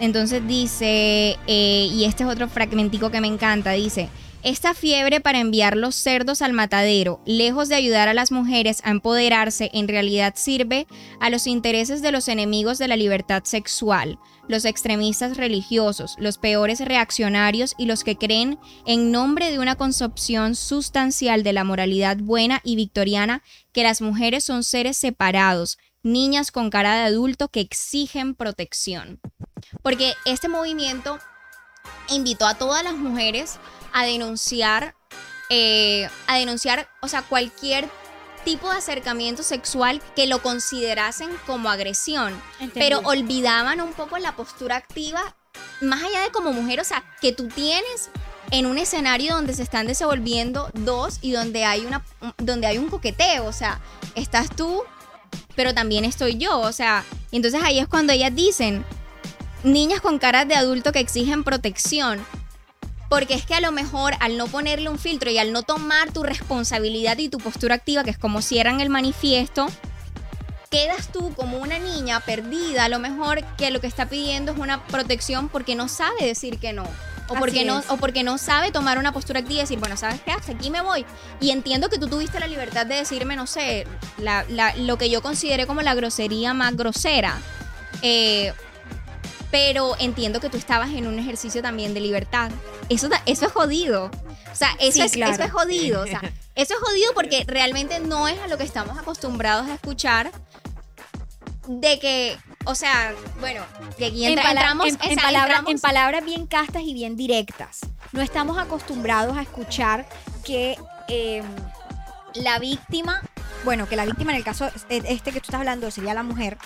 Entonces 0.00 0.46
dice, 0.46 1.38
eh, 1.46 1.88
y 1.92 2.04
este 2.04 2.24
es 2.24 2.28
otro 2.30 2.48
fragmentico 2.48 3.10
que 3.10 3.20
me 3.20 3.26
encanta, 3.26 3.72
dice, 3.72 4.08
esta 4.42 4.72
fiebre 4.72 5.20
para 5.20 5.38
enviar 5.38 5.76
los 5.76 5.94
cerdos 5.94 6.40
al 6.40 6.54
matadero, 6.54 7.20
lejos 7.26 7.68
de 7.68 7.74
ayudar 7.74 8.08
a 8.08 8.14
las 8.14 8.32
mujeres 8.32 8.80
a 8.84 8.90
empoderarse, 8.90 9.70
en 9.74 9.86
realidad 9.86 10.34
sirve 10.36 10.86
a 11.20 11.28
los 11.28 11.46
intereses 11.46 12.00
de 12.00 12.10
los 12.10 12.26
enemigos 12.26 12.78
de 12.78 12.88
la 12.88 12.96
libertad 12.96 13.42
sexual, 13.44 14.18
los 14.48 14.64
extremistas 14.64 15.36
religiosos, 15.36 16.16
los 16.18 16.38
peores 16.38 16.80
reaccionarios 16.80 17.74
y 17.76 17.84
los 17.84 18.02
que 18.02 18.16
creen 18.16 18.58
en 18.86 19.12
nombre 19.12 19.50
de 19.50 19.58
una 19.58 19.76
concepción 19.76 20.54
sustancial 20.54 21.42
de 21.42 21.52
la 21.52 21.64
moralidad 21.64 22.16
buena 22.16 22.60
y 22.64 22.76
victoriana 22.76 23.42
que 23.72 23.82
las 23.82 24.00
mujeres 24.00 24.44
son 24.44 24.64
seres 24.64 24.96
separados, 24.96 25.78
niñas 26.02 26.50
con 26.50 26.70
cara 26.70 26.94
de 26.94 27.02
adulto 27.02 27.48
que 27.48 27.60
exigen 27.60 28.34
protección. 28.34 29.20
Porque 29.82 30.14
este 30.24 30.48
movimiento 30.48 31.18
invitó 32.08 32.46
a 32.46 32.54
todas 32.54 32.82
las 32.82 32.94
mujeres 32.94 33.58
a 33.92 34.04
denunciar, 34.04 34.94
eh, 35.48 36.08
a 36.26 36.38
denunciar, 36.38 36.88
o 37.00 37.08
sea, 37.08 37.22
cualquier 37.22 37.88
tipo 38.44 38.70
de 38.70 38.78
acercamiento 38.78 39.42
sexual 39.42 40.00
que 40.16 40.26
lo 40.26 40.42
considerasen 40.42 41.30
como 41.46 41.68
agresión, 41.68 42.40
pero 42.74 43.00
olvidaban 43.00 43.80
un 43.80 43.92
poco 43.92 44.18
la 44.18 44.34
postura 44.36 44.76
activa, 44.76 45.36
más 45.80 46.02
allá 46.02 46.22
de 46.22 46.30
como 46.30 46.52
mujer, 46.52 46.80
o 46.80 46.84
sea, 46.84 47.04
que 47.20 47.32
tú 47.32 47.48
tienes 47.48 48.10
en 48.50 48.66
un 48.66 48.78
escenario 48.78 49.34
donde 49.34 49.54
se 49.54 49.62
están 49.62 49.86
desenvolviendo 49.86 50.70
dos 50.74 51.18
y 51.22 51.32
donde 51.32 51.64
hay 51.64 51.84
una 51.84 52.04
donde 52.38 52.66
hay 52.66 52.78
un 52.78 52.88
coqueteo, 52.88 53.44
o 53.44 53.52
sea, 53.52 53.80
estás 54.14 54.54
tú, 54.54 54.82
pero 55.54 55.74
también 55.74 56.04
estoy 56.04 56.36
yo, 56.36 56.58
o 56.58 56.72
sea, 56.72 57.04
y 57.30 57.36
entonces 57.36 57.60
ahí 57.62 57.78
es 57.78 57.86
cuando 57.86 58.12
ellas 58.12 58.34
dicen 58.34 58.84
niñas 59.62 60.00
con 60.00 60.18
caras 60.18 60.48
de 60.48 60.54
adulto 60.54 60.92
que 60.92 61.00
exigen 61.00 61.44
protección. 61.44 62.24
Porque 63.10 63.34
es 63.34 63.44
que 63.44 63.54
a 63.54 63.60
lo 63.60 63.72
mejor 63.72 64.14
al 64.20 64.38
no 64.38 64.46
ponerle 64.46 64.88
un 64.88 64.98
filtro 64.98 65.30
y 65.30 65.36
al 65.38 65.52
no 65.52 65.62
tomar 65.64 66.12
tu 66.12 66.22
responsabilidad 66.22 67.18
y 67.18 67.28
tu 67.28 67.36
postura 67.38 67.74
activa, 67.74 68.04
que 68.04 68.10
es 68.10 68.16
como 68.18 68.40
cierran 68.40 68.80
el 68.80 68.88
manifiesto, 68.88 69.66
quedas 70.70 71.10
tú 71.12 71.34
como 71.34 71.58
una 71.58 71.78
niña 71.78 72.20
perdida, 72.20 72.84
a 72.84 72.88
lo 72.88 72.98
mejor 73.00 73.42
que 73.56 73.70
lo 73.70 73.80
que 73.80 73.88
está 73.88 74.06
pidiendo 74.08 74.52
es 74.52 74.58
una 74.58 74.84
protección 74.86 75.48
porque 75.48 75.74
no 75.74 75.88
sabe 75.88 76.24
decir 76.24 76.58
que 76.58 76.72
no. 76.72 76.84
O 76.84 77.32
Así 77.34 77.40
porque, 77.40 77.64
no, 77.64 77.82
o 77.88 77.96
porque 77.96 78.22
no 78.24 78.38
sabe 78.38 78.70
tomar 78.72 78.98
una 78.98 79.12
postura 79.12 79.40
activa 79.40 79.58
y 79.58 79.62
decir, 79.62 79.78
bueno, 79.78 79.96
¿sabes 79.96 80.20
qué? 80.20 80.32
Hasta 80.32 80.52
aquí 80.52 80.70
me 80.70 80.80
voy. 80.80 81.04
Y 81.40 81.50
entiendo 81.50 81.88
que 81.88 81.98
tú 81.98 82.08
tuviste 82.08 82.40
la 82.40 82.46
libertad 82.48 82.86
de 82.86 82.96
decirme, 82.96 83.36
no 83.36 83.46
sé, 83.46 83.86
la- 84.18 84.44
la- 84.48 84.74
lo 84.76 84.98
que 84.98 85.10
yo 85.10 85.22
consideré 85.22 85.66
como 85.66 85.82
la 85.82 85.94
grosería 85.94 86.54
más 86.54 86.76
grosera. 86.76 87.38
Eh, 88.02 88.52
pero 89.50 89.96
entiendo 89.98 90.40
que 90.40 90.48
tú 90.48 90.56
estabas 90.56 90.90
en 90.90 91.06
un 91.06 91.18
ejercicio 91.18 91.62
también 91.62 91.92
de 91.94 92.00
libertad. 92.00 92.50
Eso, 92.88 93.08
eso 93.26 93.46
es 93.46 93.52
jodido. 93.52 94.10
O 94.52 94.54
sea, 94.54 94.70
eso, 94.80 94.92
Sí, 94.94 95.02
es, 95.02 95.12
claro. 95.12 95.32
eso 95.32 95.42
es 95.42 95.50
jodido. 95.52 96.02
O 96.02 96.06
sea, 96.06 96.20
eso 96.54 96.74
es 96.74 96.80
jodido 96.80 97.12
porque 97.14 97.44
realmente 97.46 98.00
no 98.00 98.28
es 98.28 98.38
a 98.40 98.46
lo 98.48 98.58
que 98.58 98.64
estamos 98.64 98.98
acostumbrados 98.98 99.68
a 99.68 99.74
escuchar. 99.74 100.30
De 101.66 102.00
que, 102.00 102.36
o 102.64 102.74
sea, 102.74 103.14
bueno, 103.38 103.62
de 103.98 104.06
aquí 104.06 104.24
En, 104.24 104.32
entra- 104.32 104.42
pala- 104.42 104.60
entramos, 104.60 104.86
en- 104.88 104.94
entramos- 105.18 105.70
en 105.70 105.78
palabras 105.80 106.24
bien 106.24 106.46
castas 106.46 106.82
y 106.84 106.94
bien 106.94 107.16
directas. 107.16 107.80
No 108.12 108.22
estamos 108.22 108.58
acostumbrados 108.58 109.36
a 109.36 109.42
escuchar 109.42 110.08
que 110.44 110.76
eh, 111.08 111.42
la 112.34 112.58
víctima, 112.58 113.20
bueno, 113.64 113.88
que 113.88 113.94
la 113.94 114.04
víctima 114.04 114.32
en 114.32 114.38
el 114.38 114.44
caso 114.44 114.68
este 114.88 115.30
que 115.32 115.40
tú 115.40 115.46
estás 115.46 115.60
hablando 115.60 115.90
sería 115.92 116.12
la 116.14 116.24
mujer, 116.24 116.56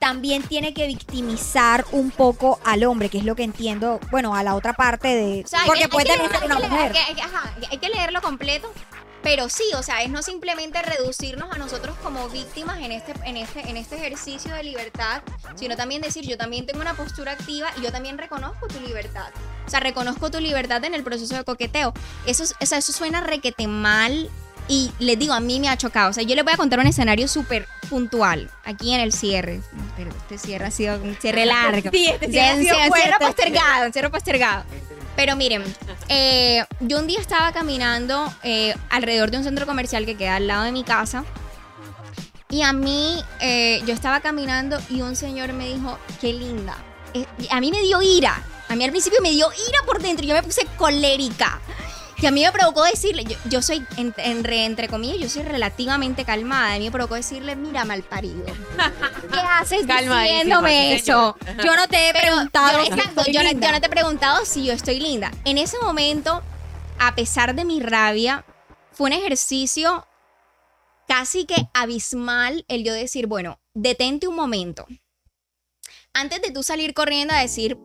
también 0.00 0.42
tiene 0.42 0.72
que 0.74 0.86
victimizar 0.86 1.84
un 1.92 2.10
poco 2.10 2.58
al 2.64 2.82
hombre, 2.84 3.10
que 3.10 3.18
es 3.18 3.24
lo 3.24 3.36
que 3.36 3.44
entiendo, 3.44 4.00
bueno, 4.10 4.34
a 4.34 4.42
la 4.42 4.54
otra 4.54 4.72
parte 4.72 5.08
de... 5.08 5.42
O 5.44 5.46
sea, 5.48 5.60
porque 5.66 5.84
hay 5.84 5.88
puede 5.90 6.06
leer- 6.08 6.30
ser 6.30 6.44
una 6.46 6.56
hay 6.56 6.62
mujer. 6.68 6.92
leer- 6.92 7.04
hay 7.08 7.14
que- 7.14 7.22
ajá, 7.22 7.54
hay 7.70 7.78
que 7.78 7.88
leerlo 7.90 8.22
completo. 8.22 8.72
Pero 9.22 9.50
sí, 9.50 9.64
o 9.76 9.82
sea, 9.82 10.02
es 10.02 10.08
no 10.08 10.22
simplemente 10.22 10.80
reducirnos 10.80 11.52
a 11.54 11.58
nosotros 11.58 11.94
como 12.02 12.26
víctimas 12.30 12.78
en 12.78 12.90
este, 12.90 13.12
en 13.26 13.36
este, 13.36 13.68
en 13.68 13.76
este 13.76 13.96
ejercicio 13.96 14.54
de 14.54 14.62
libertad, 14.62 15.20
sino 15.56 15.76
también 15.76 16.00
decir, 16.00 16.26
yo 16.26 16.38
también 16.38 16.64
tengo 16.64 16.80
una 16.80 16.94
postura 16.94 17.32
activa 17.32 17.68
y 17.76 17.82
yo 17.82 17.92
también 17.92 18.16
reconozco 18.16 18.66
tu 18.68 18.80
libertad. 18.80 19.28
O 19.66 19.68
sea, 19.70 19.80
reconozco 19.80 20.30
tu 20.30 20.40
libertad 20.40 20.82
en 20.86 20.94
el 20.94 21.04
proceso 21.04 21.36
de 21.36 21.44
coqueteo. 21.44 21.92
Eso, 22.24 22.44
es- 22.44 22.54
o 22.58 22.64
sea, 22.64 22.78
eso 22.78 22.92
suena 22.94 23.20
requete 23.20 23.66
mal 23.66 24.30
y 24.70 24.92
les 25.00 25.18
digo, 25.18 25.34
a 25.34 25.40
mí 25.40 25.58
me 25.58 25.68
ha 25.68 25.76
chocado. 25.76 26.10
O 26.10 26.12
sea, 26.12 26.22
yo 26.22 26.36
les 26.36 26.44
voy 26.44 26.54
a 26.54 26.56
contar 26.56 26.78
un 26.78 26.86
escenario 26.86 27.26
súper 27.26 27.66
puntual 27.88 28.48
aquí 28.64 28.94
en 28.94 29.00
el 29.00 29.12
cierre. 29.12 29.60
Pero 29.96 30.10
este 30.10 30.38
cierre 30.38 30.66
ha 30.66 30.70
sido 30.70 31.02
un 31.02 31.16
cierre 31.16 31.44
largo. 31.46 31.90
Sí, 31.92 32.06
este 32.06 32.30
cierre 32.30 32.50
ha 32.50 32.56
sido 32.56 32.76
fuerte. 32.86 33.00
cierre 33.00 33.18
postergado, 33.18 33.84
en 33.84 33.92
cierre 33.92 34.10
postergado. 34.10 34.64
Pero 35.16 35.34
miren, 35.34 35.64
eh, 36.08 36.64
yo 36.78 37.00
un 37.00 37.08
día 37.08 37.18
estaba 37.18 37.50
caminando 37.50 38.32
eh, 38.44 38.76
alrededor 38.90 39.32
de 39.32 39.38
un 39.38 39.44
centro 39.44 39.66
comercial 39.66 40.06
que 40.06 40.16
queda 40.16 40.36
al 40.36 40.46
lado 40.46 40.62
de 40.62 40.70
mi 40.70 40.84
casa. 40.84 41.24
Y 42.48 42.62
a 42.62 42.72
mí, 42.72 43.20
eh, 43.40 43.82
yo 43.86 43.92
estaba 43.92 44.20
caminando 44.20 44.80
y 44.88 45.02
un 45.02 45.16
señor 45.16 45.52
me 45.52 45.66
dijo, 45.66 45.98
qué 46.20 46.32
linda. 46.32 46.76
A 47.50 47.60
mí 47.60 47.72
me 47.72 47.80
dio 47.82 48.00
ira. 48.02 48.40
A 48.68 48.76
mí 48.76 48.84
al 48.84 48.92
principio 48.92 49.18
me 49.20 49.32
dio 49.32 49.48
ira 49.68 49.78
por 49.84 50.00
dentro. 50.00 50.24
Yo 50.24 50.32
me 50.32 50.44
puse 50.44 50.64
colérica. 50.76 51.60
Que 52.20 52.28
a 52.28 52.30
mí 52.30 52.44
me 52.44 52.52
provocó 52.52 52.84
decirle, 52.84 53.24
yo, 53.24 53.36
yo 53.46 53.62
soy, 53.62 53.84
en- 53.96 54.14
en 54.18 54.44
re- 54.44 54.66
entre 54.66 54.88
comillas, 54.88 55.18
yo 55.18 55.28
soy 55.28 55.42
relativamente 55.42 56.24
calmada. 56.26 56.74
A 56.74 56.78
mí 56.78 56.84
me 56.84 56.90
provocó 56.90 57.14
decirle, 57.14 57.56
mira, 57.56 57.84
mal 57.86 58.02
parido. 58.02 58.44
¿Qué 59.32 59.38
haces 59.38 59.86
diciéndome 59.86 60.94
eso? 60.96 61.34
Yo 61.64 61.76
no 61.76 61.88
te 61.88 62.08
he 62.08 62.12
Pero 62.12 62.26
preguntado. 62.26 62.78
yo, 62.78 62.84
exacto, 62.94 63.22
no, 63.26 63.32
yo 63.32 63.42
no 63.72 63.80
te 63.80 63.86
he 63.86 63.90
preguntado 63.90 64.44
si 64.44 64.64
yo 64.66 64.72
estoy 64.74 65.00
linda. 65.00 65.30
En 65.46 65.56
ese 65.56 65.78
momento, 65.78 66.42
a 66.98 67.14
pesar 67.14 67.54
de 67.54 67.64
mi 67.64 67.80
rabia, 67.80 68.44
fue 68.92 69.06
un 69.08 69.12
ejercicio 69.14 70.06
casi 71.08 71.46
que 71.46 71.68
abismal 71.72 72.64
el 72.68 72.84
yo 72.84 72.92
decir, 72.92 73.26
bueno, 73.28 73.58
detente 73.72 74.28
un 74.28 74.36
momento. 74.36 74.86
Antes 76.12 76.42
de 76.42 76.50
tú 76.50 76.62
salir 76.62 76.92
corriendo 76.92 77.32
a 77.34 77.38
decir 77.38 77.78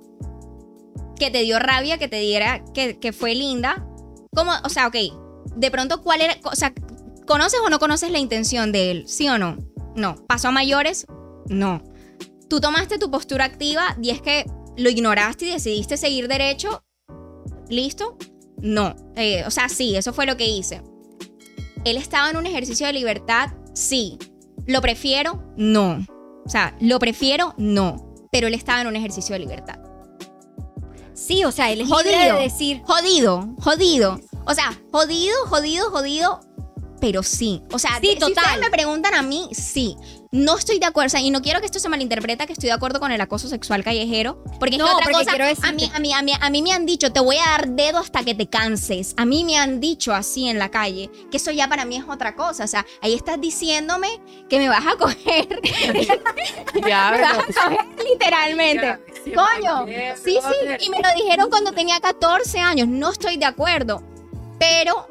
que 1.18 1.32
te 1.32 1.44
dio 1.44 1.58
rabia, 1.60 1.98
que 1.98 2.08
te 2.10 2.18
diera, 2.20 2.64
que, 2.74 3.00
que 3.00 3.14
fue 3.14 3.34
linda, 3.36 3.88
como, 4.36 4.52
o 4.64 4.70
sea, 4.70 4.88
ok, 4.88 4.96
de 5.56 5.72
pronto, 5.72 6.02
¿cuál 6.02 6.22
era? 6.22 6.36
O 6.44 6.56
sea, 6.56 6.74
¿conoces 7.26 7.60
o 7.66 7.70
no 7.70 7.80
conoces 7.80 8.12
la 8.12 8.20
intención 8.20 8.72
de 8.72 8.92
él? 8.92 9.04
¿Sí 9.08 9.28
o 9.30 9.38
no? 9.38 9.58
No. 9.96 10.16
¿Pasó 10.28 10.50
a 10.50 10.52
mayores? 10.52 11.08
No. 11.48 11.82
Tú 12.50 12.60
tomaste 12.60 13.00
tu 13.00 13.10
postura 13.10 13.46
activa 13.46 13.98
y 14.02 14.10
es 14.12 14.22
que 14.22 14.46
lo 14.78 14.90
ignoraste 14.90 15.46
y 15.46 15.52
decidiste 15.52 15.98
seguir 15.98 16.28
derecho. 16.28 16.84
¿Listo? 17.70 18.18
No. 18.58 18.96
Eh, 19.16 19.44
o 19.46 19.52
sea, 19.52 19.70
sí, 19.70 19.96
eso 19.96 20.14
fue 20.14 20.26
lo 20.26 20.38
que 20.38 20.48
hice. 20.48 20.82
Él 21.86 21.98
estaba 21.98 22.30
en 22.30 22.38
un 22.38 22.46
ejercicio 22.46 22.86
de 22.88 22.94
libertad, 22.94 23.52
sí. 23.74 24.18
¿Lo 24.66 24.82
prefiero? 24.82 25.44
No. 25.56 26.06
O 26.46 26.50
sea, 26.50 26.76
¿lo 26.80 27.00
prefiero? 27.00 27.54
No. 27.58 28.14
Pero 28.32 28.48
él 28.48 28.54
estaba 28.54 28.82
en 28.82 28.88
un 28.88 28.96
ejercicio 28.96 29.34
de 29.34 29.40
libertad. 29.40 29.80
Sí, 31.16 31.44
o 31.46 31.52
sea, 31.52 31.72
él 31.72 31.82
es 31.82 31.88
libre 31.90 32.04
Jodido. 32.14 32.36
de 32.38 32.42
decir. 32.44 32.82
Jodido, 32.86 33.50
jodido. 33.62 34.20
O 34.46 34.54
sea, 34.54 34.78
jodido, 34.92 35.34
jodido, 35.48 35.90
jodido. 35.90 36.40
Pero 37.00 37.24
sí. 37.24 37.62
O 37.72 37.80
sea, 37.80 38.00
Sí, 38.02 38.08
de- 38.16 38.26
si 38.26 38.32
ustedes 38.32 38.60
me 38.62 38.70
preguntan 38.70 39.14
a 39.16 39.22
mí, 39.22 39.48
sí. 39.52 39.96
No 40.36 40.58
estoy 40.58 40.80
de 40.80 40.86
acuerdo. 40.86 41.08
O 41.08 41.10
sea, 41.10 41.22
y 41.22 41.30
no 41.30 41.42
quiero 41.42 41.60
que 41.62 41.66
esto 41.66 41.80
se 41.80 41.88
malinterpreta 41.88 42.46
que 42.46 42.52
estoy 42.54 42.68
de 42.68 42.74
acuerdo 42.74 43.00
con 43.00 43.12
el 43.12 43.22
acoso 43.22 43.48
sexual 43.48 43.84
callejero. 43.84 44.44
Porque 44.60 44.76
es 44.76 44.80
No, 44.80 44.86
que 44.86 44.92
otra 44.92 45.06
porque 45.12 45.26
cosa. 45.26 45.38
decirte- 45.38 45.68
A 45.68 45.72
mí, 45.72 45.90
a, 45.94 46.00
mí, 46.00 46.14
a, 46.14 46.22
mí, 46.22 46.32
a 46.40 46.50
mí 46.50 46.62
me 46.62 46.72
han 46.74 46.86
dicho, 46.86 47.12
te 47.14 47.22
voy 47.22 47.38
a 47.38 47.46
dar 47.52 47.70
dedo 47.70 48.00
hasta 48.00 48.24
que 48.24 48.36
te 48.36 48.48
canses. 48.48 49.14
A 49.18 49.26
mí 49.26 49.46
me 49.46 49.58
han 49.58 49.80
dicho 49.80 50.14
así 50.14 50.48
en 50.50 50.60
la 50.60 50.70
calle. 50.70 51.10
Que 51.32 51.38
eso 51.38 51.52
ya 51.52 51.68
para 51.70 51.86
mí 51.86 51.96
es 51.96 52.04
otra 52.08 52.36
cosa. 52.36 52.66
O 52.66 52.68
sea, 52.68 52.86
ahí 53.02 53.14
estás 53.14 53.40
diciéndome 53.40 54.10
que 54.50 54.60
me 54.60 54.68
vas 54.68 54.86
a 54.86 54.96
coger. 54.98 55.48
Ya, 56.86 57.12
me 57.12 57.22
vas 57.22 57.38
a 57.38 57.70
coger 57.70 57.86
literalmente. 58.12 59.00
Coño, 59.34 59.86
sí, 60.24 60.38
sí, 60.42 60.86
y 60.86 60.90
me 60.90 60.98
lo 61.00 61.10
dijeron 61.16 61.50
cuando 61.50 61.72
tenía 61.72 62.00
14 62.00 62.60
años, 62.60 62.88
no 62.88 63.10
estoy 63.12 63.38
de 63.38 63.46
acuerdo, 63.46 64.04
pero, 64.60 65.08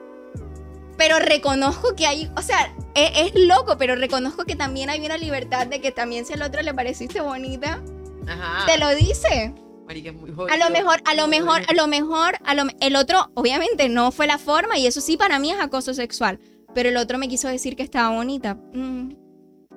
pero 0.97 1.19
reconozco 1.19 1.95
que 1.97 2.07
hay, 2.07 2.31
o 2.37 2.43
sea, 2.43 2.73
es, 2.95 3.33
es 3.35 3.45
loco, 3.47 3.77
pero 3.79 3.95
reconozco 3.97 4.45
que 4.45 4.57
también 4.57 4.91
hay 4.91 5.05
una 5.05 5.17
libertad 5.17 5.67
de 5.67 5.81
que 5.81 5.91
también 5.93 6.25
si 6.27 6.33
al 6.33 6.43
otro 6.43 6.63
le 6.63 6.73
pareciste 6.75 7.21
bonita, 7.21 7.83
Ajá. 8.27 8.67
te 8.67 8.79
lo 8.79 8.91
dice. 8.95 9.55
Marica, 9.87 10.11
es 10.11 10.17
muy 10.17 10.31
A 10.31 10.35
jodido. 10.35 10.57
lo 10.57 10.71
mejor, 10.71 11.03
a 11.05 11.15
lo 11.15 11.27
mejor, 11.29 11.63
a 11.69 11.75
lo 11.75 11.87
mejor, 11.87 12.39
a 12.45 12.55
lo, 12.55 12.65
el 12.81 12.97
otro, 12.97 13.31
obviamente 13.35 13.89
no 13.89 14.13
fue 14.13 14.27
la 14.27 14.39
forma 14.39 14.79
y 14.79 14.87
eso 14.87 15.01
sí 15.01 15.17
para 15.17 15.39
mí 15.39 15.51
es 15.53 15.61
acoso 15.61 15.93
sexual, 15.93 16.39
pero 16.75 16.89
el 16.89 16.97
otro 16.97 17.19
me 17.19 17.29
quiso 17.29 17.49
decir 17.49 17.77
que 17.77 17.83
estaba 17.83 18.09
bonita. 18.17 18.55
Mm. 18.73 19.11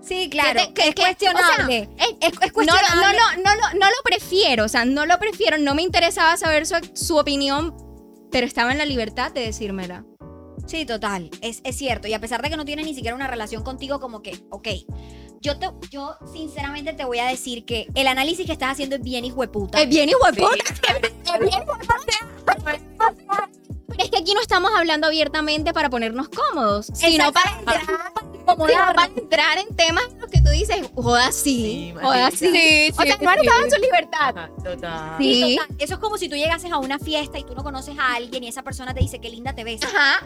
Sí, 0.02 0.30
claro. 0.30 0.60
Que 0.60 0.66
te- 0.68 0.74
que- 0.74 0.90
es 0.90 0.96
que- 0.96 1.02
cuestionable. 1.02 1.90
o 1.94 1.98
sea, 1.98 2.06
es- 2.06 2.16
es, 2.22 2.34
es 2.34 2.34
No, 2.48 2.54
cuestionable. 2.54 2.96
no, 2.96 3.12
no, 3.12 3.44
no, 3.44 3.56
no, 3.56 3.80
no 3.80 3.86
lo 3.88 3.96
prefiero, 4.06 4.64
o 4.66 4.68
sea, 4.70 4.86
no 4.86 5.06
lo 5.06 5.18
prefiero, 5.20 5.58
no 5.58 5.76
me 5.76 5.82
interesaba 5.82 6.38
saber 6.38 6.66
su, 6.68 6.76
su 6.94 7.18
opinión, 7.18 7.76
pero 8.32 8.46
estaba 8.46 8.72
en 8.72 8.78
la 8.78 8.86
libertad 8.86 9.32
de 9.32 9.42
decírmela. 9.42 10.06
Sí, 10.68 10.86
total, 10.86 11.30
es, 11.42 11.62
es 11.64 11.76
cierto. 11.78 12.08
Y 12.08 12.14
a 12.14 12.20
pesar 12.20 12.42
de 12.42 12.50
que 12.50 12.58
no 12.58 12.66
tienes 12.66 12.86
ni 12.86 12.94
siquiera 12.94 13.16
una 13.16 13.28
relación 13.28 13.64
contigo, 13.64 14.00
como 14.00 14.22
que, 14.22 14.40
ok, 14.52 14.68
yo, 15.42 15.58
te, 15.60 15.70
yo 15.92 16.16
sinceramente 16.34 16.94
te 16.94 17.06
voy 17.06 17.20
a 17.20 17.26
decir 17.26 17.64
que 17.66 17.88
el 17.96 18.08
análisis 18.08 18.46
que 18.46 18.52
estás 18.54 18.72
haciendo 18.72 18.96
es 18.98 19.02
bien 19.02 19.24
hijueputa. 19.26 19.82
Es 19.82 19.88
bien 19.90 20.10
igual, 20.10 20.36
es 20.38 21.40
bien 21.40 21.62
hijueputa. 21.62 21.96
Pero 23.88 24.04
es 24.04 24.10
que 24.12 24.18
aquí 24.18 24.34
no 24.34 24.42
estamos 24.42 24.72
hablando 24.76 25.08
abiertamente 25.08 25.74
para 25.74 25.90
ponernos 25.90 26.28
cómodos, 26.30 26.88
sino 26.94 27.32
para 27.32 27.58
entrar, 27.58 27.82
para 28.96 29.06
entrar 29.16 29.58
en 29.60 29.76
temas 29.76 30.04
en 30.12 30.20
los 30.20 30.30
que 30.30 30.42
tú 30.42 30.50
dices, 30.50 30.78
joda 30.94 31.32
sí, 31.32 31.94
Sí, 31.94 31.94
joda 32.00 32.30
sí. 32.32 32.46
marica. 32.96 33.02
o 33.02 33.06
sea, 33.06 33.18
no 33.36 33.42
estaba 33.42 33.62
en 33.64 33.72
su 33.72 33.82
libertad. 33.82 34.36
Total. 34.64 35.16
Sí, 35.18 35.34
Sí. 35.44 35.56
total. 35.58 35.76
Eso 35.80 35.94
es 35.94 36.00
como 36.00 36.18
si 36.18 36.30
tú 36.30 36.36
llegases 36.36 36.72
a 36.72 36.78
una 36.78 37.00
fiesta 37.00 37.40
y 37.40 37.44
tú 37.44 37.56
no 37.56 37.64
conoces 37.64 37.98
a 37.98 38.16
alguien 38.16 38.44
y 38.44 38.48
esa 38.50 38.62
persona 38.64 38.94
te 38.94 39.00
dice 39.00 39.20
qué 39.20 39.30
linda 39.30 39.54
te 39.56 39.64
ves. 39.64 39.82
Ajá. 39.84 40.26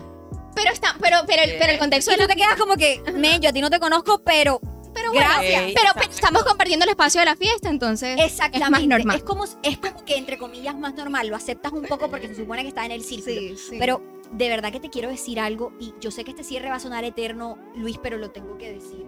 Pero 0.55 0.71
está, 0.71 0.95
pero, 0.99 1.17
pero, 1.25 1.43
el, 1.43 1.57
pero 1.57 1.71
el 1.71 1.79
contexto 1.79 2.11
Y 2.11 2.17
tú 2.17 2.27
te 2.27 2.35
quedas 2.35 2.55
como 2.55 2.75
que, 2.75 3.01
men, 3.13 3.41
yo 3.41 3.49
a 3.49 3.53
ti 3.53 3.61
no 3.61 3.69
te 3.69 3.79
conozco, 3.79 4.21
pero 4.23 4.59
Pero 4.93 5.11
bueno, 5.13 5.27
Gracias. 5.29 5.71
Pero, 5.75 5.91
pero 5.95 6.11
estamos 6.11 6.43
compartiendo 6.43 6.83
el 6.83 6.89
espacio 6.89 7.19
de 7.19 7.25
la 7.25 7.35
fiesta, 7.35 7.69
entonces 7.69 8.19
exactamente. 8.19 8.65
es 8.65 8.69
más 8.69 8.87
normal. 8.87 9.17
Es 9.17 9.23
como, 9.23 9.45
es 9.63 9.77
como 9.77 10.03
que 10.05 10.17
entre 10.17 10.37
comillas 10.37 10.77
más 10.77 10.93
normal. 10.93 11.27
Lo 11.27 11.35
aceptas 11.35 11.71
un 11.71 11.83
poco 11.83 12.09
porque 12.09 12.27
se 12.27 12.35
supone 12.35 12.63
que 12.63 12.69
está 12.69 12.85
en 12.85 12.91
el 12.91 13.03
círculo. 13.03 13.39
Sí, 13.39 13.55
sí. 13.57 13.75
Pero 13.79 14.01
de 14.31 14.49
verdad 14.49 14.71
que 14.71 14.79
te 14.79 14.89
quiero 14.89 15.09
decir 15.09 15.39
algo 15.39 15.73
y 15.79 15.93
yo 15.99 16.09
sé 16.09 16.23
que 16.23 16.31
este 16.31 16.43
cierre 16.43 16.69
va 16.69 16.75
a 16.75 16.79
sonar 16.79 17.03
eterno, 17.03 17.57
Luis, 17.75 17.97
pero 18.01 18.17
lo 18.17 18.31
tengo 18.31 18.57
que 18.57 18.73
decir. 18.73 19.05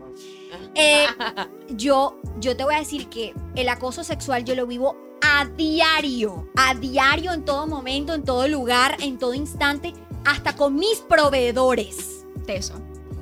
Eh, 0.76 1.06
yo, 1.70 2.20
yo 2.40 2.56
te 2.56 2.64
voy 2.64 2.76
a 2.76 2.80
decir 2.80 3.08
que 3.10 3.34
el 3.56 3.70
acoso 3.70 4.04
sexual 4.04 4.44
yo 4.44 4.56
lo 4.56 4.68
vivo 4.68 4.98
a 5.22 5.46
diario, 5.46 6.50
a 6.58 6.76
diario, 6.76 7.32
en 7.32 7.46
todo 7.46 7.66
momento, 7.66 8.14
en 8.14 8.24
todo 8.24 8.48
lugar, 8.50 8.98
en 9.00 9.18
todo 9.18 9.34
instante, 9.34 9.94
hasta 10.26 10.56
con 10.56 10.76
mis 10.76 11.00
proveedores. 11.00 12.26
Eso. 12.48 12.74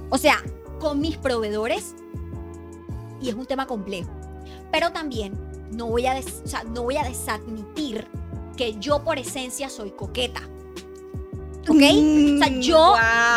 O 0.09 0.17
sea, 0.17 0.41
con 0.79 0.99
mis 0.99 1.17
proveedores. 1.17 1.95
Y 3.21 3.29
es 3.29 3.35
un 3.35 3.45
tema 3.45 3.67
complejo. 3.67 4.09
Pero 4.71 4.91
también 4.91 5.33
no 5.71 5.87
voy 5.87 6.05
a, 6.07 6.13
des- 6.15 6.41
o 6.43 6.47
sea, 6.47 6.63
no 6.63 6.83
voy 6.83 6.97
a 6.97 7.03
desadmitir 7.03 8.07
que 8.57 8.75
yo 8.79 9.03
por 9.03 9.17
esencia 9.19 9.69
soy 9.69 9.91
coqueta. 9.91 10.41
¿Ok? 11.69 11.75
O 11.75 12.37
sea, 12.39 12.47
yo, 12.59 12.95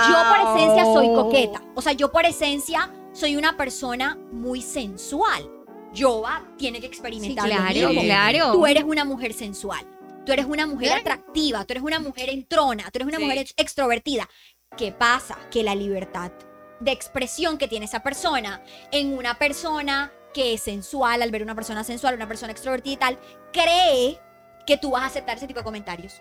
yo 0.09 0.17
por 0.31 0.57
esencia 0.57 0.85
soy 0.85 1.07
coqueta. 1.15 1.63
O 1.75 1.83
sea, 1.83 1.93
yo 1.93 2.11
por 2.11 2.25
esencia 2.25 2.91
soy 3.13 3.37
una 3.37 3.57
persona 3.57 4.19
muy 4.33 4.63
sensual. 4.63 5.51
Yoba 5.93 6.43
tiene 6.57 6.79
que 6.81 6.87
Sí, 6.87 6.93
experimentar 6.93 7.49
lo 7.49 7.55
claro, 7.55 7.89
mismo. 7.89 8.03
claro. 8.03 8.53
Tú 8.53 8.67
eres 8.67 8.83
una 8.85 9.05
mujer 9.05 9.33
sensual. 9.33 9.87
Tú 10.25 10.33
eres 10.33 10.47
una 10.47 10.67
mujer 10.67 10.93
atractiva. 10.93 11.65
Tú 11.65 11.73
eres 11.75 11.83
una 11.83 11.99
mujer 12.01 12.31
entrona. 12.31 12.85
Tú 12.85 12.99
eres 12.99 13.09
una 13.09 13.19
Sí. 13.19 13.25
mujer 13.25 13.39
ex- 13.39 13.55
extrovertida. 13.57 14.29
¿Qué 14.77 14.91
pasa? 14.93 15.39
Que 15.51 15.63
la 15.63 15.75
libertad 15.75 16.33
de 16.81 16.91
expresión 16.93 17.59
que 17.59 17.69
tiene 17.69 17.85
esa 17.87 18.03
persona 18.03 18.63
en 18.91 19.17
una 19.17 19.39
persona 19.39 20.13
que 20.33 20.55
es 20.55 20.63
sensual, 20.63 21.23
al 21.23 21.31
ver 21.31 21.43
una 21.43 21.55
persona 21.55 21.85
sensual, 21.85 22.15
una 22.17 22.27
persona 22.27 22.51
extrovertida 22.53 22.93
y 22.93 22.97
tal, 22.97 23.19
cree 23.53 24.19
que 24.67 24.77
tú 24.77 24.91
vas 24.93 25.03
a 25.03 25.07
aceptar 25.07 25.37
ese 25.37 25.47
tipo 25.47 25.61
de 25.61 25.65
comentarios. 25.65 26.21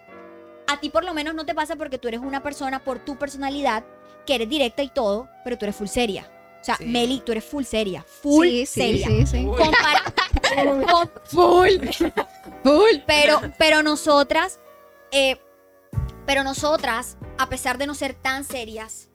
A 0.68 0.80
ti 0.80 0.90
por 0.90 1.04
lo 1.04 1.14
menos 1.14 1.34
no 1.34 1.46
te 1.46 1.56
pasa 1.56 1.76
porque 1.76 1.98
tú 1.98 2.08
eres 2.08 2.20
una 2.22 2.44
persona 2.44 2.84
por 2.84 3.00
tu 3.04 3.18
personalidad, 3.18 3.84
que 4.26 4.36
eres 4.36 4.48
directa 4.50 4.84
y 4.84 4.90
todo, 4.90 5.30
pero 5.44 5.58
tú 5.58 5.66
eres 5.66 5.76
full 5.76 5.88
seria. 5.88 6.30
O 6.62 6.64
sea, 6.64 6.78
Sí. 6.78 6.86
Meli, 6.86 7.22
tú 7.26 7.32
eres 7.34 7.44
full 7.44 7.64
seria. 7.64 8.06
Full 8.22 8.48
sí, 8.48 8.66
sí, 8.66 8.82
seria. 8.82 9.08
sí, 9.08 9.26
sí. 9.26 9.44
Compara- 9.46 10.04
Full. 11.26 11.72
Full. 12.64 12.98
pero, 13.08 13.42
pero 13.58 13.84
nosotras, 13.84 14.60
eh, 15.12 15.40
pero 16.26 16.44
nosotras, 16.44 17.18
a 17.38 17.50
pesar 17.50 17.78
de 17.78 17.88
no 17.88 17.94
ser 17.96 18.14
tan 18.14 18.44
serias, 18.44 19.10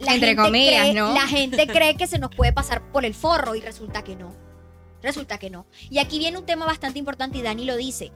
Entre 0.00 0.18
gente 0.28 0.36
comillas, 0.36 0.82
cree- 0.88 0.94
¿no? 0.94 1.14
La 1.14 1.26
gente 1.26 1.66
cree 1.66 1.96
que 1.96 2.06
se 2.06 2.18
nos 2.18 2.30
puede 2.34 2.52
pasar 2.52 2.82
por 2.92 3.04
el 3.04 3.14
forro 3.14 3.54
y 3.54 3.60
resulta 3.60 4.02
que 4.02 4.16
no. 4.16 4.34
Resulta 5.02 5.38
que 5.38 5.50
no. 5.50 5.66
Y 5.90 5.98
aquí 5.98 6.18
viene 6.18 6.38
un 6.38 6.46
tema 6.46 6.64
bastante 6.66 6.98
importante 6.98 7.38
y 7.38 7.42
Dani 7.42 7.64
lo 7.64 7.76
dice. 7.76 8.12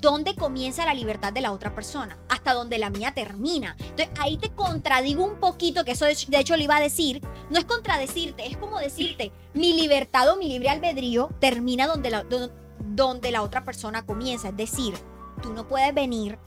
¿Dónde 0.00 0.34
comienza 0.34 0.84
la 0.84 0.94
libertad 0.94 1.32
de 1.32 1.40
la 1.40 1.52
otra 1.52 1.74
persona? 1.74 2.18
Hasta 2.28 2.52
donde 2.52 2.78
la 2.78 2.90
mía 2.90 3.12
termina. 3.14 3.76
Entonces 3.78 4.08
ahí 4.20 4.36
te 4.36 4.50
contradigo 4.50 5.24
un 5.24 5.40
poquito, 5.40 5.84
que 5.84 5.92
eso 5.92 6.04
de 6.04 6.38
hecho 6.38 6.56
lo 6.56 6.62
iba 6.62 6.76
a 6.76 6.80
decir. 6.80 7.20
No 7.50 7.58
es 7.58 7.64
contradecirte, 7.64 8.46
es 8.46 8.56
como 8.56 8.78
decirte, 8.78 9.32
mi 9.54 9.72
libertad 9.72 10.28
o 10.32 10.36
mi 10.36 10.48
libre 10.48 10.68
albedrío 10.68 11.30
termina 11.40 11.86
donde 11.86 12.10
la, 12.10 12.22
do- 12.24 12.50
donde 12.80 13.30
la 13.30 13.42
otra 13.42 13.64
persona 13.64 14.04
comienza. 14.04 14.48
Es 14.50 14.56
decir, 14.56 14.94
tú 15.42 15.52
no 15.52 15.66
puedes 15.66 15.94
venir 15.94 16.38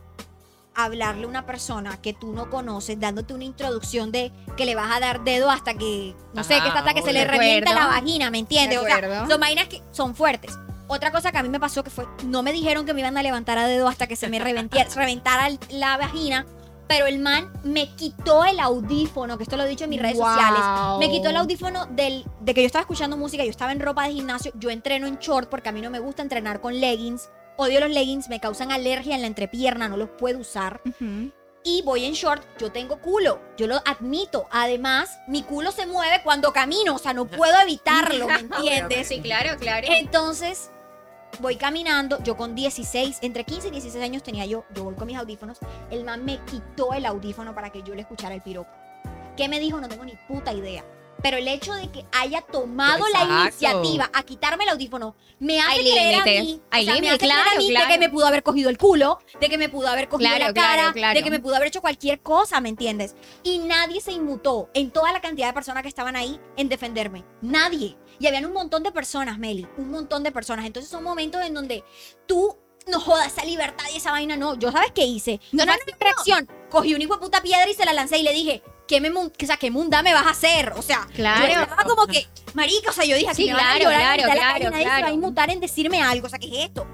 a 0.76 0.86
hablarle 0.86 1.26
a 1.26 1.28
una 1.28 1.46
persona 1.46 2.00
que 2.02 2.14
tú 2.14 2.32
no 2.32 2.50
conoces, 2.50 3.00
dándote 3.00 3.34
una 3.34 3.44
introducción 3.44 4.12
de 4.12 4.32
que 4.56 4.66
le 4.66 4.76
vas 4.76 4.96
a 4.96 5.00
dar 5.00 5.24
dedo 5.24 5.50
hasta 5.50 5.74
que, 5.74 6.16
no 6.34 6.44
sé, 6.44 6.54
Ajá, 6.54 6.64
que 6.72 6.78
hasta 6.78 6.94
que 6.94 7.02
se 7.02 7.12
le 7.14 7.26
revienta 7.26 7.74
la 7.74 7.88
vagina, 7.88 8.30
¿me 8.32 8.38
entiendes? 8.38 8.80
De 8.80 8.86
O 8.86 8.88
sea, 8.88 8.96
son 9.28 9.40
vainas 9.42 9.68
que 9.68 9.82
son 9.92 10.16
fuertes. 10.16 10.58
Otra 10.92 11.12
cosa 11.12 11.32
que 11.32 11.38
a 11.38 11.44
mí 11.44 11.50
me 11.50 11.60
pasó 11.60 11.84
que 11.84 11.90
fue, 11.92 12.06
no 12.26 12.44
me 12.44 12.52
dijeron 12.52 12.86
que 12.86 12.94
me 12.94 13.00
iban 13.02 13.18
a 13.18 13.24
levantar 13.24 13.58
a 13.60 13.68
dedo 13.68 13.88
hasta 13.88 14.08
que 14.08 14.16
se 14.16 14.28
me 14.28 14.40
reventiera- 14.40 14.90
reventara 14.96 15.48
la 15.70 15.98
vagina, 15.98 16.46
pero 16.88 17.06
el 17.06 17.20
man 17.20 17.54
me 17.64 17.96
quitó 17.96 18.44
el 18.44 18.60
audífono, 18.60 19.38
que 19.38 19.44
esto 19.44 19.56
lo 19.56 19.64
he 19.64 19.68
dicho 19.70 19.84
en 19.84 19.92
mis 19.92 20.02
redes 20.02 20.18
Wow. 20.18 20.26
sociales, 20.28 20.62
me 21.00 21.10
quitó 21.12 21.30
el 21.30 21.38
audífono 21.38 21.86
del, 21.86 22.26
de 22.42 22.54
que 22.56 22.62
yo 22.62 22.66
estaba 22.66 22.82
escuchando 22.82 23.16
música, 23.16 23.44
yo 23.44 23.52
estaba 23.52 23.72
en 23.72 23.80
ropa 23.80 24.08
de 24.08 24.14
gimnasio, 24.14 24.52
yo 24.56 24.72
entreno 24.72 25.06
en 25.06 25.20
short 25.20 25.48
porque 25.50 25.70
a 25.70 25.72
mí 25.72 25.82
no 25.82 25.92
me 25.92 26.00
gusta 26.00 26.24
entrenar 26.24 26.60
con 26.60 26.80
leggings, 26.82 27.30
odio 27.58 27.80
los 27.80 27.92
leggings, 27.92 28.28
me 28.28 28.40
causan 28.40 28.72
alergia 28.72 29.14
en 29.14 29.22
la 29.22 29.28
entrepierna, 29.28 29.88
no 29.88 29.98
los 29.98 30.10
puedo 30.18 30.40
usar. 30.40 30.82
Ujú. 30.86 31.32
Y 31.64 31.82
voy 31.84 32.06
en 32.06 32.14
short, 32.14 32.42
yo 32.58 32.72
tengo 32.72 33.00
culo, 33.02 33.40
yo 33.58 33.68
lo 33.68 33.76
admito. 33.86 34.48
Además, 34.50 35.20
mi 35.28 35.44
culo 35.44 35.72
se 35.74 35.86
mueve 35.86 36.22
cuando 36.24 36.54
camino, 36.54 36.96
o 36.96 36.98
sea, 37.00 37.14
no 37.14 37.26
puedo 37.26 37.54
evitarlo, 37.62 38.28
¿me 38.28 38.34
entiendes? 38.40 39.10
Sí, 39.10 39.20
claro, 39.22 39.58
claro. 39.60 39.86
Entonces, 39.92 40.72
voy 41.40 41.56
caminando, 41.56 42.22
yo 42.24 42.36
con 42.38 42.56
16, 42.56 43.20
entre 43.22 43.44
15 43.44 43.68
y 43.70 43.72
16 43.72 44.04
años 44.04 44.24
tenía 44.24 44.46
yo, 44.46 44.66
yo 44.76 44.84
voy 44.84 44.96
con 44.96 45.08
mis 45.08 45.18
audífonos, 45.18 45.58
el 45.92 46.04
man 46.04 46.24
me 46.26 46.40
quitó 46.46 46.94
el 46.94 47.06
audífono 47.06 47.54
para 47.56 47.70
que 47.72 47.84
yo 47.84 47.96
le 47.96 48.02
escuchara 48.02 48.36
el 48.36 48.42
piropo. 48.42 48.70
¿Qué 49.38 49.48
me 49.48 49.60
dijo? 49.60 49.80
No 49.80 49.88
tengo 49.88 50.06
ni 50.06 50.14
puta 50.28 50.54
idea. 50.54 50.84
Pero 51.22 51.38
el 51.38 51.48
hecho 51.48 51.74
de 51.74 51.90
que 51.92 52.06
haya 52.14 52.42
tomado 52.42 53.04
la 53.12 53.44
iniciativa 53.44 54.10
a 54.14 54.24
quitarme 54.24 54.64
el 54.64 54.70
audífono 54.70 55.16
me 55.40 55.60
hace 55.60 55.72
Hay 55.72 55.92
creer 55.92 56.16
a 56.16 56.24
mí, 56.24 56.62
hay 56.72 56.84
o 56.88 56.92
sea, 56.92 57.02
me 57.02 57.10
hace 57.10 57.18
creer 57.18 57.34
a 57.34 57.44
claro, 57.44 57.58
mí 57.58 57.68
claro. 57.70 57.88
de 57.88 57.94
que 57.94 58.00
me 58.00 58.10
pudo 58.10 58.26
haber 58.26 58.44
cogido 58.44 58.70
el 58.70 58.78
culo, 58.78 59.20
de 59.40 59.50
que 59.50 59.58
me 59.58 59.68
pudo 59.68 59.88
haber 59.90 60.08
cogido 60.08 60.30
Claro, 60.30 60.46
la 60.48 60.54
claro, 60.54 60.82
cara, 60.82 60.94
claro. 60.94 61.18
de 61.18 61.24
que 61.24 61.30
me 61.30 61.40
pudo 61.40 61.56
haber 61.56 61.68
hecho 61.68 61.82
cualquier 61.82 62.22
cosa, 62.22 62.62
¿me 62.62 62.70
entiendes? 62.70 63.16
Y 63.44 63.60
nadie 63.60 64.00
se 64.00 64.14
inmutó 64.14 64.70
en 64.74 64.92
toda 64.92 65.12
la 65.12 65.20
cantidad 65.20 65.48
de 65.48 65.54
personas 65.54 65.84
que 65.84 65.90
estaban 65.90 66.16
ahí 66.16 66.40
en 66.56 66.70
defenderme. 66.70 67.26
Nadie. 67.42 67.98
Y 68.20 68.28
habían 68.28 68.46
un 68.46 68.54
montón 68.54 68.84
de 68.84 68.92
personas, 68.92 69.38
Meli, 69.38 69.68
un 69.78 69.90
montón 69.92 70.24
de 70.24 70.32
personas. 70.32 70.66
Entonces 70.66 70.92
son 70.92 71.04
momentos 71.04 71.42
en 71.44 71.54
donde 71.54 71.84
tú 72.28 72.56
no 72.88 73.00
jodas 73.00 73.28
esa 73.28 73.46
libertad 73.46 73.86
y 73.94 73.98
esa 73.98 74.12
vaina, 74.12 74.36
no. 74.36 74.56
Yo, 74.58 74.72
¿sabes 74.72 74.92
qué 74.94 75.06
hice? 75.06 75.40
No, 75.52 75.66
no, 75.66 75.74
Fue 75.74 75.82
mi 75.86 75.94
reacción. 76.00 76.50
Cogí 76.70 76.94
un 76.94 77.02
hijo 77.02 77.14
de 77.16 77.20
puta 77.22 77.42
piedra 77.42 77.70
y 77.70 77.74
se 77.74 77.86
la 77.86 77.94
lancé 77.94 78.18
y 78.18 78.24
le 78.24 78.34
dije, 78.34 78.64
¿qué, 78.88 79.00
me, 79.00 79.10
o 79.10 79.32
sea, 79.46 79.58
¿qué 79.58 79.72
munda 79.72 80.02
me 80.04 80.14
vas 80.14 80.26
a 80.26 80.32
hacer? 80.32 80.74
O 80.76 80.82
sea, 80.82 81.08
Claro. 81.14 81.48
yo 81.68 81.88
como 81.88 82.08
que, 82.08 82.28
marica, 82.54 82.90
o 82.90 82.94
sea, 82.94 83.06
yo 83.06 83.16
dije, 83.16 83.30
aquí 83.30 83.44
Sí, 83.44 83.48
me 83.48 83.54
van 83.54 83.62
a 83.66 83.76
claro, 83.76 83.84
llorar 83.92 84.02
claro, 84.02 84.22
de 84.22 84.28
la 84.28 84.34
claro, 84.34 84.72
nadie 84.72 84.84
se 84.84 84.90
va 84.90 84.96
a 84.96 85.00
claro. 85.00 85.14
inmutar 85.14 85.50
en 85.50 85.60
decirme 85.60 86.02
algo. 86.02 86.28
O 86.28 86.30
sea, 86.30 86.40
¿qué 86.40 86.48
es 86.48 86.66
esto? 86.66 86.88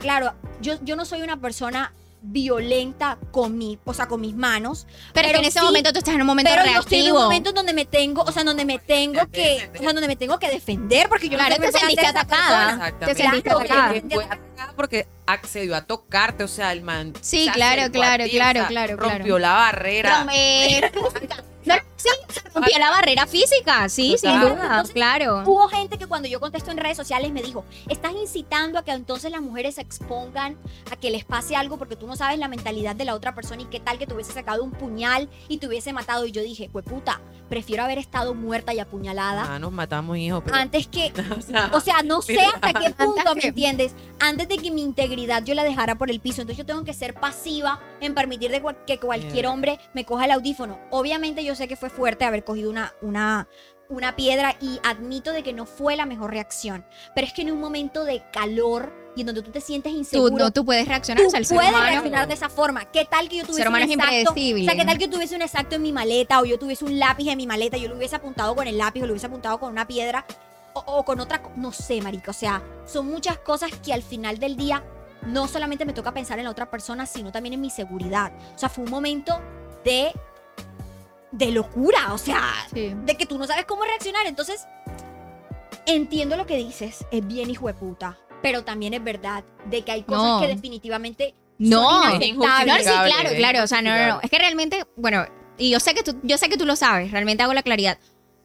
Claro, 0.00 0.34
yo, 0.60 0.74
yo 0.82 0.96
no 0.96 1.04
soy 1.04 1.22
una 1.22 1.40
persona 1.40 1.94
violenta 2.20 3.18
con 3.30 3.56
mi, 3.56 3.78
o 3.84 3.94
sea, 3.94 4.06
con 4.08 4.20
mis 4.20 4.34
manos. 4.34 4.86
pero, 5.14 5.28
es 5.28 5.32
que 5.32 5.38
en 5.38 5.44
ese 5.44 5.58
sí, 5.60 5.64
momento 5.64 5.92
tú 5.92 5.98
estás 5.98 6.14
en 6.14 6.20
un 6.20 6.26
momento 6.26 6.50
pero 6.52 6.64
yo 6.64 6.80
estoy 6.80 6.98
en 6.98 7.02
un 7.02 7.06
reactivo. 7.08 7.22
momento 7.24 7.48
en 7.50 7.54
donde 7.54 7.72
me 7.72 7.84
tengo, 7.84 8.22
o 8.22 8.32
sea, 8.32 8.44
donde 8.44 8.64
me 8.64 8.78
tengo 8.78 9.20
que, 9.30 9.70
o 9.74 9.78
sea, 9.78 9.92
donde 9.92 10.08
me 10.08 10.16
tengo 10.16 10.38
que 10.38 10.48
defender 10.50 11.08
porque 11.08 11.28
yo 11.28 11.38
Claro, 11.38 11.56
no 11.58 11.66
sé 11.66 11.72
te 11.72 11.72
me 11.72 11.78
sentiste 11.80 12.06
atacada. 12.06 12.92
Te 12.98 13.14
sentiste 13.14 13.50
Claro, 13.50 13.60
atacada. 13.60 14.72
porque 14.76 15.06
accedió 15.26 15.76
a 15.76 15.82
tocarte, 15.82 16.44
o 16.44 16.48
sea, 16.48 16.72
el 16.72 16.82
man. 16.82 17.12
Sí, 17.20 17.48
claro, 17.52 17.90
claro, 17.92 18.24
ti, 18.24 18.30
claro, 18.30 18.60
o 18.60 18.62
sea, 18.62 18.68
claro, 18.68 18.96
Rompió 18.96 19.36
claro. 19.36 19.38
la 19.38 19.52
barrera. 19.52 20.26
No, 21.64 21.74
sí, 21.96 22.08
rompió 22.54 22.78
la 22.78 22.90
barrera 22.90 23.26
física, 23.26 23.88
sí, 23.88 24.16
sin 24.18 24.40
duda, 24.40 24.62
Entonces, 24.62 24.94
claro. 24.94 25.42
Hubo 25.44 25.68
gente 25.68 25.98
que 25.98 26.06
cuando 26.06 26.28
yo 26.28 26.40
contesto 26.40 26.70
en 26.70 26.78
redes 26.78 26.96
sociales 26.96 27.30
me 27.32 27.42
dijo, 27.42 27.64
estás 27.88 28.12
incitando 28.12 28.78
a 28.78 28.84
que 28.84 28.92
entonces 28.92 29.30
las 29.30 29.42
mujeres 29.42 29.74
se 29.74 29.82
expongan 29.82 30.56
a 30.90 30.96
que 30.96 31.10
les 31.10 31.24
pase 31.24 31.56
algo 31.56 31.76
porque 31.76 31.96
tú 31.96 32.06
no 32.06 32.16
sabes 32.16 32.38
la 32.38 32.48
mentalidad 32.48 32.96
de 32.96 33.04
la 33.04 33.14
otra 33.14 33.34
persona 33.34 33.62
y 33.62 33.66
qué 33.66 33.80
tal 33.80 33.98
que 33.98 34.06
te 34.06 34.14
hubiese 34.14 34.32
sacado 34.32 34.62
un 34.64 34.70
puñal 34.70 35.28
y 35.48 35.58
te 35.58 35.66
hubiese 35.66 35.92
matado. 35.92 36.24
Y 36.26 36.32
yo 36.32 36.42
dije, 36.42 36.70
pues 36.72 36.84
puta, 36.84 37.20
prefiero 37.48 37.82
haber 37.82 37.98
estado 37.98 38.34
muerta 38.34 38.72
y 38.72 38.78
apuñalada 38.80 39.46
Ah, 39.54 39.58
nos 39.58 39.72
matamos, 39.72 40.16
hijo. 40.16 40.40
Pero, 40.42 40.56
antes 40.56 40.86
que 40.86 41.12
o 41.38 41.42
sea, 41.42 41.70
O 41.74 41.80
sea, 41.80 42.02
no 42.02 42.22
sé 42.22 42.38
hasta 42.40 42.72
qué 42.72 42.90
punto, 42.90 43.34
¿me 43.34 43.42
entiendes? 43.48 43.94
Antes 44.20 44.48
de 44.48 44.58
que 44.58 44.70
mi 44.70 44.82
integridad 44.82 45.42
yo 45.44 45.54
la 45.54 45.64
dejara 45.64 45.96
por 45.96 46.10
el 46.10 46.20
piso. 46.20 46.40
Entonces 46.42 46.58
yo 46.58 46.66
tengo 46.66 46.84
que 46.84 46.94
ser 46.94 47.14
pasiva 47.14 47.80
en 48.00 48.14
permitir 48.14 48.50
de 48.50 48.62
cual- 48.62 48.78
que 48.86 48.98
cualquier 48.98 49.46
hombre 49.48 49.78
me 49.94 50.04
coja 50.04 50.24
el 50.26 50.30
audífono. 50.30 50.78
Obviamente 50.90 51.44
yo 51.44 51.47
sé 51.54 51.68
que 51.68 51.76
fue 51.76 51.90
fuerte 51.90 52.24
haber 52.24 52.44
cogido 52.44 52.70
una, 52.70 52.94
una, 53.02 53.48
una 53.88 54.16
piedra 54.16 54.56
y 54.60 54.80
admito 54.84 55.32
de 55.32 55.42
que 55.42 55.52
no 55.52 55.66
fue 55.66 55.96
la 55.96 56.06
mejor 56.06 56.30
reacción. 56.30 56.84
Pero 57.14 57.26
es 57.26 57.32
que 57.32 57.42
en 57.42 57.52
un 57.52 57.60
momento 57.60 58.04
de 58.04 58.22
calor 58.32 58.92
y 59.16 59.20
en 59.22 59.26
donde 59.26 59.42
tú 59.42 59.50
te 59.50 59.60
sientes 59.60 59.92
Tú, 59.92 59.98
inseguro, 59.98 60.36
no, 60.44 60.50
tú 60.52 60.64
puedes 60.64 60.86
reaccionar, 60.86 61.22
tú 61.22 61.28
o 61.28 61.30
sea, 61.30 61.40
el 61.40 61.46
ser 61.46 61.56
puedes 61.56 61.70
humano. 61.72 61.86
reaccionar 61.86 62.28
de 62.28 62.34
esa 62.34 62.48
forma. 62.48 62.84
¿Qué 62.84 63.04
tal 63.04 63.28
que 63.28 63.38
yo 63.38 63.42
tuviese 63.42 63.62
ser 63.62 63.68
humano 63.68 63.84
un 63.84 63.90
es 63.90 63.96
exacto? 63.96 64.14
impredecible. 64.14 64.62
O 64.62 64.64
sea, 64.66 64.76
¿qué 64.76 64.84
tal 64.86 64.98
que 64.98 65.04
yo 65.04 65.10
tuviese 65.10 65.34
un 65.36 65.42
exacto 65.42 65.74
en 65.76 65.82
mi 65.82 65.92
maleta 65.92 66.40
o 66.40 66.44
yo 66.44 66.58
tuviese 66.58 66.84
un 66.84 66.98
lápiz 66.98 67.28
en 67.28 67.36
mi 67.36 67.46
maleta 67.46 67.76
yo 67.76 67.88
lo 67.88 67.96
hubiese 67.96 68.14
apuntado 68.16 68.54
con 68.54 68.66
el 68.68 68.78
lápiz 68.78 69.02
o 69.02 69.06
lo 69.06 69.12
hubiese 69.12 69.26
apuntado 69.26 69.58
con 69.58 69.72
una 69.72 69.86
piedra 69.88 70.24
o, 70.74 70.80
o 70.80 71.04
con 71.04 71.18
otra, 71.18 71.42
no 71.56 71.72
sé, 71.72 72.00
marica, 72.00 72.30
o 72.30 72.34
sea, 72.34 72.62
son 72.86 73.06
muchas 73.06 73.38
cosas 73.38 73.70
que 73.84 73.92
al 73.92 74.02
final 74.02 74.38
del 74.38 74.56
día 74.56 74.84
no 75.26 75.48
solamente 75.48 75.84
me 75.84 75.92
toca 75.92 76.12
pensar 76.12 76.38
en 76.38 76.44
la 76.44 76.50
otra 76.50 76.70
persona, 76.70 77.04
sino 77.06 77.32
también 77.32 77.54
en 77.54 77.60
mi 77.60 77.70
seguridad. 77.70 78.30
O 78.54 78.58
sea, 78.58 78.68
fue 78.68 78.84
un 78.84 78.90
momento 78.90 79.40
de 79.84 80.12
de 81.32 81.50
locura, 81.50 82.12
o 82.12 82.18
sea, 82.18 82.42
Sí. 82.72 82.94
de 83.04 83.16
que 83.16 83.26
tú 83.26 83.38
no 83.38 83.46
sabes 83.46 83.64
cómo 83.66 83.84
reaccionar. 83.84 84.26
Entonces, 84.26 84.66
entiendo 85.86 86.36
lo 86.36 86.46
que 86.46 86.56
dices, 86.56 87.04
es 87.10 87.26
bien 87.26 87.50
hijo 87.50 87.66
de 87.66 87.74
puta, 87.74 88.18
pero 88.42 88.64
también 88.64 88.94
es 88.94 89.02
verdad 89.02 89.44
de 89.66 89.82
que 89.82 89.92
hay 89.92 90.02
cosas 90.02 90.22
No. 90.22 90.40
que 90.40 90.48
definitivamente 90.48 91.34
No, 91.58 92.02
son 92.04 92.22
es 92.22 92.34
No, 92.36 92.44
sí, 92.44 92.62
inaceptables. 92.62 92.84
claro, 92.86 93.30
claro. 93.36 93.64
O 93.64 93.66
sea, 93.66 93.82
no, 93.82 93.90
no, 93.96 94.06
no. 94.14 94.20
Es 94.22 94.30
que 94.30 94.38
realmente, 94.38 94.84
bueno, 94.96 95.26
y 95.56 95.70
yo 95.70 95.80
sé 95.80 95.92
que 95.94 96.02
tú, 96.04 96.16
yo 96.22 96.38
sé 96.38 96.48
que 96.48 96.56
tú 96.56 96.64
lo 96.64 96.76
sabes, 96.76 97.10
realmente 97.10 97.42
hago 97.42 97.52
la 97.52 97.64
claridad. 97.64 97.98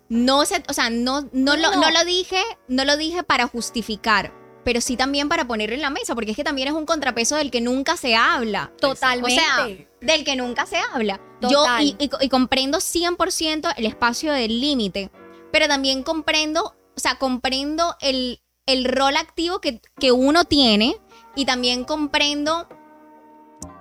No 0.10 0.46
se, 0.46 0.64
o 0.68 0.74
sea, 0.74 0.90
no, 0.90 1.22
no, 1.22 1.30
No, 1.32 1.56
lo, 1.56 1.72
no. 1.76 1.82
no 1.82 1.90
lo 1.92 2.04
dije, 2.06 2.42
no 2.68 2.86
lo 2.86 2.98
dije 2.98 3.22
para 3.24 3.48
justificar, 3.48 4.34
pero 4.64 4.82
sí 4.82 4.96
también 4.98 5.30
para 5.30 5.46
ponerlo 5.48 5.76
en 5.76 5.82
la 5.82 5.90
mesa, 5.90 6.16
porque 6.16 6.32
es 6.32 6.38
que 6.38 6.44
también 6.44 6.68
es 6.70 6.74
un 6.74 6.86
contrapeso 6.86 7.36
del 7.36 7.52
que 7.52 7.62
nunca 7.62 7.98
se 7.98 8.16
habla. 8.16 8.72
Totalmente. 8.80 9.40
O 9.42 9.44
sea, 9.44 9.68
del 10.02 10.24
que 10.24 10.36
nunca 10.36 10.66
se 10.66 10.78
habla. 10.94 11.20
Total. 11.42 11.52
Yo 11.52 11.66
y, 11.80 11.96
y- 12.06 12.10
y 12.26 12.30
comprendo 12.30 12.80
100% 12.80 13.74
el 13.78 13.86
espacio 13.86 14.32
del 14.32 14.62
límite, 14.62 15.12
pero 15.52 15.68
también 15.68 16.04
comprendo, 16.04 16.76
o 16.96 17.00
sea, 17.00 17.16
comprendo 17.16 17.96
el, 18.02 18.42
el 18.66 18.86
rol 18.86 19.18
activo 19.18 19.60
que, 19.60 19.82
que 20.00 20.12
uno 20.12 20.46
tiene 20.46 20.96
y 21.36 21.46
también 21.46 21.84
comprendo 21.84 22.68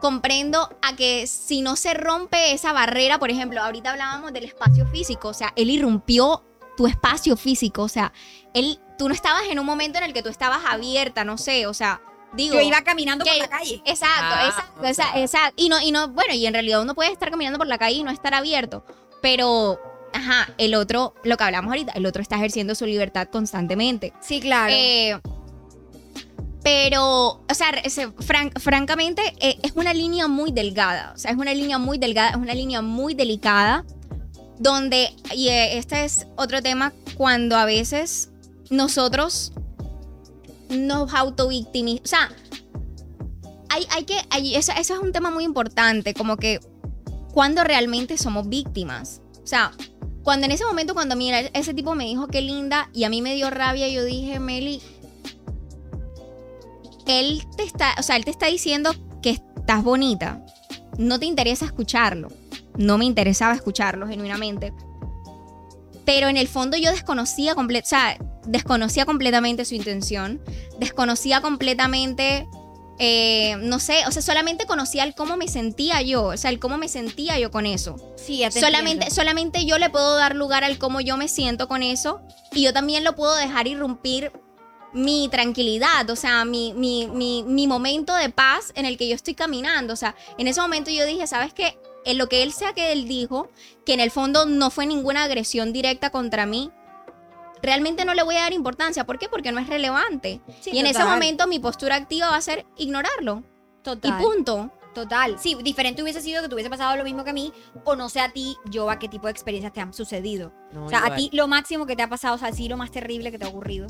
comprendo 0.01 0.69
a 0.83 0.97
que 0.97 1.27
si 1.27 1.61
no 1.63 1.77
se 1.77 1.95
rompe 1.95 2.53
esa 2.53 2.73
barrera, 2.73 3.19
por 3.19 3.31
ejemplo, 3.31 3.61
ahorita 3.63 3.91
hablábamos 3.91 4.33
del 4.33 4.45
espacio 4.45 4.87
físico, 4.87 5.29
o 5.29 5.35
sea, 5.35 5.53
él 5.57 5.71
irrumpió 5.71 6.45
tu 6.77 6.87
espacio 6.87 7.37
físico, 7.37 7.83
o 7.83 7.89
sea, 7.89 8.13
él, 8.55 8.79
tú 8.99 9.09
no 9.09 9.15
estabas 9.15 9.43
en 9.51 9.59
un 9.59 9.66
momento 9.66 9.99
en 9.99 10.05
el 10.05 10.12
que 10.12 10.23
tú 10.23 10.29
estabas 10.29 10.61
abierta, 10.69 11.24
no 11.24 11.39
sé, 11.39 11.66
o 11.66 11.74
sea, 11.74 12.01
digo... 12.35 12.55
Yo 12.55 12.61
iba 12.61 12.83
caminando 12.83 13.24
por 13.24 13.37
la 13.37 13.49
calle. 13.49 13.83
Exacto, 13.85 14.35
Ah, 14.37 14.47
exacto, 14.49 14.85
esa- 14.85 15.19
esa- 15.19 15.53
y 15.57 15.69
no, 15.69 15.81
y 15.81 15.93
no, 15.93 16.09
bueno, 16.09 16.35
y 16.35 16.47
en 16.47 16.53
realidad 16.55 16.83
uno 16.83 16.95
puede 16.95 17.11
estar 17.12 17.31
caminando 17.31 17.59
por 17.59 17.66
la 17.66 17.79
calle 17.79 17.97
y 17.97 18.03
no 18.05 18.11
estar 18.11 18.35
abierto, 18.35 18.85
pero, 19.20 19.81
ajá, 20.12 20.49
el 20.59 20.74
otro, 20.74 21.15
lo 21.24 21.37
que 21.37 21.45
hablamos 21.45 21.70
ahorita, 21.70 21.93
el 21.93 22.07
otro 22.07 22.20
está 22.23 22.37
ejerciendo 22.37 22.74
su 22.74 22.87
libertad 22.87 23.29
constantemente. 23.29 24.12
Sí, 24.20 24.41
claro. 24.41 24.73
Eh, 24.74 25.19
pero, 26.62 27.43
o 27.49 27.55
sea, 27.55 27.70
ese- 27.70 28.09
fran- 28.11 28.53
francamente, 28.61 29.23
eh, 29.41 29.59
es 29.62 29.73
una 29.74 29.93
línea 29.93 30.29
muy 30.29 30.53
delgada. 30.53 31.12
O 31.15 31.19
sea, 31.19 31.33
es 31.33 31.37
una 31.37 31.53
línea 31.55 31.79
muy 31.79 31.99
delgada, 31.99 32.31
es 32.31 32.37
una 32.37 32.55
línea 32.55 32.83
muy 32.83 33.15
delicada. 33.15 33.85
Donde, 34.59 35.12
y 35.35 35.49
eh, 35.49 35.77
este 35.79 36.05
es 36.05 36.29
otro 36.37 36.62
tema, 36.62 36.93
cuando 37.16 37.57
a 37.57 37.65
veces 37.65 38.31
nosotros 38.73 39.53
nos 40.70 41.12
autovictimizamos. 41.15 42.03
O 42.05 42.09
sea, 42.09 42.36
hay, 43.69 43.86
hay 43.90 44.05
que. 44.05 44.16
hay- 44.31 44.55
eso, 44.57 44.73
eso 44.77 44.94
es 44.94 45.01
un 45.01 45.12
tema 45.12 45.31
muy 45.31 45.44
importante, 45.44 46.15
como 46.15 46.36
que 46.36 46.59
cuando 47.32 47.62
realmente 47.65 48.19
somos 48.19 48.49
víctimas. 48.49 49.20
O 49.43 49.47
sea, 49.47 49.73
cuando 50.23 50.47
en 50.47 50.53
ese 50.53 50.65
momento, 50.65 50.94
cuando 50.94 51.16
mira, 51.16 51.40
ese 51.40 51.74
tipo 51.74 51.94
me 51.94 52.05
dijo 52.05 52.27
qué 52.28 52.40
linda 52.43 52.89
y 52.93 53.05
a 53.05 53.09
mí 53.11 53.23
me 53.23 53.35
dio 53.35 53.51
rabia, 53.51 53.89
yo 53.89 54.05
dije, 54.05 54.39
Meli, 54.40 54.81
él 57.07 57.43
te 57.57 57.65
está, 57.65 57.94
o 57.99 58.03
sea, 58.03 58.16
él 58.16 58.24
te 58.24 58.31
está 58.31 58.47
diciendo 58.47 58.93
que 59.23 59.31
estás 59.31 59.82
bonita. 59.82 60.44
No 60.99 61.19
te 61.19 61.27
interesa 61.27 61.65
escucharlo. 61.65 62.28
No 62.77 62.99
me 62.99 63.05
interesaba 63.05 63.55
escucharlo 63.55 64.07
genuinamente. 64.07 64.73
Pero 66.05 66.28
en 66.28 66.36
el 66.36 66.49
fondo 66.49 66.77
yo 66.77 66.90
desconocía 66.90 67.55
comple- 67.55 67.82
o 67.82 67.86
sea, 67.86 68.16
desconocía 68.47 69.05
completamente 69.06 69.64
su 69.64 69.74
intención. 69.74 70.40
Desconocía 70.78 71.40
completamente 71.40 72.47
eh, 72.98 73.56
no 73.59 73.81
sé, 73.81 74.05
o 74.06 74.12
sea, 74.12 74.23
solamente 74.23 74.66
conocía 74.66 75.02
el 75.05 75.14
cómo 75.14 75.36
me 75.36 75.48
sentía 75.48 76.02
yo, 76.02 76.27
o 76.27 76.36
sea, 76.36 76.51
el 76.51 76.60
cómo 76.60 76.77
me 76.78 76.89
sentía 76.89 77.39
yo 77.39 77.51
con 77.51 77.66
eso. 77.66 77.97
sí, 78.16 78.39
ya 78.39 78.51
te 78.51 78.60
Solamente, 78.60 79.06
entiendo. 79.06 79.14
solamente 79.14 79.64
yo 79.64 79.78
le 79.78 79.90
puedo 79.90 80.14
dar 80.16 80.36
lugar 80.36 80.62
al 80.62 80.78
cómo 80.78 81.01
yo 81.01 81.16
me 81.16 81.27
siento 81.27 81.66
con 81.69 81.82
eso 81.82 82.20
y 82.52 82.62
yo 82.62 82.73
también 82.73 83.02
lo 83.02 83.16
puedo 83.16 83.35
dejar 83.35 83.66
irrumpir 83.66 84.31
mi 84.93 85.28
tranquilidad, 85.31 86.09
o 86.10 86.16
sea, 86.16 86.44
mi, 86.44 86.74
mi, 86.74 87.06
mi, 87.09 87.43
mi 87.44 87.66
momento 87.66 88.14
de 88.14 88.28
paz 88.28 88.73
en 88.74 88.85
el 88.85 88.98
que 88.98 89.09
yo 89.09 89.14
estoy 89.14 89.35
caminando. 89.35 89.94
O 89.94 89.97
sea, 89.97 90.14
en 90.36 90.47
ese 90.47 90.60
momento 90.60 90.90
yo 90.90 91.06
dije, 91.06 91.27
¿sabes 91.27 91.55
qué? 91.55 91.78
En 92.05 92.19
lo 92.19 92.28
que 92.28 92.43
él 92.43 92.52
sea 92.52 92.74
que 92.74 92.93
él 92.93 93.09
dijo, 93.09 93.48
que 93.86 93.94
en 93.94 94.01
el 94.01 94.10
fondo 94.10 94.44
no 94.44 94.70
fue 94.70 94.86
ninguna 94.86 95.24
agresión 95.24 95.73
directa 95.73 96.10
contra 96.10 96.44
mí, 96.44 96.70
realmente 97.62 98.05
no 98.05 98.14
le 98.14 98.22
voy 98.22 98.36
a 98.36 98.40
dar 98.40 98.52
importancia. 98.52 99.05
¿Por 99.05 99.18
qué? 99.18 99.28
Porque 99.28 99.52
no 99.52 99.60
es 99.60 99.68
relevante. 99.68 100.40
Sí, 100.60 100.70
y 100.72 100.78
en 100.80 100.86
ese 100.86 101.05
momento 101.05 101.47
mi 101.47 101.59
postura 101.59 101.97
activa 101.97 102.30
va 102.30 102.36
a 102.36 102.40
ser 102.40 102.66
ignorarlo. 102.76 103.44
Total. 103.82 104.18
Y 104.18 104.22
punto. 104.22 104.70
Total. 104.94 105.39
Sí, 105.39 105.56
diferente 105.62 106.02
hubiese 106.02 106.20
sido 106.20 106.43
que 106.43 106.48
te 106.48 106.55
hubiese 106.55 106.68
pasado 106.68 106.97
lo 106.97 107.05
mismo 107.05 107.24
que 107.24 107.30
a 107.30 107.32
mí, 107.32 107.52
o 107.84 107.97
no 107.97 108.10
sé 108.10 108.20
a 108.20 108.30
ti, 108.30 108.56
yo, 108.66 108.90
a 108.90 108.98
qué 108.98 109.09
tipo 109.09 109.26
de 109.26 109.32
experiencias 109.32 109.72
te 109.72 109.80
han 109.80 109.94
sucedido. 109.94 110.52
No, 110.72 110.84
o 110.84 110.89
sea, 110.89 111.06
a 111.06 111.16
ti 111.16 111.30
lo 111.32 111.48
máximo 111.48 111.86
que 111.86 111.97
te 111.97 112.02
ha 112.02 112.09
pasado, 112.09 112.34
o 112.34 112.39
sea, 112.39 112.52
sí, 112.52 112.68
lo 112.68 112.76
más 112.76 112.90
terrible 112.90 113.30
que 113.30 113.39
te 113.39 113.47
ha 113.47 113.48
ocurrido. 113.48 113.86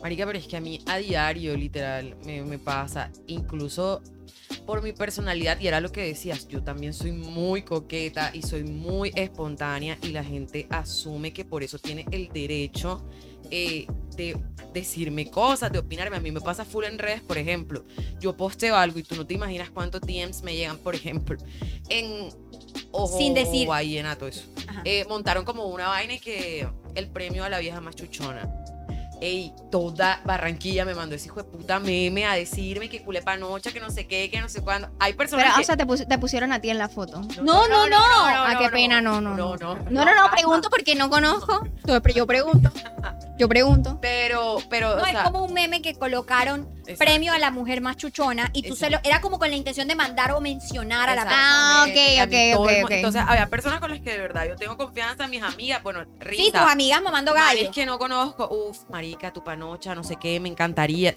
Marica, 0.00 0.26
pero 0.26 0.38
es 0.38 0.46
que 0.46 0.56
a 0.56 0.60
mí 0.60 0.80
a 0.86 0.98
diario, 0.98 1.56
literal, 1.56 2.16
me, 2.24 2.42
me 2.42 2.58
pasa. 2.58 3.10
Incluso 3.26 4.02
por 4.66 4.82
mi 4.82 4.92
personalidad, 4.92 5.60
y 5.60 5.66
era 5.68 5.80
lo 5.80 5.92
que 5.92 6.02
decías, 6.02 6.48
yo 6.48 6.62
también 6.62 6.92
soy 6.92 7.12
muy 7.12 7.62
coqueta 7.62 8.30
y 8.32 8.42
soy 8.42 8.64
muy 8.64 9.12
espontánea, 9.14 9.98
y 10.02 10.08
la 10.08 10.24
gente 10.24 10.66
asume 10.70 11.32
que 11.32 11.44
por 11.44 11.62
eso 11.62 11.78
tiene 11.78 12.06
el 12.10 12.28
derecho 12.28 13.04
eh, 13.50 13.86
de 14.16 14.36
decirme 14.72 15.30
cosas, 15.30 15.70
de 15.70 15.78
opinarme. 15.78 16.16
A 16.16 16.20
mí 16.20 16.30
me 16.30 16.40
pasa 16.40 16.64
full 16.64 16.84
en 16.84 16.98
redes, 16.98 17.20
por 17.20 17.36
ejemplo. 17.36 17.84
Yo 18.20 18.36
posteo 18.36 18.76
algo 18.76 18.98
y 18.98 19.02
tú 19.02 19.16
no 19.16 19.26
te 19.26 19.34
imaginas 19.34 19.70
cuántos 19.70 20.00
DMs 20.00 20.42
me 20.42 20.54
llegan, 20.54 20.78
por 20.78 20.94
ejemplo, 20.94 21.36
en. 21.88 22.28
Ojo, 22.90 23.18
Sin 23.18 23.34
decir. 23.34 23.66
vallenato, 23.68 24.28
eso. 24.28 24.44
Eh, 24.84 25.04
montaron 25.08 25.44
como 25.44 25.66
una 25.66 25.88
vaina 25.88 26.14
y 26.14 26.20
que 26.20 26.66
el 26.94 27.08
premio 27.08 27.44
a 27.44 27.48
la 27.48 27.58
vieja 27.58 27.80
más 27.80 27.96
chuchona. 27.96 28.48
Ey, 29.20 29.52
toda 29.70 30.20
Barranquilla 30.24 30.84
me 30.84 30.94
mandó 30.94 31.14
ese 31.14 31.26
hijo 31.26 31.42
de 31.42 31.44
puta 31.44 31.78
meme 31.80 32.26
a 32.26 32.34
decirme 32.34 32.88
que 32.88 33.02
culé 33.02 33.22
panocha, 33.22 33.72
que 33.72 33.80
no 33.80 33.90
sé 33.90 34.06
qué, 34.06 34.30
que 34.30 34.40
no 34.40 34.48
sé 34.48 34.60
cuándo. 34.62 34.90
Hay 34.98 35.14
personas 35.14 35.44
Pero, 35.46 35.56
que... 35.56 35.62
o 35.62 35.64
sea, 35.64 35.76
te, 35.76 35.86
pus- 35.86 36.06
te 36.06 36.18
pusieron 36.18 36.52
a 36.52 36.60
ti 36.60 36.70
en 36.70 36.78
la 36.78 36.88
foto. 36.88 37.20
No, 37.42 37.66
no, 37.68 37.88
no. 37.88 37.96
Ah, 37.98 38.56
qué 38.58 38.68
pena, 38.70 39.00
no, 39.00 39.20
no, 39.20 39.34
no. 39.36 39.56
no. 39.56 39.74
No, 39.76 39.90
No, 39.90 40.04
no, 40.04 40.14
no, 40.14 40.30
pregunto 40.30 40.68
porque 40.70 40.94
no 40.94 41.08
conozco. 41.08 41.66
Yo 42.14 42.26
pregunto. 42.26 42.70
Yo 43.36 43.48
pregunto. 43.48 43.98
Pero, 44.00 44.58
pero, 44.70 44.94
No, 44.96 45.02
o 45.02 45.06
es 45.06 45.10
sea, 45.12 45.24
como 45.24 45.44
un 45.44 45.52
meme 45.52 45.82
que 45.82 45.94
colocaron 45.94 46.68
Exacto. 46.80 46.98
premio 46.98 47.32
a 47.32 47.38
la 47.38 47.50
mujer 47.50 47.80
más 47.80 47.96
chuchona 47.96 48.50
y 48.52 48.62
tú 48.62 48.76
se 48.76 48.90
lo, 48.90 48.98
era 49.02 49.20
como 49.20 49.38
con 49.40 49.50
la 49.50 49.56
intención 49.56 49.88
de 49.88 49.96
mandar 49.96 50.30
o 50.32 50.40
mencionar 50.40 51.08
a 51.10 51.14
la 51.16 51.22
persona. 51.22 51.42
Ah, 51.42 51.82
a 51.82 51.86
mí 51.86 51.92
ok, 51.92 52.28
ok, 52.28 52.32
el 52.32 52.84
ok. 52.84 52.90
Entonces, 52.92 53.22
había 53.26 53.46
personas 53.48 53.80
con 53.80 53.90
las 53.90 54.00
que 54.00 54.12
de 54.12 54.18
verdad 54.18 54.46
yo 54.46 54.54
tengo 54.56 54.76
confianza, 54.76 55.26
mis 55.26 55.42
amigas, 55.42 55.82
bueno, 55.82 56.04
Rita. 56.20 56.42
Sí, 56.42 56.52
tus 56.52 56.60
amigas 56.60 57.02
mamando 57.02 57.34
gallo. 57.34 57.70
que 57.72 57.86
no 57.86 57.98
conozco, 57.98 58.48
uf, 58.48 58.88
marica, 58.88 59.32
tu 59.32 59.42
panocha, 59.42 59.94
no 59.94 60.04
sé 60.04 60.16
qué, 60.16 60.38
me 60.38 60.48
encantaría. 60.48 61.12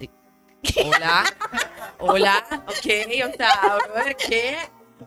Hola, 0.84 1.24
hola, 2.00 2.44
ok, 2.66 3.32
o 3.32 3.36
sea, 3.36 3.78
brother, 3.86 4.16
¿qué? 4.16 4.56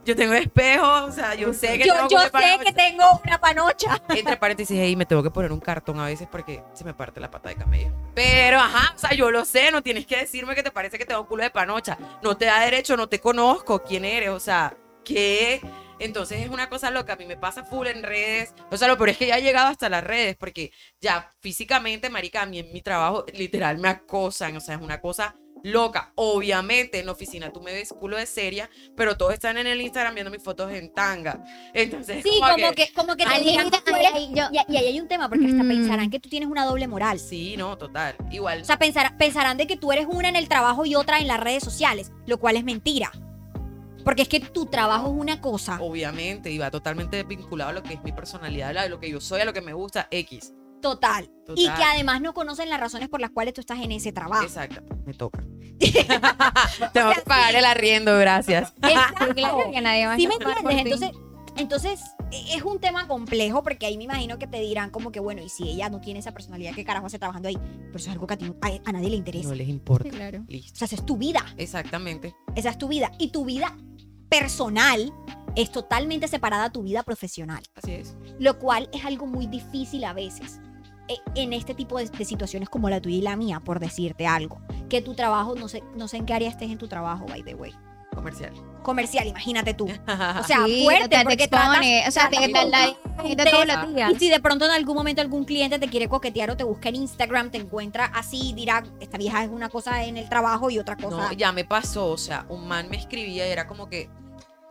Yo 0.05 0.15
tengo 0.15 0.33
espejo, 0.33 1.05
o 1.05 1.11
sea, 1.11 1.35
yo 1.35 1.53
sé 1.53 1.77
que 1.77 1.85
Yo, 1.85 1.93
tengo 1.93 2.09
yo 2.09 2.19
sé 2.19 2.29
panocha. 2.31 2.63
que 2.63 2.73
tengo 2.73 3.03
una 3.25 3.39
panocha. 3.39 4.01
Entre 4.09 4.37
paréntesis, 4.37 4.77
hey, 4.79 4.95
me 4.95 5.05
tengo 5.05 5.21
que 5.21 5.29
poner 5.31 5.51
un 5.51 5.59
cartón 5.59 5.99
a 5.99 6.05
veces 6.05 6.27
porque 6.31 6.63
se 6.73 6.83
me 6.83 6.93
parte 6.93 7.19
la 7.19 7.29
pata 7.29 7.49
de 7.49 7.55
camello. 7.55 7.91
Pero, 8.15 8.59
ajá, 8.59 8.93
o 8.95 8.97
sea, 8.97 9.13
yo 9.13 9.29
lo 9.31 9.45
sé, 9.45 9.71
no 9.71 9.83
tienes 9.83 10.05
que 10.05 10.17
decirme 10.17 10.55
que 10.55 10.63
te 10.63 10.71
parece 10.71 10.97
que 10.97 11.05
tengo 11.05 11.27
culo 11.27 11.43
de 11.43 11.49
panocha. 11.51 11.97
No 12.23 12.35
te 12.37 12.45
da 12.45 12.59
derecho, 12.61 12.97
no 12.97 13.07
te 13.09 13.19
conozco, 13.19 13.83
quién 13.83 14.05
eres, 14.05 14.29
o 14.29 14.39
sea, 14.39 14.75
¿qué? 15.03 15.61
Entonces 15.99 16.41
es 16.41 16.49
una 16.49 16.67
cosa 16.67 16.89
loca, 16.89 17.13
a 17.13 17.15
mí 17.15 17.25
me 17.27 17.37
pasa 17.37 17.63
full 17.63 17.85
en 17.85 18.01
redes. 18.01 18.55
O 18.71 18.77
sea, 18.77 18.87
lo 18.87 18.97
peor 18.97 19.09
es 19.09 19.17
que 19.17 19.27
ya 19.27 19.37
he 19.37 19.43
llegado 19.43 19.67
hasta 19.67 19.87
las 19.87 20.03
redes 20.03 20.35
porque 20.35 20.71
ya 20.99 21.31
físicamente, 21.41 22.09
marica, 22.09 22.41
a 22.41 22.45
mí 22.47 22.57
en 22.57 22.73
mi 22.73 22.81
trabajo 22.81 23.23
literal 23.33 23.77
me 23.77 23.89
acosan, 23.89 24.57
o 24.57 24.61
sea, 24.61 24.75
es 24.75 24.81
una 24.81 24.99
cosa 24.99 25.35
loca. 25.63 26.11
Obviamente 26.15 26.99
en 26.99 27.05
la 27.05 27.11
oficina 27.11 27.51
tú 27.51 27.61
me 27.61 27.71
ves 27.73 27.89
culo 27.97 28.17
de 28.17 28.25
seria, 28.25 28.69
pero 28.95 29.17
todos 29.17 29.33
están 29.33 29.57
en 29.57 29.67
el 29.67 29.81
Instagram 29.81 30.13
viendo 30.15 30.31
mis 30.31 30.41
fotos 30.43 30.71
en 30.71 30.93
tanga. 30.93 31.43
Entonces, 31.73 32.23
Sí, 32.23 32.39
como 32.39 32.71
que, 32.73 32.91
como 32.93 33.15
que 33.15 33.25
te 33.25 33.29
que 33.43 34.07
ay, 34.13 34.29
yo- 34.33 34.45
y, 34.51 34.73
y 34.73 34.77
ahí 34.77 34.85
hay 34.87 34.99
un 34.99 35.07
tema, 35.07 35.29
porque 35.29 35.45
hasta 35.45 35.63
Mm. 35.63 35.67
pensarán 35.67 36.09
que 36.09 36.19
tú 36.19 36.29
tienes 36.29 36.49
una 36.49 36.65
doble 36.65 36.87
moral. 36.87 37.19
Sí, 37.19 37.55
no, 37.57 37.77
total. 37.77 38.15
Igual. 38.31 38.61
O 38.61 38.65
sea, 38.65 38.77
pensar- 38.79 39.17
pensarán 39.17 39.57
de 39.57 39.67
que 39.67 39.77
tú 39.77 39.91
eres 39.91 40.07
una 40.09 40.29
en 40.29 40.35
el 40.35 40.47
trabajo 40.47 40.85
y 40.85 40.95
otra 40.95 41.19
en 41.19 41.27
las 41.27 41.39
redes 41.39 41.63
sociales, 41.63 42.11
lo 42.25 42.39
cual 42.39 42.57
es 42.57 42.63
mentira. 42.63 43.11
Porque 44.03 44.23
es 44.23 44.27
que 44.27 44.39
tu 44.39 44.65
trabajo 44.65 45.07
es 45.07 45.13
una 45.13 45.41
cosa. 45.41 45.77
Obviamente, 45.79 46.49
y 46.49 46.57
va 46.57 46.71
totalmente 46.71 47.21
vinculado 47.23 47.69
a 47.69 47.73
lo 47.73 47.83
que 47.83 47.93
es 47.93 48.03
mi 48.03 48.11
personalidad, 48.11 48.75
a 48.75 48.89
lo 48.89 48.99
que 48.99 49.11
yo 49.11 49.21
soy, 49.21 49.41
a 49.41 49.45
lo 49.45 49.53
que 49.53 49.61
me 49.61 49.73
gusta, 49.73 50.07
X. 50.09 50.53
Total. 50.81 51.25
Total. 51.45 51.55
Y 51.57 51.65
que 51.65 51.83
además 51.83 52.21
no 52.21 52.33
conocen 52.33 52.69
las 52.69 52.79
razones 52.79 53.07
por 53.09 53.19
las 53.21 53.29
cuales 53.31 53.53
tú 53.53 53.61
estás 53.61 53.79
en 53.79 53.91
ese 53.91 54.11
trabajo. 54.11 54.43
Exacto, 54.43 54.81
me 55.05 55.13
toca. 55.13 55.43
Tengo 56.93 57.11
que 57.13 57.21
pagar 57.21 57.55
el 57.55 57.65
arriendo, 57.65 58.17
gracias. 58.17 58.73
Exacto. 58.81 59.33
Claro 59.35 59.71
que 59.71 59.81
nadie 59.81 60.05
va 60.05 60.13
a 60.13 60.15
¿Sí 60.17 60.27
me 60.27 60.35
entiendes? 60.35 60.63
ti. 60.65 60.79
Entonces, 60.79 61.11
entonces 61.57 61.99
e- 62.31 62.55
es 62.55 62.63
un 62.63 62.79
tema 62.79 63.07
complejo 63.07 63.63
porque 63.63 63.85
ahí 63.85 63.97
me 63.97 64.03
imagino 64.05 64.37
que 64.39 64.47
te 64.47 64.59
dirán 64.59 64.89
como 64.89 65.11
que, 65.11 65.19
bueno, 65.19 65.41
y 65.41 65.49
si 65.49 65.69
ella 65.69 65.89
no 65.89 65.99
tiene 66.01 66.19
esa 66.19 66.31
personalidad, 66.33 66.73
¿qué 66.73 66.83
carajo 66.85 67.07
hace 67.07 67.19
trabajando 67.19 67.49
ahí? 67.49 67.57
Pero 67.57 67.97
eso 67.97 68.09
es 68.09 68.13
algo 68.13 68.27
que 68.27 68.33
a, 68.35 68.37
ti- 68.37 68.53
a- 68.61 68.89
a 68.89 68.91
nadie 68.91 69.09
le 69.09 69.15
interesa. 69.17 69.49
No 69.49 69.55
les 69.55 69.67
importa. 69.69 70.09
Sí, 70.09 70.15
claro. 70.15 70.39
O 70.39 70.51
Listo. 70.51 70.77
sea, 70.77 70.85
esa 70.85 70.95
es 70.95 71.05
tu 71.05 71.17
vida. 71.17 71.45
Exactamente. 71.57 72.35
Esa 72.55 72.69
es 72.69 72.77
tu 72.77 72.87
vida. 72.87 73.11
Y 73.19 73.29
tu 73.31 73.45
vida 73.45 73.75
personal 74.29 75.11
es 75.55 75.71
totalmente 75.71 76.27
separada 76.27 76.65
a 76.65 76.71
tu 76.71 76.83
vida 76.83 77.03
profesional. 77.03 77.63
Así 77.75 77.91
es. 77.93 78.15
Lo 78.39 78.57
cual 78.59 78.89
es 78.93 79.03
algo 79.05 79.25
muy 79.27 79.47
difícil 79.47 80.03
a 80.05 80.13
veces. 80.13 80.59
Eh, 81.07 81.17
En 81.35 81.53
este 81.53 81.73
tipo 81.73 81.97
de, 81.97 82.05
de 82.09 82.25
situaciones 82.25 82.69
como 82.69 82.89
la 82.89 83.01
tuya 83.01 83.15
y 83.17 83.21
la 83.21 83.35
mía, 83.35 83.59
por 83.63 83.79
decirte 83.79 84.27
algo. 84.27 84.61
Que 84.89 85.01
tu 85.01 85.13
trabajo, 85.13 85.55
no 85.55 85.67
sé, 85.67 85.83
no 85.95 86.07
sé 86.07 86.17
en 86.17 86.25
qué 86.25 86.33
área 86.33 86.49
estés 86.49 86.69
en 86.71 86.77
tu 86.77 86.87
trabajo, 86.87 87.25
by 87.27 87.43
the 87.43 87.55
way. 87.55 87.73
Comercial. 88.13 88.51
Comercial, 88.83 89.25
imagínate 89.27 89.73
tú. 89.73 89.85
O 89.85 90.43
sea, 90.43 90.63
Sí, 90.65 90.83
fuerte, 90.83 91.07
te- 91.07 91.17
te 91.17 91.23
porque 91.23 91.43
expone, 91.45 92.01
tratas- 92.03 92.07
o 92.09 92.11
sea, 92.11 92.29
te- 92.29 92.37
te- 92.51 92.65
la- 92.69 92.93
clientes, 93.21 93.51
todos 93.51 93.65
los 93.65 93.95
días. 93.95 94.11
Y 94.11 94.15
si 94.19 94.29
de 94.29 94.39
pronto 94.41 94.65
en 94.65 94.71
algún 94.71 94.95
momento 94.97 95.21
algún 95.21 95.45
cliente 95.45 95.79
te 95.79 95.87
quiere 95.87 96.09
coquetear 96.09 96.49
o 96.49 96.57
te 96.57 96.65
busca 96.65 96.89
en 96.89 96.95
Instagram, 96.97 97.51
te 97.51 97.57
encuentra 97.59 98.05
así 98.13 98.49
y 98.49 98.53
dirá, 98.53 98.83
esta 98.99 99.17
vieja 99.17 99.43
es 99.45 99.49
una 99.49 99.69
cosa 99.69 100.03
en 100.03 100.17
el 100.17 100.27
trabajo 100.27 100.69
y 100.69 100.77
otra 100.77 100.97
cosa. 100.97 101.15
No, 101.15 101.31
ya 101.31 101.53
me 101.53 101.63
pasó, 101.63 102.09
o 102.09 102.17
sea, 102.17 102.45
un 102.49 102.67
man 102.67 102.89
me 102.89 102.97
escribía 102.97 103.47
y 103.47 103.51
era 103.51 103.65
como 103.65 103.87
que 103.87 104.09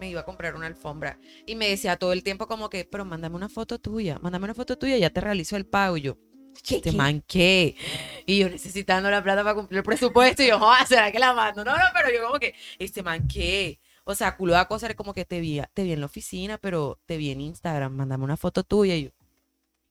me 0.01 0.11
iba 0.11 0.23
a 0.23 0.25
comprar 0.25 0.57
una 0.57 0.67
alfombra 0.67 1.19
y 1.47 1.55
me 1.55 1.69
decía 1.69 1.97
todo 1.97 2.13
el 2.13 2.23
tiempo 2.25 2.49
como 2.49 2.69
que, 2.71 2.85
pero 2.85 3.05
mándame 3.05 3.37
una 3.37 3.49
foto 3.49 3.79
tuya, 3.79 4.19
mándame 4.21 4.47
una 4.47 4.55
foto 4.55 4.77
tuya, 4.79 4.97
ya 4.99 5.11
te 5.11 5.21
realizo 5.21 5.57
el 5.57 5.67
pago 5.67 5.97
y 5.97 6.01
yo. 6.03 6.17
¿Qué, 6.65 6.77
este 6.77 6.91
qué? 6.91 6.97
man 6.97 7.23
qué. 7.27 7.77
Y 8.27 8.39
yo 8.41 8.49
necesitando 8.51 9.11
la 9.11 9.23
plata 9.23 9.43
para 9.43 9.55
cumplir 9.55 9.79
el 9.79 9.85
presupuesto. 9.85 10.43
Y 10.43 10.49
yo, 10.49 10.59
"Joder, 10.59 10.87
¿será 10.87 11.13
que 11.13 11.19
la 11.19 11.33
mando? 11.33 11.65
No, 11.65 11.73
no, 11.77 11.85
pero 11.95 12.11
yo 12.13 12.27
como 12.27 12.39
que, 12.41 12.55
este 12.79 13.03
man 13.03 13.29
qué. 13.29 13.81
O 14.05 14.15
sea, 14.15 14.37
culo 14.37 14.57
de 14.57 14.67
cosas 14.67 14.95
como 14.95 15.15
que 15.15 15.25
te 15.25 15.41
vi, 15.41 15.61
te 15.75 15.85
vi 15.85 15.93
en 15.93 16.01
la 16.01 16.07
oficina, 16.07 16.59
pero 16.59 16.99
te 17.07 17.17
vi 17.17 17.31
en 17.31 17.41
Instagram, 17.41 17.93
mándame 17.95 18.25
una 18.25 18.37
foto 18.37 18.65
tuya. 18.65 18.97
Y 18.97 19.05
yo, 19.05 19.11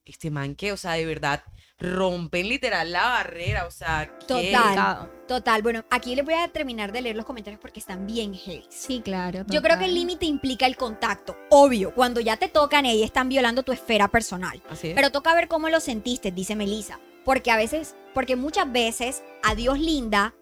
este 0.10 0.32
man 0.32 0.56
qué. 0.56 0.72
O 0.72 0.78
sea, 0.78 0.94
de 0.94 1.06
verdad, 1.06 1.44
rompen 1.80 2.50
literal 2.50 2.92
la 2.92 3.04
barrera. 3.04 3.66
O 3.66 3.72
sea, 3.72 4.10
¿qué? 4.28 4.52
Total. 4.52 5.10
Total, 5.28 5.62
bueno, 5.62 5.86
aquí 5.90 6.16
les 6.16 6.26
voy 6.26 6.34
a 6.34 6.48
terminar 6.48 6.92
de 6.92 7.02
leer 7.02 7.16
los 7.16 7.26
comentarios 7.26 7.62
porque 7.62 7.80
están 7.80 8.08
bien 8.08 8.34
heavy. 8.34 8.66
Sí, 8.70 9.02
claro. 9.04 9.46
Yo 9.48 9.62
creo 9.62 9.78
que 9.78 9.86
el 9.86 9.94
límite 9.94 10.26
implica 10.26 10.66
el 10.66 10.76
contacto, 10.76 11.38
obvio, 11.50 11.94
cuando 11.94 12.20
ya 12.20 12.38
te 12.38 12.50
tocan 12.50 12.86
y 12.86 13.04
están 13.04 13.30
violando 13.30 13.64
tu 13.64 13.72
esfera 13.72 14.08
personal. 14.08 14.62
Así 14.70 14.90
es. 14.90 14.96
Pero 14.96 15.12
toca 15.12 15.34
ver 15.36 15.48
cómo 15.48 15.70
lo 15.70 15.80
sentiste, 15.80 16.32
dice 16.32 16.56
Melissa. 16.56 17.00
Porque 17.26 17.52
a 17.52 17.58
veces, 17.58 17.96
porque 18.16 18.36
muchas 18.36 18.72
veces, 18.72 19.24
adiós 19.44 19.78
linda, 19.78 20.34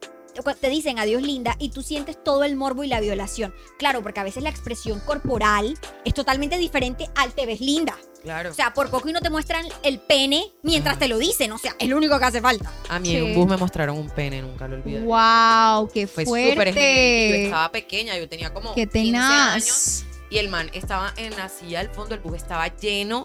te 0.59 0.69
dicen 0.69 0.99
adiós 0.99 1.21
linda 1.21 1.55
y 1.59 1.69
tú 1.69 1.81
sientes 1.81 2.21
todo 2.23 2.43
el 2.43 2.55
morbo 2.55 2.83
y 2.83 2.87
la 2.87 2.99
violación. 2.99 3.53
Claro, 3.77 4.01
porque 4.03 4.19
a 4.19 4.23
veces 4.23 4.43
la 4.43 4.49
expresión 4.49 4.99
corporal 5.01 5.77
es 6.05 6.13
totalmente 6.13 6.57
diferente 6.57 7.09
al 7.15 7.33
te 7.33 7.45
ves 7.45 7.59
linda. 7.61 7.97
claro. 8.23 8.51
O 8.51 8.53
sea, 8.53 8.73
por 8.73 8.89
poco 8.89 9.09
y 9.09 9.13
no 9.13 9.21
te 9.21 9.29
muestran 9.29 9.65
el 9.83 9.99
pene 9.99 10.51
mientras 10.63 10.99
te 10.99 11.07
lo 11.07 11.17
dicen. 11.17 11.51
O 11.51 11.57
sea, 11.57 11.75
es 11.79 11.87
lo 11.89 11.97
único 11.97 12.17
que 12.19 12.25
hace 12.25 12.41
falta. 12.41 12.71
a 12.89 12.99
mí 12.99 13.15
en 13.15 13.23
un 13.23 13.35
bus 13.35 13.47
me 13.47 13.57
mostraron 13.57 13.97
un 13.97 14.09
pene, 14.09 14.41
nunca 14.41 14.67
lo 14.67 14.75
olvidé. 14.75 15.01
Wow, 15.01 15.89
qué 15.93 16.07
Fue 16.07 16.25
súper 16.25 16.35
heavy. 16.43 16.49
Yo 16.49 16.53
fuerte. 16.73 17.43
estaba 17.45 17.71
pequeña, 17.71 18.17
yo 18.17 18.27
tenía 18.29 18.53
como 18.53 18.73
Qué 18.75 18.87
15 18.87 19.17
años. 19.17 19.63
tenaz. 19.63 20.05
Y 20.29 20.37
el 20.39 20.49
man 20.49 20.69
estaba 20.73 21.13
en 21.17 21.35
la 21.37 21.47
silla 21.49 21.79
del 21.79 21.89
fondo, 21.89 22.13
el 22.15 22.21
bus 22.21 22.35
estaba 22.35 22.67
lleno 22.75 23.23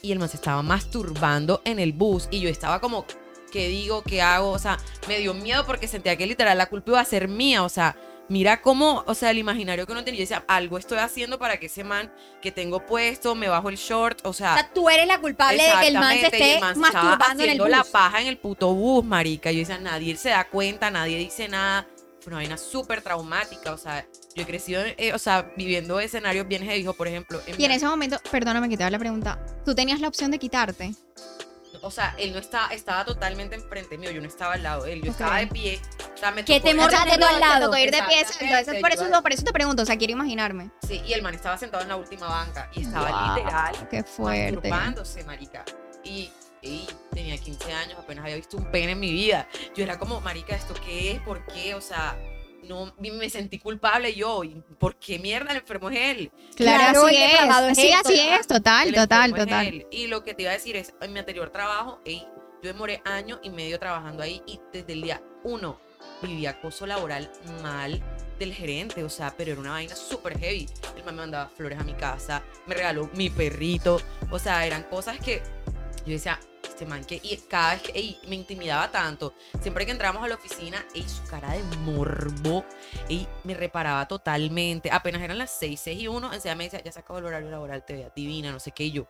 y 0.00 0.12
el 0.12 0.18
man 0.18 0.28
se 0.28 0.36
estaba 0.36 0.62
masturbando 0.62 1.60
en 1.64 1.78
el 1.78 1.92
bus 1.92 2.28
y 2.30 2.40
yo 2.40 2.48
estaba 2.48 2.80
como, 2.80 3.04
¿qué 3.54 3.68
digo? 3.68 4.02
¿Qué 4.02 4.20
hago? 4.20 4.50
O 4.50 4.58
sea, 4.58 4.78
me 5.06 5.18
dio 5.18 5.32
miedo 5.32 5.64
porque 5.64 5.86
sentía 5.86 6.16
que 6.16 6.26
literal 6.26 6.58
la 6.58 6.66
culpa 6.66 6.90
iba 6.90 7.00
a 7.00 7.04
ser 7.04 7.28
mía, 7.28 7.62
o 7.62 7.68
sea, 7.68 7.94
mira 8.28 8.60
cómo, 8.60 9.04
o 9.06 9.14
sea, 9.14 9.30
el 9.30 9.38
imaginario 9.38 9.86
que 9.86 9.92
uno 9.92 10.02
tenía, 10.02 10.18
yo 10.18 10.22
decía, 10.24 10.44
algo 10.48 10.76
estoy 10.76 10.98
haciendo 10.98 11.38
para 11.38 11.58
que 11.58 11.66
ese 11.66 11.84
man 11.84 12.12
que 12.42 12.50
tengo 12.50 12.84
puesto, 12.84 13.36
me 13.36 13.48
bajo 13.48 13.68
el 13.68 13.76
short, 13.76 14.26
o 14.26 14.30
O 14.30 14.32
sea... 14.32 14.54
sea, 14.54 14.70
tú 14.74 14.90
eres 14.90 15.06
la 15.06 15.20
culpable 15.20 15.62
de 15.62 15.72
que 15.80 15.86
el 15.86 15.94
man 15.94 16.18
se 16.18 16.24
esté 16.26 16.54
el 16.56 16.60
man 16.62 16.78
masturbando 16.80 17.24
en 17.24 17.40
el 17.42 17.48
haciendo 17.50 17.68
la 17.68 17.82
bus. 17.82 17.88
paja 17.90 18.20
en 18.22 18.26
el 18.26 18.38
puto 18.38 18.74
bus, 18.74 19.04
marica. 19.04 19.52
Yo 19.52 19.60
decía, 19.60 19.78
nadie 19.78 20.16
se 20.16 20.30
da 20.30 20.48
cuenta, 20.48 20.90
nadie 20.90 21.16
dice 21.16 21.46
nada. 21.48 21.86
Fue 22.20 22.30
una 22.32 22.38
vaina 22.38 22.56
súper 22.56 23.02
traumática, 23.02 23.72
o 23.72 23.78
sea, 23.78 24.04
yo 24.34 24.42
he 24.42 24.46
crecido, 24.46 24.82
eh, 24.84 25.12
o 25.12 25.18
sea, 25.18 25.52
viviendo 25.56 26.00
escenarios 26.00 26.48
bien 26.48 26.64
heavy, 26.64 26.82
por 26.96 27.06
ejemplo. 27.06 27.40
en 27.46 27.60
Y 27.60 27.64
en 27.66 27.70
ese 27.70 27.86
momento, 27.86 28.18
perdóname 28.32 28.68
que 28.68 28.76
te 28.78 28.82
haga 28.82 28.90
la 28.90 28.98
pregunta, 28.98 29.38
¿tú 29.64 29.74
tenías 29.74 30.00
la 30.00 30.08
opción 30.08 30.30
de 30.32 30.38
quitarte? 30.38 30.94
O 31.84 31.90
sea, 31.90 32.14
él 32.18 32.32
no 32.32 32.38
estaba, 32.38 32.68
estaba 32.68 33.04
totalmente 33.04 33.54
enfrente 33.54 33.98
mío, 33.98 34.10
yo 34.10 34.20
no 34.22 34.26
estaba 34.26 34.54
al 34.54 34.62
lado 34.62 34.84
de 34.84 34.94
él, 34.94 35.02
yo 35.02 35.10
estaba 35.10 35.36
de 35.38 35.46
pie. 35.48 35.80
O 36.14 36.16
sea, 36.16 36.30
me 36.30 36.44
¿Qué 36.44 36.58
tocó- 36.58 36.68
temor 36.70 36.86
o 36.86 36.90
sea, 36.90 37.02
al 37.02 37.40
lado? 37.40 37.58
Te 37.58 37.64
tocó 37.66 37.76
ir 37.76 37.90
de 37.90 38.02
pie, 38.04 38.26
entonces 38.40 38.80
por 38.80 38.90
eso, 38.92 39.22
por 39.22 39.32
eso 39.32 39.42
te 39.44 39.52
pregunto, 39.52 39.82
o 39.82 39.84
sea, 39.86 39.96
quiero 39.98 40.12
imaginarme. 40.14 40.70
Sí, 40.86 41.02
y 41.06 41.12
el 41.12 41.20
man 41.22 41.34
estaba 41.34 41.58
sentado 41.58 41.82
en 41.82 41.88
la 41.90 41.96
última 41.96 42.26
banca 42.26 42.70
y 42.74 42.82
estaba 42.82 43.10
Wow, 43.10 43.36
literal 43.36 43.88
Qué 43.90 44.02
fuerte. 44.02 44.52
masturbándose, 44.68 45.24
marica. 45.24 45.64
Y, 46.02 46.30
y 46.62 46.86
tenía 47.12 47.36
15 47.36 47.72
años, 47.72 47.98
apenas 47.98 48.24
había 48.24 48.36
visto 48.36 48.56
un 48.56 48.70
pene 48.70 48.92
en 48.92 49.00
mi 49.00 49.12
vida. 49.12 49.46
Yo 49.76 49.84
era 49.84 49.98
como, 49.98 50.20
marica, 50.22 50.56
¿esto 50.56 50.72
qué 50.84 51.12
es? 51.12 51.20
¿Por 51.20 51.44
qué? 51.46 51.74
O 51.74 51.80
sea, 51.82 52.16
no 52.68 52.94
me 52.98 53.30
sentí 53.30 53.58
culpable 53.58 54.14
yo. 54.14 54.44
¿Y 54.44 54.62
¿Por 54.78 54.96
qué 54.96 55.18
mierda 55.18 55.52
el 55.52 55.58
enfermo 55.58 55.90
es 55.90 55.98
él? 55.98 56.32
Claro, 56.56 57.02
Claro, 57.02 57.06
depravado 57.06 57.66
es. 57.68 57.78
es 57.78 57.84
Sí, 57.84 57.90
él, 57.90 57.94
así 57.94 58.16
total. 58.16 58.40
es, 58.40 58.46
total, 58.46 58.88
El 58.88 58.94
total, 58.94 59.34
total. 59.34 59.66
él. 59.66 59.86
Y 59.90 60.06
lo 60.08 60.24
que 60.24 60.34
te 60.34 60.42
iba 60.42 60.50
a 60.50 60.54
decir 60.54 60.76
es, 60.76 60.94
en 61.00 61.12
mi 61.12 61.18
anterior 61.18 61.50
trabajo, 61.50 62.00
ey, 62.04 62.26
yo 62.62 62.72
demoré 62.72 63.02
año 63.04 63.40
y 63.42 63.50
medio 63.50 63.78
trabajando 63.78 64.22
ahí 64.22 64.42
y 64.46 64.58
desde 64.72 64.92
el 64.94 65.02
día 65.02 65.22
uno 65.42 65.78
vivía 66.22 66.50
acoso 66.50 66.86
laboral 66.86 67.30
mal 67.62 68.02
del 68.38 68.54
gerente, 68.54 69.04
o 69.04 69.10
sea, 69.10 69.34
pero 69.36 69.52
era 69.52 69.60
una 69.60 69.70
vaina 69.72 69.94
súper 69.94 70.38
heavy. 70.38 70.66
El 70.96 71.04
man 71.04 71.14
me 71.16 71.22
mandaba 71.22 71.50
flores 71.50 71.78
a 71.78 71.84
mi 71.84 71.92
casa, 71.92 72.42
me 72.66 72.74
regaló 72.74 73.10
mi 73.14 73.28
perrito, 73.30 74.00
o 74.30 74.38
sea, 74.38 74.66
eran 74.66 74.84
cosas 74.84 75.18
que 75.18 75.42
yo 76.06 76.12
decía, 76.12 76.40
este 76.74 76.86
man 76.86 77.04
que, 77.04 77.20
y 77.22 77.36
cada 77.48 77.74
vez 77.74 77.82
que, 77.82 77.92
ey, 77.92 78.18
me 78.26 78.34
intimidaba 78.34 78.90
tanto, 78.90 79.32
siempre 79.60 79.86
que 79.86 79.92
entramos 79.92 80.24
a 80.24 80.28
la 80.28 80.34
oficina, 80.34 80.84
ey, 80.92 81.04
su 81.08 81.22
cara 81.30 81.52
de 81.52 81.62
morbo, 81.84 82.64
ey, 83.08 83.28
me 83.44 83.54
reparaba 83.54 84.06
totalmente, 84.08 84.90
apenas 84.90 85.22
eran 85.22 85.38
las 85.38 85.50
6, 85.52 85.80
6 85.80 86.00
y 86.02 86.08
1, 86.08 86.32
enseguida 86.32 86.56
me 86.56 86.64
decía, 86.64 86.82
ya 86.82 86.90
se 86.90 86.98
acabó 86.98 87.20
el 87.20 87.26
horario 87.26 87.48
laboral, 87.48 87.84
te 87.84 87.94
veas 87.94 88.12
divina, 88.14 88.50
no 88.50 88.58
sé 88.58 88.72
qué, 88.72 88.84
y 88.86 88.90
yo, 88.90 89.06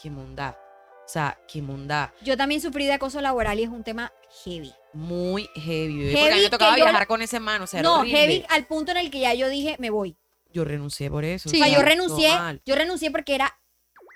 qué 0.00 0.08
mondad, 0.08 0.54
o 0.54 1.08
sea, 1.08 1.36
qué 1.48 1.60
mondad, 1.60 2.10
Yo 2.22 2.36
también 2.36 2.60
sufrí 2.60 2.86
de 2.86 2.92
acoso 2.92 3.20
laboral 3.20 3.58
y 3.58 3.64
es 3.64 3.70
un 3.70 3.82
tema 3.82 4.12
heavy. 4.44 4.72
muy 4.92 5.48
heavy, 5.56 5.98
bebé, 5.98 6.12
porque 6.12 6.20
a 6.20 6.24
mí 6.26 6.30
Heavy 6.30 6.42
me 6.44 6.50
tocaba 6.50 6.78
yo- 6.78 6.84
viajar 6.84 7.06
con 7.08 7.22
ese 7.22 7.40
man, 7.40 7.60
o 7.62 7.66
sea, 7.66 7.82
no, 7.82 8.00
horrible. 8.00 8.18
heavy 8.18 8.46
al 8.50 8.66
punto 8.66 8.92
en 8.92 8.98
el 8.98 9.10
que 9.10 9.18
ya 9.18 9.34
yo 9.34 9.48
dije, 9.48 9.74
me 9.80 9.90
voy. 9.90 10.16
Yo 10.52 10.64
renuncié 10.64 11.10
por 11.10 11.24
eso. 11.24 11.48
Sí. 11.48 11.60
O 11.60 11.64
sea, 11.64 11.74
yo 11.74 11.82
renuncié, 11.82 12.30
yo 12.64 12.76
renuncié 12.76 13.10
porque 13.10 13.34
era 13.34 13.58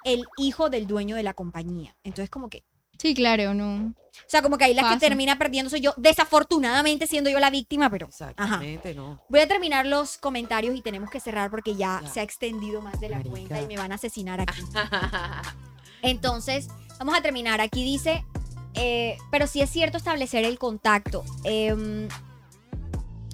el 0.05 0.25
hijo 0.37 0.71
del 0.71 0.87
dueño 0.87 1.17
de 1.17 1.23
la 1.23 1.35
compañía. 1.35 1.97
Entonces, 2.05 2.31
como 2.31 2.49
que, 2.49 2.65
Sí, 3.01 3.15
claro, 3.15 3.55
no. 3.55 3.95
o 3.95 3.95
sea, 4.27 4.43
como 4.43 4.59
que 4.59 4.65
ahí 4.65 4.75
la 4.75 4.91
que 4.93 4.97
termina 4.99 5.39
perdiendo 5.39 5.71
soy 5.71 5.81
yo, 5.81 5.95
desafortunadamente 5.99 7.07
siendo 7.07 7.31
yo 7.31 7.39
la 7.39 7.49
víctima, 7.51 7.89
pero 7.91 8.07
ajá. 8.07 8.31
Exactamente, 8.31 8.93
no. 8.95 9.21
Voy 9.29 9.39
a 9.39 9.47
terminar 9.47 9.87
los 9.87 10.19
comentarios 10.19 10.75
y 10.75 10.83
tenemos 10.83 11.09
que 11.09 11.21
cerrar 11.21 11.49
porque 11.49 11.77
ya 11.77 12.01
Ya. 12.03 12.09
se 12.09 12.19
ha 12.19 12.23
extendido 12.25 12.83
más 12.83 12.99
de 13.01 13.09
la 13.09 13.19
Marica. 13.19 13.31
cuenta 13.31 13.63
y 13.63 13.67
me 13.69 13.77
van 13.77 13.93
a 13.93 13.95
asesinar 13.95 14.41
aquí. 14.41 14.61
Entonces, 16.03 16.69
vamos 16.99 17.17
a 17.17 17.21
terminar. 17.23 17.61
Aquí 17.61 17.85
dice, 17.85 18.25
eh, 18.75 19.17
pero 19.31 19.47
sí 19.47 19.61
es 19.61 19.71
cierto 19.71 19.97
establecer 19.97 20.45
el 20.45 20.59
contacto. 20.59 21.25
Em, 21.45 22.09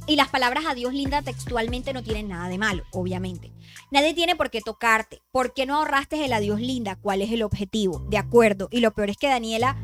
y 0.06 0.16
las 0.16 0.28
palabras 0.28 0.64
adiós 0.68 0.92
linda 0.92 1.22
textualmente 1.22 1.92
no 1.92 2.02
tienen 2.02 2.28
nada 2.28 2.48
de 2.48 2.58
malo, 2.58 2.84
obviamente. 2.92 3.52
Nadie 3.90 4.14
tiene 4.14 4.36
por 4.36 4.50
qué 4.50 4.60
tocarte. 4.60 5.22
¿Por 5.30 5.54
qué 5.54 5.66
no 5.66 5.76
ahorraste 5.76 6.24
el 6.24 6.32
adiós 6.32 6.60
linda? 6.60 6.96
¿Cuál 6.96 7.22
es 7.22 7.30
el 7.32 7.42
objetivo? 7.42 8.00
De 8.10 8.18
acuerdo. 8.18 8.68
Y 8.70 8.80
lo 8.80 8.92
peor 8.92 9.10
es 9.10 9.16
que 9.16 9.28
Daniela, 9.28 9.76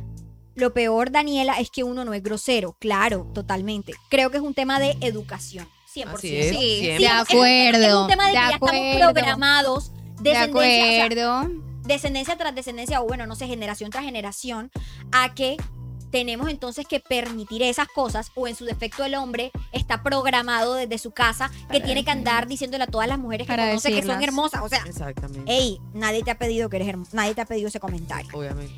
lo 0.55 0.73
peor 0.75 1.11
Daniela 1.11 1.59
es 1.61 1.71
que 1.71 1.85
uno 1.85 2.05
no 2.05 2.13
es 2.15 2.23
grosero. 2.23 2.77
Claro, 2.81 3.31
totalmente. 3.35 3.95
Creo 4.11 4.31
que 4.31 4.37
es 4.39 4.43
un 4.43 4.55
tema 4.55 4.79
de 4.81 4.97
educación. 5.01 5.69
100%. 5.95 6.15
Así 6.15 6.37
es, 6.37 6.57
Sí, 6.57 6.83
de 6.99 7.09
acuerdo. 7.09 7.87
Es 7.87 7.95
un 7.95 8.07
tema 8.09 8.27
de, 8.27 8.33
de 8.33 8.37
que 8.39 8.41
ya 8.47 8.51
estamos 8.51 8.71
acuerdo. 8.75 8.99
programados. 9.13 9.93
De 10.21 10.31
Descendencia, 10.31 10.85
o 10.85 10.87
sea, 10.91 11.05
acuerdo. 11.07 11.51
descendencia 11.87 12.37
tras 12.37 12.55
descendencia, 12.55 13.01
o 13.01 13.07
bueno, 13.07 13.27
no 13.27 13.35
sé, 13.37 13.47
generación 13.47 13.91
tras 13.91 14.05
generación, 14.05 14.71
a 15.13 15.35
que 15.35 15.57
tenemos 16.11 16.49
entonces 16.49 16.87
que 16.87 17.01
permitir 17.01 17.63
esas 17.63 17.89
cosas, 17.89 18.31
o 18.35 18.49
en 18.49 18.55
su 18.55 18.65
defecto 18.65 19.05
el 19.05 19.15
hombre 19.15 19.53
está 19.73 20.03
programado 20.03 20.75
desde 20.75 20.99
su 20.99 21.13
casa 21.13 21.49
que 21.49 21.67
Para 21.67 21.85
tiene 21.85 22.05
que 22.05 22.11
andar 22.11 22.47
diciéndole 22.47 22.85
a 22.85 22.87
todas 22.87 23.09
las 23.09 23.19
mujeres 23.19 23.47
que 23.47 23.57
conoce 23.57 23.93
que 23.93 24.03
son 24.03 24.23
hermosas. 24.23 24.63
O 24.63 24.69
sea, 24.69 24.83
Exactamente. 24.87 25.43
hey, 25.47 25.79
nadie 25.95 26.23
te 26.23 26.31
ha 26.31 26.39
pedido 26.39 26.69
que 26.69 26.77
eres 26.77 26.89
hermosa, 26.89 27.11
nadie 27.15 27.35
te 27.35 27.41
ha 27.41 27.47
pedido 27.47 27.69
ese 27.69 27.81
comentario. 27.81 28.31
Obviamente. 28.33 28.75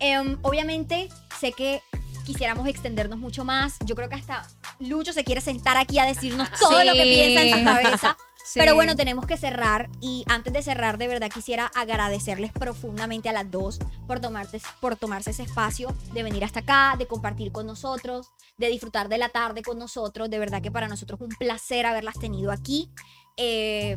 Em, 0.00 0.38
obviamente, 0.42 1.08
sé 1.40 1.52
que 1.52 1.80
quisiéramos 2.24 2.66
extendernos 2.66 3.18
mucho 3.18 3.44
más. 3.44 3.76
Yo 3.84 3.94
creo 3.94 4.08
que 4.08 4.16
hasta 4.16 4.46
Lucho 4.80 5.12
se 5.12 5.24
quiere 5.24 5.40
sentar 5.40 5.76
aquí 5.76 5.98
a 5.98 6.04
decirnos 6.04 6.48
todo 6.58 6.82
lo 6.84 6.92
que 6.92 7.02
piensa 7.02 7.42
en 7.42 7.58
su 7.58 7.64
cabeza. 7.64 8.16
Sí. 8.44 8.58
Pero 8.58 8.74
bueno, 8.74 8.96
tenemos 8.96 9.26
que 9.26 9.36
cerrar 9.36 9.88
y 10.00 10.24
antes 10.26 10.52
de 10.52 10.62
cerrar, 10.62 10.98
de 10.98 11.08
verdad 11.08 11.30
quisiera 11.30 11.70
agradecerles 11.74 12.52
profundamente 12.52 13.28
a 13.28 13.32
las 13.32 13.50
dos 13.50 13.78
por, 14.06 14.20
tomarte, 14.20 14.60
por 14.80 14.96
tomarse 14.96 15.30
ese 15.30 15.44
espacio 15.44 15.94
de 16.12 16.22
venir 16.22 16.44
hasta 16.44 16.60
acá, 16.60 16.96
de 16.98 17.06
compartir 17.06 17.52
con 17.52 17.66
nosotros, 17.66 18.28
de 18.58 18.68
disfrutar 18.68 19.08
de 19.08 19.18
la 19.18 19.28
tarde 19.28 19.62
con 19.62 19.78
nosotros. 19.78 20.28
De 20.28 20.38
verdad 20.38 20.60
que 20.60 20.70
para 20.70 20.88
nosotros 20.88 21.20
es 21.20 21.26
un 21.28 21.36
placer 21.36 21.86
haberlas 21.86 22.18
tenido 22.18 22.50
aquí. 22.50 22.90
Eh, 23.36 23.96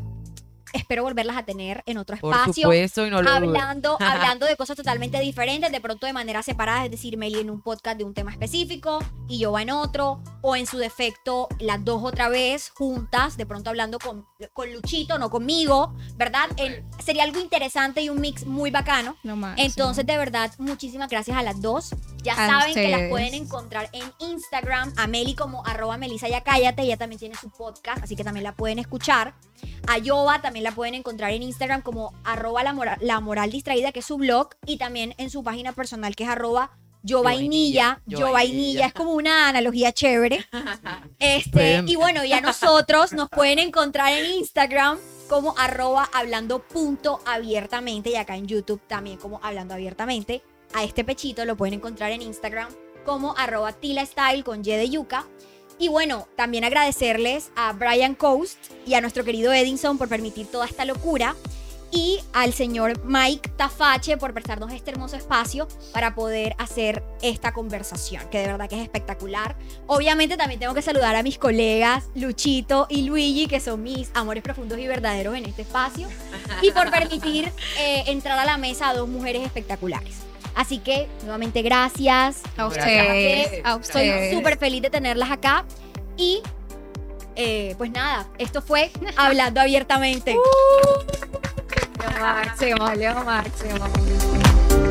espero 0.77 1.03
volverlas 1.03 1.37
a 1.37 1.43
tener 1.43 1.83
en 1.85 1.97
otro 1.97 2.17
Por 2.17 2.33
espacio 2.33 2.63
supuesto, 2.63 3.05
y 3.05 3.09
no 3.09 3.21
lo 3.21 3.29
hablando, 3.29 3.97
hablando 4.01 4.45
de 4.45 4.55
cosas 4.55 4.75
totalmente 4.77 5.19
diferentes, 5.19 5.71
de 5.71 5.81
pronto 5.81 6.05
de 6.07 6.13
manera 6.13 6.43
separada, 6.43 6.85
es 6.85 6.91
decir, 6.91 7.17
Meli 7.17 7.39
en 7.39 7.49
un 7.49 7.61
podcast 7.61 7.97
de 7.97 8.03
un 8.03 8.13
tema 8.13 8.31
específico 8.31 8.99
y 9.27 9.39
yo 9.39 9.57
en 9.59 9.69
otro, 9.71 10.21
o 10.41 10.55
en 10.55 10.67
su 10.67 10.77
defecto 10.77 11.47
las 11.59 11.83
dos 11.83 12.03
otra 12.03 12.29
vez 12.29 12.69
juntas, 12.69 13.37
de 13.37 13.45
pronto 13.45 13.69
hablando 13.69 13.99
con, 13.99 14.25
con 14.53 14.71
Luchito, 14.73 15.17
no 15.17 15.29
conmigo, 15.29 15.93
¿verdad? 16.15 16.49
El- 16.57 16.83
sería 17.03 17.23
algo 17.23 17.39
interesante 17.39 18.01
y 18.01 18.09
un 18.09 18.19
mix 18.21 18.45
muy 18.45 18.71
bacano. 18.71 19.15
Lo 19.23 19.35
máximo. 19.35 19.65
Entonces, 19.67 20.05
de 20.05 20.17
verdad, 20.17 20.51
muchísimas 20.57 21.09
gracias 21.09 21.37
a 21.37 21.43
las 21.43 21.61
dos. 21.61 21.93
Ya 22.23 22.33
A 22.33 22.47
saben 22.47 22.73
que 22.73 22.83
las 22.89 22.91
ustedes. 22.93 23.09
pueden 23.11 23.33
encontrar 23.35 23.89
en 23.93 24.03
Instagram, 24.19 24.93
a 24.97 25.07
Meli 25.07 25.35
como 25.35 25.65
arroba 25.65 25.97
Melisa 25.97 26.27
ya 26.27 26.41
cállate, 26.41 26.81
ella 26.83 26.97
también 26.97 27.19
tiene 27.19 27.35
su 27.35 27.49
podcast, 27.51 28.03
así 28.03 28.15
que 28.15 28.23
también 28.23 28.43
la 28.43 28.55
pueden 28.55 28.79
escuchar. 28.79 29.35
A 29.87 29.97
Yoba 29.97 30.41
también 30.41 30.63
la 30.63 30.71
pueden 30.71 30.95
encontrar 30.95 31.31
en 31.31 31.43
Instagram 31.43 31.81
como 31.81 32.13
arroba 32.23 32.63
la 32.63 32.73
moral, 32.73 32.97
la 33.01 33.19
moral 33.19 33.51
distraída, 33.51 33.91
que 33.91 33.99
es 33.99 34.05
su 34.05 34.17
blog, 34.17 34.49
y 34.65 34.77
también 34.77 35.13
en 35.17 35.29
su 35.29 35.43
página 35.43 35.73
personal 35.73 36.15
que 36.15 36.23
es 36.23 36.29
arroba 36.29 36.71
yo 37.05 37.21
vainilla. 37.21 38.01
yo 38.07 38.35
es 38.35 38.93
como 38.93 39.13
una 39.13 39.47
analogía 39.47 39.93
chévere. 39.93 40.45
Este, 41.19 41.83
y 41.85 41.95
bueno, 41.95 42.25
ya 42.25 42.41
nosotros 42.41 43.13
nos 43.13 43.29
pueden 43.29 43.59
encontrar 43.59 44.11
en 44.11 44.25
Instagram 44.33 44.97
como 45.29 45.55
arroba 45.57 46.09
hablando 46.13 46.59
punto 46.59 47.19
abiertamente 47.25 48.09
y 48.09 48.15
acá 48.15 48.35
en 48.35 48.47
YouTube 48.47 48.81
también 48.87 49.17
como 49.17 49.39
hablando 49.43 49.73
abiertamente. 49.73 50.41
a 50.73 50.83
este 50.83 51.03
pechito 51.03 51.45
lo 51.45 51.55
pueden 51.55 51.75
encontrar 51.75 52.11
en 52.11 52.21
Instagram 52.21 52.69
como 53.05 53.35
arroba 53.37 53.71
tilastyle 53.71 54.43
con 54.43 54.61
Y 54.61 54.71
de 54.71 54.89
yuca. 54.89 55.25
Y 55.77 55.89
bueno, 55.89 56.27
también 56.35 56.63
agradecerles 56.63 57.51
a 57.55 57.73
Brian 57.73 58.15
Coast 58.15 58.57
y 58.85 58.93
a 58.93 59.01
nuestro 59.01 59.23
querido 59.23 59.51
Edinson 59.51 59.97
por 59.97 60.07
permitir 60.07 60.47
toda 60.47 60.65
esta 60.65 60.85
locura 60.85 61.35
y 61.91 62.19
al 62.33 62.53
señor 62.53 63.03
Mike 63.05 63.49
Tafache 63.55 64.17
por 64.17 64.33
prestarnos 64.33 64.71
este 64.73 64.91
hermoso 64.91 65.15
espacio 65.15 65.67
para 65.93 66.15
poder 66.15 66.55
hacer 66.57 67.03
esta 67.21 67.53
conversación, 67.53 68.27
que 68.29 68.39
de 68.39 68.47
verdad 68.47 68.69
que 68.69 68.75
es 68.75 68.83
espectacular. 68.83 69.55
Obviamente 69.87 70.35
también 70.35 70.59
tengo 70.59 70.73
que 70.73 70.81
saludar 70.81 71.15
a 71.15 71.23
mis 71.23 71.37
colegas 71.37 72.05
Luchito 72.15 72.87
y 72.89 73.03
Luigi, 73.03 73.47
que 73.47 73.59
son 73.59 73.83
mis 73.83 74.11
amores 74.13 74.43
profundos 74.43 74.77
y 74.79 74.87
verdaderos 74.87 75.35
en 75.35 75.45
este 75.45 75.61
espacio, 75.61 76.07
y 76.61 76.71
por 76.71 76.91
permitir 76.91 77.51
eh, 77.79 78.03
entrar 78.07 78.37
a 78.39 78.45
la 78.45 78.57
mesa 78.57 78.89
a 78.89 78.93
dos 78.93 79.07
mujeres 79.07 79.45
espectaculares. 79.45 80.15
Así 80.55 80.79
que, 80.79 81.07
nuevamente, 81.23 81.61
gracias. 81.61 82.41
A 82.57 82.67
ustedes, 82.67 83.61
a 83.65 83.75
ustedes. 83.75 84.33
súper 84.33 84.57
feliz 84.57 84.81
de 84.81 84.89
tenerlas 84.89 85.29
acá. 85.29 85.65
Y, 86.17 86.41
eh, 87.35 87.75
pues 87.77 87.91
nada, 87.91 88.25
esto 88.37 88.61
fue 88.61 88.89
Hablando 89.17 89.59
Abiertamente. 89.59 90.35
Lo 91.99 92.11
máximo, 92.19 92.87
máximo. 93.25 94.84